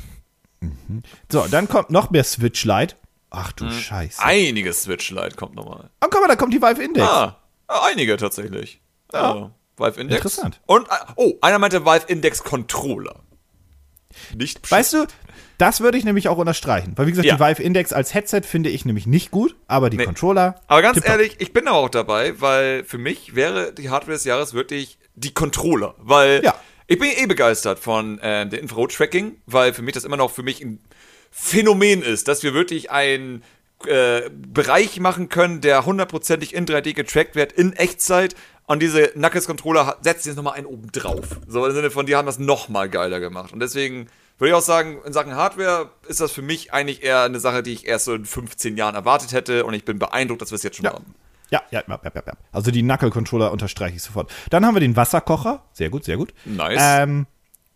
Mhm. 0.60 1.02
So, 1.30 1.46
dann 1.50 1.68
kommt 1.68 1.90
noch 1.90 2.10
mehr 2.10 2.24
Switch 2.24 2.64
Lite. 2.64 2.96
Ach 3.28 3.52
du 3.52 3.64
mhm. 3.64 3.72
Scheiße. 3.72 4.22
Einiges 4.22 4.82
Switch 4.84 5.10
Lite 5.10 5.36
kommt 5.36 5.54
nochmal. 5.54 5.90
Oh, 6.02 6.08
guck 6.10 6.20
mal, 6.20 6.28
da 6.28 6.36
kommt 6.36 6.54
die 6.54 6.62
Vive 6.62 6.82
Index. 6.82 7.06
Ah, 7.06 7.36
einige 7.68 8.16
tatsächlich. 8.16 8.80
Ja. 9.12 9.32
Also, 9.32 9.50
Vive 9.76 10.00
Index. 10.00 10.16
Interessant. 10.18 10.60
Und, 10.66 10.86
oh, 11.16 11.34
einer 11.42 11.58
meinte 11.58 11.84
Vive 11.84 12.06
Index 12.08 12.42
Controller. 12.42 13.16
Nicht 14.34 14.70
Weißt 14.70 14.92
du, 14.92 15.06
das 15.58 15.80
würde 15.80 15.98
ich 15.98 16.04
nämlich 16.04 16.28
auch 16.28 16.38
unterstreichen. 16.38 16.92
Weil, 16.96 17.06
wie 17.06 17.10
gesagt, 17.10 17.26
ja. 17.26 17.36
die 17.36 17.40
Vive 17.40 17.62
Index 17.62 17.92
als 17.92 18.14
Headset 18.14 18.42
finde 18.42 18.70
ich 18.70 18.84
nämlich 18.84 19.06
nicht 19.06 19.30
gut, 19.30 19.56
aber 19.66 19.90
die 19.90 19.98
nee. 19.98 20.04
Controller. 20.04 20.60
Aber 20.66 20.80
ganz 20.80 21.04
ehrlich, 21.04 21.36
ich 21.38 21.52
bin 21.52 21.68
aber 21.68 21.78
auch 21.78 21.90
dabei, 21.90 22.40
weil 22.40 22.84
für 22.84 22.98
mich 22.98 23.34
wäre 23.34 23.72
die 23.72 23.90
Hardware 23.90 24.14
des 24.14 24.24
Jahres 24.24 24.54
wirklich 24.54 24.98
die 25.16 25.34
Controller. 25.34 25.94
Weil 25.98 26.42
ja. 26.42 26.54
ich 26.86 26.98
bin 26.98 27.10
eh 27.14 27.26
begeistert 27.26 27.78
von 27.78 28.18
äh, 28.20 28.48
der 28.48 28.60
Infrarot-Tracking, 28.60 29.36
weil 29.46 29.74
für 29.74 29.82
mich 29.82 29.94
das 29.94 30.04
immer 30.04 30.16
noch 30.16 30.30
für 30.30 30.42
mich 30.42 30.62
ein 30.62 30.80
Phänomen 31.30 32.02
ist, 32.02 32.26
dass 32.26 32.42
wir 32.42 32.54
wirklich 32.54 32.90
einen 32.90 33.44
äh, 33.86 34.30
Bereich 34.30 34.98
machen 35.00 35.28
können, 35.28 35.60
der 35.60 35.86
hundertprozentig 35.86 36.54
in 36.54 36.66
3D 36.66 36.94
getrackt 36.94 37.34
wird, 37.34 37.52
in 37.52 37.72
Echtzeit. 37.74 38.34
Und 38.70 38.80
diese 38.80 39.08
Knuckles-Controller 39.08 39.96
setzt 40.00 40.26
jetzt 40.26 40.36
nochmal 40.36 40.52
einen 40.54 40.66
oben 40.66 40.92
drauf. 40.92 41.40
So 41.48 41.66
im 41.66 41.74
Sinne 41.74 41.90
von, 41.90 42.06
die 42.06 42.14
haben 42.14 42.26
das 42.26 42.38
nochmal 42.38 42.88
geiler 42.88 43.18
gemacht. 43.18 43.52
Und 43.52 43.58
deswegen 43.58 44.06
würde 44.38 44.50
ich 44.50 44.54
auch 44.54 44.62
sagen, 44.62 45.00
in 45.04 45.12
Sachen 45.12 45.34
Hardware 45.34 45.90
ist 46.06 46.20
das 46.20 46.30
für 46.30 46.40
mich 46.40 46.72
eigentlich 46.72 47.02
eher 47.02 47.24
eine 47.24 47.40
Sache, 47.40 47.64
die 47.64 47.72
ich 47.72 47.88
erst 47.88 48.04
so 48.04 48.14
in 48.14 48.24
15 48.24 48.76
Jahren 48.76 48.94
erwartet 48.94 49.32
hätte 49.32 49.64
und 49.64 49.74
ich 49.74 49.84
bin 49.84 49.98
beeindruckt, 49.98 50.40
dass 50.40 50.52
wir 50.52 50.54
es 50.54 50.62
jetzt 50.62 50.76
schon 50.76 50.84
ja. 50.84 50.92
haben. 50.92 51.16
Ja, 51.50 51.62
ja, 51.72 51.82
ja, 51.88 52.00
ja, 52.04 52.12
ja. 52.14 52.32
Also 52.52 52.70
die 52.70 52.82
Knuckle-Controller 52.82 53.50
unterstreiche 53.50 53.96
ich 53.96 54.02
sofort. 54.04 54.32
Dann 54.50 54.64
haben 54.64 54.76
wir 54.76 54.80
den 54.80 54.94
Wasserkocher. 54.94 55.64
Sehr 55.72 55.90
gut, 55.90 56.04
sehr 56.04 56.16
gut. 56.16 56.32
Nice. 56.44 56.78
Ähm, 56.80 57.26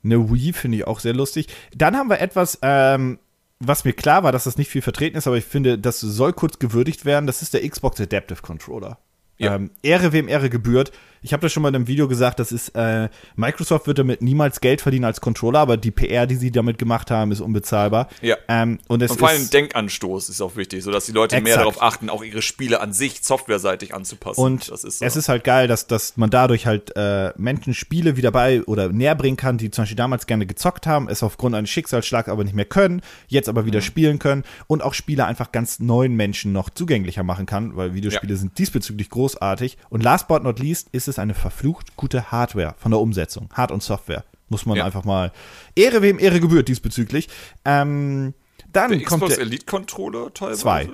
eine 0.05 0.31
Wii 0.31 0.53
finde 0.53 0.79
ich 0.79 0.87
auch 0.87 1.01
sehr 1.01 1.13
lustig. 1.13 1.49
Dann 1.75 1.97
haben 1.97 2.09
wir 2.09 2.21
etwas, 2.21 2.61
ähm, 2.63 3.19
was 3.59 3.85
mir 3.85 3.95
klar 3.95 4.23
war, 4.23 4.31
dass 4.31 4.45
das 4.45 4.59
nicht 4.59 4.71
viel 4.71 4.83
vertreten 4.83 5.17
ist, 5.17 5.27
aber 5.27 5.39
ich 5.39 5.45
finde, 5.45 5.77
das 5.77 5.99
soll 5.99 6.33
kurz 6.33 6.61
gewürdigt 6.61 7.05
werden. 7.05 7.27
Das 7.27 7.43
ist 7.43 7.53
der 7.53 7.69
Xbox 7.69 8.01
Adaptive 8.01 8.43
Controller. 8.43 8.99
Ja. 9.39 9.57
Ähm, 9.57 9.71
Ehre 9.83 10.13
wem 10.13 10.29
Ehre 10.29 10.51
gebührt. 10.51 10.93
Ich 11.25 11.33
habe 11.33 11.41
das 11.41 11.53
schon 11.53 11.63
mal 11.63 11.71
in 11.71 11.75
einem 11.75 11.87
Video 11.87 12.07
gesagt, 12.07 12.39
das 12.39 12.53
ist, 12.53 12.77
äh, 12.77 13.09
Microsoft 13.35 13.87
wird 13.87 13.99
damit 13.99 14.21
niemals 14.21 14.61
Geld 14.61 14.83
verdienen 14.83 15.07
als 15.07 15.23
Controller, 15.23 15.61
aber 15.61 15.79
die 15.79 15.91
PR, 15.91 16.27
die 16.27 16.37
sie 16.37 16.51
damit 16.51 16.79
gemacht 16.79 17.11
haben, 17.11 17.33
ist 17.33 17.41
unbezahlbar. 17.41 18.09
Ja. 18.21 18.37
Ähm, 18.47 18.79
und, 18.89 19.03
es 19.03 19.11
und 19.13 19.19
vor 19.19 19.29
allem 19.29 19.41
ein 19.41 19.51
Denkanstoß 19.51 20.29
ist 20.29 20.43
auch 20.43 20.57
wichtig, 20.57 20.85
sodass 20.85 21.07
die 21.07 21.13
Leute 21.13 21.37
exakt. 21.37 21.45
mehr 21.45 21.57
darauf 21.57 21.81
achten, 21.83 22.11
auch 22.11 22.23
ihre 22.23 22.43
Spiele 22.43 22.81
an 22.81 22.93
sich 22.93 23.23
softwareseitig 23.23 23.95
anzupassen. 23.95 24.39
Und 24.39 24.69
ist 24.69 24.99
so. 24.99 25.05
es 25.05 25.17
ist 25.17 25.31
halt 25.31 25.45
geil, 25.45 25.67
dass, 25.67 25.87
dass 25.87 26.19
man 26.19 26.29
dadurch 26.29 26.67
halt 26.67 26.95
äh, 26.95 27.33
Menschen 27.39 27.73
Spiele 27.73 28.19
wieder 28.19 28.31
bei 28.31 28.63
oder 28.65 28.91
näher 28.91 29.15
bringen 29.15 29.39
kann, 29.39 29.57
die 29.57 29.71
zum 29.71 29.83
Beispiel 29.83 29.97
damals 29.97 30.27
gerne 30.27 30.45
gezockt 30.45 30.87
haben, 30.87 31.09
es 31.09 31.23
aufgrund 31.23 31.55
eines 31.55 31.71
Schicksalsschlags 31.71 32.29
aber 32.29 32.45
nicht 32.45 32.55
mehr 32.55 32.67
können, 32.67 33.01
jetzt 33.29 33.49
aber 33.49 33.65
wieder 33.65 33.81
mhm. 33.81 33.85
spielen 33.85 34.19
können 34.19 34.45
und 34.67 34.83
auch 34.83 34.93
Spiele 34.93 35.25
einfach 35.25 35.53
ganz 35.53 35.81
neuen 35.81 36.15
Menschen 36.15 36.53
noch 36.53 36.69
zugänglicher 36.69 37.23
machen 37.23 37.47
kann, 37.47 37.77
weil 37.77 37.95
Videospiele 37.95 38.35
ja. 38.35 38.39
sind 38.39 38.59
diesbezüglich 38.59 39.09
großartig. 39.09 39.79
Und 39.89 40.03
last 40.03 40.29
but 40.29 40.43
not 40.43 40.59
least 40.59 40.89
ist 40.93 41.09
es 41.09 41.14
eine 41.19 41.35
verflucht 41.35 41.97
gute 41.97 42.31
Hardware 42.31 42.75
von 42.79 42.91
der 42.91 43.01
Umsetzung. 43.01 43.49
Hard- 43.53 43.73
und 43.73 43.83
Software. 43.83 44.25
Muss 44.49 44.67
man 44.67 44.77
ja. 44.77 44.85
einfach 44.85 45.05
mal. 45.05 45.33
Ehre 45.75 46.03
wem 46.03 46.19
Ehre 46.19 46.41
gebührt 46.41 46.69
diesbezüglich. 46.69 47.29
Ähm, 47.65 48.35
dann 48.73 48.91
der 48.91 49.03
kommt 49.03 49.23
Xbox 49.23 49.37
der 49.37 49.45
Elite 49.45 49.67
Controller 49.67 50.33
teilweise. 50.33 50.61
Zwei. 50.61 50.91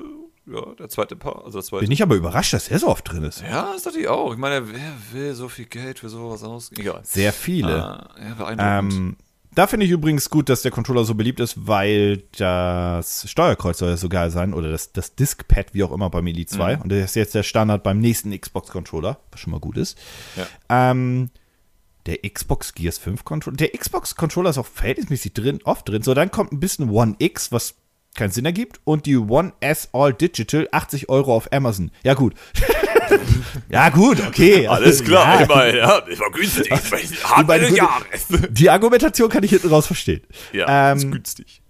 Ja, 0.46 0.64
der 0.78 0.88
zweite 0.88 1.16
Paar, 1.16 1.44
also 1.44 1.58
der 1.58 1.64
zweite. 1.64 1.84
Bin 1.84 1.92
ich 1.92 2.02
aber 2.02 2.16
überrascht, 2.16 2.52
dass 2.52 2.68
er 2.68 2.78
so 2.78 2.88
oft 2.88 3.10
drin 3.10 3.22
ist. 3.22 3.42
Ja, 3.42 3.72
das 3.72 3.82
dachte 3.82 4.00
ich 4.00 4.08
auch. 4.08 4.32
Ich 4.32 4.38
meine, 4.38 4.72
wer 4.72 4.92
will 5.12 5.34
so 5.34 5.48
viel 5.48 5.66
Geld 5.66 6.00
für 6.00 6.08
sowas 6.08 6.42
aus? 6.42 6.72
Egal. 6.72 7.00
Sehr 7.04 7.32
viele. 7.32 7.84
Ah, 7.84 8.10
ja, 8.18 8.34
beeindruckend. 8.34 8.94
Ähm, 8.94 9.16
da 9.60 9.66
finde 9.66 9.84
ich 9.84 9.92
übrigens 9.92 10.30
gut, 10.30 10.48
dass 10.48 10.62
der 10.62 10.70
Controller 10.70 11.04
so 11.04 11.14
beliebt 11.14 11.38
ist, 11.38 11.66
weil 11.66 12.22
das 12.38 13.28
Steuerkreuz 13.28 13.76
soll 13.76 13.90
ja 13.90 13.98
so 13.98 14.08
geil 14.08 14.30
sein 14.30 14.54
oder 14.54 14.70
das, 14.70 14.92
das 14.92 15.16
Diskpad, 15.16 15.74
wie 15.74 15.84
auch 15.84 15.92
immer 15.92 16.08
beim 16.08 16.26
Elite 16.26 16.54
2. 16.54 16.76
Mhm. 16.76 16.82
Und 16.82 16.88
das 16.90 16.98
ist 17.00 17.16
jetzt 17.16 17.34
der 17.34 17.42
Standard 17.42 17.82
beim 17.82 17.98
nächsten 17.98 18.30
Xbox-Controller, 18.30 19.18
was 19.30 19.38
schon 19.38 19.50
mal 19.50 19.60
gut 19.60 19.76
ist. 19.76 19.98
Ja. 20.34 20.46
Ähm, 20.90 21.28
der 22.06 22.20
Xbox 22.26 22.72
Gears 22.72 22.96
5 22.96 23.22
Controller. 23.24 23.58
Der 23.58 23.68
Xbox 23.72 24.14
Controller 24.14 24.48
ist 24.48 24.56
auch 24.56 24.64
verhältnismäßig 24.64 25.34
drin, 25.34 25.60
oft 25.64 25.86
drin. 25.86 26.00
So, 26.00 26.14
dann 26.14 26.30
kommt 26.30 26.52
ein 26.52 26.60
bisschen 26.60 26.88
One 26.88 27.16
X, 27.18 27.52
was 27.52 27.74
keinen 28.14 28.30
Sinn 28.30 28.44
ergibt. 28.44 28.80
Und 28.84 29.06
die 29.06 29.16
One 29.16 29.52
S 29.60 29.88
All 29.92 30.12
Digital, 30.12 30.68
80 30.70 31.08
Euro 31.08 31.34
auf 31.34 31.52
Amazon. 31.52 31.90
Ja, 32.02 32.14
gut. 32.14 32.34
ja, 33.68 33.88
gut, 33.90 34.20
okay. 34.26 34.66
Alles 34.68 35.04
klar, 35.04 35.40
ja. 35.40 35.44
Immer, 35.44 35.74
ja, 35.74 36.00
das 36.00 36.20
war 36.20 36.30
günstig. 36.30 36.70
Hart 37.24 37.50
eines 37.50 37.76
Jahres. 37.76 38.26
Die 38.50 38.70
Argumentation 38.70 39.28
kann 39.28 39.42
ich 39.42 39.50
hinten 39.50 39.68
raus 39.68 39.86
verstehen. 39.86 40.22
Ja, 40.52 40.92
ähm, 40.92 40.98
ist 40.98 41.10
günstig. 41.10 41.62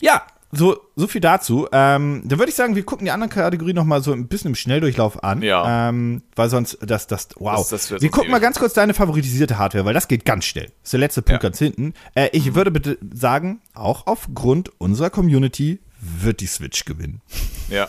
Ja, 0.00 0.22
so, 0.52 0.78
so 0.94 1.06
viel 1.06 1.20
dazu. 1.20 1.68
Ähm, 1.72 2.22
dann 2.24 2.38
würde 2.38 2.50
ich 2.50 2.54
sagen, 2.54 2.76
wir 2.76 2.84
gucken 2.84 3.04
die 3.04 3.10
anderen 3.10 3.30
Kategorien 3.30 3.76
noch 3.76 3.84
mal 3.84 4.02
so 4.02 4.12
ein 4.12 4.28
bisschen 4.28 4.50
im 4.50 4.54
Schnelldurchlauf 4.54 5.22
an. 5.22 5.42
Ja. 5.42 5.88
Ähm, 5.88 6.22
weil 6.34 6.48
sonst, 6.48 6.78
das, 6.80 7.06
das, 7.06 7.28
wow. 7.36 7.68
Das, 7.68 7.88
das 7.88 8.00
wir 8.00 8.10
gucken 8.10 8.30
mal 8.30 8.40
ganz 8.40 8.58
kurz 8.58 8.72
deine 8.72 8.94
favorisierte 8.94 9.58
Hardware, 9.58 9.84
weil 9.84 9.94
das 9.94 10.08
geht 10.08 10.24
ganz 10.24 10.44
schnell. 10.44 10.66
Das 10.66 10.84
ist 10.84 10.92
der 10.92 11.00
letzte 11.00 11.22
Punkt 11.22 11.42
ja. 11.42 11.48
ganz 11.48 11.58
hinten. 11.58 11.94
Äh, 12.14 12.28
ich 12.32 12.54
würde 12.54 12.70
bitte 12.70 12.98
sagen, 13.12 13.60
auch 13.74 14.06
aufgrund 14.06 14.70
unserer 14.80 15.10
Community 15.10 15.80
wird 16.20 16.40
die 16.40 16.46
Switch 16.46 16.84
gewinnen. 16.84 17.20
Ja. 17.68 17.88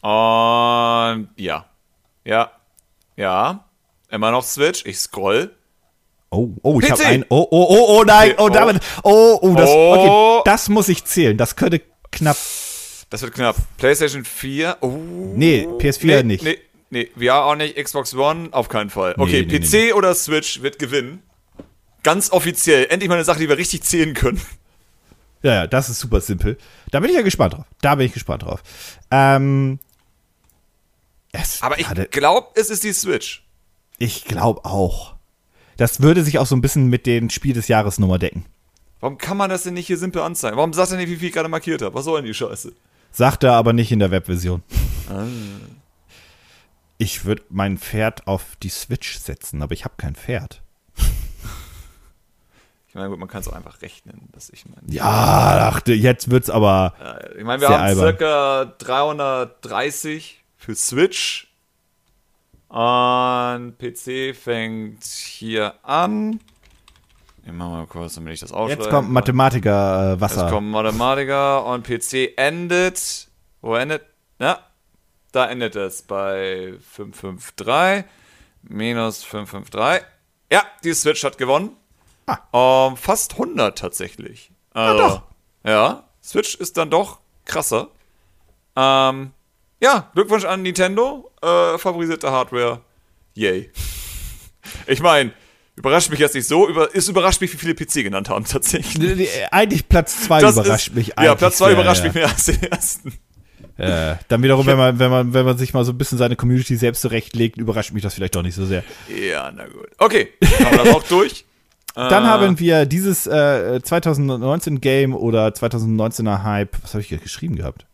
Und 0.00 1.28
ja. 1.36 1.66
Ja. 2.24 2.52
Ja. 3.16 3.64
Immer 4.10 4.30
noch 4.30 4.44
Switch. 4.44 4.84
Ich 4.86 4.98
scroll. 4.98 5.54
Oh, 6.30 6.50
oh, 6.62 6.80
ich 6.80 6.90
habe 6.90 7.04
ein. 7.06 7.24
Oh, 7.30 7.46
oh, 7.50 7.66
oh, 7.70 7.98
oh, 7.98 8.04
nein. 8.04 8.34
Oh, 8.36 8.48
damit. 8.48 8.82
Oh, 9.02 9.38
oh, 9.40 9.54
das. 9.54 9.70
Okay, 9.70 10.42
das 10.44 10.68
muss 10.68 10.88
ich 10.88 11.04
zählen. 11.04 11.36
Das 11.36 11.56
könnte 11.56 11.80
knapp. 12.12 12.36
Das 13.10 13.22
wird 13.22 13.34
knapp. 13.34 13.56
PlayStation 13.78 14.24
4. 14.24 14.78
Oh. 14.82 14.88
Nee, 15.34 15.66
PS4 15.78 16.04
nee, 16.04 16.22
nicht. 16.22 16.44
Nee, 16.44 16.58
nee, 16.90 17.10
VR 17.16 17.44
auch 17.44 17.54
nicht. 17.54 17.76
Xbox 17.76 18.14
One 18.14 18.48
auf 18.52 18.68
keinen 18.68 18.90
Fall. 18.90 19.14
Okay, 19.16 19.46
nee, 19.46 19.58
nee, 19.58 19.90
PC 19.90 19.96
oder 19.96 20.14
Switch 20.14 20.60
wird 20.60 20.78
gewinnen. 20.78 21.22
Ganz 22.02 22.30
offiziell. 22.30 22.86
Endlich 22.90 23.08
mal 23.08 23.14
eine 23.14 23.24
Sache, 23.24 23.40
die 23.40 23.48
wir 23.48 23.56
richtig 23.56 23.82
zählen 23.82 24.12
können. 24.12 24.40
Ja, 25.42 25.54
ja, 25.54 25.66
das 25.66 25.88
ist 25.88 26.00
super 26.00 26.20
simpel. 26.20 26.58
Da 26.90 27.00
bin 27.00 27.10
ich 27.10 27.16
ja 27.16 27.22
gespannt 27.22 27.54
drauf. 27.54 27.66
Da 27.80 27.94
bin 27.94 28.06
ich 28.06 28.12
gespannt 28.12 28.42
drauf. 28.42 28.62
Ähm, 29.10 29.78
Aber 31.60 31.78
ich 31.78 31.88
glaube, 32.10 32.48
es 32.54 32.70
ist 32.70 32.84
die 32.84 32.92
Switch. 32.92 33.44
Ich 33.98 34.24
glaube 34.24 34.64
auch. 34.64 35.14
Das 35.76 36.02
würde 36.02 36.24
sich 36.24 36.38
auch 36.38 36.46
so 36.46 36.56
ein 36.56 36.60
bisschen 36.60 36.88
mit 36.88 37.06
den 37.06 37.30
Spiel 37.30 37.54
des 37.54 37.68
Jahres 37.68 37.98
Nummer 37.98 38.18
decken. 38.18 38.46
Warum 39.00 39.16
kann 39.16 39.36
man 39.36 39.48
das 39.48 39.62
denn 39.62 39.74
nicht 39.74 39.86
hier 39.86 39.96
simpel 39.98 40.22
anzeigen? 40.22 40.56
Warum 40.56 40.72
sagt 40.72 40.90
er 40.90 40.96
nicht, 40.96 41.08
wie 41.08 41.16
viel 41.16 41.28
ich 41.28 41.34
gerade 41.34 41.48
markiert 41.48 41.82
habe? 41.82 41.94
Was 41.94 42.04
soll 42.04 42.18
denn 42.20 42.26
die 42.26 42.34
Scheiße? 42.34 42.72
Sagt 43.12 43.44
er 43.44 43.52
aber 43.52 43.72
nicht 43.72 43.92
in 43.92 44.00
der 44.00 44.10
Webversion. 44.10 44.62
Ah. 45.08 45.24
Ich 46.98 47.24
würde 47.24 47.44
mein 47.48 47.78
Pferd 47.78 48.26
auf 48.26 48.56
die 48.60 48.68
Switch 48.70 49.18
setzen, 49.18 49.62
aber 49.62 49.72
ich 49.72 49.84
habe 49.84 49.94
kein 49.96 50.16
Pferd. 50.16 50.62
Ich 52.98 53.00
meine, 53.00 53.10
gut, 53.10 53.20
man 53.20 53.28
kann 53.28 53.42
es 53.42 53.48
auch 53.48 53.52
einfach 53.52 53.80
rechnen, 53.80 54.28
dass 54.32 54.50
ich 54.50 54.64
meine. 54.66 54.82
Ja, 54.92 55.56
dachte, 55.56 55.92
jetzt 55.92 56.32
wird's 56.32 56.50
aber. 56.50 56.94
ich 57.38 57.44
meine, 57.44 57.60
wir 57.60 57.68
haben 57.68 57.80
albern. 57.80 58.04
circa 58.04 58.64
330 58.78 60.42
für 60.56 60.74
Switch 60.74 61.46
und 62.66 63.78
PC 63.78 64.34
fängt 64.34 65.04
hier 65.04 65.74
an. 65.84 66.40
Ich 67.46 67.52
mach 67.52 67.70
mal 67.70 67.86
kurz, 67.86 68.16
damit 68.16 68.34
ich 68.34 68.40
das 68.40 68.50
aufschreibe. 68.50 68.82
Jetzt 68.82 68.90
kommt 68.90 69.10
Mathematiker 69.12 70.14
äh, 70.14 70.20
Wasser. 70.20 70.42
Jetzt 70.42 70.50
kommt 70.50 70.68
Mathematiker 70.68 71.66
und 71.66 71.86
PC 71.86 72.36
endet. 72.36 73.28
Wo 73.60 73.76
endet? 73.76 74.02
Ja, 74.40 74.58
da 75.30 75.48
endet 75.48 75.76
es 75.76 76.02
bei 76.02 76.74
553 76.80 78.04
minus 78.64 79.22
553. 79.22 80.04
Ja, 80.50 80.64
die 80.82 80.94
Switch 80.94 81.22
hat 81.22 81.38
gewonnen. 81.38 81.77
Ah. 82.28 82.86
Um, 82.86 82.96
fast 82.96 83.32
100 83.32 83.76
tatsächlich. 83.78 84.50
Also, 84.72 84.98
ja, 84.98 85.08
doch. 85.08 85.22
Ja, 85.64 86.04
Switch 86.22 86.54
ist 86.54 86.76
dann 86.76 86.90
doch 86.90 87.20
krasser. 87.44 87.88
Ähm, 88.76 89.32
ja, 89.80 90.10
Glückwunsch 90.14 90.44
an 90.44 90.62
Nintendo. 90.62 91.30
Äh, 91.42 91.78
favorisierte 91.78 92.30
Hardware. 92.30 92.80
Yay. 93.34 93.70
Ich 94.86 95.00
meine, 95.00 95.32
überrascht 95.76 96.10
mich 96.10 96.18
jetzt 96.18 96.34
nicht 96.34 96.46
so. 96.46 96.68
Über, 96.68 96.94
es 96.94 97.08
überrascht 97.08 97.40
mich, 97.40 97.50
wie 97.54 97.56
viele 97.56 97.74
PC 97.74 98.04
genannt 98.04 98.28
haben, 98.28 98.44
tatsächlich. 98.44 99.30
Eigentlich 99.50 99.88
Platz 99.88 100.24
2 100.24 100.40
überrascht 100.40 100.88
ist, 100.88 100.94
mich. 100.94 101.12
Ja, 101.18 101.34
Platz 101.34 101.56
2 101.56 101.72
überrascht 101.72 102.00
ja. 102.00 102.06
mich 102.08 102.14
mehr 102.14 102.28
als 102.28 102.44
den 102.44 102.62
ersten. 102.64 103.14
Äh, 103.78 104.16
dann 104.26 104.42
wiederum, 104.42 104.66
wenn 104.66 104.76
man, 104.76 104.98
wenn, 104.98 105.10
man, 105.10 105.32
wenn 105.32 105.46
man 105.46 105.56
sich 105.56 105.72
mal 105.72 105.84
so 105.84 105.92
ein 105.92 105.98
bisschen 105.98 106.18
seine 106.18 106.36
Community 106.36 106.76
selbst 106.76 107.00
zurechtlegt, 107.00 107.56
überrascht 107.56 107.92
mich 107.92 108.02
das 108.02 108.12
vielleicht 108.12 108.34
doch 108.34 108.42
nicht 108.42 108.56
so 108.56 108.66
sehr. 108.66 108.84
Ja, 109.08 109.50
na 109.54 109.68
gut. 109.68 109.88
Okay, 109.96 110.32
haben 110.42 110.76
wir 110.76 110.84
das 110.84 110.94
auch 110.94 111.04
durch. 111.04 111.46
Dann 111.98 112.24
äh, 112.24 112.26
haben 112.28 112.58
wir 112.60 112.86
dieses 112.86 113.26
äh, 113.26 113.80
2019 113.82 114.80
Game 114.80 115.14
oder 115.16 115.48
2019er 115.48 116.44
Hype. 116.44 116.76
Was 116.82 116.94
habe 116.94 117.02
ich 117.02 117.08
hier 117.08 117.18
geschrieben 117.18 117.56
gehabt? 117.56 117.86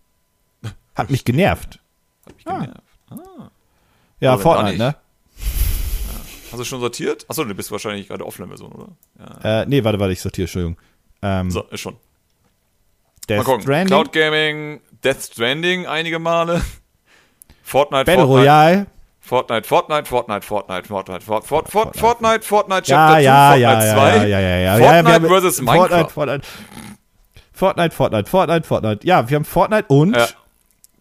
Hat 0.94 1.10
mich 1.10 1.24
genervt. 1.24 1.80
Hat 2.26 2.36
mich 2.36 2.44
genervt. 2.44 2.82
Ah. 3.10 3.50
Ja, 4.20 4.36
Fortnite, 4.36 4.76
ne? 4.76 4.96
Hast 6.50 6.60
du 6.60 6.64
schon 6.64 6.80
sortiert? 6.80 7.24
Achso, 7.28 7.44
du 7.44 7.54
bist 7.54 7.72
wahrscheinlich 7.72 8.08
gerade 8.08 8.26
Offline-Version, 8.26 8.72
oder? 8.72 8.88
Ja. 9.18 9.62
Äh, 9.62 9.66
nee, 9.66 9.82
warte, 9.82 9.98
warte, 9.98 10.12
ich 10.12 10.20
sortiere, 10.20 10.44
Entschuldigung. 10.44 10.76
Ähm, 11.22 11.50
so, 11.50 11.62
ist 11.62 11.80
schon. 11.80 11.96
Death 13.28 13.38
Mal 13.38 13.44
gucken. 13.44 13.62
Stranding. 13.62 13.86
Cloud 13.86 14.12
Gaming, 14.12 14.80
Death 15.02 15.22
Stranding 15.22 15.86
einige 15.86 16.18
Male. 16.18 16.62
Fortnite, 17.62 18.04
Battle 18.04 18.26
Fortnite. 18.26 18.40
Royale. 18.40 18.86
Fortnite, 19.26 19.66
Fortnite, 19.66 20.06
Fortnite, 20.06 20.46
Fortnite, 20.46 20.86
Fortnite, 20.86 21.24
Fortnite, 21.24 21.46
Fortnite, 21.46 21.98
Fortnite, 21.98 22.44
Fortnite, 22.44 22.82
Chapter 22.82 23.18
ja, 23.20 23.52
2, 23.52 23.58
ja, 23.58 23.70
Fortnite 23.70 23.94
2, 23.94 24.16
ja, 24.16 24.24
ja, 24.26 24.40
ja, 24.40 24.78
ja, 24.78 25.02
Fortnite 25.02 25.28
versus 25.28 25.60
Minecraft. 25.62 26.10
Fortnite, 26.10 26.46
Fortnite, 27.54 27.94
Fortnite, 27.94 28.28
Fortnite, 28.28 28.66
Fortnite. 28.66 29.06
Ja, 29.06 29.28
wir 29.28 29.36
haben 29.36 29.44
Fortnite 29.46 29.86
und 29.88 30.14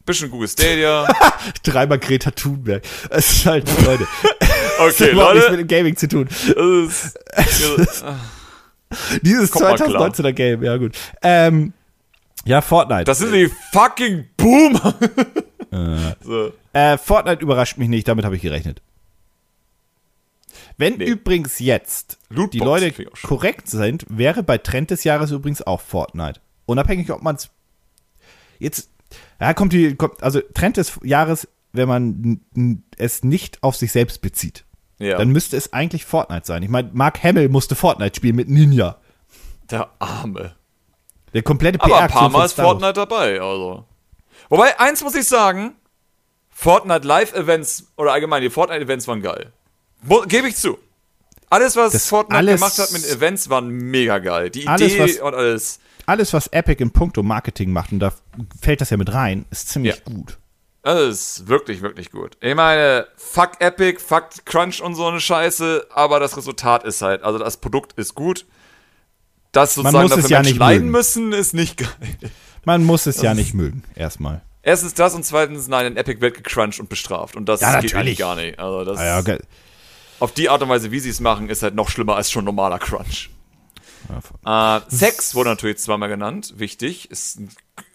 bisschen 0.05 0.31
Google 0.31 0.47
Stadia. 0.47 1.05
Dreimal 1.63 1.99
Greta 1.99 2.31
Thunberg. 2.31 2.83
Es 3.09 3.31
ist 3.31 3.45
halt, 3.45 3.69
Leute. 3.85 4.07
okay, 4.79 4.93
das 4.97 5.11
Leute. 5.11 5.33
nichts 5.35 5.51
mit 5.51 5.59
dem 5.59 5.67
Gaming 5.67 5.95
zu 5.95 6.07
tun. 6.07 6.27
Ist, 6.27 7.19
Dieses 9.21 9.51
2019er 9.53 10.31
Game, 10.33 10.63
ja 10.63 10.77
gut. 10.77 10.95
Ähm, 11.21 11.73
ja, 12.45 12.61
Fortnite. 12.61 13.05
Das 13.05 13.19
sind 13.19 13.33
die 13.33 13.49
fucking 13.71 14.27
Boomer. 14.37 14.95
Äh. 15.73 16.15
so. 16.21 16.51
äh, 16.73 16.97
Fortnite 16.97 17.41
überrascht 17.41 17.77
mich 17.77 17.89
nicht, 17.89 18.07
damit 18.07 18.25
habe 18.25 18.35
ich 18.35 18.41
gerechnet. 18.41 18.81
Wenn 20.77 20.97
nee. 20.97 21.05
übrigens 21.05 21.59
jetzt 21.59 22.17
Lootbox 22.29 22.51
die 22.51 22.59
Leute 22.59 22.91
korrekt 23.23 23.69
sind, 23.69 24.05
wäre 24.09 24.43
bei 24.43 24.57
Trend 24.57 24.91
des 24.91 25.03
Jahres 25.03 25.31
übrigens 25.31 25.61
auch 25.61 25.81
Fortnite. 25.81 26.39
Unabhängig, 26.65 27.11
ob 27.11 27.21
man 27.21 27.35
es 27.35 27.49
jetzt, 28.59 28.89
ja, 29.39 29.53
kommt 29.53 29.73
die, 29.73 29.95
kommt, 29.95 30.23
also 30.23 30.41
Trend 30.53 30.77
des 30.77 30.99
Jahres, 31.03 31.47
wenn 31.73 31.87
man 31.87 32.41
es 32.97 33.23
nicht 33.23 33.61
auf 33.63 33.75
sich 33.75 33.91
selbst 33.91 34.21
bezieht, 34.21 34.63
ja. 34.99 35.17
dann 35.17 35.29
müsste 35.29 35.57
es 35.57 35.73
eigentlich 35.73 36.05
Fortnite 36.05 36.45
sein. 36.45 36.63
Ich 36.63 36.69
meine, 36.69 36.89
Mark 36.93 37.23
Hamill 37.23 37.49
musste 37.49 37.75
Fortnite 37.75 38.15
spielen 38.15 38.35
mit 38.35 38.49
Ninja. 38.49 38.97
Der 39.69 39.89
Arme. 39.99 40.55
Der 41.33 41.41
komplette 41.41 41.79
PR. 41.79 41.87
Aber 41.87 42.01
ein 42.01 42.09
paar 42.09 42.29
Mal 42.29 42.45
ist 42.45 42.53
Fortnite 42.53 42.93
dabei, 42.93 43.41
also. 43.41 43.85
Wobei, 44.53 44.79
eins 44.79 45.01
muss 45.03 45.15
ich 45.15 45.27
sagen, 45.27 45.75
Fortnite 46.51 47.07
Live-Events 47.07 47.87
oder 47.97 48.13
allgemein 48.13 48.43
die 48.43 48.51
Fortnite-Events 48.51 49.07
waren 49.07 49.21
geil. 49.23 49.51
Gebe 50.27 50.47
ich 50.47 50.55
zu. 50.57 50.77
Alles, 51.49 51.75
was 51.75 51.93
Das 51.93 52.07
Fortnite 52.07 52.37
alles- 52.37 52.59
gemacht 52.61 52.77
hat 52.77 52.91
mit 52.91 53.03
Events, 53.03 53.49
waren 53.49 53.67
mega 53.67 54.19
geil. 54.19 54.49
Die 54.51 54.67
Alles, 54.67 54.93
Idee 54.93 55.03
was- 55.03 55.17
und 55.21 55.33
alles. 55.33 55.79
Alles, 56.05 56.33
was 56.33 56.47
Epic 56.47 56.83
in 56.83 56.91
puncto 56.91 57.23
Marketing 57.23 57.71
macht, 57.71 57.91
und 57.93 57.99
da 57.99 58.13
fällt 58.61 58.81
das 58.81 58.91
ja 58.91 58.97
mit 58.97 59.11
rein, 59.11 59.45
ist 59.49 59.69
ziemlich 59.69 59.95
Ja. 59.95 60.01
gut. 60.13 60.37
Das 60.83 60.99
ist 60.99 61.47
wirklich, 61.47 61.81
wirklich 61.81 62.11
gut. 62.11 62.37
Ich 62.41 62.53
meine, 62.53 63.07
fuck 63.15 63.53
Epic, 63.59 63.99
fuck 64.05 64.29
Crunch 64.45 64.81
und 64.81 64.93
so 64.95 65.07
eine 65.07 65.19
Scheiße, 65.21 65.87
aber 65.91 66.19
das 66.19 66.35
Resultat 66.37 66.83
ist 66.83 67.01
halt, 67.01 67.23
also 67.23 67.39
das 67.39 67.57
Produkt 67.57 67.93
ist 67.97 68.13
gut. 68.15 68.45
Das 69.51 69.75
sozusagen 69.75 70.03
muss 70.03 70.11
es 70.11 70.15
dafür 70.17 70.29
ja 70.29 70.37
Menschen 70.39 70.51
nicht 70.51 70.59
leiden 70.59 70.79
mögen. 70.83 70.91
müssen, 70.91 71.31
ist 71.33 71.53
nicht 71.53 71.77
geil. 71.77 71.89
Man 72.65 72.83
muss 72.85 73.05
es 73.05 73.21
ja 73.21 73.33
nicht 73.33 73.53
mögen, 73.53 73.83
erstmal. 73.95 74.41
Erstens 74.61 74.93
das 74.93 75.13
und 75.13 75.25
zweitens, 75.25 75.67
nein, 75.67 75.85
in 75.87 75.97
Epic 75.97 76.21
wird 76.21 76.35
gecrunched 76.41 76.79
und 76.79 76.87
bestraft. 76.89 77.35
Und 77.35 77.47
das 77.49 77.59
Ja, 77.61 77.79
geht 77.81 77.93
natürlich. 77.93 78.17
gar 78.19 78.35
nicht. 78.35 78.59
Also 78.59 78.85
das 78.85 78.97
Ah 78.99 79.05
ja, 79.05 79.21
ge- 79.21 79.39
auf 80.19 80.31
die 80.31 80.47
Art 80.49 80.61
und 80.61 80.69
Weise, 80.69 80.91
wie 80.91 80.99
sie 81.01 81.09
es 81.09 81.19
machen, 81.19 81.49
ist 81.49 81.63
halt 81.63 81.75
noch 81.75 81.89
schlimmer 81.89 82.15
als 82.15 82.31
schon 82.31 82.45
normaler 82.45 82.79
Crunch. 82.79 83.29
Äh, 84.45 84.79
Sex 84.89 85.35
wurde 85.35 85.49
natürlich 85.49 85.77
zweimal 85.79 86.09
genannt, 86.09 86.53
wichtig. 86.57 87.09
Ist 87.11 87.39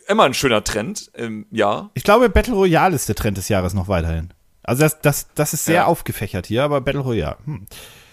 immer 0.08 0.24
ein 0.24 0.34
schöner 0.34 0.64
Trend 0.64 1.10
im 1.14 1.46
Jahr. 1.50 1.90
Ich 1.94 2.02
glaube, 2.04 2.28
Battle 2.28 2.54
Royale 2.54 2.94
ist 2.94 3.08
der 3.08 3.14
Trend 3.16 3.36
des 3.36 3.48
Jahres 3.48 3.74
noch 3.74 3.88
weiterhin. 3.88 4.32
Also 4.62 4.82
das, 4.82 5.00
das, 5.00 5.28
das 5.34 5.54
ist 5.54 5.64
sehr 5.64 5.74
Ja. 5.76 5.84
aufgefächert 5.86 6.46
hier, 6.46 6.64
aber 6.64 6.80
Battle 6.80 7.00
Royale. 7.00 7.36
Hm. 7.44 7.66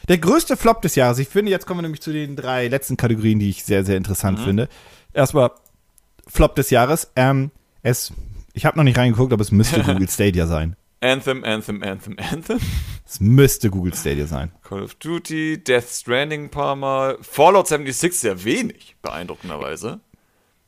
Der 0.07 0.17
größte 0.17 0.55
Flop 0.55 0.81
des 0.81 0.95
Jahres, 0.95 1.19
ich 1.19 1.27
finde, 1.27 1.51
jetzt 1.51 1.65
kommen 1.65 1.79
wir 1.79 1.83
nämlich 1.83 2.01
zu 2.01 2.13
den 2.13 2.35
drei 2.35 2.67
letzten 2.67 2.95
Kategorien, 2.95 3.39
die 3.39 3.49
ich 3.49 3.63
sehr, 3.63 3.83
sehr 3.83 3.97
interessant 3.97 4.39
finde. 4.39 4.69
Erstmal 5.13 5.51
Flop 6.27 6.55
des 6.55 6.69
Jahres. 6.69 7.11
Ähm, 7.15 7.51
es, 7.83 8.11
ich 8.53 8.65
habe 8.65 8.77
noch 8.77 8.83
nicht 8.83 8.97
reingeguckt, 8.97 9.33
aber 9.33 9.41
es 9.41 9.51
müsste 9.51 9.81
Google 9.83 10.09
Stadia 10.09 10.47
sein. 10.47 10.75
Anthem, 11.01 11.43
Anthem, 11.43 11.83
Anthem, 11.83 12.15
Anthem. 12.31 12.59
Es 13.05 13.19
müsste 13.19 13.69
Google 13.69 13.93
Stadia 13.93 14.25
sein. 14.25 14.51
Call 14.67 14.81
of 14.83 14.95
Duty, 14.95 15.63
Death 15.63 15.85
Stranding 15.91 16.45
ein 16.45 16.49
paar 16.49 16.75
Mal. 16.75 17.17
Fallout 17.21 17.67
76 17.67 18.19
sehr 18.19 18.43
wenig, 18.43 18.95
beeindruckenderweise. 19.01 19.99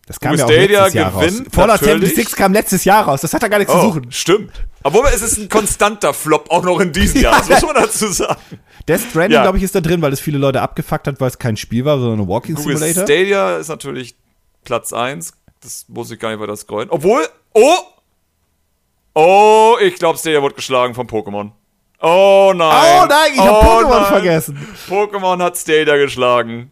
Das 0.06 0.20
kam 0.20 0.32
Google 0.38 0.40
ja 0.40 0.46
Stadia 0.56 0.80
letztes 0.84 0.94
Jahr 0.94 1.12
raus. 1.12 1.26
gewinnt 1.26 1.54
Fallout 1.56 1.82
natürlich. 1.82 2.10
76 2.10 2.36
kam 2.38 2.54
letztes 2.54 2.86
Jahr 2.86 3.04
raus. 3.06 3.22
Das 3.22 3.34
hat 3.34 3.42
da 3.44 3.48
gar 3.48 3.58
nichts 3.58 3.74
zu 3.74 3.80
Oh, 3.80 3.82
suchen. 3.94 4.12
stimmt. 4.12 4.52
Obwohl 4.84 5.06
es 5.14 5.22
ist 5.22 5.38
ein 5.38 5.50
konstanter 5.50 6.14
Flop 6.14 6.50
auch 6.52 6.64
noch 6.64 6.80
in 6.80 6.94
diesem 6.94 7.22
Jahr, 7.24 7.40
das 7.40 7.50
muss 7.50 7.62
man 7.64 7.76
dazu 7.84 8.08
sagen. 8.12 8.40
Death 8.88 9.02
Stranding, 9.10 9.34
Ja. 9.36 9.42
glaube 9.42 9.58
ich, 9.58 9.64
ist 9.64 9.74
da 9.76 9.82
drin, 9.82 10.02
weil 10.02 10.14
es 10.14 10.20
viele 10.20 10.38
Leute 10.38 10.62
abgefuckt 10.62 11.08
hat, 11.08 11.20
weil 11.20 11.28
es 11.30 11.40
kein 11.40 11.58
Spiel 11.58 11.84
war, 11.84 12.00
sondern 12.00 12.22
ein 12.22 12.28
Walking 12.28 12.56
Google 12.56 12.78
Simulator. 12.78 13.04
Stadia 13.04 13.58
ist 13.58 13.68
natürlich 13.70 14.16
Platz 14.64 14.94
1. 14.94 15.34
Das 15.62 15.86
muss 15.88 16.12
ich 16.12 16.20
gar 16.20 16.30
nicht 16.30 16.40
weiter 16.40 16.56
scrollen. 16.56 16.90
Obwohl, 16.90 17.28
oh! 17.54 17.78
Oh, 19.14 19.78
ich 19.82 19.96
glaube, 19.96 20.20
Stadia 20.20 20.42
wurde 20.42 20.56
geschlagen 20.56 20.94
von 20.94 21.08
Pokémon. 21.08 21.52
Oh 22.00 22.54
nein. 22.56 23.02
Oh 23.02 23.06
nein, 23.08 23.32
ich 23.34 23.40
hab 23.40 23.64
Pokémon 23.64 24.02
nein. 24.02 24.06
vergessen. 24.06 24.76
Pokémon 24.88 25.42
hat 25.42 25.58
Stadia 25.58 25.98
geschlagen. 25.98 26.72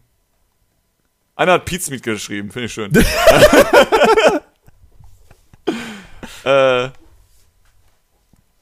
Einer 1.34 1.54
hat 1.54 1.64
Pizmeet 1.64 2.04
geschrieben, 2.04 2.50
finde 2.50 2.66
ich 2.66 2.72
schön. 2.72 2.94
äh, 6.44 6.90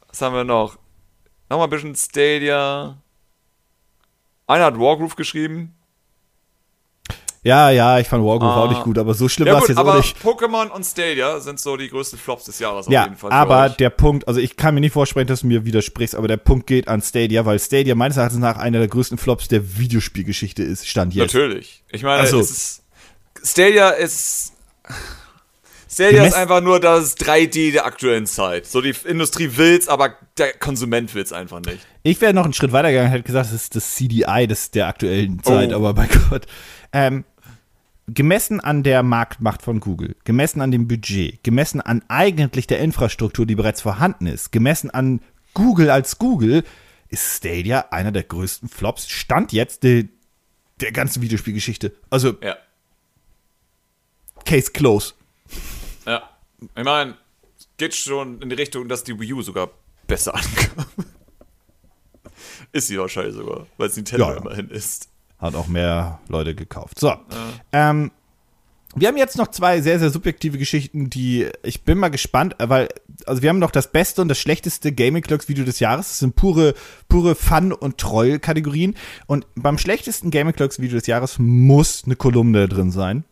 was 0.09 0.23
haben 0.23 0.35
wir 0.35 0.45
noch? 0.45 0.79
Nochmal 1.51 1.67
ein 1.67 1.71
bisschen 1.71 1.95
Stadia. 1.95 2.97
Einer 4.47 4.65
hat 4.65 4.79
Wargroove 4.79 5.17
geschrieben. 5.17 5.75
Ja, 7.45 7.69
ja, 7.71 7.99
ich 7.99 8.09
fand 8.09 8.25
Wargroove 8.25 8.51
Ah. 8.51 8.63
auch 8.65 8.71
nicht 8.71 8.83
gut, 8.85 8.97
aber 8.99 9.13
so 9.13 9.29
schlimm 9.29 9.47
Ja 9.49 9.55
war 9.55 9.63
es 9.63 9.69
jetzt 9.69 9.77
aber 9.77 9.93
auch 9.93 9.97
nicht. 9.99 10.17
Pokémon 10.23 10.69
und 10.71 10.85
Stadia 10.85 11.39
sind 11.41 11.61
so 11.61 11.77
die 11.77 11.89
größten 11.91 12.19
Flops 12.19 12.45
des 12.45 12.59
Jahres 12.59 12.87
auf 12.87 12.93
Ja, 12.93 13.05
jeden 13.05 13.17
Fall. 13.17 13.31
aber 13.33 13.69
der 13.69 13.91
Punkt, 13.91 14.27
also 14.27 14.41
ich 14.41 14.57
kann 14.57 14.75
mir 14.75 14.81
nicht 14.81 14.93
vorsprechen, 14.95 15.27
dass 15.29 15.43
du 15.43 15.47
mir 15.49 15.67
widersprichst, 15.67 16.15
aber 16.15 16.27
der 16.27 16.39
Punkt 16.39 16.67
geht 16.67 16.89
an 16.89 17.03
Stadia, 17.03 17.45
weil 17.45 17.59
Stadia 17.59 17.95
meines 17.95 18.17
Erachtens 18.17 18.41
nach 18.41 18.57
einer 18.57 18.79
der 18.79 18.89
größten 18.89 19.19
Flops 19.19 19.49
der 19.49 19.77
Videospielgeschichte 19.79 20.63
ist, 20.63 20.89
stand 20.89 21.15
jetzt. 21.15 21.35
Natürlich. 21.35 21.85
Ich 21.93 22.03
meine, 22.03 22.21
Also- 22.23 22.41
es 22.41 22.51
ist, 22.51 22.83
Stadia 23.45 23.91
ist. 23.91 24.53
Stadia 25.91 26.25
ist 26.25 26.35
einfach 26.35 26.61
nur 26.61 26.81
das 26.81 27.15
3D 27.15 27.71
der 27.73 27.85
aktuellen 27.87 28.27
Zeit. 28.27 28.67
So 28.67 28.81
die 28.81 28.95
Industrie 29.05 29.51
will's, 29.55 29.87
aber 29.87 30.15
der 30.39 30.53
Konsument 30.55 31.15
will's 31.15 31.33
einfach 31.33 31.61
nicht. 31.61 31.87
Ich 32.03 32.21
wäre 32.21 32.35
noch 32.35 32.45
einen 32.45 32.53
Schritt 32.53 32.73
weiter 32.73 32.91
gegangen, 32.91 33.11
hätte 33.11 33.23
gesagt, 33.23 33.47
das 33.47 33.53
ist 33.53 33.77
das 33.77 33.95
CDI 33.95 34.47
des, 34.49 34.71
der 34.73 34.89
aktuellen 34.89 35.41
Zeit, 35.43 35.73
Oh. 35.73 35.77
aber 35.77 35.95
bei 35.95 36.09
Gott. 36.31 36.47
Ähm, 36.93 37.25
gemessen 38.07 38.61
an 38.61 38.83
der 38.83 39.03
Marktmacht 39.03 39.63
von 39.63 39.81
Google, 39.81 40.17
gemessen 40.25 40.61
an 40.61 40.71
dem 40.71 40.87
Budget, 40.89 41.43
gemessen 41.43 41.81
an 41.81 42.03
eigentlich 42.09 42.67
der 42.67 42.81
Infrastruktur, 42.81 43.47
die 43.47 43.55
bereits 43.55 43.81
vorhanden 43.81 44.27
ist, 44.27 44.53
gemessen 44.53 44.91
an 44.91 45.21
Google 45.55 45.91
als 45.91 46.19
Google, 46.19 46.65
ist 47.09 47.37
Stadia 47.37 47.87
einer 47.91 48.13
der 48.13 48.25
größten 48.25 48.69
Flops. 48.69 49.09
Stand 49.09 49.53
jetzt 49.53 49.83
der, 49.85 50.05
der 50.81 50.93
ganzen 50.93 51.23
Videospielgeschichte. 51.23 51.93
Also, 52.11 52.37
Ja. 52.43 52.57
Case 54.45 54.73
close. 54.73 55.15
Ja. 56.07 56.29
Ich 56.61 56.85
meine, 56.85 57.17
geht 57.79 57.95
schon 57.95 58.43
in 58.43 58.49
die 58.51 58.55
Richtung, 58.57 58.89
dass 58.89 59.05
die 59.05 59.19
Wii 59.19 59.33
U 59.35 59.43
sogar 59.43 59.71
besser 60.07 60.35
ankam. 60.35 60.85
ist 62.73 62.89
sie 62.89 62.99
wahrscheinlich 62.99 63.35
sogar, 63.35 63.67
weil 63.79 63.89
es 63.89 63.97
Nintendo 63.97 64.27
Ja, 64.27 64.33
ja. 64.35 64.41
immerhin 64.41 64.69
ist. 64.69 65.09
Hat 65.45 65.55
auch 65.57 65.67
mehr 65.69 66.21
Leute 66.29 66.55
gekauft. 66.55 66.99
So. 66.99 67.13
Ähm, 67.71 68.11
wir 68.97 69.09
haben 69.09 69.19
jetzt 69.19 69.37
noch 69.37 69.49
zwei 69.49 69.83
sehr, 69.83 69.99
sehr 69.99 70.09
subjektive 70.09 70.57
Geschichten, 70.57 71.11
die 71.11 71.49
ich 71.63 71.83
bin 71.83 71.99
mal 71.99 72.09
gespannt, 72.09 72.57
äh, 72.61 72.71
weil, 72.71 72.89
also 73.27 73.43
wir 73.43 73.51
haben 73.51 73.59
noch 73.59 73.71
das 73.71 73.93
beste 73.93 74.23
und 74.23 74.29
das 74.29 74.39
schlechteste 74.39 74.91
Gaming 74.93 75.23
Clocks 75.23 75.47
Video 75.51 75.67
des 75.67 75.81
Jahres. 75.81 76.09
Das 76.09 76.19
sind 76.21 76.35
pure, 76.35 76.75
pure 77.11 77.35
Fun- 77.35 77.73
und 77.75 77.99
Troll-Kategorien. 77.99 78.95
Und 79.27 79.47
beim 79.55 79.77
schlechtesten 79.77 80.31
Gaming 80.31 80.55
Clocks 80.55 80.81
Video 80.81 80.97
des 80.97 81.07
Jahres 81.07 81.39
muss 81.39 82.05
eine 82.07 82.17
Kolumne 82.17 82.67
drin 82.67 82.91
sein. 82.91 83.25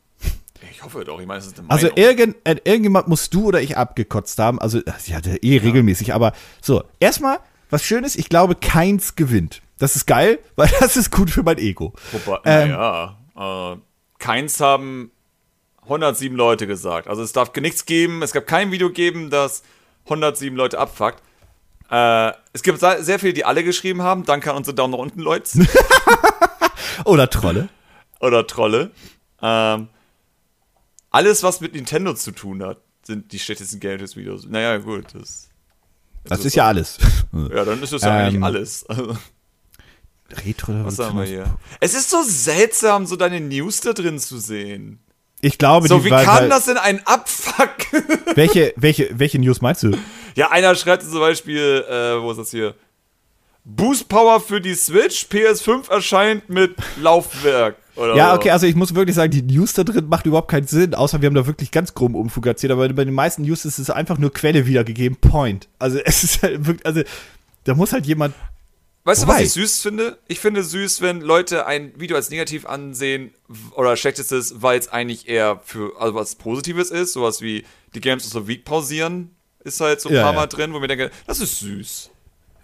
Ich 0.71 0.83
hoffe 0.85 1.05
doch, 1.05 1.19
ich 1.19 1.27
meine, 1.27 1.39
es 1.41 1.47
ist 1.47 1.59
eine 1.61 1.71
Also 1.71 1.87
Meinung. 1.87 1.99
irgend, 1.99 2.37
äh, 2.45 2.57
irgendjemand 2.65 3.09
musst 3.09 3.33
du 3.33 3.47
oder 3.47 3.63
ich 3.63 3.79
abgekotzt 3.79 4.39
haben. 4.39 4.59
Also, 4.59 4.81
ja, 5.07 5.23
der 5.23 5.43
eh 5.43 5.57
regelmäßig. 5.57 6.13
Aber 6.13 6.35
so, 6.61 6.85
erstmal, 7.01 7.39
was 7.71 7.83
Schönes, 7.83 8.17
ich 8.17 8.29
glaube, 8.29 8.55
keins 8.55 9.17
gewinnt. 9.17 9.63
Das 9.83 9.97
ist 9.97 10.07
geil, 10.07 10.39
weil 10.57 10.71
das 10.79 10.97
ist 10.97 11.11
gut 11.11 11.29
für 11.29 11.43
mein 11.43 11.59
Ego. 11.59 11.93
Wobei, 12.13 12.39
Ähm, 12.45 12.71
naja, 12.71 13.17
äh, 13.75 13.77
keins 14.21 14.61
haben 14.61 15.11
107 15.83 16.37
Leute 16.37 16.69
gesagt. 16.69 17.09
Also 17.09 17.21
es 17.25 17.33
darf 17.33 17.53
nichts 17.57 17.85
geben, 17.85 18.23
es 18.23 18.31
gab 18.31 18.47
kein 18.47 18.71
Video 18.71 18.91
geben, 18.91 19.29
das 19.29 19.65
107 20.05 20.57
Leute 20.57 20.79
abfuckt. 20.79 21.21
Äh, 21.91 22.31
es 22.53 22.63
gibt 22.63 22.79
sehr 22.79 23.19
viele, 23.19 23.33
die 23.33 23.45
alle 23.45 23.65
geschrieben 23.65 24.03
haben. 24.03 24.23
Danke 24.25 24.53
an 24.53 24.59
unsere 24.59 24.75
Daumen 24.77 24.93
nach 24.93 25.01
unten, 25.01 25.19
Leute. 25.21 25.67
Oder 27.05 27.29
Trolle. 27.29 27.69
Oder 28.21 28.47
Trolle. 28.47 28.93
Ähm, 29.43 29.89
alles, 31.11 31.43
was 31.43 31.61
mit 31.61 31.75
Nintendo 31.75 32.15
zu 32.15 32.31
tun 32.31 32.63
hat, 32.63 32.79
sind 33.03 33.33
die 33.33 33.41
schlechtesten 33.41 33.81
Games-Videos. 33.81 34.47
Naja, 34.47 34.79
gut. 34.79 35.07
Das, 35.13 35.49
Das 36.23 36.45
ist 36.45 36.55
ja 36.55 36.69
alles. 36.69 36.99
ja, 37.33 37.65
dann 37.65 37.83
ist 37.83 37.93
das 37.93 38.03
ja 38.03 38.21
Ähm, 38.21 38.27
eigentlich 38.27 38.45
alles. 38.45 38.87
Retro 40.45 40.85
was 40.85 40.99
haben 40.99 41.19
wir 41.19 41.25
hier? 41.25 41.45
Es 41.81 41.95
ist 41.95 42.11
so 42.11 42.23
seltsam, 42.23 43.07
so 43.07 43.17
deine 43.17 43.41
News 43.41 43.81
da 43.81 43.93
drin 43.93 44.19
zu 44.19 44.39
sehen. 44.39 44.99
Ich 45.41 45.59
glaube, 45.59 45.89
So, 45.89 45.99
die 45.99 46.05
wie 46.05 46.11
kann 46.11 46.43
weil, 46.43 46.49
das 46.49 46.67
denn 46.67 46.77
ein 46.77 47.05
Abfuck? 47.05 47.75
Welche, 48.37 48.73
welche, 48.77 49.11
welche 49.13 49.39
News 49.41 49.61
meinst 49.61 49.83
du? 49.83 49.99
Ja, 50.37 50.51
einer 50.51 50.75
schreibt 50.77 51.03
zum 51.03 51.19
Beispiel, 51.19 51.85
äh, 51.89 52.23
wo 52.23 52.31
ist 52.31 52.39
das 52.39 52.51
hier? 52.51 52.75
Boost 53.65 54.09
Power 54.09 54.41
für 54.41 54.61
die 54.61 54.75
Switch, 54.75 55.27
PS5 55.27 55.91
erscheint 55.91 56.49
mit 56.49 56.75
Laufwerk. 57.01 57.77
Oder 57.95 58.17
Ja, 58.17 58.35
okay, 58.35 58.51
also 58.51 58.67
ich 58.67 58.75
muss 58.75 58.95
wirklich 58.95 59.15
sagen, 59.15 59.31
die 59.31 59.43
News 59.43 59.73
da 59.75 59.85
drin 59.85 60.09
macht 60.09 60.27
überhaupt 60.27 60.51
keinen 60.51 60.67
Sinn, 60.67 60.95
außer 60.95 61.21
wir 61.21 61.27
haben 61.27 61.35
da 61.35 61.47
wirklich 61.47 61.71
ganz 61.71 61.95
groben 61.95 62.15
Umfug 62.15 62.47
erzählt, 62.47 62.73
aber 62.73 62.89
bei 62.89 63.05
den 63.05 63.15
meisten 63.15 63.43
News 63.43 63.65
ist 63.65 63.79
es 63.79 63.91
einfach 63.91 64.19
nur 64.19 64.33
Quelle 64.33 64.67
wiedergegeben, 64.67 65.17
Point. 65.17 65.69
Also 65.79 65.99
es 66.05 66.25
ist 66.25 66.43
halt 66.43 66.67
wirklich, 66.67 66.87
also 66.87 67.03
da 67.65 67.75
muss 67.75 67.93
halt 67.93 68.07
jemand, 68.07 68.35
Weißt 69.05 69.25
du, 69.25 69.27
was 69.27 69.41
ich 69.41 69.51
süß 69.53 69.81
finde? 69.83 70.19
Ich 70.29 70.39
finde 70.39 70.63
süß, 70.63 71.01
wenn 71.01 71.21
Leute 71.21 71.67
ein 71.67 71.93
Video 71.99 72.17
als 72.17 72.31
negativ 72.31 72.67
ansehen 72.67 73.33
oder 73.75 73.97
schlechtestes, 73.97 74.63
weil 74.63 74.79
es 74.79 74.89
eigentlich 74.89 75.29
eher 75.29 75.61
für 75.65 76.01
also 76.01 76.15
was 76.15 76.37
Positives 76.37 76.91
ist, 76.91 77.15
sowas 77.15 77.41
wie 77.43 77.65
die 77.97 78.01
Games 78.01 78.25
of 78.27 78.33
the 78.43 78.47
Week 78.49 78.65
pausieren, 78.65 79.31
ist 79.65 79.81
halt 79.81 80.01
so 80.01 80.09
ein 80.09 80.15
Ja, 80.15 80.23
paar 80.23 80.33
ja. 80.35 80.39
Mal 80.41 80.47
drin, 80.47 80.73
wo 80.73 80.79
mir 80.79 80.87
denke, 80.87 81.11
das 81.27 81.41
ist 81.41 81.59
süß. 81.59 82.11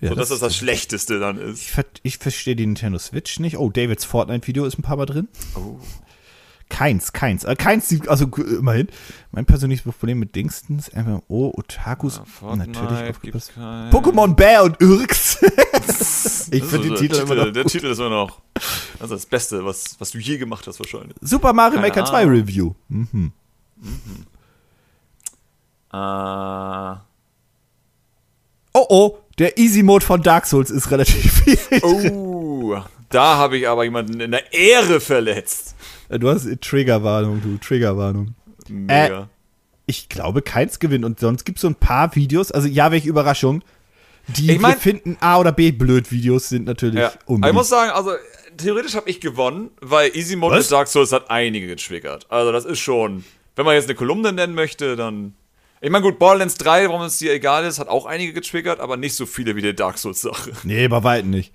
ja, 0.00 0.10
so, 0.10 0.14
dass 0.14 0.28
das 0.28 0.38
das 0.38 0.54
Schlechteste 0.56 1.18
dann 1.18 1.38
ist. 1.38 1.60
ich, 1.62 1.70
ver 1.72 1.84
ich 2.04 2.18
verstehe 2.18 2.54
die 2.54 2.66
Nintendo 2.66 2.98
Switch 3.00 3.40
nicht. 3.40 3.58
Oh, 3.58 3.68
Davids 3.70 4.04
Fortnite-Video 4.04 4.64
ist 4.64 4.78
ein 4.78 4.82
paar 4.82 4.96
Mal 4.96 5.06
drin. 5.06 5.26
Oh. 5.56 5.80
Keins, 6.68 7.12
keins. 7.14 7.44
Äh, 7.44 7.56
keins, 7.56 7.92
also 8.08 8.26
immerhin. 8.26 8.88
Mein 9.32 9.46
persönliches 9.46 9.84
Problem 9.84 10.18
mit 10.18 10.36
Dingstens, 10.36 10.90
MMO, 10.94 11.52
Otakus, 11.56 12.20
Fortnite 12.26 12.70
natürlich 12.70 12.98
gibt's 13.22 13.48
aufgepasst. 13.48 13.52
kein- 13.54 13.90
Pokémon 13.90 14.34
Bär 14.34 14.62
und 14.64 14.80
Irks. 14.80 15.38
ich 16.50 16.60
Das 16.60 16.70
finde 16.70 16.88
den 16.88 16.96
so 16.96 17.02
Titel 17.02 17.14
der 17.14 17.22
immer 17.22 17.34
noch 17.34 17.52
Der 17.52 17.62
gut. 17.62 17.72
Titel 17.72 17.86
ist 17.86 17.98
immer 17.98 18.10
noch. 18.10 18.40
Das 18.54 19.02
ist 19.02 19.10
das 19.10 19.26
Beste, 19.26 19.64
was, 19.64 19.96
was 19.98 20.10
du 20.10 20.18
je 20.18 20.38
gemacht 20.38 20.66
hast, 20.66 20.78
wahrscheinlich. 20.80 21.16
Super 21.20 21.52
Mario 21.52 21.76
Keine 21.80 21.88
Maker 21.88 22.04
2 22.04 22.22
Ahnung. 22.22 22.34
Review. 22.34 22.74
Mhm. 22.88 23.32
Äh, 25.92 26.96
oh, 28.74 29.18
der 29.38 29.56
Easy 29.58 29.82
Mode 29.82 30.04
von 30.04 30.22
Dark 30.22 30.46
Souls 30.46 30.70
ist 30.70 30.90
relativ 30.90 31.42
viel. 31.44 31.58
Oh, 31.82 32.76
da 33.08 33.36
habe 33.36 33.56
ich 33.56 33.68
aber 33.68 33.84
jemanden 33.84 34.20
in 34.20 34.30
der 34.32 34.52
Ehre 34.52 35.00
verletzt. 35.00 35.74
Du 36.10 36.28
hast 36.28 36.46
Triggerwarnung, 36.60 37.40
du, 37.42 37.56
Triggerwarnung. 37.58 38.34
Mega. 38.68 39.22
Äh, 39.22 39.26
ich 39.86 40.08
glaube, 40.08 40.42
keins 40.42 40.78
gewinnt. 40.78 41.04
Und 41.04 41.18
sonst 41.20 41.44
gibt 41.44 41.58
es 41.58 41.62
so 41.62 41.68
ein 41.68 41.74
paar 41.74 42.14
Videos, 42.14 42.52
also 42.52 42.68
ja, 42.68 42.90
welche 42.90 43.08
Überraschung. 43.08 43.62
Die 44.36 44.52
Ich 44.52 44.60
mein- 44.60 44.74
wir 44.74 44.80
finden 44.80 45.16
A 45.20 45.38
oder 45.38 45.52
B 45.52 45.72
blöd 45.72 46.10
Videos 46.12 46.48
sind 46.48 46.66
natürlich 46.66 46.98
Ja. 47.00 47.12
Aber 47.26 47.48
ich 47.48 47.54
muss 47.54 47.68
sagen, 47.68 47.90
also 47.90 48.12
theoretisch 48.56 48.94
habe 48.94 49.08
ich 49.08 49.20
gewonnen, 49.20 49.70
weil 49.80 50.14
Easy 50.16 50.36
Mode 50.36 50.56
Was? 50.56 50.64
mit 50.66 50.72
Dark 50.72 50.88
Souls 50.88 51.12
hat 51.12 51.30
einige 51.30 51.66
getriggert. 51.66 52.26
Also 52.30 52.52
das 52.52 52.64
ist 52.64 52.78
schon, 52.80 53.24
wenn 53.56 53.64
man 53.64 53.74
jetzt 53.74 53.86
eine 53.86 53.94
Kolumne 53.94 54.32
nennen 54.32 54.54
möchte, 54.54 54.96
dann. 54.96 55.34
Ich 55.80 55.90
meine, 55.90 56.02
gut, 56.02 56.18
Borderlands 56.18 56.56
3, 56.56 56.88
warum 56.88 57.02
es 57.02 57.18
dir 57.18 57.32
egal 57.32 57.64
ist, 57.64 57.78
hat 57.78 57.86
auch 57.88 58.04
einige 58.04 58.32
getriggert, 58.32 58.80
aber 58.80 58.96
nicht 58.96 59.14
so 59.14 59.26
viele 59.26 59.54
wie 59.54 59.62
die 59.62 59.74
Dark 59.74 59.96
Souls-Sache. 59.98 60.50
Nee, 60.64 60.88
bei 60.88 61.02
weitem 61.04 61.30
nicht. 61.30 61.52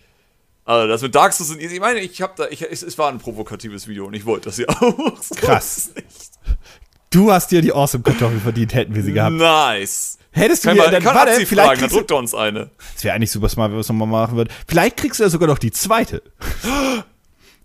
Also 0.66 0.88
das 0.88 1.02
mit 1.02 1.14
Dark 1.14 1.34
Souls 1.34 1.50
und 1.52 1.60
Easy, 1.60 1.76
ich 1.76 1.82
meine, 1.82 2.00
ich 2.00 2.22
habe 2.22 2.34
da, 2.38 2.48
ich, 2.50 2.62
es, 2.62 2.84
es 2.84 2.98
war 2.98 3.10
ein 3.12 3.20
provokatives 3.20 3.86
Video 3.90 4.06
und 4.06 4.14
ich 4.14 4.26
wollte 4.26 4.46
das 4.46 4.58
ja 4.58 4.68
auch. 4.70 5.22
So 5.22 5.36
Krass. 5.36 5.92
Du 7.10 7.32
hast 7.34 7.52
dir 7.52 7.62
die 7.62 7.74
Awesome 7.74 8.02
Kartoffel 8.04 8.40
verdient, 8.40 8.74
hätten 8.74 8.96
wir 8.96 9.04
sie 9.04 9.12
gehabt. 9.12 9.36
Nice. 9.36 10.18
Hättest 10.34 10.66
du 10.66 10.74
man, 10.74 10.92
dann, 10.92 11.04
kann 11.04 11.16
warte, 11.16 11.34
vielleicht 11.46 11.50
fragen, 11.52 11.82
dann 11.82 11.90
kriegst 11.90 12.12
er 12.12 12.18
uns 12.18 12.34
eine. 12.34 12.72
das 12.96 13.04
wäre 13.04 13.16
eigentlich 13.16 13.32
super 13.32 13.50
smart, 13.50 13.70
wenn 13.70 13.78
wir 13.78 13.82
es 13.82 13.90
nochmal 13.90 14.08
machen 14.08 14.36
würden. 14.36 14.50
Vielleicht 14.68 14.98
kriegst 14.98 15.20
du 15.20 15.24
ja 15.24 15.30
sogar 15.30 15.48
noch 15.48 15.60
die 15.60 15.72
zweite. 15.72 16.22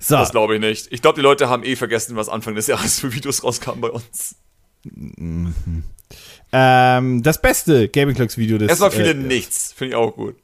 So, 0.00 0.14
Das 0.14 0.30
glaube 0.30 0.54
ich 0.54 0.60
nicht. 0.60 0.92
Ich 0.92 1.02
glaube, 1.02 1.16
die 1.16 1.22
Leute 1.22 1.48
haben 1.48 1.64
eh 1.64 1.74
vergessen, 1.74 2.14
was 2.14 2.28
Anfang 2.28 2.54
des 2.54 2.68
Jahres 2.68 3.00
für 3.00 3.12
Videos 3.12 3.42
rauskamen 3.42 3.80
bei 3.80 3.90
uns. 3.90 4.36
ähm, 6.52 7.22
das 7.24 7.42
beste 7.42 7.88
Gaming 7.88 8.14
Clocks 8.14 8.38
Video 8.38 8.58
des. 8.58 8.68
Erstmal 8.68 8.92
viele 8.92 9.10
äh, 9.10 9.14
nichts. 9.14 9.72
Finde 9.72 9.90
ich 9.90 9.96
auch 9.96 10.14
gut. 10.14 10.36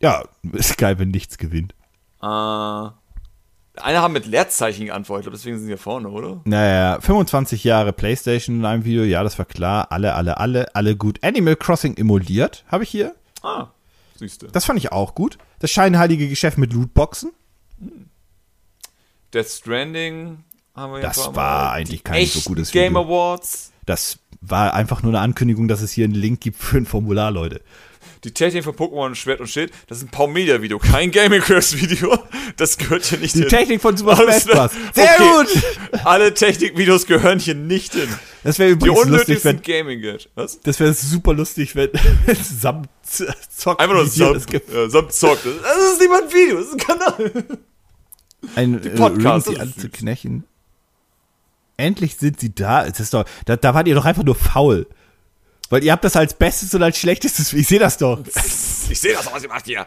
Ja, 0.00 0.28
ist 0.52 0.78
geil, 0.78 1.00
wenn 1.00 1.08
nichts 1.10 1.38
gewinnt. 1.38 1.74
Äh, 2.22 2.90
eine 3.80 4.00
haben 4.02 4.12
mit 4.12 4.26
Leerzeichen 4.26 4.86
geantwortet, 4.86 5.32
deswegen 5.32 5.56
sind 5.56 5.66
sie 5.66 5.70
hier 5.70 5.78
vorne, 5.78 6.08
oder? 6.08 6.40
Naja, 6.44 7.00
25 7.00 7.64
Jahre 7.64 7.92
PlayStation 7.92 8.60
in 8.60 8.64
einem 8.64 8.84
Video, 8.84 9.02
ja, 9.04 9.22
das 9.22 9.38
war 9.38 9.44
klar. 9.46 9.90
Alle, 9.90 10.14
alle, 10.14 10.38
alle, 10.38 10.74
alle 10.74 10.96
gut. 10.96 11.22
Animal 11.22 11.56
Crossing 11.56 11.96
emuliert, 11.96 12.64
habe 12.68 12.84
ich 12.84 12.90
hier. 12.90 13.14
Ah, 13.42 13.68
siehste. 14.16 14.48
Das 14.48 14.64
fand 14.64 14.78
ich 14.78 14.92
auch 14.92 15.14
gut. 15.14 15.38
Das 15.58 15.70
scheinheilige 15.70 16.28
Geschäft 16.28 16.58
mit 16.58 16.72
Lootboxen. 16.72 17.32
Death 19.32 19.48
Stranding 19.48 20.44
haben 20.74 20.92
wir 20.92 21.00
Das 21.00 21.16
jetzt 21.16 21.36
war 21.36 21.72
eigentlich 21.72 22.04
kein 22.04 22.26
so 22.26 22.40
gutes 22.40 22.72
Game 22.72 22.94
Video. 22.94 23.06
Awards. 23.06 23.72
Das 23.86 24.18
war 24.40 24.74
einfach 24.74 25.02
nur 25.02 25.12
eine 25.12 25.20
Ankündigung, 25.20 25.68
dass 25.68 25.82
es 25.82 25.92
hier 25.92 26.04
einen 26.04 26.14
Link 26.14 26.40
gibt 26.40 26.58
für 26.58 26.78
ein 26.78 26.86
Formular, 26.86 27.30
Leute. 27.30 27.60
Die 28.24 28.32
Technik 28.32 28.64
von 28.64 28.74
Pokémon 28.74 29.14
Schwert 29.14 29.40
und 29.40 29.46
Schild, 29.48 29.72
das 29.88 29.98
ist 29.98 30.04
ein 30.04 30.08
Pau 30.10 30.26
Media 30.26 30.60
Video, 30.60 30.78
kein 30.78 31.10
Gaming 31.10 31.40
Curse 31.40 31.80
Video. 31.80 32.18
Das 32.56 32.76
gehört 32.76 33.04
hier 33.04 33.18
nicht 33.18 33.34
Die 33.34 33.40
hin. 33.40 33.48
Technik 33.48 33.80
von 33.80 33.96
Super 33.96 34.16
Smash 34.16 34.44
Bros. 34.44 34.72
Sehr 34.94 35.14
Okay. 35.14 35.28
gut! 35.90 36.00
Alle 36.04 36.34
Technikvideos 36.34 37.06
gehören 37.06 37.38
hier 37.38 37.54
nicht 37.54 37.94
hin. 37.94 38.08
Das 38.44 38.58
wäre 38.58 38.70
Die 38.70 38.72
übrigens 38.74 38.96
lustig, 38.98 39.12
unnötigsten 39.12 39.52
wenn. 39.52 39.62
Gaming 39.62 40.02
Gadgets. 40.02 40.28
Was? 40.34 40.60
Das 40.60 40.78
wäre 40.80 40.92
super 40.92 41.32
lustig, 41.32 41.74
wenn 41.76 41.90
zusammen 42.44 42.86
zockt. 43.02 43.80
Einfach 43.80 43.94
nur 43.94 44.04
gibt. 44.46 44.70
ja, 44.72 44.90
Sub 44.90 45.10
zockt. 45.12 45.46
Das 45.46 45.92
ist 45.92 46.02
ein 46.02 46.32
Video, 46.32 46.56
das 46.58 46.66
ist 46.66 46.72
ein 46.72 46.78
Kanal. 46.78 47.44
Ein 48.56 48.84
äh, 48.84 48.90
Podcast, 48.90 49.46
das 49.46 49.54
süß. 49.54 49.62
anzuknechen. 49.62 50.44
Endlich 51.76 52.16
sind 52.16 52.40
sie 52.40 52.54
da. 52.54 52.84
Es 52.84 53.00
ist 53.00 53.14
doch, 53.14 53.24
da, 53.46 53.56
da 53.56 53.72
wart 53.74 53.88
ihr 53.88 53.94
doch 53.94 54.04
einfach 54.04 54.24
nur 54.24 54.34
faul. 54.34 54.86
Weil 55.70 55.82
ihr 55.84 55.92
habt 55.92 56.04
das 56.04 56.16
als 56.16 56.34
Bestes 56.34 56.74
und 56.74 56.82
als 56.82 56.98
Schlechtestes. 56.98 57.52
Ich 57.54 57.66
sehe 57.66 57.78
das 57.78 57.96
doch. 57.96 58.20
Ich 58.90 59.00
sehe 59.00 59.14
das, 59.14 59.32
was 59.32 59.42
ihr 59.42 59.48
macht 59.48 59.64
hier. 59.66 59.86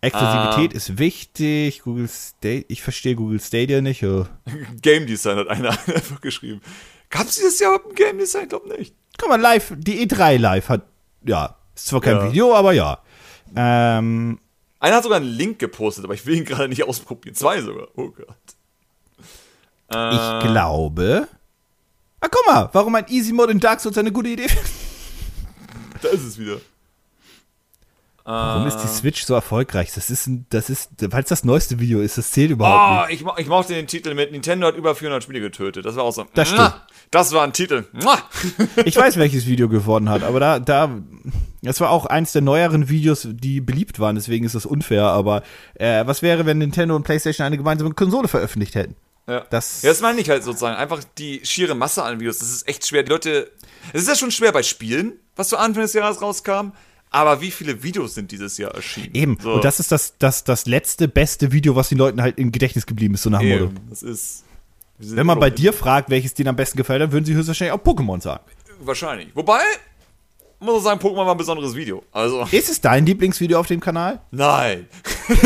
Exklusivität 0.00 0.72
Ah. 0.74 0.76
ist 0.76 0.98
wichtig. 0.98 1.82
Google 1.82 2.08
Stadia, 2.08 2.64
ich 2.68 2.82
verstehe 2.82 3.14
Google 3.14 3.40
Stadia 3.40 3.80
nicht. 3.80 4.02
Oh. 4.02 4.26
Game 4.82 5.06
Design 5.06 5.36
hat 5.38 5.48
einer 5.48 5.70
einfach 5.86 6.20
geschrieben. 6.20 6.60
Gab 7.08 7.28
es 7.28 7.36
dieses 7.36 7.58
Jahr 7.60 7.74
überhaupt 7.74 7.92
ein 7.92 7.94
Game 7.94 8.18
Design? 8.18 8.42
Ich 8.42 8.48
glaube 8.48 8.68
nicht. 8.76 8.94
Guck 9.16 9.28
mal, 9.28 9.40
live, 9.40 9.72
die 9.76 10.04
E3 10.06 10.38
live 10.38 10.68
hat, 10.68 10.82
ja, 11.24 11.56
ist 11.76 11.86
zwar 11.86 12.00
kein 12.00 12.16
Ja. 12.16 12.28
Video, 12.28 12.54
aber 12.54 12.72
ja. 12.72 12.98
Ähm, 13.54 14.40
Einer 14.80 14.96
hat 14.96 15.02
sogar 15.04 15.18
einen 15.18 15.26
Link 15.28 15.58
gepostet, 15.60 16.04
aber 16.04 16.14
ich 16.14 16.26
will 16.26 16.34
ihn 16.36 16.44
gerade 16.44 16.68
nicht 16.68 16.82
ausprobieren. 16.82 17.36
Zwei 17.36 17.60
sogar. 17.60 17.86
Oh 17.94 18.08
Gott. 18.10 18.26
Äh, 19.94 20.14
ich 20.14 20.46
glaube. 20.50 21.28
Ah, 22.20 22.28
guck 22.28 22.46
mal, 22.46 22.70
warum 22.72 22.94
ein 22.96 23.06
Easy 23.08 23.32
Mode 23.32 23.52
in 23.52 23.60
Dark 23.60 23.80
Souls 23.80 23.98
eine 23.98 24.10
gute 24.10 24.30
Idee 24.30 24.46
Da 26.02 26.08
ist 26.08 26.24
es 26.24 26.38
wieder. 26.38 26.58
Warum 28.24 28.68
ist 28.68 28.76
die 28.78 28.86
Switch 28.86 29.24
so 29.24 29.34
erfolgreich? 29.34 29.90
Das 29.96 30.08
ist, 30.08 30.28
ein, 30.28 30.46
das 30.50 30.70
ist, 30.70 30.90
weil 31.00 31.24
es 31.24 31.28
das 31.28 31.42
neueste 31.42 31.80
Video 31.80 32.00
ist, 32.00 32.18
das 32.18 32.30
zählt 32.30 32.52
überhaupt 32.52 33.08
Oh, 33.08 33.12
ich, 33.12 33.24
mo 33.24 33.32
ich 33.36 33.48
mochte 33.48 33.74
den 33.74 33.88
Titel 33.88 34.14
mit 34.14 34.30
Nintendo 34.30 34.68
hat 34.68 34.76
über 34.76 34.94
400 34.94 35.24
Spiele 35.24 35.40
getötet. 35.40 35.84
Das 35.84 35.96
war 35.96 36.04
auch 36.04 36.12
so. 36.12 36.24
Das 36.34 36.48
stimmt. 36.50 36.72
Das 37.10 37.32
war 37.32 37.42
ein 37.42 37.52
Titel. 37.52 37.84
Nicht. 37.92 38.06
Ich 38.86 38.96
weiß, 38.96 39.16
welches 39.16 39.46
Video 39.46 39.68
gewonnen 39.68 40.08
hat, 40.08 40.22
aber 40.22 40.38
da, 40.38 40.60
da, 40.60 41.00
das 41.62 41.80
war 41.80 41.90
auch 41.90 42.06
eins 42.06 42.30
der 42.30 42.42
neueren 42.42 42.88
Videos, 42.88 43.26
die 43.28 43.60
beliebt 43.60 43.98
waren, 43.98 44.14
deswegen 44.14 44.44
ist 44.46 44.54
das 44.54 44.66
unfair, 44.66 45.04
aber 45.06 45.42
äh, 45.74 46.06
was 46.06 46.22
wäre, 46.22 46.46
wenn 46.46 46.58
Nintendo 46.58 46.94
und 46.94 47.02
PlayStation 47.02 47.44
eine 47.44 47.56
gemeinsame 47.56 47.92
Konsole 47.92 48.28
veröffentlicht 48.28 48.76
hätten? 48.76 48.94
Ja. 49.28 49.44
Das- 49.50 49.82
ja, 49.82 49.88
das 49.90 50.00
meine 50.00 50.20
ich 50.20 50.30
halt 50.30 50.44
sozusagen. 50.44 50.76
Einfach 50.76 51.02
die 51.18 51.40
schiere 51.44 51.74
Masse 51.74 52.02
an 52.04 52.20
Videos. 52.20 52.38
Das 52.38 52.50
ist 52.50 52.68
echt 52.68 52.86
schwer. 52.86 53.02
Die 53.02 53.10
Leute. 53.10 53.50
Es 53.92 54.02
ist 54.02 54.08
ja 54.08 54.14
schon 54.16 54.30
schwer 54.30 54.52
bei 54.52 54.62
Spielen, 54.62 55.12
was 55.36 55.48
zu 55.48 55.56
Anfang 55.56 55.82
des 55.82 55.92
Jahres 55.92 56.20
rauskam. 56.22 56.72
Aber 57.10 57.40
wie 57.42 57.50
viele 57.50 57.82
Videos 57.82 58.14
sind 58.14 58.30
dieses 58.32 58.56
Jahr 58.56 58.74
erschienen? 58.74 59.14
Eben, 59.14 59.38
So. 59.40 59.54
und 59.54 59.64
das 59.64 59.78
ist 59.80 59.92
das, 59.92 60.14
das, 60.18 60.44
das 60.44 60.64
letzte, 60.66 61.08
beste 61.08 61.52
Video, 61.52 61.76
was 61.76 61.90
den 61.90 61.98
Leuten 61.98 62.22
halt 62.22 62.38
im 62.38 62.52
Gedächtnis 62.52 62.86
geblieben 62.86 63.14
ist, 63.14 63.22
so 63.22 63.28
nach 63.30 63.40
dem 63.40 63.50
Motto. 63.50 63.72
Das 63.90 64.02
ist. 64.02 64.44
Wenn 64.98 65.26
man 65.26 65.38
bei 65.40 65.50
dir 65.50 65.72
fragt, 65.72 66.08
welches 66.10 66.32
denen 66.32 66.48
am 66.48 66.56
besten 66.56 66.76
gefällt, 66.78 67.02
dann 67.02 67.12
würden 67.12 67.24
sie 67.24 67.34
höchstwahrscheinlich 67.34 67.72
auch 67.72 67.84
Pokémon 67.84 68.22
sagen. 68.22 68.44
Wahrscheinlich. 68.80 69.28
Wobei, 69.34 69.60
muss 70.60 70.78
ich 70.78 70.84
sagen, 70.84 71.00
Pokémon 71.00 71.26
war 71.26 71.32
ein 71.32 71.36
besonderes 71.36 71.74
Video. 71.74 72.02
Also, 72.12 72.46
Ist 72.50 72.70
es 72.70 72.80
dein 72.80 73.04
Lieblingsvideo 73.04 73.58
auf 73.60 73.66
dem 73.66 73.80
Kanal? 73.80 74.20
nein. 74.30 74.86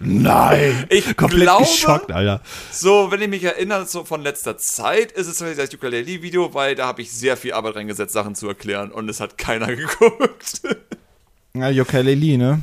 Nein! 0.00 0.86
Ich 0.88 1.16
Komplett 1.16 1.42
glaube, 1.42 1.64
geschockt, 1.64 2.12
Alter. 2.12 2.40
So, 2.70 3.10
wenn 3.10 3.20
ich 3.22 3.28
mich 3.28 3.44
erinnere, 3.44 3.86
so 3.86 4.04
von 4.04 4.22
letzter 4.22 4.58
Zeit, 4.58 5.12
ist 5.12 5.26
es 5.26 5.38
vielleicht 5.38 5.58
das 5.58 5.74
Ukulele-Video, 5.74 6.54
weil 6.54 6.74
da 6.74 6.86
habe 6.86 7.02
ich 7.02 7.12
sehr 7.12 7.36
viel 7.36 7.52
Arbeit 7.52 7.76
reingesetzt, 7.76 8.12
Sachen 8.12 8.34
zu 8.34 8.48
erklären 8.48 8.90
und 8.92 9.08
es 9.08 9.20
hat 9.20 9.38
keiner 9.38 9.66
geguckt. 9.76 10.62
Ja, 11.54 11.68
Yokaleli, 11.68 12.36
ne? 12.36 12.60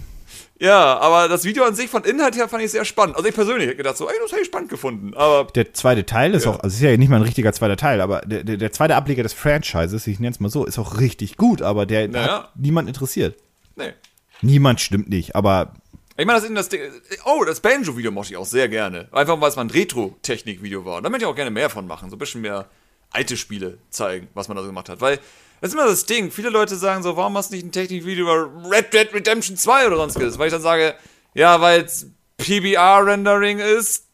ja, 0.59 0.97
aber 0.97 1.27
das 1.27 1.43
Video 1.43 1.63
an 1.65 1.75
sich 1.75 1.87
von 1.89 2.03
Inhalt 2.03 2.35
her 2.35 2.47
fand 2.49 2.63
ich 2.63 2.71
sehr 2.71 2.83
spannend. 2.85 3.15
Also 3.15 3.27
ich 3.29 3.35
persönlich 3.35 3.67
hätte 3.67 3.77
gedacht 3.77 3.97
so, 3.97 4.07
ey, 4.07 4.15
das 4.21 4.31
hätte 4.31 4.41
ich 4.41 4.47
spannend 4.47 4.69
gefunden. 4.69 5.13
Aber 5.15 5.45
Der 5.51 5.73
zweite 5.73 6.05
Teil 6.05 6.33
ist 6.33 6.45
Ja. 6.45 6.51
auch, 6.51 6.55
also 6.61 6.67
es 6.67 6.75
ist 6.75 6.81
ja 6.81 6.97
nicht 6.97 7.09
mal 7.09 7.17
ein 7.17 7.21
richtiger 7.21 7.53
zweiter 7.53 7.77
Teil, 7.77 8.01
aber 8.01 8.21
der, 8.21 8.43
der, 8.43 8.57
der 8.57 8.71
zweite 8.71 8.95
Ableger 8.95 9.21
des 9.23 9.33
Franchises, 9.33 10.07
ich 10.07 10.19
nenne 10.19 10.31
es 10.31 10.39
mal 10.39 10.49
so, 10.49 10.65
ist 10.65 10.79
auch 10.79 10.99
richtig 10.99 11.37
gut, 11.37 11.61
aber 11.61 11.85
der 11.85 12.07
Naja. 12.07 12.27
hat 12.43 12.51
niemand 12.55 12.87
interessiert. 12.87 13.35
nee. 13.75 13.93
Niemand 14.41 14.79
stimmt 14.81 15.09
nicht, 15.09 15.35
aber 15.35 15.73
Ich 16.17 16.25
meine, 16.25 16.41
das, 16.41 16.51
das 16.51 16.69
Ding- 16.69 16.91
oh, 17.25 17.43
das 17.45 17.59
Banjo-Video 17.59 18.11
mochte 18.11 18.31
ich 18.33 18.37
auch 18.37 18.45
sehr 18.45 18.67
gerne. 18.67 19.07
Einfach 19.11 19.39
weil 19.39 19.49
es 19.49 19.55
mal 19.55 19.65
ein 19.65 19.69
Retro-Technik-Video 19.69 20.83
war. 20.83 20.97
Und 20.97 21.03
da 21.03 21.09
möchte 21.09 21.25
ich 21.25 21.29
auch 21.29 21.35
gerne 21.35 21.51
mehr 21.51 21.69
von 21.69 21.85
machen. 21.85 22.09
So 22.09 22.15
ein 22.15 22.19
bisschen 22.19 22.41
mehr 22.41 22.67
alte 23.11 23.37
Spiele 23.37 23.77
zeigen, 23.91 24.27
was 24.33 24.47
man 24.47 24.57
da 24.57 24.63
so 24.63 24.69
gemacht 24.69 24.89
hat. 24.89 24.99
Weil, 24.99 25.19
das 25.61 25.69
ist 25.69 25.73
immer 25.73 25.85
das 25.85 26.07
Ding. 26.07 26.31
Viele 26.31 26.49
Leute 26.49 26.75
sagen 26.75 27.03
so, 27.03 27.15
warum 27.15 27.37
hast 27.37 27.51
du 27.51 27.55
nicht 27.55 27.65
ein 27.65 27.71
Technikvideo 27.71 28.23
über 28.23 28.69
Red 28.69 28.93
Dead 28.93 29.13
Redemption 29.13 29.57
2 29.57 29.87
oder 29.87 29.97
sonstiges? 29.97 30.39
Weil 30.39 30.47
ich 30.47 30.53
dann 30.53 30.61
sage, 30.61 30.95
ja, 31.35 31.61
weil 31.61 31.81
es 31.81 32.07
PBR-Rendering 32.37 33.59
ist, 33.59 34.05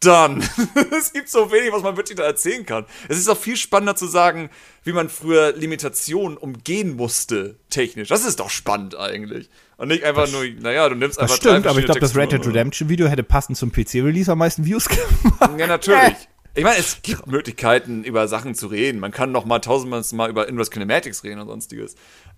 dann. 0.00 0.40
es 0.96 1.12
gibt 1.12 1.28
so 1.28 1.50
wenig, 1.50 1.72
was 1.72 1.82
man 1.82 1.96
wirklich 1.96 2.16
da 2.16 2.22
erzählen 2.22 2.64
kann. 2.64 2.86
Es 3.08 3.18
ist 3.18 3.28
auch 3.28 3.36
viel 3.36 3.56
spannender 3.56 3.96
zu 3.96 4.06
sagen, 4.06 4.50
wie 4.84 4.92
man 4.92 5.08
früher 5.08 5.52
Limitationen 5.52 6.36
umgehen 6.36 6.94
musste, 6.94 7.58
technisch. 7.70 8.08
Das 8.08 8.24
ist 8.24 8.38
doch 8.38 8.50
spannend 8.50 8.96
eigentlich. 8.96 9.50
Und 9.78 9.88
nicht 9.88 10.04
einfach 10.04 10.30
nur, 10.30 10.44
naja, 10.60 10.88
du 10.88 10.96
nimmst 10.96 11.16
das 11.16 11.22
einfach 11.22 11.36
stimmt, 11.36 11.64
drei 11.64 11.70
aber 11.70 11.78
ich 11.78 11.84
glaube, 11.86 12.00
das 12.00 12.14
Red 12.14 12.32
Dead 12.32 12.44
Redemption 12.46 12.88
Video 12.90 13.06
hätte 13.08 13.22
passend 13.22 13.56
zum 13.56 13.72
PC-Release 13.72 14.30
am 14.30 14.38
meisten 14.38 14.66
Views 14.66 14.88
gemacht. 14.88 15.58
Ja, 15.58 15.66
natürlich. 15.66 16.14
Ich 16.54 16.64
meine, 16.64 16.78
es 16.78 17.02
gibt 17.02 17.28
Möglichkeiten, 17.28 18.02
über 18.02 18.26
Sachen 18.26 18.56
zu 18.56 18.66
reden. 18.66 18.98
Man 18.98 19.12
kann 19.12 19.30
noch 19.30 19.44
mal 19.44 19.60
tausendmal 19.60 20.02
mal 20.12 20.28
über 20.28 20.48
Inverse 20.48 20.72
Kinematics 20.72 21.22
reden 21.22 21.38
und 21.38 21.46
sonstiges. 21.46 21.94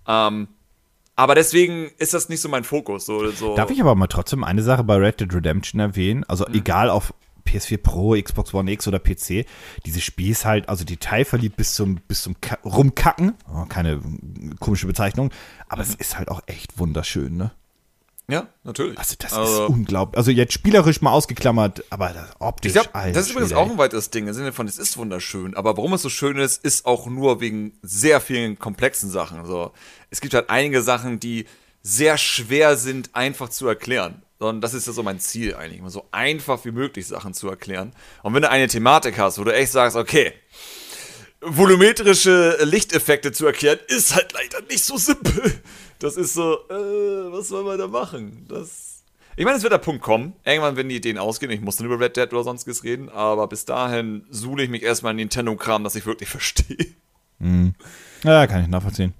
Ähm, 0.07 0.47
aber 1.15 1.33
deswegen 1.33 1.89
ist 1.97 2.13
das 2.13 2.29
nicht 2.29 2.39
so 2.41 2.47
mein 2.47 2.63
Fokus. 2.63 3.05
So, 3.07 3.31
so. 3.31 3.55
Darf 3.55 3.71
ich 3.71 3.81
aber 3.81 3.95
mal 3.95 4.05
trotzdem 4.05 4.43
eine 4.43 4.61
Sache 4.61 4.83
bei 4.83 4.97
Red 4.97 5.21
Dead 5.21 5.33
Redemption 5.33 5.79
erwähnen? 5.81 6.23
Also 6.27 6.45
Mhm. 6.47 6.53
egal 6.53 6.89
auf 6.91 7.15
PS4 7.45 7.77
Pro, 7.77 8.15
Xbox 8.21 8.53
One 8.53 8.71
X 8.71 8.87
oder 8.87 8.99
PC, 8.99 9.45
dieses 9.85 10.03
Spiel 10.03 10.31
ist 10.31 10.45
halt, 10.45 10.69
also 10.69 10.83
detailverliebt 10.85 11.55
bis 11.57 11.73
zum, 11.73 11.95
bis 12.07 12.21
zum 12.23 12.39
Ka 12.41 12.57
Rumkacken. 12.63 13.33
Oh, 13.53 13.65
keine 13.65 14.01
komische 14.59 14.87
Bezeichnung, 14.87 15.31
aber 15.67 15.83
Mhm. 15.83 15.89
es 15.89 15.95
ist 15.95 16.17
halt 16.17 16.29
auch 16.29 16.41
echt 16.47 16.79
wunderschön, 16.79 17.37
ne? 17.37 17.51
Ja, 18.27 18.47
natürlich. 18.63 18.97
Also 18.97 19.15
das 19.19 19.33
also, 19.33 19.65
ist 19.65 19.69
unglaublich. 19.69 20.17
Also 20.17 20.31
jetzt 20.31 20.53
spielerisch 20.53 21.01
mal 21.01 21.11
ausgeklammert, 21.11 21.83
aber 21.89 22.09
das 22.13 22.29
optisch. 22.39 22.71
Glaub, 22.71 22.93
das 22.93 23.17
ist 23.25 23.31
übrigens 23.31 23.51
auch 23.51 23.69
ein 23.69 23.77
weiteres 23.77 24.09
Ding 24.09 24.27
im 24.27 24.33
Sinne 24.33 24.53
von, 24.53 24.67
es 24.67 24.77
ist 24.77 24.95
wunderschön. 24.95 25.53
Aber 25.57 25.75
warum 25.75 25.93
es 25.93 26.01
so 26.01 26.07
schön 26.09 26.37
ist, 26.37 26.63
ist 26.63 26.85
auch 26.85 27.07
nur 27.07 27.41
wegen 27.41 27.73
sehr 27.81 28.21
vielen 28.21 28.57
komplexen 28.57 29.09
Sachen. 29.09 29.37
Also 29.39 29.73
es 30.11 30.21
gibt 30.21 30.33
halt 30.33 30.49
einige 30.49 30.81
Sachen, 30.81 31.19
die 31.19 31.45
sehr 31.83 32.17
schwer 32.17 32.77
sind, 32.77 33.09
einfach 33.15 33.49
zu 33.49 33.67
erklären. 33.67 34.21
Sondern 34.41 34.59
das 34.59 34.73
ist 34.73 34.87
ja 34.87 34.93
so 34.93 35.03
mein 35.03 35.19
Ziel 35.19 35.53
eigentlich, 35.53 35.77
immer 35.77 35.91
so 35.91 36.07
einfach 36.09 36.65
wie 36.65 36.71
möglich 36.71 37.05
Sachen 37.05 37.35
zu 37.35 37.47
erklären. 37.47 37.91
Und 38.23 38.33
wenn 38.33 38.41
du 38.41 38.49
eine 38.49 38.67
Thematik 38.67 39.19
hast, 39.19 39.37
wo 39.37 39.43
du 39.43 39.53
echt 39.53 39.71
sagst, 39.71 39.95
okay, 39.95 40.33
volumetrische 41.41 42.57
Lichteffekte 42.63 43.31
zu 43.33 43.45
erklären, 43.45 43.77
ist 43.87 44.15
halt 44.15 44.33
leider 44.33 44.65
nicht 44.67 44.83
so 44.83 44.97
simpel. 44.97 45.61
Das 45.99 46.17
ist 46.17 46.33
so, 46.33 46.55
äh, 46.71 47.31
was 47.31 47.49
soll 47.49 47.63
man 47.63 47.77
da 47.77 47.85
machen? 47.85 48.47
Das. 48.49 49.03
Ich 49.35 49.45
meine, 49.45 49.57
es 49.57 49.61
wird 49.61 49.73
der 49.73 49.77
Punkt 49.77 50.01
kommen. 50.01 50.33
Irgendwann 50.43 50.75
werden 50.75 50.89
die 50.89 50.95
Ideen 50.95 51.19
ausgehen. 51.19 51.51
Ich 51.51 51.61
muss 51.61 51.75
dann 51.75 51.85
über 51.85 51.99
Red 51.99 52.17
Dead 52.17 52.33
oder 52.33 52.43
sonstiges 52.43 52.83
reden. 52.83 53.09
Aber 53.09 53.45
bis 53.45 53.65
dahin 53.65 54.25
suhle 54.31 54.63
ich 54.63 54.71
mich 54.71 54.81
erstmal 54.81 55.11
in 55.11 55.17
Nintendo-Kram, 55.17 55.83
dass 55.83 55.93
ich 55.93 56.07
wirklich 56.07 56.29
verstehe. 56.31 56.95
Mhm. 57.37 57.75
Ja, 58.23 58.47
kann 58.47 58.63
ich 58.63 58.69
nachvollziehen. 58.69 59.13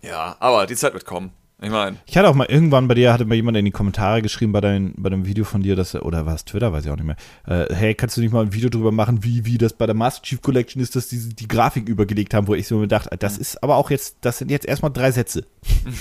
Ja, 0.00 0.38
aber 0.40 0.66
die 0.66 0.76
Zeit 0.76 0.94
wird 0.94 1.04
kommen. 1.04 1.30
Ich 1.62 1.68
meine. 1.68 1.98
Ich 2.06 2.16
hatte 2.16 2.28
auch 2.28 2.34
mal 2.34 2.46
irgendwann 2.46 2.88
bei 2.88 2.94
dir, 2.94 3.12
hatte 3.12 3.26
mal 3.26 3.34
jemand 3.34 3.56
in 3.58 3.66
die 3.66 3.70
Kommentare 3.70 4.22
geschrieben 4.22 4.52
bei, 4.52 4.62
dein, 4.62 4.94
bei 4.96 5.10
dem 5.10 5.26
Video 5.26 5.44
von 5.44 5.62
dir, 5.62 5.76
dass, 5.76 5.94
oder 5.94 6.24
war 6.24 6.34
es 6.34 6.46
Twitter, 6.46 6.72
weiß 6.72 6.86
ich 6.86 6.90
auch 6.90 6.96
nicht 6.96 7.04
mehr. 7.04 7.16
Äh, 7.46 7.74
hey, 7.74 7.94
kannst 7.94 8.16
du 8.16 8.22
nicht 8.22 8.32
mal 8.32 8.42
ein 8.42 8.54
Video 8.54 8.70
drüber 8.70 8.92
machen, 8.92 9.22
wie, 9.24 9.44
wie 9.44 9.58
das 9.58 9.74
bei 9.74 9.84
der 9.84 9.94
Master 9.94 10.22
Chief 10.22 10.40
Collection 10.40 10.80
ist, 10.80 10.96
dass 10.96 11.08
die 11.08 11.34
die 11.34 11.48
Grafik 11.48 11.86
übergelegt 11.86 12.32
haben, 12.32 12.46
wo 12.46 12.54
ich 12.54 12.66
so 12.66 12.78
mir 12.78 12.88
dachte, 12.88 13.14
das 13.18 13.34
mhm. 13.34 13.40
ist 13.42 13.62
aber 13.62 13.76
auch 13.76 13.90
jetzt, 13.90 14.16
das 14.22 14.38
sind 14.38 14.50
jetzt 14.50 14.66
erstmal 14.66 14.92
drei 14.92 15.10
Sätze. 15.12 15.44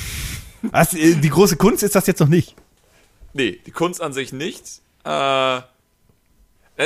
Was, 0.61 0.93
äh, 0.93 1.15
die 1.15 1.29
große 1.29 1.57
Kunst 1.57 1.83
ist 1.83 1.95
das 1.95 2.07
jetzt 2.07 2.19
noch 2.19 2.27
nicht. 2.27 2.55
Nee, 3.33 3.59
die 3.65 3.71
Kunst 3.71 4.01
an 4.01 4.13
sich 4.13 4.31
nicht. 4.31 4.81
Äh, 5.05 5.57
äh 5.57 5.61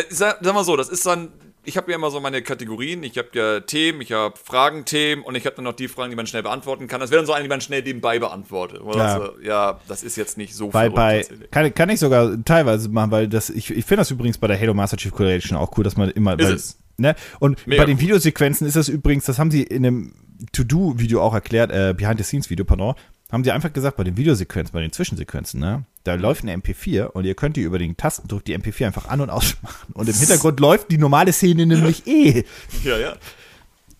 sag, 0.09 0.39
sag 0.41 0.53
mal 0.53 0.63
so, 0.63 0.75
das 0.75 0.89
ist 0.89 1.05
dann 1.05 1.29
ich 1.65 1.77
habe 1.77 1.91
ja 1.91 1.97
immer 1.97 2.11
so 2.11 2.19
meine 2.19 2.41
Kategorien. 2.41 3.03
Ich 3.03 3.17
habe 3.17 3.29
ja 3.33 3.59
Themen, 3.61 4.01
ich 4.01 4.11
habe 4.11 4.35
Fragenthemen 4.41 5.23
und 5.23 5.35
ich 5.35 5.45
habe 5.45 5.55
dann 5.55 5.65
noch 5.65 5.73
die 5.73 5.87
Fragen, 5.87 6.09
die 6.09 6.15
man 6.15 6.27
schnell 6.27 6.43
beantworten 6.43 6.87
kann. 6.87 6.99
Das 6.99 7.11
wäre 7.11 7.19
dann 7.19 7.25
so 7.25 7.33
eine, 7.33 7.43
die 7.43 7.49
man 7.49 7.61
schnell 7.61 7.81
nebenbei 7.81 8.19
beantwortet. 8.19 8.81
Ja. 8.85 8.91
Also, 8.91 9.41
ja, 9.41 9.79
das 9.87 10.03
ist 10.03 10.15
jetzt 10.15 10.37
nicht 10.37 10.55
so 10.55 10.69
bei, 10.69 10.89
bei 10.89 11.25
kann, 11.51 11.73
kann 11.73 11.89
ich 11.89 11.99
sogar 11.99 12.31
teilweise 12.43 12.89
machen, 12.89 13.11
weil 13.11 13.27
das, 13.27 13.49
ich, 13.49 13.71
ich 13.71 13.85
finde 13.85 14.01
das 14.01 14.11
übrigens 14.11 14.37
bei 14.37 14.47
der 14.47 14.59
Halo 14.59 14.73
Master 14.73 14.97
Chief 14.97 15.11
Collection 15.11 15.57
auch 15.57 15.77
cool, 15.77 15.83
dass 15.83 15.95
man 15.95 16.09
immer. 16.09 16.37
Ist 16.37 16.45
weil, 16.45 16.53
es. 16.55 16.79
Ne? 16.97 17.15
Und 17.39 17.65
Mega 17.65 17.81
bei 17.81 17.85
den 17.85 17.97
cool. 17.97 18.03
Videosequenzen 18.03 18.67
ist 18.67 18.75
das 18.75 18.89
übrigens, 18.89 19.25
das 19.25 19.39
haben 19.39 19.49
sie 19.49 19.63
in 19.63 19.85
einem 19.85 20.13
To-Do-Video 20.51 21.21
auch 21.21 21.33
erklärt, 21.33 21.71
äh, 21.71 21.93
Behind-the-Scenes-Video, 21.95 22.65
pardon, 22.65 22.95
haben 23.33 23.43
sie 23.43 23.51
einfach 23.51 23.73
gesagt, 23.73 23.97
bei 23.97 24.03
den 24.03 24.15
Videosequenzen, 24.15 24.71
bei 24.73 24.81
den 24.81 24.91
Zwischensequenzen, 24.91 25.59
ne, 25.59 25.85
da 26.03 26.13
läuft 26.13 26.43
eine 26.43 26.55
MP4 26.55 27.07
und 27.07 27.25
ihr 27.25 27.33
könnt 27.33 27.57
die 27.57 27.61
über 27.61 27.79
den 27.79 27.97
Tastendruck 27.97 28.45
die 28.45 28.55
MP4 28.55 28.85
einfach 28.85 29.07
an- 29.09 29.21
und 29.21 29.31
ausmachen. 29.31 29.91
Und 29.93 30.07
im 30.07 30.13
Hintergrund 30.15 30.59
läuft 30.59 30.91
die 30.91 30.99
normale 30.99 31.33
Szene 31.33 31.65
nämlich 31.65 32.05
eh. 32.05 32.43
Ja, 32.83 32.97
ja. 32.97 33.15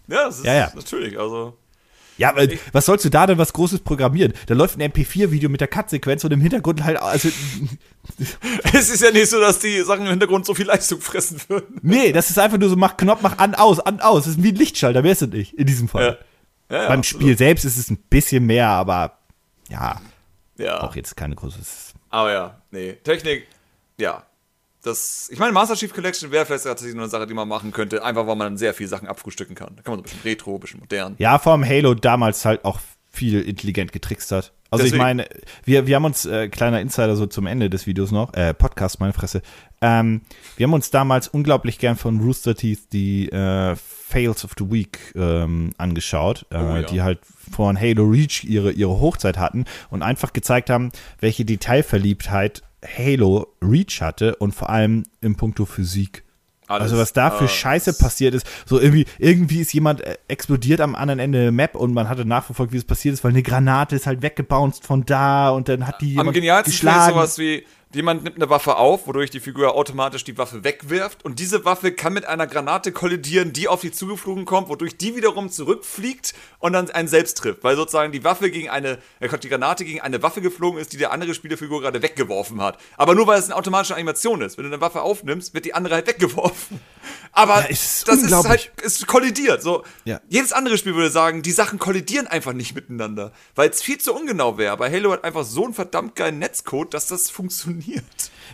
Ja, 0.07 0.25
das 0.25 0.39
ist 0.39 0.45
ja, 0.45 0.53
ja. 0.53 0.71
natürlich, 0.75 1.19
also. 1.19 1.57
Ja, 2.17 2.29
aber 2.29 2.47
was 2.73 2.85
sollst 2.85 3.05
du 3.05 3.09
da 3.09 3.25
denn 3.25 3.39
was 3.39 3.53
Großes 3.53 3.79
programmieren? 3.79 4.33
Da 4.45 4.53
läuft 4.53 4.79
ein 4.79 4.91
MP4-Video 4.91 5.49
mit 5.49 5.61
der 5.61 5.67
Cut-Sequenz 5.67 6.23
und 6.23 6.31
im 6.31 6.41
Hintergrund 6.41 6.83
halt, 6.83 6.97
also. 7.01 7.29
es 8.73 8.89
ist 8.91 9.01
ja 9.01 9.09
nicht 9.09 9.29
so, 9.29 9.39
dass 9.39 9.57
die 9.57 9.81
Sachen 9.81 10.03
im 10.03 10.11
Hintergrund 10.11 10.45
so 10.45 10.53
viel 10.53 10.67
Leistung 10.67 11.01
fressen 11.01 11.41
würden. 11.47 11.79
Nee, 11.81 12.11
das 12.11 12.29
ist 12.29 12.37
einfach 12.37 12.59
nur 12.59 12.69
so, 12.69 12.75
mach 12.75 12.97
Knopf, 12.97 13.21
mach 13.23 13.39
an, 13.39 13.55
aus, 13.55 13.79
an, 13.79 13.99
aus. 13.99 14.25
Das 14.25 14.35
ist 14.35 14.43
wie 14.43 14.49
ein 14.49 14.55
Lichtschalter, 14.55 15.01
mehr 15.01 15.13
ist 15.13 15.23
es 15.23 15.29
nicht, 15.29 15.53
in 15.55 15.65
diesem 15.65 15.87
Fall. 15.87 16.19
Ja. 16.19 16.25
Ja, 16.73 16.87
Beim 16.87 17.03
Spiel 17.03 17.37
selbst 17.37 17.65
ist 17.65 17.77
es 17.77 17.89
ein 17.89 17.97
bisschen 17.97 18.45
mehr, 18.45 18.67
aber 18.67 19.19
ja, 19.73 20.01
ja. 20.57 20.81
auch 20.81 20.95
jetzt 20.95 21.15
keine 21.15 21.35
großes. 21.35 21.93
Aber 22.09 22.31
ja, 22.31 22.61
nee. 22.71 22.93
Technik, 23.03 23.47
ja. 23.97 24.23
Das, 24.83 25.29
ich 25.31 25.39
meine, 25.39 25.53
Master 25.53 25.75
Chief 25.75 25.93
Collection 25.93 26.29
wäre 26.31 26.45
vielleicht 26.45 26.65
tatsächlich 26.65 26.93
nur 26.93 27.05
eine 27.05 27.09
Sache, 27.09 27.25
die 27.25 27.33
man 27.33 27.47
machen 27.47 27.71
könnte, 27.71 28.03
einfach 28.03 28.27
weil 28.27 28.35
man 28.35 28.57
sehr 28.57 28.73
viele 28.73 28.89
Sachen 28.89 29.07
abfrühstücken 29.07 29.55
kann. 29.55 29.75
Da 29.77 29.81
kann 29.81 29.93
man 29.93 29.99
so 29.99 30.01
ein 30.01 30.03
bisschen 30.03 30.21
retro, 30.23 30.55
ein 30.55 30.59
bisschen 30.59 30.81
modern. 30.81 31.15
Ja, 31.19 31.39
vor 31.39 31.53
allem 31.53 31.65
Halo 31.65 31.93
damals 31.93 32.43
halt 32.43 32.65
auch 32.65 32.79
viel 33.09 33.41
intelligent 33.41 33.93
getrickst 33.93 34.31
hat. 34.31 34.51
Also 34.69 34.83
Deswegen. 34.83 35.01
ich 35.01 35.05
meine, 35.05 35.27
wir, 35.63 35.87
wir 35.87 35.95
haben 35.95 36.05
uns, 36.05 36.25
äh, 36.25 36.49
kleiner 36.49 36.81
Insider 36.81 37.15
so 37.15 37.27
zum 37.27 37.45
Ende 37.45 37.69
des 37.69 37.85
Videos 37.87 38.11
noch, 38.11 38.33
äh, 38.33 38.53
Podcast, 38.53 38.99
meine 38.99 39.13
Fresse, 39.13 39.41
ähm, 39.81 40.21
wir 40.57 40.65
haben 40.65 40.73
uns 40.73 40.89
damals 40.89 41.27
unglaublich 41.27 41.77
gern 41.77 41.95
von 41.95 42.19
Rooster 42.19 42.55
Teeth 42.55 42.91
die 42.91 43.29
äh, 43.29 43.75
Fails 44.13 44.45
of 44.45 44.51
the 44.57 44.71
Week 44.71 44.99
ähm, 45.15 45.71
angeschaut, 45.77 46.45
äh, 46.51 46.57
oh, 46.57 46.75
ja. 46.75 46.81
die 46.83 47.01
halt 47.01 47.19
von 47.25 47.79
Halo 47.79 48.03
Reach 48.03 48.43
ihre, 48.43 48.71
ihre 48.71 48.99
Hochzeit 48.99 49.39
hatten 49.39 49.65
und 49.89 50.03
einfach 50.03 50.33
gezeigt 50.33 50.69
haben, 50.69 50.91
welche 51.19 51.45
Detailverliebtheit 51.45 52.61
Halo 52.85 53.47
Reach 53.61 54.01
hatte 54.01 54.35
und 54.35 54.53
vor 54.53 54.69
allem 54.69 55.03
im 55.21 55.35
Punkto 55.35 55.65
Physik. 55.65 56.23
Alles, 56.67 56.83
also 56.83 56.97
was 56.97 57.11
da 57.11 57.31
für 57.31 57.45
uh, 57.45 57.47
Scheiße 57.47 57.93
passiert 57.93 58.33
ist. 58.35 58.47
So 58.65 58.79
irgendwie, 58.79 59.05
irgendwie 59.17 59.61
ist 59.61 59.73
jemand 59.73 60.01
äh, 60.01 60.17
explodiert 60.27 60.79
am 60.79 60.95
anderen 60.95 61.19
Ende 61.19 61.41
der 61.41 61.51
Map 61.51 61.75
und 61.75 61.93
man 61.93 62.07
hatte 62.07 62.23
nachverfolgt, 62.23 62.71
wie 62.71 62.77
es 62.77 62.85
passiert 62.85 63.13
ist, 63.13 63.23
weil 63.23 63.31
eine 63.31 63.43
Granate 63.43 63.95
ist 63.95 64.07
halt 64.07 64.21
weggebounced 64.21 64.85
von 64.85 65.05
da 65.05 65.49
und 65.49 65.67
dann 65.69 65.87
hat 65.87 66.01
die 66.01 66.17
Am 66.17 66.31
genialsten 66.31 66.71
geschlagen. 66.71 67.13
sowas 67.13 67.37
wie, 67.37 67.65
Jemand 67.93 68.23
nimmt 68.23 68.37
eine 68.37 68.49
Waffe 68.49 68.77
auf, 68.77 69.05
wodurch 69.05 69.29
die 69.29 69.39
Figur 69.39 69.75
automatisch 69.75 70.23
die 70.23 70.35
Waffe 70.39 70.63
wegwirft 70.63 71.23
und 71.23 71.37
diese 71.37 71.63
Waffe 71.63 71.91
kann 71.91 72.13
mit 72.13 72.25
einer 72.25 72.47
Granate 72.47 72.91
kollidieren, 72.91 73.53
die 73.53 73.67
auf 73.67 73.81
die 73.81 73.91
zugeflogen 73.91 74.45
kommt, 74.45 74.67
wodurch 74.69 74.97
die 74.97 75.15
wiederum 75.15 75.51
zurückfliegt 75.51 76.33
und 76.57 76.73
dann 76.73 76.89
einen 76.89 77.07
selbst 77.07 77.37
trifft, 77.37 77.63
weil 77.63 77.75
sozusagen 77.75 78.11
die 78.11 78.23
Waffe 78.23 78.49
gegen 78.49 78.69
eine, 78.69 78.97
äh, 79.19 79.37
die 79.37 79.47
Granate 79.47 79.85
gegen 79.85 80.01
eine 80.01 80.23
Waffe 80.23 80.41
geflogen 80.41 80.79
ist, 80.81 80.93
die 80.93 80.97
der 80.97 81.11
andere 81.11 81.35
Spielfigur 81.35 81.81
gerade 81.81 82.01
weggeworfen 82.01 82.61
hat. 82.61 82.79
Aber 82.97 83.13
nur 83.13 83.27
weil 83.27 83.37
es 83.37 83.45
eine 83.45 83.55
automatische 83.55 83.93
Animation 83.93 84.41
ist. 84.41 84.57
Wenn 84.57 84.65
du 84.65 84.71
eine 84.71 84.81
Waffe 84.81 85.03
aufnimmst, 85.03 85.53
wird 85.53 85.65
die 85.65 85.75
andere 85.75 85.93
halt 85.93 86.07
weggeworfen. 86.07 86.79
Aber 87.31 87.61
ja, 87.61 87.67
ist 87.67 88.07
das 88.07 88.21
ist 88.21 88.47
halt, 88.47 88.71
es 88.83 89.05
kollidiert. 89.05 89.61
So, 89.61 89.83
ja. 90.05 90.19
jedes 90.29 90.53
andere 90.53 90.77
Spiel 90.77 90.95
würde 90.95 91.09
sagen, 91.09 91.41
die 91.41 91.51
Sachen 91.51 91.79
kollidieren 91.79 92.27
einfach 92.27 92.53
nicht 92.53 92.75
miteinander, 92.75 93.33
weil 93.55 93.69
es 93.69 93.81
viel 93.81 93.97
zu 93.97 94.13
ungenau 94.13 94.57
wäre. 94.57 94.71
Aber 94.71 94.89
Halo 94.89 95.11
hat 95.11 95.23
einfach 95.23 95.43
so 95.43 95.65
einen 95.65 95.73
verdammt 95.73 96.15
geilen 96.15 96.39
Netzcode, 96.39 96.93
dass 96.93 97.07
das 97.07 97.29
funktioniert. 97.29 97.82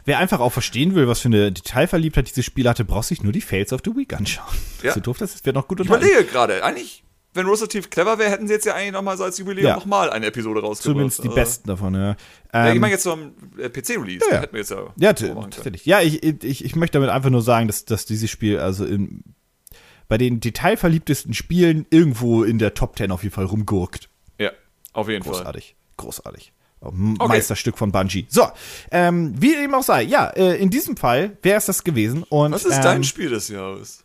Wer 0.06 0.20
einfach 0.20 0.40
auch 0.40 0.52
verstehen 0.52 0.96
will, 0.96 1.08
was 1.08 1.20
für 1.20 1.28
eine 1.28 1.52
Detailverliebtheit 1.52 2.30
dieses 2.30 2.46
Spiel 2.46 2.68
hatte, 2.68 2.86
braucht 2.86 3.08
sich 3.08 3.22
nur 3.22 3.34
die 3.34 3.42
Fails 3.42 3.74
of 3.74 3.82
the 3.86 3.96
Week 3.96 4.14
anschauen. 4.14 4.56
Ja. 4.82 4.94
So 4.94 5.00
doof 5.02 5.18
das 5.18 5.36
ist, 5.36 5.46
wäre 5.46 5.54
noch 5.54 5.68
gut 5.68 5.80
Ich 5.82 5.88
überlege 5.88 6.24
gerade, 6.26 6.64
eigentlich 6.64 7.04
wenn 7.34 7.46
Rooster 7.46 7.68
Teeth 7.68 7.92
clever 7.92 8.18
wäre, 8.18 8.32
hätten 8.32 8.48
sie 8.48 8.54
jetzt 8.54 8.66
ja 8.66 8.74
eigentlich 8.74 8.92
nochmal 8.92 9.16
so 9.18 9.24
als 9.24 9.38
Jubiläum 9.38 9.68
ja. 9.68 9.76
nochmal 9.76 10.10
eine 10.10 10.26
Episode 10.26 10.62
rausgebracht. 10.62 10.96
Zumindest 10.96 11.20
die 11.20 11.28
also. 11.28 11.36
besten 11.36 11.68
davon, 11.68 11.94
ja. 11.94 12.12
Ähm, 12.12 12.16
ja 12.52 12.74
ich 12.74 12.80
meine 12.80 12.94
jetzt 12.94 13.04
zum 13.04 13.34
äh, 13.58 13.70
PC-Release, 13.70 14.26
ja, 14.28 14.36
ja. 14.36 14.42
hätten 14.42 14.54
wir 14.54 14.60
jetzt 14.60 14.72
ja. 14.72 14.94
Ja, 14.98 15.14
tatsächlich. 15.14 15.86
Ja, 15.86 16.02
ich, 16.02 16.24
ich, 16.24 16.66
ich 16.66 16.76
möchte 16.76 16.98
damit 16.98 17.12
einfach 17.12 17.30
nur 17.30 17.44
sagen, 17.44 17.68
dass, 17.68 17.86
dass 17.86 18.06
dieses 18.06 18.32
Spiel 18.32 18.60
also 18.60 18.84
in, 18.84 19.24
bei 20.08 20.18
den 20.18 20.40
detailverliebtesten 20.40 21.34
Spielen 21.36 21.86
irgendwo 21.92 22.44
in 22.44 22.58
der 22.58 22.74
Top 22.74 22.98
10 22.98 23.12
auf 23.12 23.22
jeden 23.22 23.36
Fall 23.36 23.46
rumgurkt. 23.46 24.10
Ja, 24.40 24.52
auf 24.94 25.08
jeden 25.08 25.24
großartig, 25.24 25.76
Fall. 25.76 26.06
Großartig, 26.06 26.52
großartig. 26.52 26.54
Okay. 26.82 27.28
Meisterstück 27.28 27.78
von 27.78 27.92
Bungie. 27.92 28.26
So, 28.30 28.48
ähm, 28.92 29.34
wie 29.38 29.54
dem 29.54 29.74
auch 29.74 29.84
sei, 29.84 30.04
ja, 30.04 30.28
äh, 30.28 30.56
in 30.56 30.70
diesem 30.70 30.96
Fall 30.96 31.38
wäre 31.42 31.58
es 31.58 31.66
das 31.66 31.84
gewesen. 31.84 32.24
Und, 32.24 32.54
Was 32.54 32.64
ist 32.64 32.78
ähm, 32.78 32.84
dein 32.84 33.04
Spiel 33.04 33.30
des 33.30 33.50
Jahres? 33.50 34.04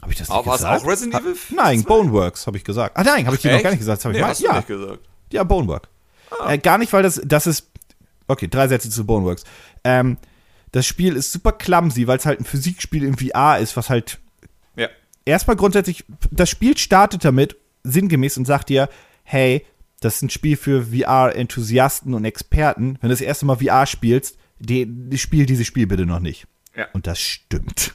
Habe 0.00 0.12
ich 0.12 0.18
das 0.18 0.28
nicht 0.28 0.36
Aber 0.36 0.52
gesagt? 0.52 0.82
auch 0.82 0.88
Resident 0.88 1.22
Evil? 1.22 1.34
Ha 1.34 1.54
nein, 1.54 1.84
Boneworks 1.84 2.46
habe 2.46 2.56
ich 2.56 2.64
gesagt. 2.64 2.96
Ah 2.96 3.04
nein, 3.04 3.26
habe 3.26 3.36
ich 3.36 3.42
dir 3.42 3.52
noch 3.52 3.62
gar 3.62 3.70
nicht 3.70 3.80
gesagt. 3.80 4.04
Das 4.04 4.12
nee, 4.12 4.18
ich 4.18 4.24
hast 4.24 4.40
ja. 4.40 4.56
nicht 4.56 4.66
gesagt. 4.66 5.00
Ja, 5.30 5.44
Bonework. 5.44 5.88
Ah. 6.40 6.52
Äh, 6.52 6.58
gar 6.58 6.78
nicht, 6.78 6.92
weil 6.92 7.02
das, 7.02 7.20
das 7.24 7.46
ist. 7.46 7.68
Okay, 8.26 8.48
drei 8.48 8.66
Sätze 8.66 8.90
zu 8.90 9.04
Boneworks. 9.04 9.44
Ähm, 9.84 10.16
das 10.72 10.86
Spiel 10.86 11.16
ist 11.16 11.32
super 11.32 11.52
clumsy, 11.52 12.06
weil 12.06 12.18
es 12.18 12.26
halt 12.26 12.40
ein 12.40 12.44
Physikspiel 12.44 13.04
im 13.04 13.16
VR 13.16 13.58
ist, 13.58 13.76
was 13.76 13.90
halt. 13.90 14.18
Ja. 14.74 14.88
Erstmal 15.24 15.56
grundsätzlich, 15.56 16.04
das 16.30 16.50
Spiel 16.50 16.76
startet 16.76 17.24
damit 17.24 17.56
sinngemäß 17.84 18.38
und 18.38 18.46
sagt 18.46 18.70
dir, 18.70 18.88
hey, 19.22 19.64
das 20.04 20.16
ist 20.16 20.22
ein 20.22 20.30
Spiel 20.30 20.56
für 20.56 20.86
VR-Enthusiasten 20.86 22.14
und 22.14 22.24
Experten. 22.24 22.98
Wenn 23.00 23.08
du 23.08 23.14
das 23.14 23.20
erste 23.20 23.46
Mal 23.46 23.56
VR 23.56 23.86
spielst, 23.86 24.36
die, 24.58 24.86
die 24.86 25.18
spiel 25.18 25.46
dieses 25.46 25.66
Spiel 25.66 25.86
bitte 25.86 26.06
noch 26.06 26.20
nicht. 26.20 26.46
Ja. 26.76 26.86
Und 26.92 27.06
das 27.06 27.20
stimmt. 27.20 27.94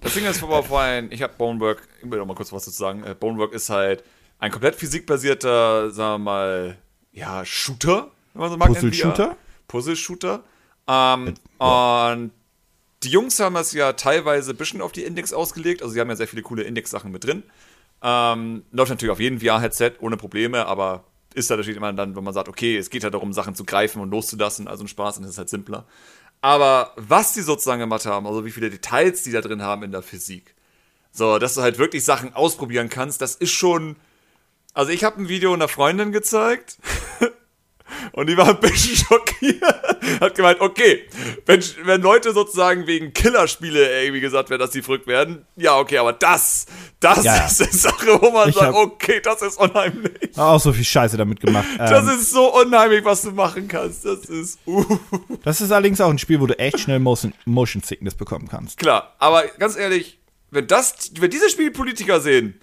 Das 0.00 0.14
Ding 0.14 0.24
ist 0.24 0.42
aber 0.42 0.62
vor 0.62 0.80
allem, 0.80 1.10
ich 1.10 1.22
habe 1.22 1.34
Bonework, 1.36 1.86
ich 2.02 2.10
will 2.10 2.18
noch 2.18 2.26
mal 2.26 2.34
kurz 2.34 2.52
was 2.52 2.64
dazu 2.64 2.76
sagen. 2.76 3.04
Äh, 3.04 3.14
Bonework 3.14 3.52
ist 3.52 3.70
halt 3.70 4.04
ein 4.38 4.50
komplett 4.50 4.76
physikbasierter, 4.76 5.90
sagen 5.90 6.14
wir 6.22 6.30
mal, 6.30 6.78
ja, 7.12 7.44
Shooter, 7.44 8.10
wenn 8.32 8.40
man 8.40 8.50
so 8.50 8.56
mag. 8.56 8.68
Puzzle-Shooter? 8.68 9.36
Puzzle-Shooter. 9.68 10.44
Ähm, 10.86 11.34
ja. 11.60 12.12
Und 12.12 12.30
die 13.02 13.10
Jungs 13.10 13.40
haben 13.40 13.56
es 13.56 13.72
ja 13.72 13.94
teilweise 13.94 14.52
ein 14.52 14.56
bisschen 14.56 14.80
auf 14.80 14.92
die 14.92 15.04
Index 15.04 15.32
ausgelegt. 15.32 15.82
Also 15.82 15.94
sie 15.94 16.00
haben 16.00 16.08
ja 16.08 16.16
sehr 16.16 16.28
viele 16.28 16.42
coole 16.42 16.62
Index-Sachen 16.62 17.10
mit 17.10 17.24
drin. 17.24 17.42
Ähm, 18.02 18.64
läuft 18.72 18.90
natürlich 18.90 19.12
auf 19.12 19.20
jedem 19.20 19.40
VR-Headset 19.40 19.92
ohne 20.00 20.16
Probleme, 20.16 20.66
aber 20.66 21.04
ist 21.36 21.50
da 21.50 21.56
natürlich 21.56 21.76
immer 21.76 21.92
dann, 21.92 22.16
wenn 22.16 22.24
man 22.24 22.34
sagt, 22.34 22.48
okay, 22.48 22.76
es 22.76 22.90
geht 22.90 23.04
halt 23.04 23.14
darum, 23.14 23.32
Sachen 23.32 23.54
zu 23.54 23.64
greifen 23.64 24.00
und 24.00 24.10
loszulassen, 24.10 24.68
also 24.68 24.84
ein 24.84 24.88
Spaß, 24.88 25.18
ist 25.18 25.26
es 25.28 25.38
halt 25.38 25.50
simpler. 25.50 25.86
Aber 26.40 26.92
was 26.96 27.34
die 27.34 27.42
sozusagen 27.42 27.80
gemacht 27.80 28.06
haben, 28.06 28.26
also 28.26 28.44
wie 28.44 28.50
viele 28.50 28.70
Details 28.70 29.22
die 29.22 29.32
da 29.32 29.40
drin 29.40 29.62
haben 29.62 29.82
in 29.82 29.92
der 29.92 30.02
Physik, 30.02 30.54
so, 31.12 31.38
dass 31.38 31.54
du 31.54 31.62
halt 31.62 31.78
wirklich 31.78 32.04
Sachen 32.04 32.34
ausprobieren 32.34 32.88
kannst, 32.88 33.20
das 33.20 33.34
ist 33.36 33.52
schon. 33.52 33.96
Also 34.74 34.92
ich 34.92 35.04
habe 35.04 35.20
ein 35.20 35.28
Video 35.28 35.52
einer 35.54 35.68
Freundin 35.68 36.12
gezeigt 36.12 36.78
und 38.12 38.28
die 38.28 38.36
war 38.36 38.48
ein 38.48 38.60
bisschen 38.60 38.96
schockiert. 39.06 39.62
Hat 40.20 40.34
gemeint, 40.34 40.60
okay, 40.60 41.04
wenn, 41.44 41.62
wenn 41.84 42.00
Leute 42.00 42.32
sozusagen 42.32 42.86
wegen 42.86 43.12
Killerspiele 43.12 44.02
irgendwie 44.02 44.20
gesagt 44.20 44.50
werden, 44.50 44.60
dass 44.60 44.72
sie 44.72 44.82
verrückt 44.82 45.06
werden, 45.06 45.44
ja, 45.56 45.78
okay, 45.78 45.98
aber 45.98 46.12
das, 46.12 46.66
das 47.00 47.24
ja. 47.24 47.46
ist 47.46 47.62
eine 47.62 47.72
Sache, 47.72 48.20
wo 48.20 48.30
man 48.30 48.48
ich 48.48 48.54
sagt, 48.54 48.74
okay, 48.74 49.20
das 49.22 49.42
ist 49.42 49.58
unheimlich. 49.58 50.36
Auch 50.36 50.60
so 50.60 50.72
viel 50.72 50.84
Scheiße 50.84 51.16
damit 51.16 51.40
gemacht. 51.40 51.66
Das 51.78 52.04
ähm, 52.04 52.18
ist 52.18 52.30
so 52.30 52.60
unheimlich, 52.60 53.04
was 53.04 53.22
du 53.22 53.30
machen 53.30 53.68
kannst. 53.68 54.04
Das 54.04 54.24
ist, 54.24 54.58
uh. 54.66 54.98
Das 55.44 55.60
ist 55.60 55.70
allerdings 55.70 56.00
auch 56.00 56.10
ein 56.10 56.18
Spiel, 56.18 56.40
wo 56.40 56.46
du 56.46 56.58
echt 56.58 56.80
schnell 56.80 56.98
Motion, 56.98 57.32
Motion 57.44 57.82
Sickness 57.82 58.14
bekommen 58.14 58.48
kannst. 58.48 58.78
Klar, 58.78 59.14
aber 59.18 59.44
ganz 59.58 59.76
ehrlich, 59.76 60.18
wenn 60.50 60.66
das, 60.66 61.12
wenn 61.18 61.30
diese 61.30 61.48
Spielpolitiker 61.50 62.20
sehen, 62.20 62.60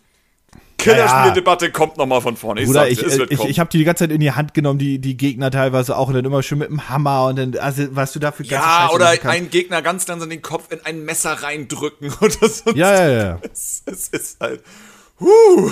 Killerspieldebatte 0.83 1.65
ja, 1.65 1.71
kommt 1.71 1.97
nochmal 1.97 2.21
von 2.21 2.37
vorne. 2.37 2.61
Ich 2.61 2.67
Bruder, 2.67 2.87
ich, 2.87 3.01
ich, 3.01 3.19
ich, 3.31 3.43
ich 3.43 3.59
habe 3.59 3.69
die 3.69 3.77
die 3.79 3.83
ganze 3.83 4.03
Zeit 4.03 4.11
in 4.11 4.19
die 4.19 4.31
Hand 4.31 4.53
genommen, 4.53 4.79
die, 4.79 4.99
die 4.99 5.17
Gegner 5.17 5.51
teilweise 5.51 5.97
auch 5.97 6.07
und 6.07 6.13
dann 6.13 6.25
immer 6.25 6.43
schon 6.43 6.59
mit 6.59 6.69
dem 6.69 6.89
Hammer 6.89 7.25
und 7.25 7.37
dann, 7.37 7.57
also 7.57 7.83
was 7.91 8.13
du 8.13 8.19
dafür 8.19 8.45
Ja, 8.45 8.89
oder 8.93 9.13
einen 9.23 9.49
Gegner 9.49 9.81
ganz 9.81 10.07
langsam 10.07 10.29
den 10.29 10.41
Kopf 10.41 10.71
in 10.71 10.79
ein 10.85 11.03
Messer 11.05 11.31
reindrücken 11.31 12.13
oder 12.21 12.49
so. 12.49 12.71
Ja, 12.71 12.93
ja, 12.93 13.11
ja. 13.11 13.39
Es, 13.51 13.83
es 13.85 14.07
ist 14.09 14.39
halt. 14.39 14.61
Huh. 15.19 15.71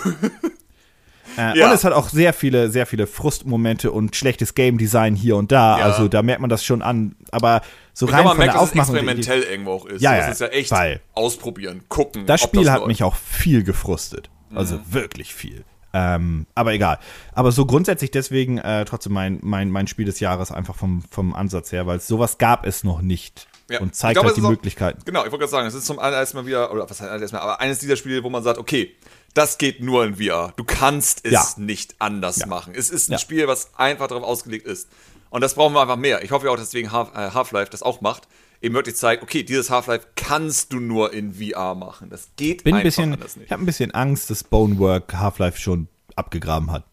Äh, 1.37 1.57
ja. 1.57 1.67
Und 1.67 1.73
es 1.73 1.83
hat 1.83 1.93
auch 1.93 2.09
sehr 2.09 2.33
viele, 2.33 2.69
sehr 2.69 2.85
viele 2.85 3.07
Frustmomente 3.07 3.91
und 3.91 4.15
schlechtes 4.15 4.53
Game 4.53 4.77
Design 4.77 5.15
hier 5.15 5.37
und 5.37 5.51
da. 5.51 5.77
Ja. 5.77 5.85
Also 5.85 6.07
da 6.07 6.21
merkt 6.21 6.41
man 6.41 6.49
das 6.49 6.63
schon 6.63 6.81
an. 6.81 7.15
Aber 7.31 7.61
so 7.93 8.05
rein 8.05 8.23
man 8.23 8.29
von 8.31 8.37
merkt, 8.39 8.53
der 8.55 8.61
Aufmachung. 8.61 8.95
Dass 8.95 9.03
es 9.03 9.09
experimentell 9.09 9.43
irgendwo 9.43 9.71
auch 9.71 9.85
ist. 9.85 10.01
Ja, 10.01 10.15
ja, 10.15 10.27
das 10.27 10.31
ist 10.31 10.41
ja 10.41 10.47
echt 10.47 10.73
ausprobieren, 11.13 11.83
gucken. 11.87 12.25
Das 12.25 12.41
Spiel 12.41 12.63
das 12.63 12.71
hat 12.71 12.79
läuft. 12.79 12.87
mich 12.87 13.03
auch 13.03 13.15
viel 13.15 13.63
gefrustet. 13.63 14.29
Also 14.55 14.77
mhm. 14.77 14.81
wirklich 14.93 15.33
viel. 15.33 15.63
Ähm, 15.93 16.45
aber 16.55 16.73
egal. 16.73 16.99
Aber 17.33 17.51
so 17.51 17.65
grundsätzlich 17.65 18.11
deswegen 18.11 18.57
äh, 18.57 18.85
trotzdem 18.85 19.13
mein, 19.13 19.39
mein, 19.41 19.69
mein 19.69 19.87
Spiel 19.87 20.05
des 20.05 20.19
Jahres 20.19 20.51
einfach 20.51 20.75
vom, 20.75 21.03
vom 21.09 21.33
Ansatz 21.33 21.71
her, 21.71 21.85
weil 21.85 21.99
sowas 21.99 22.37
gab 22.37 22.65
es 22.65 22.83
noch 22.83 23.01
nicht. 23.01 23.47
Ja. 23.69 23.79
Und 23.79 23.95
zeigt 23.95 24.15
glaub, 24.15 24.25
halt 24.25 24.37
die 24.37 24.41
auch, 24.41 24.49
Möglichkeiten. 24.49 25.01
Genau, 25.05 25.19
ich 25.21 25.31
wollte 25.31 25.39
gerade 25.39 25.51
sagen, 25.51 25.67
es 25.67 25.73
ist 25.73 25.85
zum 25.85 25.99
allerersten 25.99 26.37
Mal 26.37 26.45
wieder, 26.45 26.71
oder 26.71 26.89
was 26.89 26.99
heißt 26.99 27.21
erstmal, 27.21 27.41
aber 27.41 27.61
eines 27.61 27.79
dieser 27.79 27.95
Spiele, 27.95 28.23
wo 28.23 28.29
man 28.29 28.43
sagt, 28.43 28.57
okay, 28.57 28.95
das 29.33 29.57
geht 29.57 29.81
nur 29.81 30.03
in 30.03 30.15
VR. 30.17 30.53
Du 30.57 30.65
kannst 30.65 31.25
es 31.25 31.31
ja. 31.31 31.45
nicht 31.57 31.95
anders 31.99 32.37
ja. 32.39 32.47
machen. 32.47 32.73
Es 32.75 32.89
ist 32.89 33.09
ein 33.09 33.17
Spiel, 33.17 33.47
was 33.47 33.71
einfach 33.77 34.07
darauf 34.07 34.23
ausgelegt 34.23 34.67
ist. 34.67 34.89
Und 35.29 35.39
das 35.39 35.55
brauchen 35.55 35.73
wir 35.73 35.81
einfach 35.81 35.95
mehr. 35.95 36.23
Ich 36.23 36.31
hoffe 36.31 36.51
auch, 36.51 36.57
deswegen 36.57 36.89
äh, 36.89 36.91
Half-Life 36.91 37.71
das 37.71 37.81
auch 37.81 38.01
macht. 38.01 38.27
Eben 38.61 38.75
wirklich 38.75 38.95
zeigt, 38.95 39.23
okay, 39.23 39.43
dieses 39.43 39.69
Half-Life 39.71 40.07
kannst 40.15 40.71
du 40.71 40.79
nur 40.79 41.13
in 41.13 41.33
VR 41.33 41.73
machen. 41.73 42.09
Das 42.09 42.29
geht 42.35 42.63
Bin 42.63 42.75
einfach 42.75 42.81
ein 42.81 42.83
bisschen, 42.83 43.13
anders 43.13 43.35
nicht. 43.35 43.45
Ich 43.47 43.51
habe 43.51 43.63
ein 43.63 43.65
bisschen 43.65 43.91
Angst, 43.91 44.29
dass 44.29 44.43
Bonework 44.43 45.13
Half-Life 45.15 45.59
schon 45.59 45.87
abgegraben 46.15 46.71
hat. 46.71 46.85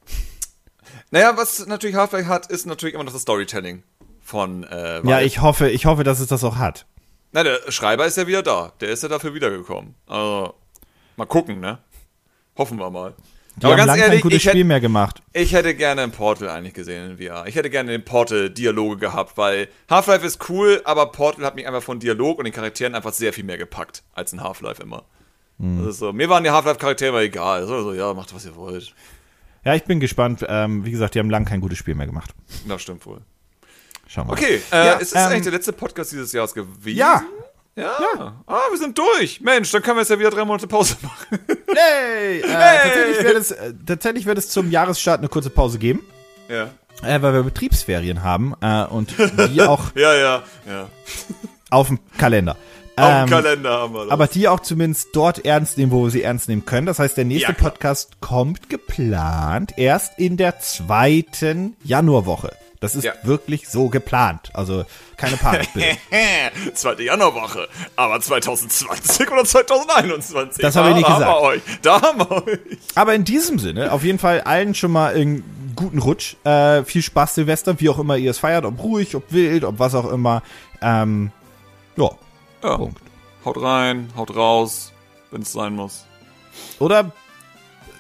Naja, 1.11 1.37
was 1.37 1.67
natürlich 1.67 1.97
Half-Life 1.97 2.27
hat, 2.27 2.47
ist 2.51 2.67
natürlich 2.67 2.95
immer 2.95 3.05
noch 3.05 3.13
das 3.13 3.23
Storytelling 3.23 3.83
von 4.23 4.65
äh, 4.65 5.07
Ja, 5.07 5.21
ich 5.21 5.41
hoffe, 5.43 5.69
ich 5.69 5.87
hoffe, 5.87 6.05
dass 6.05 6.21
es 6.21 6.29
das 6.29 6.43
auch 6.43 6.57
hat. 6.57 6.87
Na, 7.33 7.43
der 7.43 7.71
Schreiber 7.71 8.07
ist 8.07 8.17
ja 8.17 8.27
wieder 8.27 8.43
da. 8.43 8.73
Der 8.81 8.89
ist 8.89 9.03
ja 9.03 9.09
dafür 9.09 9.35
wiedergekommen. 9.35 9.95
Also, 10.07 10.55
mal 11.17 11.27
gucken, 11.27 11.61
ne? 11.61 11.79
Hoffen 12.57 12.79
wir 12.79 12.91
mal. 12.91 13.15
Die 13.61 13.67
Aber 13.67 13.77
haben 13.77 13.87
ganz 13.87 14.01
ehrlich, 14.01 14.19
ein 14.19 14.23
gutes 14.23 14.43
Spiel 14.43 14.53
hätte, 14.53 14.65
mehr 14.65 14.81
gemacht. 14.81 15.23
Ich 15.33 15.53
hätte 15.53 15.75
gerne 15.75 16.03
ein 16.03 16.13
Portal 16.13 16.49
eigentlich 16.49 16.75
gesehen 16.75 17.11
in 17.11 17.19
VR. 17.19 17.47
Ich 17.47 17.57
hätte 17.57 17.71
gerne 17.71 17.91
den 17.91 18.05
Portal-Dialoge 18.05 18.99
gehabt, 18.99 19.37
weil 19.37 19.69
Half-Life 19.91 20.25
ist 20.25 20.49
cool, 20.49 20.81
aber 20.85 21.07
Portal 21.11 21.45
hat 21.45 21.55
mich 21.57 21.67
einfach 21.67 21.83
von 21.83 21.99
Dialog 21.99 22.39
und 22.39 22.45
den 22.45 22.53
Charakteren 22.53 22.95
einfach 22.95 23.13
sehr 23.13 23.33
viel 23.33 23.45
mehr 23.45 23.59
gepackt 23.59 24.03
als 24.13 24.33
in 24.33 24.43
Half-Life 24.43 24.83
immer. 24.83 25.05
Hm. 25.59 25.79
Das 25.79 25.95
ist 25.95 25.99
so. 25.99 26.13
Mir 26.13 26.29
waren 26.29 26.45
die 26.45 26.51
Half-Life-Charaktere 26.51 27.21
egal. 27.23 27.67
So, 27.67 27.83
so, 27.83 27.93
ja, 27.93 28.15
macht 28.15 28.35
was 28.35 28.45
ihr 28.47 28.55
wollt. 28.55 28.95
Ja, 29.65 29.75
ich 29.75 29.85
bin 29.85 30.01
gespannt. 30.01 30.47
Ähm, 30.49 30.85
wie 30.85 30.91
gesagt, 30.91 31.15
die 31.15 31.19
haben 31.19 31.31
lange 31.31 31.47
kein 31.47 31.61
gutes 31.61 31.79
Spiel 31.79 31.95
mehr 31.95 32.07
gemacht. 32.07 32.31
Das 32.67 32.81
stimmt 32.81 33.05
wohl. 33.07 33.21
Schauen 34.07 34.27
wir 34.29 34.35
mal. 34.35 34.39
Okay, 34.39 34.63
äh, 34.73 34.87
ja, 34.87 34.93
ist 34.95 35.09
es 35.09 35.15
ähm, 35.15 35.29
eigentlich 35.29 35.43
der 35.43 35.53
letzte 35.53 35.73
Podcast 35.73 36.13
dieses 36.13 36.33
Jahres 36.33 36.55
gewesen? 36.55 36.97
Ja. 36.97 37.23
Ja. 37.79 37.97
ja. 38.17 38.33
Ah, 38.47 38.61
wir 38.71 38.79
sind 38.79 38.99
durch. 38.99 39.41
Mensch, 39.41 39.71
dann 39.71 39.83
können 39.83 39.97
wir 39.97 40.01
jetzt 40.01 40.11
ja 40.11 40.19
wieder 40.19 40.31
drei 40.31 40.45
Monate 40.45 40.67
Pause 40.67 40.97
machen. 41.03 41.39
Hey! 41.69 42.41
Äh, 42.41 42.49
hey. 42.49 42.79
Tatsächlich 42.83 43.25
wird 43.25 43.37
es, 43.37 43.51
äh, 43.51 43.75
tatsächlich 43.87 44.27
wird 44.27 44.39
es 44.39 44.49
zum 44.49 44.71
Jahresstart 44.71 45.19
eine 45.19 45.29
kurze 45.29 45.51
Pause 45.51 45.79
geben. 45.79 46.01
Ja. 46.49 46.71
Äh, 47.03 47.23
weil 47.23 47.35
wir 47.35 47.43
Betriebsferien 47.43 48.25
haben 48.25 48.55
äh, 48.61 48.85
und 48.85 49.13
die 49.51 49.63
auch 49.63 49.91
ja, 49.95 50.15
ja, 50.15 50.43
ja. 50.67 50.89
auf 51.71 51.89
dem 51.89 52.01
Kalender. 52.17 52.57
Auf 52.97 53.09
dem 53.09 53.23
ähm, 53.23 53.29
Kalender 53.29 53.71
haben 53.71 53.95
wir 53.95 54.05
das. 54.05 54.11
Aber 54.11 54.27
die 54.27 54.49
auch 54.49 54.61
zumindest 54.61 55.11
dort 55.13 55.45
ernst 55.45 55.79
nehmen, 55.79 55.93
wo 55.93 56.05
wir 56.05 56.11
sie 56.11 56.23
ernst 56.23 56.49
nehmen 56.49 56.65
können. 56.65 56.87
Das 56.87 56.99
heißt, 56.99 57.17
der 57.17 57.27
nächste 57.27 57.53
ja, 57.53 57.59
Podcast 57.59 58.21
kommt 58.21 58.71
geplant 58.71 59.75
erst 59.77 60.19
in 60.19 60.37
der 60.37 60.59
zweiten 60.59 61.77
Januarwoche. 61.85 62.51
Das 62.81 62.95
ist 62.95 63.05
ja. 63.05 63.13
wirklich 63.25 63.69
so 63.69 63.89
geplant. 63.89 64.51
Also 64.55 64.85
keine 65.17 65.37
Panik, 65.37 65.73
bitte. 65.75 65.97
Zweite 66.75 67.03
Januarwoche. 67.03 67.69
Aber 67.97 68.21
2020 68.21 69.31
oder 69.31 69.45
2021? 69.45 70.63
Das 70.63 70.77
habe 70.77 70.91
ich 70.91 70.97
nicht 70.97 71.07
gesagt. 71.07 71.25
Haben 71.25 71.33
wir 71.33 71.41
euch. 71.41 71.63
Da 71.83 72.01
haben 72.01 72.19
wir 72.21 72.31
euch. 72.31 72.59
Aber 72.95 73.15
in 73.15 73.25
diesem 73.25 73.59
Sinne, 73.59 73.91
auf 73.93 74.05
jeden 74.05 74.21
Fall 74.21 74.43
allen 74.43 74.75
schon 74.75 74.93
mal 74.93 75.15
einen 75.15 75.73
guten 75.75 75.99
Rutsch. 75.99 76.37
Äh, 76.45 76.85
viel 76.85 77.03
Spaß, 77.03 77.35
Silvester, 77.35 77.81
wie 77.81 77.89
auch 77.89 77.99
immer 77.99 78.17
ihr 78.17 78.31
es 78.31 78.39
feiert. 78.39 78.65
Ob 78.65 78.81
ruhig, 78.81 79.17
ob 79.17 79.33
wild, 79.33 79.65
ob 79.65 79.81
was 79.81 79.97
auch 79.97 80.11
immer. 80.11 80.43
Ähm, 80.81 81.33
ja. 81.97 82.11
ja. 82.63 82.77
Punkt. 82.77 83.01
Haut 83.45 83.61
rein, 83.61 84.11
haut 84.17 84.35
raus, 84.37 84.93
wenn 85.31 85.43
es 85.43 85.53
sein 85.53 85.75
muss. 85.75 86.05
Oder 86.79 87.13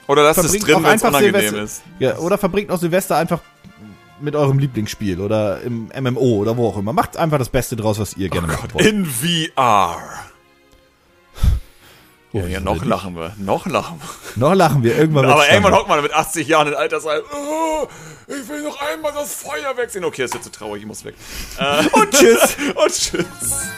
oder 0.09 0.22
lasst 0.22 0.38
es 0.38 0.52
drin, 0.52 0.82
wenn 0.82 0.96
es 0.96 1.02
unangenehm 1.02 1.34
Silvester, 1.34 1.62
ist. 1.62 1.82
Ja, 1.98 2.16
oder 2.18 2.38
verbringt 2.38 2.70
auch 2.70 2.78
Silvester 2.78 3.16
einfach 3.16 3.40
mit 4.20 4.36
eurem 4.36 4.59
Lieblingsspiel 4.59 5.20
oder 5.20 5.61
im 5.62 5.90
MMO 5.99 6.36
oder 6.36 6.57
wo 6.57 6.69
auch 6.69 6.78
immer. 6.78 6.93
Macht 6.93 7.16
einfach 7.16 7.39
das 7.39 7.49
Beste 7.49 7.77
draus, 7.77 7.99
was 7.99 8.16
ihr 8.16 8.28
gerne 8.28 8.49
oh 8.49 8.51
macht. 8.51 8.86
In 8.86 9.07
VR. 9.07 9.97
Oh, 12.32 12.39
ja, 12.39 12.47
ja, 12.47 12.61
noch 12.61 12.85
lachen 12.85 13.16
wir. 13.16 13.35
Noch 13.39 13.66
lachen 13.66 14.01
wir. 14.01 14.49
Noch 14.49 14.55
lachen 14.55 14.82
wir. 14.82 14.97
Irgendwann 14.97 15.27
Aber 15.27 15.49
irgendwann 15.49 15.74
hockt 15.74 15.89
man 15.89 16.03
mit 16.03 16.12
80 16.12 16.47
Jahren 16.47 16.69
in 16.69 16.74
Altersheim. 16.74 17.23
Oh, 17.32 17.86
ich 18.27 18.49
will 18.49 18.62
noch 18.62 18.81
einmal 18.81 19.12
das 19.12 19.35
Feuer 19.35 19.77
wegsehen. 19.77 20.05
Okay, 20.05 20.24
ist 20.24 20.35
jetzt 20.35 20.45
zu 20.45 20.53
traurig, 20.53 20.82
ich 20.82 20.86
muss 20.86 21.05
weg. 21.05 21.15
Äh, 21.59 21.86
und 21.93 22.11
tschüss. 22.11 22.57
und 22.74 22.93
tschüss. 22.93 23.69